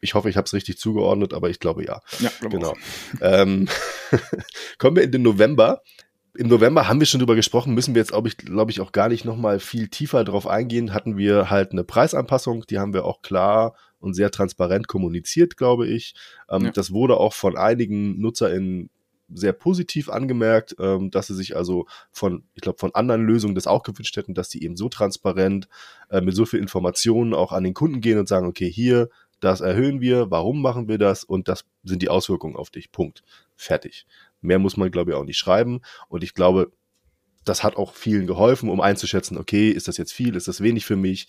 Ich 0.00 0.14
hoffe, 0.14 0.30
ich 0.30 0.38
habe 0.38 0.46
es 0.46 0.54
richtig 0.54 0.78
zugeordnet, 0.78 1.34
aber 1.34 1.50
ich 1.50 1.60
glaube 1.60 1.84
ja. 1.84 2.00
Ja, 2.20 2.30
genau. 2.40 2.74
Ähm, 3.20 3.68
kommen 4.78 4.96
wir 4.96 5.02
in 5.02 5.12
den 5.12 5.22
November 5.22 5.82
im 6.34 6.48
November 6.48 6.88
haben 6.88 6.98
wir 6.98 7.06
schon 7.06 7.20
drüber 7.20 7.34
gesprochen, 7.34 7.74
müssen 7.74 7.94
wir 7.94 8.00
jetzt, 8.00 8.12
glaube 8.12 8.28
ich, 8.28 8.36
glaube 8.38 8.70
ich, 8.70 8.80
auch 8.80 8.92
gar 8.92 9.08
nicht 9.08 9.24
nochmal 9.24 9.60
viel 9.60 9.88
tiefer 9.88 10.24
drauf 10.24 10.46
eingehen. 10.46 10.94
Hatten 10.94 11.16
wir 11.16 11.50
halt 11.50 11.72
eine 11.72 11.84
Preisanpassung, 11.84 12.64
die 12.66 12.78
haben 12.78 12.94
wir 12.94 13.04
auch 13.04 13.22
klar 13.22 13.74
und 14.00 14.14
sehr 14.14 14.30
transparent 14.30 14.88
kommuniziert, 14.88 15.56
glaube 15.56 15.86
ich. 15.86 16.14
Ähm, 16.48 16.66
ja. 16.66 16.70
Das 16.70 16.92
wurde 16.92 17.18
auch 17.18 17.34
von 17.34 17.56
einigen 17.56 18.20
NutzerInnen 18.20 18.88
sehr 19.34 19.52
positiv 19.52 20.08
angemerkt, 20.08 20.76
ähm, 20.78 21.10
dass 21.10 21.26
sie 21.26 21.34
sich 21.34 21.56
also 21.56 21.86
von, 22.10 22.44
ich 22.54 22.62
glaube, 22.62 22.78
von 22.78 22.94
anderen 22.94 23.24
Lösungen 23.24 23.54
das 23.54 23.66
auch 23.66 23.82
gewünscht 23.82 24.16
hätten, 24.16 24.34
dass 24.34 24.48
die 24.48 24.64
eben 24.64 24.76
so 24.76 24.88
transparent 24.88 25.68
äh, 26.10 26.20
mit 26.20 26.34
so 26.34 26.44
viel 26.44 26.60
Informationen 26.60 27.34
auch 27.34 27.52
an 27.52 27.64
den 27.64 27.74
Kunden 27.74 28.00
gehen 28.00 28.18
und 28.18 28.28
sagen, 28.28 28.46
okay, 28.46 28.70
hier, 28.70 29.08
das 29.40 29.60
erhöhen 29.60 30.00
wir, 30.00 30.30
warum 30.30 30.62
machen 30.62 30.88
wir 30.88 30.98
das 30.98 31.24
und 31.24 31.48
das 31.48 31.64
sind 31.82 32.02
die 32.02 32.08
Auswirkungen 32.08 32.56
auf 32.56 32.70
dich. 32.70 32.92
Punkt. 32.92 33.22
Fertig. 33.56 34.06
Mehr 34.42 34.58
muss 34.58 34.76
man, 34.76 34.90
glaube 34.90 35.12
ich, 35.12 35.16
auch 35.16 35.24
nicht 35.24 35.38
schreiben. 35.38 35.80
Und 36.08 36.22
ich 36.22 36.34
glaube, 36.34 36.72
das 37.44 37.64
hat 37.64 37.76
auch 37.76 37.94
vielen 37.94 38.26
geholfen, 38.26 38.68
um 38.68 38.80
einzuschätzen, 38.80 39.36
okay, 39.36 39.70
ist 39.70 39.88
das 39.88 39.96
jetzt 39.96 40.12
viel, 40.12 40.36
ist 40.36 40.48
das 40.48 40.60
wenig 40.60 40.84
für 40.84 40.96
mich? 40.96 41.28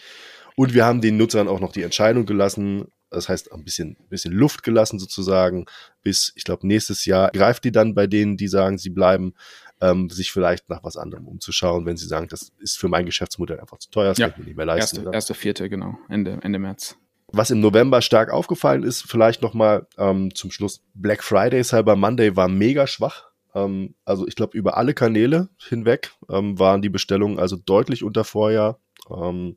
Und 0.55 0.73
wir 0.73 0.85
haben 0.85 1.01
den 1.01 1.17
Nutzern 1.17 1.47
auch 1.47 1.59
noch 1.59 1.71
die 1.71 1.81
Entscheidung 1.81 2.25
gelassen, 2.25 2.85
das 3.09 3.29
heißt 3.29 3.51
ein 3.51 3.63
bisschen, 3.63 3.97
bisschen 4.09 4.33
Luft 4.33 4.63
gelassen 4.63 4.99
sozusagen, 4.99 5.65
bis, 6.01 6.33
ich 6.35 6.43
glaube, 6.43 6.67
nächstes 6.67 7.05
Jahr 7.05 7.31
greift 7.31 7.63
die 7.63 7.71
dann 7.71 7.95
bei 7.95 8.07
denen, 8.07 8.37
die 8.37 8.47
sagen, 8.47 8.77
sie 8.77 8.89
bleiben, 8.89 9.33
ähm, 9.81 10.09
sich 10.09 10.31
vielleicht 10.31 10.69
nach 10.69 10.83
was 10.83 10.97
anderem 10.97 11.27
umzuschauen, 11.27 11.85
wenn 11.85 11.97
sie 11.97 12.07
sagen, 12.07 12.27
das 12.27 12.51
ist 12.59 12.77
für 12.77 12.87
mein 12.87 13.05
Geschäftsmodell 13.05 13.59
einfach 13.59 13.77
zu 13.79 13.89
teuer, 13.89 14.09
das 14.09 14.17
ja. 14.17 14.27
kann 14.27 14.33
ich 14.33 14.39
mir 14.39 14.45
nicht 14.45 14.57
mehr 14.57 14.65
leisten. 14.65 14.97
Erste, 14.97 15.13
erste 15.13 15.33
Vierte, 15.33 15.69
genau, 15.69 15.97
Ende, 16.09 16.39
Ende 16.41 16.59
März. 16.59 16.97
Was 17.35 17.49
im 17.49 17.61
November 17.61 18.03
stark 18.03 18.31
aufgefallen 18.31 18.83
ist, 18.83 19.01
vielleicht 19.01 19.41
nochmal 19.41 19.87
ähm, 19.97 20.35
zum 20.35 20.51
Schluss, 20.51 20.83
Black 20.93 21.23
Friday, 21.23 21.63
Cyber 21.63 21.95
Monday 21.95 22.35
war 22.35 22.47
mega 22.47 22.85
schwach. 22.85 23.31
Ähm, 23.55 23.95
also 24.05 24.27
ich 24.27 24.35
glaube, 24.35 24.55
über 24.55 24.77
alle 24.77 24.93
Kanäle 24.93 25.49
hinweg 25.57 26.11
ähm, 26.29 26.59
waren 26.59 26.83
die 26.83 26.89
Bestellungen 26.89 27.39
also 27.39 27.55
deutlich 27.55 28.03
unter 28.03 28.23
Vorjahr. 28.23 28.79
Ähm, 29.09 29.55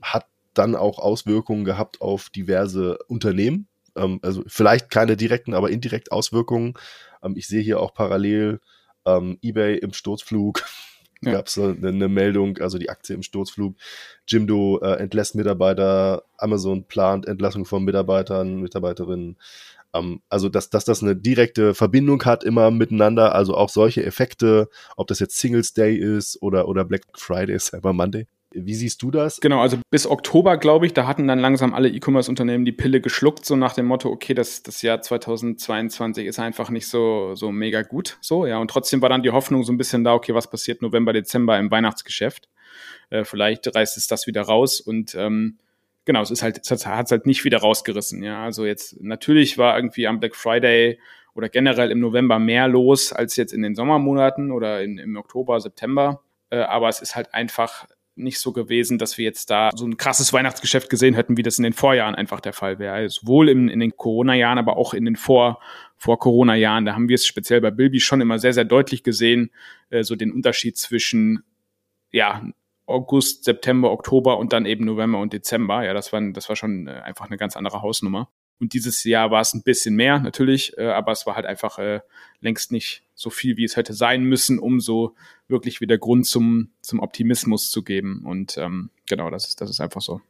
hat 0.00 0.26
dann 0.54 0.76
auch 0.76 1.00
Auswirkungen 1.00 1.64
gehabt 1.64 2.00
auf 2.00 2.30
diverse 2.30 2.98
Unternehmen. 3.08 3.66
Ähm, 3.96 4.20
also 4.22 4.44
vielleicht 4.46 4.88
keine 4.88 5.16
direkten, 5.16 5.54
aber 5.54 5.70
indirekt 5.70 6.12
Auswirkungen. 6.12 6.74
Ähm, 7.20 7.34
ich 7.36 7.48
sehe 7.48 7.62
hier 7.62 7.80
auch 7.80 7.94
parallel 7.94 8.60
ähm, 9.04 9.38
eBay 9.42 9.78
im 9.78 9.92
Sturzflug 9.92 10.62
ja. 11.22 11.32
gab 11.32 11.46
es 11.46 11.58
eine, 11.58 11.88
eine, 11.88 12.08
Meldung, 12.08 12.58
also 12.58 12.78
die 12.78 12.90
Aktie 12.90 13.14
im 13.14 13.22
Sturzflug. 13.22 13.76
Jimdo 14.26 14.80
äh, 14.82 14.94
entlässt 14.94 15.34
Mitarbeiter, 15.34 16.24
Amazon 16.36 16.84
plant 16.84 17.26
Entlassung 17.26 17.64
von 17.64 17.84
Mitarbeitern, 17.84 18.60
Mitarbeiterinnen. 18.60 19.36
Ähm, 19.94 20.20
also, 20.28 20.48
dass, 20.48 20.70
dass 20.70 20.84
das 20.84 21.02
eine 21.02 21.16
direkte 21.16 21.74
Verbindung 21.74 22.24
hat 22.24 22.44
immer 22.44 22.70
miteinander, 22.70 23.34
also 23.34 23.56
auch 23.56 23.70
solche 23.70 24.04
Effekte, 24.04 24.68
ob 24.96 25.06
das 25.08 25.20
jetzt 25.20 25.38
Singles 25.38 25.72
Day 25.72 25.96
ist 25.96 26.42
oder, 26.42 26.68
oder 26.68 26.84
Black 26.84 27.02
Friday, 27.14 27.58
Cyber 27.58 27.92
Monday, 27.92 28.26
wie 28.64 28.74
siehst 28.74 29.02
du 29.02 29.10
das? 29.10 29.40
Genau, 29.40 29.60
also 29.60 29.78
bis 29.90 30.06
Oktober, 30.06 30.56
glaube 30.56 30.86
ich, 30.86 30.94
da 30.94 31.06
hatten 31.06 31.28
dann 31.28 31.38
langsam 31.38 31.74
alle 31.74 31.88
E-Commerce-Unternehmen 31.88 32.64
die 32.64 32.72
Pille 32.72 33.00
geschluckt, 33.00 33.44
so 33.44 33.56
nach 33.56 33.74
dem 33.74 33.86
Motto, 33.86 34.08
okay, 34.08 34.34
das, 34.34 34.62
das 34.62 34.82
Jahr 34.82 35.02
2022 35.02 36.26
ist 36.26 36.38
einfach 36.38 36.70
nicht 36.70 36.88
so, 36.88 37.34
so 37.34 37.52
mega 37.52 37.82
gut. 37.82 38.18
So, 38.20 38.46
ja, 38.46 38.58
und 38.58 38.70
trotzdem 38.70 39.02
war 39.02 39.08
dann 39.08 39.22
die 39.22 39.30
Hoffnung 39.30 39.64
so 39.64 39.72
ein 39.72 39.76
bisschen 39.76 40.04
da, 40.04 40.14
okay, 40.14 40.34
was 40.34 40.50
passiert 40.50 40.82
November, 40.82 41.12
Dezember 41.12 41.58
im 41.58 41.70
Weihnachtsgeschäft? 41.70 42.48
Äh, 43.10 43.24
vielleicht 43.24 43.74
reißt 43.74 43.96
es 43.96 44.06
das 44.06 44.26
wieder 44.26 44.42
raus 44.42 44.80
und 44.80 45.14
ähm, 45.14 45.58
genau, 46.04 46.22
es 46.22 46.30
ist 46.30 46.42
halt, 46.42 46.58
es 46.58 46.86
hat 46.86 47.06
es 47.06 47.10
halt 47.10 47.26
nicht 47.26 47.44
wieder 47.44 47.58
rausgerissen. 47.58 48.22
Ja, 48.22 48.44
also 48.44 48.64
jetzt 48.64 49.00
natürlich 49.00 49.58
war 49.58 49.76
irgendwie 49.76 50.06
am 50.06 50.20
Black 50.20 50.34
Friday 50.34 50.98
oder 51.34 51.48
generell 51.50 51.90
im 51.90 52.00
November 52.00 52.38
mehr 52.38 52.66
los 52.66 53.12
als 53.12 53.36
jetzt 53.36 53.52
in 53.52 53.62
den 53.62 53.74
Sommermonaten 53.74 54.50
oder 54.50 54.82
in, 54.82 54.98
im 54.98 55.16
Oktober, 55.16 55.60
September. 55.60 56.22
Äh, 56.50 56.58
aber 56.60 56.88
es 56.88 57.00
ist 57.00 57.14
halt 57.14 57.34
einfach 57.34 57.86
nicht 58.16 58.40
so 58.40 58.52
gewesen, 58.52 58.98
dass 58.98 59.18
wir 59.18 59.24
jetzt 59.24 59.50
da 59.50 59.70
so 59.74 59.86
ein 59.86 59.96
krasses 59.96 60.32
Weihnachtsgeschäft 60.32 60.90
gesehen 60.90 61.14
hätten, 61.14 61.36
wie 61.36 61.42
das 61.42 61.58
in 61.58 61.64
den 61.64 61.72
Vorjahren 61.72 62.14
einfach 62.14 62.40
der 62.40 62.52
Fall 62.52 62.78
wäre. 62.78 62.94
Also 62.94 63.20
sowohl 63.20 63.48
in, 63.48 63.68
in 63.68 63.80
den 63.80 63.96
Corona-Jahren, 63.96 64.58
aber 64.58 64.76
auch 64.76 64.94
in 64.94 65.04
den 65.04 65.16
Vor, 65.16 65.60
vor 65.96 66.18
Corona-Jahren. 66.18 66.86
Da 66.86 66.94
haben 66.94 67.08
wir 67.08 67.14
es 67.14 67.26
speziell 67.26 67.60
bei 67.60 67.70
Bilby 67.70 68.00
schon 68.00 68.20
immer 68.20 68.38
sehr, 68.38 68.52
sehr 68.52 68.64
deutlich 68.64 69.02
gesehen, 69.02 69.50
äh, 69.90 70.02
so 70.02 70.16
den 70.16 70.32
Unterschied 70.32 70.76
zwischen, 70.76 71.44
ja, 72.10 72.42
August, 72.86 73.44
September, 73.44 73.90
Oktober 73.90 74.38
und 74.38 74.52
dann 74.52 74.64
eben 74.64 74.84
November 74.84 75.18
und 75.18 75.32
Dezember. 75.32 75.84
Ja, 75.84 75.92
das 75.92 76.12
war, 76.12 76.20
das 76.32 76.48
war 76.48 76.56
schon 76.56 76.86
äh, 76.86 76.92
einfach 76.92 77.26
eine 77.26 77.36
ganz 77.36 77.56
andere 77.56 77.82
Hausnummer. 77.82 78.30
Und 78.58 78.72
dieses 78.72 79.04
Jahr 79.04 79.30
war 79.30 79.40
es 79.40 79.54
ein 79.54 79.62
bisschen 79.62 79.94
mehr, 79.94 80.18
natürlich, 80.18 80.76
äh, 80.78 80.86
aber 80.86 81.12
es 81.12 81.26
war 81.26 81.36
halt 81.36 81.46
einfach 81.46 81.78
äh, 81.78 82.00
längst 82.40 82.72
nicht 82.72 83.02
so 83.14 83.30
viel, 83.30 83.56
wie 83.56 83.64
es 83.64 83.76
hätte 83.76 83.92
sein 83.92 84.24
müssen, 84.24 84.58
um 84.58 84.80
so 84.80 85.14
wirklich 85.48 85.80
wieder 85.80 85.98
Grund 85.98 86.26
zum, 86.26 86.70
zum 86.80 87.00
Optimismus 87.00 87.70
zu 87.70 87.82
geben. 87.82 88.22
Und 88.24 88.56
ähm, 88.58 88.90
genau, 89.08 89.30
das 89.30 89.48
ist, 89.48 89.60
das 89.60 89.70
ist 89.70 89.80
einfach 89.80 90.00
so 90.00 90.20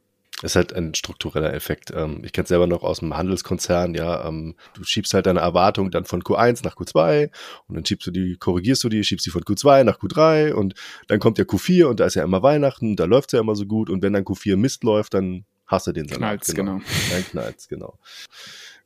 ist 0.43 0.57
halt 0.57 0.75
ein 0.75 0.95
struktureller 0.95 1.55
Effekt. 1.55 1.93
Ähm, 1.95 2.21
ich 2.25 2.33
kenne 2.33 2.45
es 2.45 2.49
selber 2.49 2.67
noch 2.67 2.83
aus 2.83 2.99
dem 2.99 3.17
Handelskonzern, 3.17 3.95
ja, 3.95 4.29
ähm, 4.29 4.55
du 4.75 4.85
schiebst 4.85 5.15
halt 5.15 5.27
deine 5.27 5.41
Erwartung 5.41 5.91
dann 5.91 6.05
von 6.05 6.23
Q1 6.23 6.63
nach 6.65 6.77
Q2 6.77 7.31
und 7.69 7.75
dann 7.75 7.87
schiebst 7.87 8.07
du 8.07 8.11
die, 8.11 8.37
korrigierst 8.37 8.85
du 8.85 8.89
die, 8.89 9.03
schiebst 9.03 9.25
die 9.25 9.31
von 9.31 9.43
Q2 9.43 9.85
nach 9.85 9.99
Q3 9.99 10.53
und 10.53 10.75
dann 11.09 11.21
kommt 11.21 11.39
ja 11.39 11.45
Q4 11.45 11.87
und 11.87 12.01
da 12.01 12.07
ist 12.07 12.15
ja 12.15 12.25
immer 12.25 12.43
Weihnachten, 12.43 12.97
da 12.97 13.05
läuft's 13.05 13.33
ja 13.33 13.41
immer 13.41 13.57
so 13.57 13.65
gut 13.67 13.89
und 13.89 14.03
wenn 14.03 14.13
dann 14.13 14.25
Q4 14.25 14.57
Mist 14.57 14.85
läuft, 14.85 15.15
dann 15.15 15.47
hast 15.67 15.87
du 15.87 15.93
den 15.93 16.09
Salat. 16.09 16.19
Knallt's, 16.19 16.55
genau. 16.55 16.79
genau. 16.79 16.85
Dann 17.11 17.25
knallt's, 17.25 17.69
genau. 17.69 17.99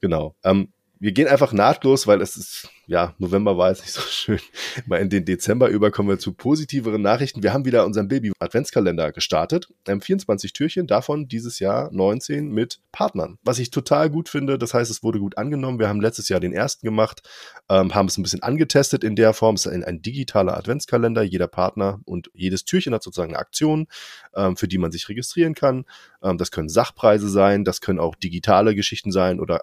Genau. 0.00 0.34
Ähm, 0.44 0.72
wir 1.00 1.12
gehen 1.12 1.28
einfach 1.28 1.54
nahtlos, 1.54 2.06
weil 2.06 2.20
es 2.20 2.36
ist, 2.36 2.68
ja, 2.86 3.14
November 3.16 3.56
war 3.56 3.70
jetzt 3.70 3.80
nicht 3.80 3.92
so 3.92 4.00
schön. 4.08 4.38
Mal 4.86 4.98
in 4.98 5.08
den 5.08 5.24
Dezember 5.24 5.68
über 5.68 5.90
kommen 5.90 6.10
wir 6.10 6.18
zu 6.18 6.34
positiveren 6.34 7.00
Nachrichten. 7.00 7.42
Wir 7.42 7.54
haben 7.54 7.64
wieder 7.64 7.86
unseren 7.86 8.06
Baby-Adventskalender 8.06 9.10
gestartet. 9.10 9.72
Ähm, 9.88 10.02
24 10.02 10.52
Türchen, 10.52 10.86
davon 10.86 11.26
dieses 11.26 11.58
Jahr 11.58 11.90
19 11.90 12.50
mit 12.50 12.80
Partnern. 12.92 13.38
Was 13.42 13.58
ich 13.58 13.70
total 13.70 14.10
gut 14.10 14.28
finde, 14.28 14.58
das 14.58 14.74
heißt, 14.74 14.90
es 14.90 15.02
wurde 15.02 15.20
gut 15.20 15.38
angenommen. 15.38 15.78
Wir 15.78 15.88
haben 15.88 16.02
letztes 16.02 16.28
Jahr 16.28 16.38
den 16.38 16.52
ersten 16.52 16.86
gemacht, 16.86 17.26
ähm, 17.70 17.94
haben 17.94 18.06
es 18.06 18.18
ein 18.18 18.22
bisschen 18.22 18.42
angetestet 18.42 19.02
in 19.02 19.16
der 19.16 19.32
Form. 19.32 19.54
Es 19.54 19.64
ist 19.64 19.72
ein, 19.72 19.82
ein 19.82 20.02
digitaler 20.02 20.54
Adventskalender. 20.54 21.22
Jeder 21.22 21.48
Partner 21.48 22.00
und 22.04 22.30
jedes 22.34 22.66
Türchen 22.66 22.92
hat 22.92 23.02
sozusagen 23.02 23.30
eine 23.30 23.38
Aktion, 23.38 23.86
ähm, 24.34 24.54
für 24.54 24.68
die 24.68 24.78
man 24.78 24.92
sich 24.92 25.08
registrieren 25.08 25.54
kann. 25.54 25.86
Ähm, 26.22 26.36
das 26.36 26.50
können 26.50 26.68
Sachpreise 26.68 27.30
sein, 27.30 27.64
das 27.64 27.80
können 27.80 28.00
auch 28.00 28.16
digitale 28.16 28.74
Geschichten 28.74 29.12
sein 29.12 29.40
oder 29.40 29.62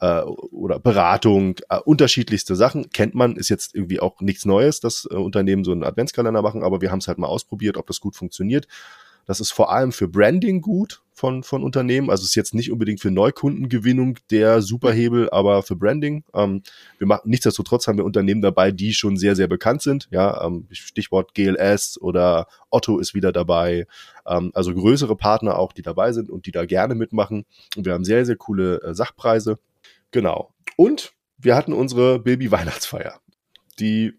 äh, 0.00 0.20
oder 0.22 0.78
Beratung, 0.78 1.56
äh, 1.68 1.78
unterschiedlichste 1.78 2.56
Sachen. 2.56 2.90
Kennt 2.90 3.14
man, 3.14 3.36
ist 3.36 3.48
jetzt 3.48 3.74
irgendwie 3.74 4.00
auch 4.00 4.20
nichts 4.20 4.44
Neues, 4.44 4.80
dass 4.80 5.06
äh, 5.10 5.14
Unternehmen 5.14 5.64
so 5.64 5.72
einen 5.72 5.84
Adventskalender 5.84 6.42
machen, 6.42 6.62
aber 6.62 6.80
wir 6.80 6.90
haben 6.90 6.98
es 6.98 7.08
halt 7.08 7.18
mal 7.18 7.28
ausprobiert, 7.28 7.76
ob 7.76 7.86
das 7.86 8.00
gut 8.00 8.16
funktioniert. 8.16 8.66
Das 9.26 9.40
ist 9.40 9.52
vor 9.52 9.72
allem 9.72 9.92
für 9.92 10.08
Branding 10.08 10.60
gut 10.60 11.02
von, 11.12 11.42
von 11.42 11.62
Unternehmen. 11.62 12.10
Also 12.10 12.24
ist 12.24 12.34
jetzt 12.34 12.54
nicht 12.54 12.70
unbedingt 12.70 13.00
für 13.00 13.10
Neukundengewinnung 13.10 14.18
der 14.30 14.60
Superhebel, 14.60 15.30
aber 15.30 15.62
für 15.62 15.76
Branding. 15.76 16.24
Ähm, 16.34 16.62
wir 16.98 17.06
machen, 17.06 17.30
nichtsdestotrotz 17.30 17.86
haben 17.86 17.96
wir 17.96 18.04
Unternehmen 18.04 18.42
dabei, 18.42 18.70
die 18.70 18.92
schon 18.92 19.16
sehr, 19.16 19.36
sehr 19.36 19.46
bekannt 19.46 19.82
sind. 19.82 20.08
Ja, 20.10 20.44
ähm, 20.44 20.66
Stichwort 20.70 21.34
GLS 21.34 21.98
oder 22.00 22.48
Otto 22.70 22.98
ist 22.98 23.14
wieder 23.14 23.32
dabei. 23.32 23.86
Ähm, 24.26 24.50
also 24.54 24.74
größere 24.74 25.16
Partner 25.16 25.58
auch, 25.58 25.72
die 25.72 25.82
dabei 25.82 26.12
sind 26.12 26.28
und 26.28 26.46
die 26.46 26.52
da 26.52 26.66
gerne 26.66 26.94
mitmachen. 26.94 27.46
Und 27.76 27.86
wir 27.86 27.94
haben 27.94 28.04
sehr, 28.04 28.26
sehr 28.26 28.36
coole 28.36 28.82
äh, 28.82 28.94
Sachpreise. 28.94 29.58
Genau. 30.14 30.54
Und 30.76 31.12
wir 31.38 31.56
hatten 31.56 31.72
unsere 31.72 32.20
Baby-Weihnachtsfeier, 32.20 33.18
die 33.80 34.14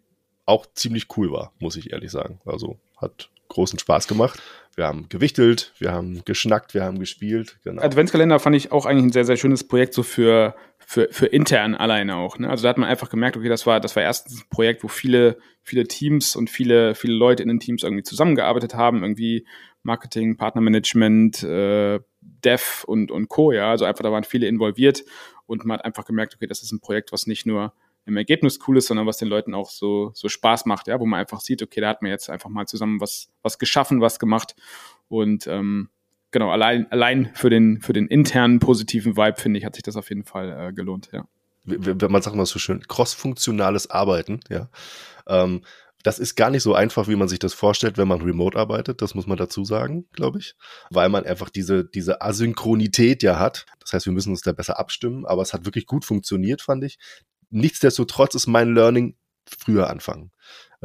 auch 0.45 0.65
ziemlich 0.73 1.07
cool 1.15 1.31
war, 1.31 1.53
muss 1.57 1.77
ich 1.77 1.93
ehrlich 1.93 2.11
sagen. 2.11 2.41
Also 2.45 2.77
hat 2.97 3.29
großen 3.47 3.79
Spaß 3.79 4.09
gemacht. 4.09 4.41
Wir 4.75 4.87
haben 4.87 5.07
gewichtelt, 5.07 5.71
wir 5.79 5.93
haben 5.93 6.25
geschnackt, 6.25 6.73
wir 6.73 6.83
haben 6.83 6.99
gespielt. 6.99 7.59
Genau. 7.63 7.81
Adventskalender 7.81 8.39
fand 8.39 8.57
ich 8.57 8.73
auch 8.73 8.85
eigentlich 8.85 9.05
ein 9.05 9.11
sehr, 9.13 9.23
sehr 9.23 9.37
schönes 9.37 9.65
Projekt 9.65 9.93
so 9.93 10.03
für, 10.03 10.53
für, 10.79 11.07
für 11.11 11.27
intern 11.27 11.75
alleine 11.75 12.17
auch. 12.17 12.37
Ne? 12.39 12.49
Also 12.49 12.63
da 12.63 12.69
hat 12.69 12.77
man 12.77 12.89
einfach 12.89 13.09
gemerkt, 13.09 13.37
okay, 13.37 13.47
das 13.47 13.65
war, 13.65 13.79
das 13.79 13.95
war 13.95 14.03
erstens 14.03 14.41
ein 14.41 14.49
Projekt, 14.49 14.83
wo 14.83 14.89
viele, 14.89 15.37
viele 15.63 15.87
Teams 15.87 16.35
und 16.35 16.49
viele, 16.49 16.93
viele 16.93 17.13
Leute 17.13 17.41
in 17.41 17.47
den 17.47 17.61
Teams 17.61 17.83
irgendwie 17.83 18.03
zusammengearbeitet 18.03 18.75
haben, 18.75 19.01
irgendwie 19.01 19.47
Marketing, 19.81 20.35
Partnermanagement, 20.35 21.43
äh, 21.43 22.01
Dev 22.19 22.83
und, 22.85 23.11
und 23.11 23.29
Co. 23.29 23.53
Ja, 23.53 23.69
also 23.69 23.85
einfach 23.85 24.03
da 24.03 24.11
waren 24.11 24.25
viele 24.25 24.47
involviert 24.47 25.05
und 25.47 25.65
man 25.65 25.77
hat 25.77 25.85
einfach 25.85 26.05
gemerkt, 26.05 26.35
okay, 26.35 26.47
das 26.47 26.61
ist 26.61 26.71
ein 26.71 26.79
Projekt, 26.79 27.11
was 27.11 27.27
nicht 27.27 27.45
nur 27.45 27.73
im 28.05 28.17
Ergebnis 28.17 28.59
cool 28.67 28.77
ist, 28.77 28.87
sondern 28.87 29.07
was 29.07 29.17
den 29.17 29.27
Leuten 29.27 29.53
auch 29.53 29.69
so, 29.69 30.11
so 30.13 30.29
Spaß 30.29 30.65
macht, 30.65 30.87
ja, 30.87 30.99
wo 30.99 31.05
man 31.05 31.19
einfach 31.19 31.41
sieht, 31.41 31.63
okay, 31.63 31.81
da 31.81 31.89
hat 31.89 32.01
man 32.01 32.11
jetzt 32.11 32.29
einfach 32.29 32.49
mal 32.49 32.67
zusammen 32.67 33.01
was, 33.01 33.29
was 33.41 33.57
geschaffen, 33.57 33.99
was 33.99 34.19
gemacht. 34.19 34.55
Und 35.07 35.47
ähm, 35.47 35.89
genau, 36.31 36.51
allein, 36.51 36.91
allein 36.91 37.31
für 37.33 37.49
den, 37.49 37.81
für 37.81 37.93
den 37.93 38.07
internen 38.07 38.59
positiven 38.59 39.17
Vibe, 39.17 39.39
finde 39.39 39.59
ich, 39.59 39.65
hat 39.65 39.75
sich 39.75 39.83
das 39.83 39.95
auf 39.95 40.09
jeden 40.09 40.23
Fall 40.23 40.67
äh, 40.69 40.73
gelohnt, 40.73 41.09
ja. 41.11 41.27
Wenn 41.67 42.11
man 42.11 42.21
sagt 42.21 42.35
mal 42.35 42.45
so 42.45 42.59
schön, 42.59 42.87
cross-funktionales 42.87 43.89
Arbeiten, 43.89 44.39
ja. 44.49 44.69
Ähm, 45.27 45.61
das 46.05 46.19
ist 46.19 46.35
gar 46.35 46.51
nicht 46.51 46.61
so 46.61 46.75
einfach, 46.75 47.07
wie 47.07 47.15
man 47.15 47.27
sich 47.27 47.39
das 47.39 47.55
vorstellt, 47.55 47.97
wenn 47.97 48.07
man 48.07 48.21
remote 48.21 48.59
arbeitet. 48.59 49.01
Das 49.01 49.15
muss 49.15 49.25
man 49.25 49.37
dazu 49.37 49.65
sagen, 49.65 50.05
glaube 50.11 50.37
ich. 50.37 50.53
Weil 50.91 51.09
man 51.09 51.25
einfach 51.25 51.49
diese, 51.49 51.83
diese 51.83 52.21
Asynchronität 52.21 53.23
ja 53.23 53.39
hat. 53.39 53.65
Das 53.79 53.91
heißt, 53.91 54.05
wir 54.05 54.13
müssen 54.13 54.29
uns 54.29 54.41
da 54.41 54.51
besser 54.51 54.77
abstimmen. 54.77 55.25
Aber 55.25 55.41
es 55.41 55.51
hat 55.51 55.65
wirklich 55.65 55.87
gut 55.87 56.05
funktioniert, 56.05 56.61
fand 56.61 56.83
ich. 56.83 56.99
Nichtsdestotrotz 57.49 58.35
ist 58.35 58.45
mein 58.45 58.75
Learning 58.75 59.15
früher 59.45 59.89
anfangen. 59.89 60.31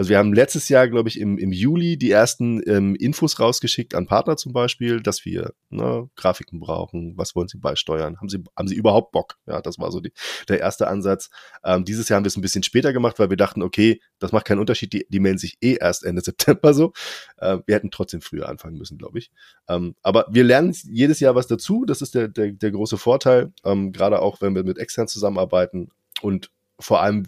Also 0.01 0.09
wir 0.09 0.17
haben 0.17 0.33
letztes 0.33 0.71
Jahr, 0.71 0.89
glaube 0.89 1.11
ich, 1.11 1.21
im, 1.21 1.37
im 1.37 1.53
Juli 1.53 1.99
die 1.99 2.11
ersten 2.11 2.63
ähm, 2.67 2.95
Infos 2.95 3.39
rausgeschickt 3.39 3.95
an 3.95 4.07
Partner 4.07 4.39
zum 4.39 4.55
Beispiel, 4.55 5.03
dass 5.03 5.27
wir 5.27 5.53
ne, 5.69 6.09
Grafiken 6.17 6.59
brauchen, 6.59 7.19
was 7.19 7.37
wollen 7.37 7.49
sie 7.49 7.59
beisteuern, 7.59 8.17
haben 8.19 8.31
sie, 8.31 8.43
haben 8.57 8.67
sie 8.67 8.77
überhaupt 8.77 9.13
Bock? 9.13 9.37
Ja, 9.47 9.61
das 9.61 9.79
war 9.79 9.93
so 9.93 10.01
die, 10.01 10.13
der 10.49 10.61
erste 10.61 10.89
Ansatz. 10.89 11.29
Ähm, 11.65 11.85
dieses 11.85 12.09
Jahr 12.09 12.17
haben 12.17 12.25
wir 12.25 12.29
es 12.29 12.37
ein 12.39 12.41
bisschen 12.41 12.63
später 12.63 12.95
gemacht, 12.95 13.19
weil 13.19 13.29
wir 13.29 13.37
dachten, 13.37 13.63
okay, 13.63 14.01
das 14.19 14.33
macht 14.33 14.47
keinen 14.47 14.61
Unterschied, 14.61 14.93
die, 14.95 15.07
die 15.09 15.21
melden 15.21 15.37
sich 15.37 15.59
eh 15.61 15.77
erst 15.79 16.05
Ende 16.05 16.23
September 16.25 16.73
so. 16.73 16.95
Äh, 17.37 17.59
wir 17.67 17.75
hätten 17.75 17.91
trotzdem 17.91 18.23
früher 18.23 18.49
anfangen 18.49 18.79
müssen, 18.79 18.97
glaube 18.97 19.19
ich. 19.19 19.31
Ähm, 19.69 19.97
aber 20.03 20.27
wir 20.31 20.45
lernen 20.45 20.75
jedes 20.85 21.21
Jahr 21.21 21.35
was 21.35 21.47
dazu, 21.47 21.85
das 21.85 22.01
ist 22.01 22.15
der, 22.15 22.29
der, 22.29 22.53
der 22.53 22.71
große 22.71 22.97
Vorteil, 22.97 23.53
ähm, 23.65 23.93
gerade 23.93 24.23
auch 24.23 24.41
wenn 24.41 24.55
wir 24.55 24.65
mit 24.65 24.79
extern 24.79 25.09
zusammenarbeiten 25.09 25.91
und 26.23 26.51
vor 26.79 27.03
allem 27.03 27.27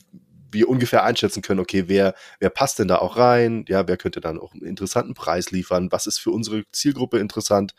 wir 0.52 0.68
ungefähr 0.68 1.04
einschätzen 1.04 1.42
können, 1.42 1.60
okay, 1.60 1.84
wer, 1.86 2.14
wer 2.38 2.50
passt 2.50 2.78
denn 2.78 2.88
da 2.88 2.98
auch 2.98 3.16
rein? 3.16 3.64
Ja, 3.68 3.88
wer 3.88 3.96
könnte 3.96 4.20
dann 4.20 4.38
auch 4.38 4.52
einen 4.52 4.62
interessanten 4.62 5.14
Preis 5.14 5.50
liefern? 5.50 5.90
Was 5.90 6.06
ist 6.06 6.18
für 6.18 6.30
unsere 6.30 6.64
Zielgruppe 6.72 7.18
interessant, 7.18 7.74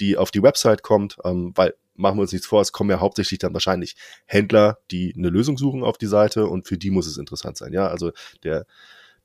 die 0.00 0.16
auf 0.16 0.30
die 0.30 0.42
Website 0.42 0.82
kommt? 0.82 1.16
Ähm, 1.24 1.52
weil 1.54 1.74
machen 1.98 2.16
wir 2.16 2.22
uns 2.22 2.32
nichts 2.32 2.46
vor, 2.46 2.60
es 2.60 2.72
kommen 2.72 2.90
ja 2.90 3.00
hauptsächlich 3.00 3.38
dann 3.40 3.52
wahrscheinlich 3.52 3.96
Händler, 4.26 4.78
die 4.90 5.14
eine 5.16 5.28
Lösung 5.28 5.58
suchen 5.58 5.82
auf 5.82 5.98
die 5.98 6.06
Seite 6.06 6.46
und 6.46 6.66
für 6.66 6.78
die 6.78 6.90
muss 6.90 7.06
es 7.06 7.18
interessant 7.18 7.56
sein. 7.56 7.72
Ja, 7.72 7.88
also 7.88 8.12
der, 8.44 8.66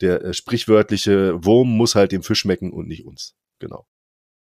der 0.02 0.24
äh, 0.24 0.34
sprichwörtliche 0.34 1.46
Wurm 1.46 1.70
muss 1.70 1.96
halt 1.96 2.12
dem 2.12 2.24
Fisch 2.24 2.40
schmecken 2.40 2.74
und 2.74 2.88
nicht 2.88 3.06
uns. 3.06 3.36
Genau. 3.60 3.86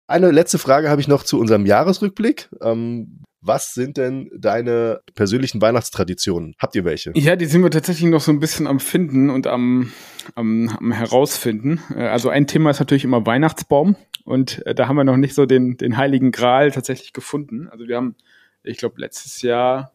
Eine 0.08 0.30
letzte 0.30 0.58
Frage 0.58 0.90
habe 0.90 1.00
ich 1.00 1.08
noch 1.08 1.24
zu 1.24 1.38
unserem 1.38 1.66
Jahresrückblick. 1.66 2.48
Ähm, 2.60 3.24
was 3.40 3.74
sind 3.74 3.96
denn 3.96 4.30
deine 4.36 5.00
persönlichen 5.14 5.60
Weihnachtstraditionen? 5.60 6.54
Habt 6.58 6.74
ihr 6.74 6.84
welche? 6.84 7.12
Ja, 7.14 7.36
die 7.36 7.46
sind 7.46 7.62
wir 7.62 7.70
tatsächlich 7.70 8.10
noch 8.10 8.20
so 8.20 8.32
ein 8.32 8.40
bisschen 8.40 8.66
am 8.66 8.80
Finden 8.80 9.30
und 9.30 9.46
am, 9.46 9.92
am, 10.34 10.68
am 10.68 10.92
herausfinden. 10.92 11.80
Äh, 11.94 12.06
also 12.06 12.28
ein 12.28 12.46
Thema 12.46 12.70
ist 12.70 12.80
natürlich 12.80 13.04
immer 13.04 13.26
Weihnachtsbaum 13.26 13.96
und 14.24 14.66
äh, 14.66 14.74
da 14.74 14.88
haben 14.88 14.96
wir 14.96 15.04
noch 15.04 15.16
nicht 15.16 15.34
so 15.34 15.46
den, 15.46 15.76
den 15.76 15.96
heiligen 15.96 16.32
Gral 16.32 16.70
tatsächlich 16.72 17.12
gefunden. 17.12 17.68
Also 17.68 17.86
wir 17.86 17.96
haben, 17.96 18.16
ich 18.62 18.78
glaube, 18.78 19.00
letztes 19.00 19.42
Jahr 19.42 19.92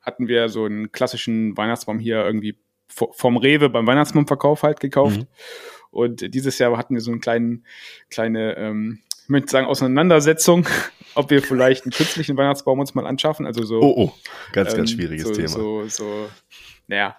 hatten 0.00 0.28
wir 0.28 0.48
so 0.48 0.64
einen 0.64 0.92
klassischen 0.92 1.56
Weihnachtsbaum 1.56 1.98
hier 1.98 2.24
irgendwie 2.24 2.56
vom 2.88 3.36
Rewe 3.36 3.68
beim 3.68 3.86
Weihnachtsbaumverkauf 3.86 4.62
halt 4.62 4.80
gekauft. 4.80 5.20
Mhm. 5.20 5.26
Und 5.90 6.34
dieses 6.34 6.58
Jahr 6.58 6.76
hatten 6.76 6.94
wir 6.94 7.00
so 7.00 7.10
einen 7.10 7.20
kleinen, 7.20 7.64
kleine, 8.10 8.56
ähm, 8.56 9.00
möchte 9.30 9.50
sagen, 9.50 9.66
Auseinandersetzung 9.66 10.66
ob 11.14 11.30
wir 11.30 11.42
vielleicht 11.42 11.84
einen 11.84 11.92
künstlichen 11.92 12.36
Weihnachtsbaum 12.36 12.78
uns 12.78 12.94
mal 12.94 13.06
anschaffen. 13.06 13.46
Also 13.46 13.64
so. 13.64 13.80
Oh, 13.80 13.94
oh, 13.96 14.12
ganz, 14.52 14.70
ähm, 14.70 14.78
ganz 14.78 14.92
schwieriges 14.92 15.26
so, 15.26 15.32
Thema. 15.32 15.48
So, 15.48 15.88
so, 15.88 16.28
naja. 16.86 17.16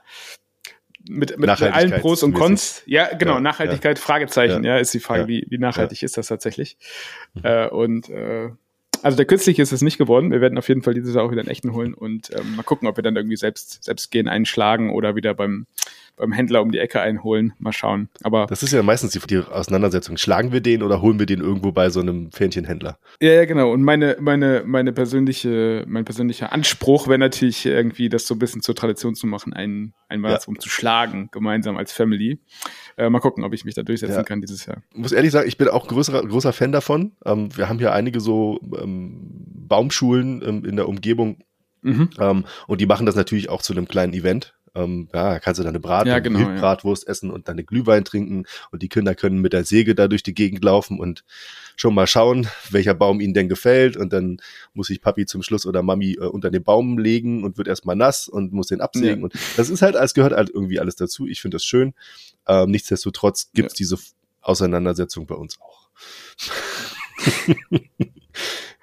Mit, 1.10 1.40
mit, 1.40 1.50
allen 1.50 2.00
Pros 2.00 2.22
und 2.22 2.34
Cons. 2.34 2.84
Ja, 2.86 3.16
genau, 3.16 3.36
ja, 3.36 3.42
Nachhaltigkeit, 3.42 3.98
ja. 3.98 4.04
Fragezeichen, 4.04 4.64
ja. 4.64 4.76
ja, 4.76 4.80
ist 4.80 4.94
die 4.94 5.00
Frage, 5.00 5.28
wie, 5.28 5.48
wie 5.50 5.58
nachhaltig 5.58 6.04
ist 6.04 6.16
das 6.16 6.28
tatsächlich? 6.28 6.78
Mhm. 7.34 7.42
Äh, 7.44 7.68
und 7.70 8.10
äh, 8.10 8.50
also 9.02 9.18
der 9.18 9.26
künstliche 9.26 9.64
ist 9.64 9.72
es 9.72 9.82
nicht 9.82 9.98
geworden. 9.98 10.30
Wir 10.30 10.42
werden 10.42 10.60
auf 10.60 10.68
jeden 10.68 10.84
Fall 10.84 10.94
dieses 10.94 11.16
Jahr 11.16 11.24
auch 11.24 11.32
wieder 11.32 11.42
einen 11.42 11.50
echten 11.50 11.74
holen 11.74 11.96
und 11.96 12.30
ähm, 12.38 12.56
mal 12.56 12.62
gucken, 12.62 12.88
ob 12.88 12.98
wir 12.98 13.04
dann 13.04 13.16
irgendwie 13.16 13.36
selbst, 13.36 13.84
selbst 13.84 14.12
gehen 14.12 14.28
einschlagen 14.28 14.92
oder 14.92 15.16
wieder 15.16 15.34
beim 15.34 15.66
beim 16.22 16.32
Händler 16.32 16.62
um 16.62 16.72
die 16.72 16.78
Ecke 16.78 17.02
einholen. 17.02 17.54
Mal 17.58 17.74
schauen. 17.74 18.08
Aber 18.22 18.46
das 18.46 18.62
ist 18.62 18.72
ja 18.72 18.84
meistens 18.84 19.12
die, 19.12 19.20
die 19.20 19.40
Auseinandersetzung. 19.40 20.18
Schlagen 20.18 20.52
wir 20.52 20.62
den 20.62 20.84
oder 20.84 21.02
holen 21.02 21.18
wir 21.18 21.26
den 21.26 21.42
irgendwo 21.42 21.72
bei 21.72 21.90
so 21.90 22.00
einem 22.00 22.32
Fähnchenhändler? 22.32 23.00
Ja, 23.20 23.32
ja, 23.34 23.46
genau. 23.46 23.72
Und 23.72 23.82
meine, 23.82 24.18
meine, 24.20 24.64
meine 24.64 24.94
persönliche, 24.94 25.84
mein 25.88 26.06
persönlicher 26.06 26.54
Anspruch 26.54 27.08
wäre 27.08 27.18
natürlich 27.18 27.66
irgendwie, 27.66 28.08
das 28.08 28.28
so 28.28 28.36
ein 28.36 28.40
bisschen 28.40 28.62
zur 28.62 28.76
Tradition 28.76 29.16
zu 29.16 29.26
machen, 29.26 29.54
einen, 29.54 29.96
einen 30.10 30.22
Weihnachtsbaum 30.22 30.56
ja. 30.56 30.62
zu 30.62 30.70
schlagen, 30.70 31.30
gemeinsam 31.32 31.76
als 31.76 31.92
Family. 31.92 32.40
Äh, 32.98 33.10
mal 33.10 33.20
gucken, 33.20 33.44
ob 33.44 33.54
ich 33.54 33.66
mich 33.66 33.74
da 33.74 33.82
durchsetzen 33.82 34.18
ja. 34.18 34.24
kann 34.24 34.42
dieses 34.42 34.68
Jahr. 34.68 34.84
Ich 34.94 35.00
muss 35.00 35.12
ehrlich 35.14 35.32
sagen, 35.32 35.48
ich 35.48 35.58
bin 35.58 35.70
auch 35.70 35.88
größerer, 35.88 36.24
großer 36.28 36.54
Fan 36.54 36.72
davon. 36.72 37.14
Ähm, 37.26 37.50
wir 37.58 37.68
haben 37.68 37.80
hier 37.80 37.94
einige 37.94 38.20
so 38.20 38.60
ähm, 38.80 39.18
Baumschulen 39.68 40.44
ähm, 40.46 40.66
in 40.66 40.76
der 40.76 40.88
Umgebung. 40.88 41.40
Mhm. 41.82 42.12
Ähm, 42.20 42.46
und 42.68 42.80
die 42.80 42.86
machen 42.86 43.08
das 43.08 43.16
natürlich 43.16 43.50
auch 43.50 43.64
zu 43.64 43.74
einem 43.74 43.88
kleinen 43.88 44.14
Event 44.14 44.54
Ähm, 44.74 45.10
ja, 45.14 45.40
kannst 45.40 45.60
du 45.60 45.64
dann 45.64 45.72
eine 45.72 45.82
Brat 45.82 46.08
Ja, 46.08 46.20
genau, 46.20 46.40
Wildbratwurst 46.40 47.06
essen 47.08 47.30
und 47.30 47.48
dann 47.48 47.56
eine 47.56 47.66
Glühwein 47.66 48.06
trinken 48.06 48.46
und 48.72 48.82
die 48.82 48.88
Kinder 48.88 49.16
können 49.16 49.40
mit 49.40 49.52
der 49.52 49.66
Säge 49.66 49.96
da 49.96 50.08
durch 50.08 50.24
die 50.24 50.34
Gegend 50.34 50.64
laufen 50.64 50.98
und 51.00 51.26
schon 51.76 51.94
mal 51.94 52.08
schauen, 52.08 52.48
welcher 52.70 52.94
Baum 52.94 53.20
ihnen 53.20 53.34
denn 53.34 53.50
gefällt 53.50 53.98
und 53.98 54.14
dann 54.14 54.38
muss 54.74 54.88
sich 54.88 55.02
Papi 55.02 55.26
zum 55.26 55.44
Schluss 55.44 55.66
oder 55.66 55.84
Mami 55.84 56.14
äh, 56.14 56.26
unter 56.26 56.52
den 56.52 56.64
Baum 56.64 56.98
legen 56.98 57.44
und 57.44 57.58
wird 57.58 57.68
erstmal 57.68 57.98
nass 57.98 58.30
und 58.30 58.54
muss 58.54 58.68
den 58.68 58.80
absägen 58.80 59.20
Ja. 59.20 59.24
und 59.26 59.34
das 59.58 59.70
ist 59.70 59.82
halt, 59.82 59.96
es 59.96 60.14
gehört 60.14 60.34
halt 60.34 60.50
irgendwie 60.50 60.80
alles 60.80 60.96
dazu. 60.96 61.28
Ich 61.28 61.42
finde 61.42 61.56
das 61.56 61.66
schön. 61.66 61.94
Ähm, 62.48 62.72
nichtsdestotrotz 62.72 63.52
gibt's 63.54 63.74
diese 63.74 63.98
Auseinandersetzung 64.42 65.26
bei 65.28 65.36
uns 65.36 65.60
auch. 65.60 65.90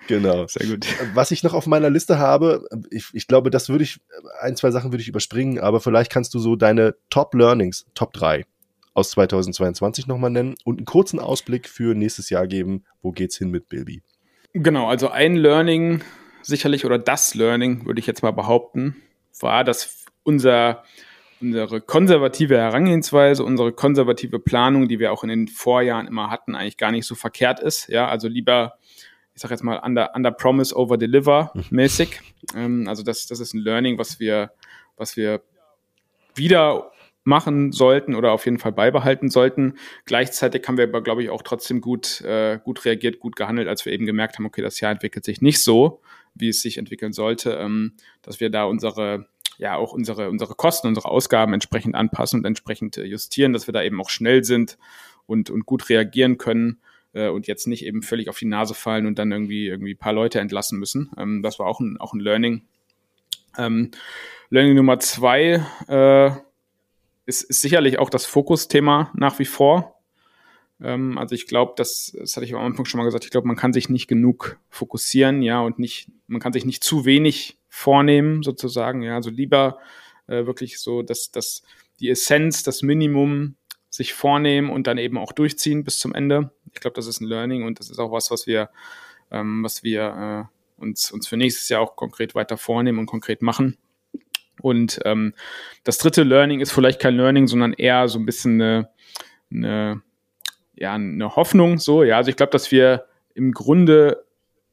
genau. 0.09 0.47
Sehr 0.49 0.67
gut. 0.67 0.87
Was 1.15 1.31
ich 1.31 1.45
noch 1.45 1.55
auf 1.55 1.67
meiner 1.67 1.91
Liste 1.91 2.19
habe, 2.19 2.67
ich, 2.91 3.07
ich 3.13 3.29
glaube, 3.29 3.51
das 3.51 3.69
würde 3.69 3.85
ich, 3.85 4.01
ein, 4.41 4.57
zwei 4.57 4.73
Sachen 4.73 4.93
würde 4.93 5.03
ich 5.03 5.09
überspringen, 5.09 5.61
aber 5.61 5.81
vielleicht 5.81 6.11
kannst 6.11 6.35
du 6.35 6.41
so 6.41 6.57
deine 6.57 6.97
Top 7.11 7.35
Learnings, 7.35 7.87
Top 7.95 8.13
3 8.15 8.45
aus 8.95 9.11
2022 9.11 10.09
nochmal 10.09 10.31
nennen 10.31 10.57
und 10.65 10.79
einen 10.79 10.87
kurzen 10.87 11.21
Ausblick 11.21 11.69
für 11.69 11.95
nächstes 11.95 12.31
Jahr 12.31 12.49
geben. 12.49 12.85
Wo 13.01 13.13
geht's 13.13 13.39
hin 13.39 13.51
mit 13.51 13.69
Bilby? 13.69 14.03
Genau, 14.55 14.89
also 14.89 15.09
ein 15.11 15.37
Learning 15.37 16.03
sicherlich 16.43 16.85
oder 16.85 16.99
das 16.99 17.35
Learning, 17.35 17.87
würde 17.87 18.01
ich 18.01 18.07
jetzt 18.07 18.23
mal 18.23 18.33
behaupten, 18.33 18.97
war, 19.41 19.63
dass 19.63 20.05
unser, 20.25 20.83
unsere 21.41 21.81
konservative 21.81 22.57
Herangehensweise, 22.57 23.45
unsere 23.45 23.73
konservative 23.73 24.39
Planung, 24.39 24.89
die 24.89 24.99
wir 24.99 25.13
auch 25.13 25.23
in 25.23 25.29
den 25.29 25.49
Vorjahren 25.49 26.09
immer 26.09 26.31
hatten, 26.31 26.55
eigentlich 26.55 26.77
gar 26.77 26.91
nicht 26.91 27.07
so 27.07 27.15
verkehrt 27.15 27.61
ist. 27.61 27.89
Ja, 27.89 28.09
also 28.09 28.29
lieber, 28.29 28.79
ich 29.39 29.43
sag 29.43 29.53
jetzt 29.53 29.63
mal, 29.63 29.79
under, 29.79 30.17
under 30.17 30.33
promise, 30.33 30.75
over 30.75 30.99
deliver 30.99 31.53
mäßig. 31.71 32.21
ähm, 32.57 32.89
also 32.89 33.05
das, 33.05 33.29
das 33.29 33.39
ist 33.39 33.55
ein 33.55 33.61
Learning, 33.61 33.97
was 33.97 34.19
wir, 34.19 34.51
was 34.97 35.17
wir 35.17 35.43
wieder 36.35 36.91
machen 37.23 37.71
sollten 37.71 38.17
oder 38.17 38.33
auf 38.33 38.47
jeden 38.47 38.59
Fall 38.59 38.73
beibehalten 38.73 39.31
sollten. 39.31 39.75
Gleichzeitig 40.07 40.67
haben 40.67 40.77
wir 40.77 40.89
aber, 40.89 41.05
glaube 41.05 41.23
ich, 41.23 41.31
auch 41.31 41.43
trotzdem 41.43 41.81
gut, 41.81 42.21
äh, 42.23 42.59
gut 42.65 42.85
reagiert, 42.85 43.21
gut 43.21 43.37
gehandelt, 43.37 43.69
als 43.69 43.87
wir 43.87 43.93
eben 43.93 44.07
gemerkt 44.07 44.39
haben, 44.39 44.47
okay, 44.47 44.61
das 44.61 44.81
Jahr 44.81 44.91
entwickelt 44.91 45.25
sich 45.25 45.41
nicht 45.41 45.63
so, 45.63 46.03
wie 46.35 46.49
es 46.49 46.61
sich 46.61 46.77
entwickeln 46.77 47.13
sollte, 47.13 47.53
ähm, 47.61 47.93
dass 48.23 48.41
wir 48.41 48.51
da 48.51 48.65
unsere, 48.65 49.29
ja, 49.59 49.77
auch 49.77 49.93
unsere, 49.93 50.31
unsere 50.31 50.57
Kosten, 50.57 50.89
unsere 50.89 51.09
Ausgaben 51.09 51.53
entsprechend 51.53 51.95
anpassen 51.95 52.41
und 52.41 52.45
entsprechend 52.45 52.97
äh, 52.97 53.05
justieren, 53.05 53.53
dass 53.53 53.69
wir 53.69 53.73
da 53.73 53.85
eben 53.85 54.01
auch 54.01 54.11
schnell 54.11 54.43
sind 54.43 54.79
und, 55.27 55.49
und 55.49 55.65
gut 55.65 55.89
reagieren 55.91 56.39
können 56.39 56.81
äh, 57.19 57.29
und 57.29 57.47
jetzt 57.47 57.67
nicht 57.67 57.85
eben 57.85 58.03
völlig 58.03 58.29
auf 58.29 58.39
die 58.39 58.47
Nase 58.47 58.75
fallen 58.75 59.07
und 59.07 59.19
dann 59.19 59.33
irgendwie, 59.33 59.67
irgendwie 59.67 59.95
ein 59.95 59.99
paar 59.99 60.13
Leute 60.13 60.41
entlassen 60.41 60.79
müssen. 60.79 61.11
Ähm, 61.19 61.43
das 61.43 61.59
war 61.59 61.67
auch 61.67 61.81
ein, 61.81 61.97
auch 61.99 62.15
ein 62.15 62.21
Learning. 62.21 62.63
Ähm, 63.57 63.91
Learning 64.51 64.77
Nummer 64.77 65.01
zwei, 65.01 65.65
äh, 65.89 66.31
ist, 67.27 67.43
ist 67.43 67.61
sicherlich 67.61 67.99
auch 67.99 68.09
das 68.09 68.25
Fokusthema 68.25 69.11
nach 69.15 69.39
wie 69.39 69.45
vor. 69.45 70.01
Ähm, 70.81 71.19
also 71.19 71.35
ich 71.35 71.47
glaube, 71.47 71.73
das, 71.77 72.17
das 72.19 72.37
hatte 72.37 72.47
ich 72.47 72.55
am 72.55 72.63
Anfang 72.63 72.85
schon 72.85 72.99
mal 72.99 73.05
gesagt, 73.05 73.25
ich 73.25 73.31
glaube, 73.31 73.49
man 73.49 73.57
kann 73.57 73.73
sich 73.73 73.89
nicht 73.89 74.07
genug 74.07 74.59
fokussieren, 74.71 75.43
ja, 75.43 75.61
und 75.61 75.79
nicht, 75.79 76.11
man 76.27 76.41
kann 76.41 76.53
sich 76.53 76.65
nicht 76.65 76.85
zu 76.85 77.05
wenig 77.05 77.59
vornehmen, 77.69 78.43
sozusagen, 78.43 79.03
ja. 79.03 79.17
Also 79.17 79.31
lieber 79.31 79.79
äh, 80.29 80.47
wirklich 80.47 80.79
so, 80.79 81.03
dass, 81.03 81.31
dass 81.31 81.63
die 82.01 82.09
Essenz, 82.09 82.63
das 82.63 82.83
Minimum 82.83 83.57
sich 83.99 84.15
vornehmen 84.15 84.71
und 84.71 84.87
dann 84.87 84.97
eben 84.97 85.19
auch 85.19 85.33
durchziehen 85.33 85.85
bis 85.85 85.99
zum 85.99 86.15
Ende. 86.15 86.51
Ich 86.73 86.81
glaube, 86.81 86.95
das 86.95 87.07
ist 87.07 87.21
ein 87.21 87.27
Learning 87.27 87.65
und 87.65 87.81
das 87.81 87.91
ist 87.91 87.99
auch 87.99 88.13
was, 88.13 88.31
was 88.31 88.47
wir, 88.47 88.71
ähm, 89.31 89.63
was 89.63 89.83
wir 89.83 90.49
äh, 90.49 90.81
uns, 90.81 91.11
uns 91.11 91.27
für 91.27 91.37
nächstes 91.37 91.69
Jahr 91.69 91.83
auch 91.83 91.97
konkret 91.97 92.35
weiter 92.35 92.57
vornehmen 92.57 93.01
und 93.01 93.07
konkret 93.07 93.43
machen. 93.43 93.77
Und 94.63 95.01
ähm, 95.05 95.35
das 95.85 95.99
dritte 95.99 96.23
Learning 96.23 96.61
ist 96.61 96.73
vielleicht 96.73 97.01
kein 97.01 97.17
Learning, 97.17 97.49
sondern 97.49 97.73
eher 97.73 98.09
so 98.09 98.19
ein 98.19 98.27
bisschen 98.27 98.61
eine, 98.61 98.89
eine, 99.53 100.03
ja, 100.77 100.95
eine 100.95 101.37
Hoffnung. 101.37 101.79
So, 101.79 102.05
ja, 102.05 102.17
also 102.17 102.31
ich 102.31 102.37
glaube, 102.37 102.53
dass 102.53 102.71
wir 102.71 103.07
im 103.35 103.53
Grunde 103.53 104.25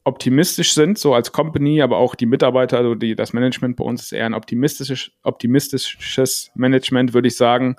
optimistisch 0.06 0.72
sind, 0.72 0.98
so 0.98 1.14
als 1.14 1.32
Company, 1.32 1.82
aber 1.82 1.96
auch 1.98 2.14
die 2.14 2.26
Mitarbeiter, 2.26 2.78
also 2.78 2.94
die, 2.94 3.16
das 3.16 3.32
Management 3.32 3.76
bei 3.76 3.84
uns 3.84 4.04
ist 4.04 4.12
eher 4.12 4.26
ein 4.26 4.34
optimistisches, 4.34 5.10
optimistisches 5.24 6.52
Management, 6.54 7.12
würde 7.12 7.26
ich 7.26 7.36
sagen. 7.36 7.76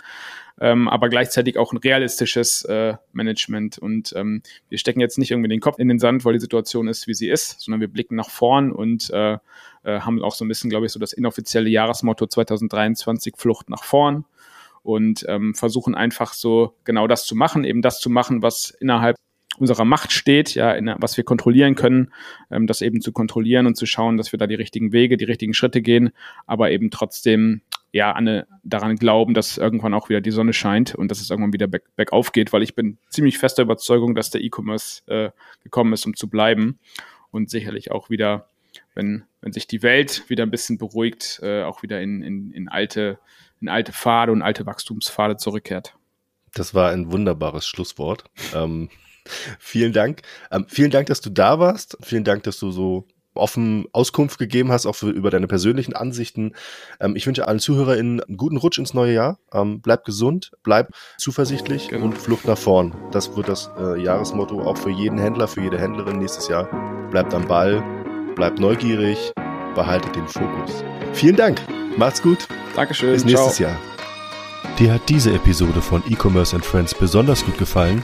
Ähm, 0.60 0.90
aber 0.90 1.08
gleichzeitig 1.08 1.58
auch 1.58 1.72
ein 1.72 1.78
realistisches 1.78 2.66
äh, 2.66 2.96
Management. 3.14 3.78
Und 3.78 4.12
ähm, 4.18 4.42
wir 4.68 4.78
stecken 4.78 5.00
jetzt 5.00 5.18
nicht 5.18 5.32
irgendwie 5.32 5.48
den 5.48 5.62
Kopf 5.62 5.80
in 5.80 5.88
den 5.88 6.00
Sand, 6.00 6.26
weil 6.26 6.34
die 6.34 6.40
Situation 6.40 6.90
ist, 6.90 7.08
wie 7.08 7.14
sie 7.14 7.30
ist, 7.30 7.62
sondern 7.62 7.80
wir 7.80 7.88
blicken 7.88 8.16
nach 8.16 8.30
vorn 8.30 8.74
und 8.74 9.10
äh, 9.12 9.38
äh, 9.84 10.00
haben 10.02 10.22
auch 10.22 10.36
so 10.36 10.44
ein 10.44 10.50
bisschen, 10.50 10.70
glaube 10.70 10.86
ich, 10.86 10.92
so 10.92 11.00
das 11.00 11.14
inoffizielle 11.14 11.70
Jahresmotto 11.70 12.26
2023 12.28 13.36
Flucht 13.38 13.70
nach 13.70 13.86
vorn 13.86 14.26
und 14.84 15.24
ähm, 15.30 15.56
versuchen 15.56 15.96
einfach 15.96 16.34
so 16.34 16.74
genau 16.84 17.08
das 17.08 17.26
zu 17.26 17.36
machen, 17.36 17.64
eben 17.64 17.82
das 17.82 18.00
zu 18.02 18.10
machen, 18.10 18.42
was 18.42 18.72
innerhalb 18.72 19.16
unserer 19.60 19.86
Macht 19.86 20.12
steht, 20.12 20.56
ja, 20.56 20.72
in, 20.72 20.94
was 21.00 21.18
wir 21.18 21.24
kontrollieren 21.24 21.76
können, 21.76 22.12
ähm, 22.52 22.68
das 22.68 22.82
eben 22.82 23.02
zu 23.02 23.12
kontrollieren 23.12 23.68
und 23.68 23.76
zu 23.76 23.86
schauen, 23.86 24.18
dass 24.18 24.32
wir 24.32 24.40
da 24.40 24.48
die 24.48 24.56
richtigen 24.56 24.92
Wege, 24.92 25.18
die 25.18 25.26
richtigen 25.26 25.54
Schritte 25.54 25.82
gehen, 25.82 26.12
aber 26.46 26.72
eben 26.72 26.92
trotzdem 26.92 27.62
ja 27.92 28.12
an, 28.12 28.44
daran 28.64 28.96
glauben, 28.98 29.34
dass 29.34 29.58
irgendwann 29.58 29.94
auch 29.94 30.10
wieder 30.10 30.22
die 30.22 30.32
Sonne 30.32 30.54
scheint 30.54 30.96
und 30.96 31.10
dass 31.10 31.22
es 31.22 31.30
irgendwann 31.30 31.54
wieder 31.54 31.68
back, 31.68 31.84
bergauf 31.96 32.32
geht, 32.32 32.54
weil 32.54 32.64
ich 32.64 32.76
bin 32.76 32.98
ziemlich 33.10 33.38
fester 33.38 33.64
Überzeugung, 33.64 34.16
dass 34.16 34.30
der 34.30 34.42
E-Commerce 34.42 35.02
äh, 35.08 35.32
gekommen 35.64 35.94
ist, 35.94 36.06
um 36.06 36.16
zu 36.16 36.30
bleiben 36.30 36.80
und 37.32 37.50
sicherlich 37.50 37.92
auch 37.92 38.10
wieder, 38.10 38.48
wenn, 38.94 39.24
wenn 39.42 39.54
sich 39.54 39.68
die 39.68 39.84
Welt 39.84 40.30
wieder 40.30 40.44
ein 40.44 40.52
bisschen 40.52 40.78
beruhigt, 40.78 41.40
äh, 41.42 41.64
auch 41.64 41.82
wieder 41.82 42.02
in, 42.02 42.22
in, 42.22 42.52
in, 42.52 42.68
alte, 42.68 43.20
in 43.62 43.70
alte 43.70 43.94
Pfade 43.94 44.32
und 44.32 44.42
alte 44.42 44.66
Wachstumspfade 44.66 45.38
zurückkehrt. 45.38 45.96
Das 46.54 46.74
war 46.74 46.92
ein 46.92 47.12
wunderbares 47.12 47.68
Schlusswort. 47.68 48.26
ähm, 48.54 48.90
vielen 49.60 49.94
Dank. 49.94 50.22
Ähm, 50.52 50.66
vielen 50.68 50.92
Dank, 50.92 51.08
dass 51.08 51.22
du 51.22 51.30
da 51.30 51.60
warst. 51.60 51.98
Vielen 52.02 52.24
Dank, 52.24 52.44
dass 52.44 52.60
du 52.60 52.72
so 52.72 53.06
offen 53.38 53.86
Auskunft 53.94 54.38
gegeben 54.40 54.72
hast, 54.72 54.86
auch 54.86 54.96
für, 54.96 55.10
über 55.10 55.30
deine 55.30 55.48
persönlichen 55.48 55.94
Ansichten. 55.96 56.54
Ähm, 57.00 57.16
ich 57.16 57.26
wünsche 57.28 57.48
allen 57.48 57.60
ZuhörerInnen 57.60 58.22
einen 58.22 58.38
guten 58.38 58.58
Rutsch 58.58 58.78
ins 58.78 58.94
neue 58.94 59.14
Jahr. 59.14 59.38
Ähm, 59.54 59.82
bleib 59.82 60.04
gesund, 60.06 60.52
bleib 60.64 60.90
zuversichtlich 61.18 61.90
Genau. 61.90 62.06
und 62.06 62.18
Flucht 62.18 62.46
nach 62.46 62.58
vorn. 62.58 62.94
Das 63.12 63.36
wird 63.36 63.48
das 63.48 63.70
äh, 63.80 64.02
Jahresmotto 64.02 64.62
auch 64.62 64.78
für 64.78 64.90
jeden 64.90 65.18
Händler, 65.18 65.48
für 65.48 65.62
jede 65.62 65.80
Händlerin 65.80 66.18
nächstes 66.18 66.48
Jahr. 66.48 66.68
Bleibt 67.12 67.34
am 67.34 67.48
Ball, 67.48 67.84
bleibt 68.36 68.60
neugierig, 68.60 69.32
behaltet 69.76 70.16
den 70.16 70.28
Fokus. 70.28 70.84
Vielen 71.14 71.36
Dank. 71.36 71.62
Macht's 71.98 72.22
gut. 72.22 72.48
Dankeschön. 72.76 73.14
Bis 73.14 73.26
nächstes 73.26 73.60
Jahr. 73.60 73.78
Dir 74.78 74.94
hat 74.94 75.10
diese 75.10 75.34
Episode 75.34 75.82
von 75.82 76.04
E-Commerce 76.08 76.56
and 76.56 76.64
Friends 76.64 76.94
besonders 76.94 77.44
gut 77.44 77.58
gefallen 77.58 78.04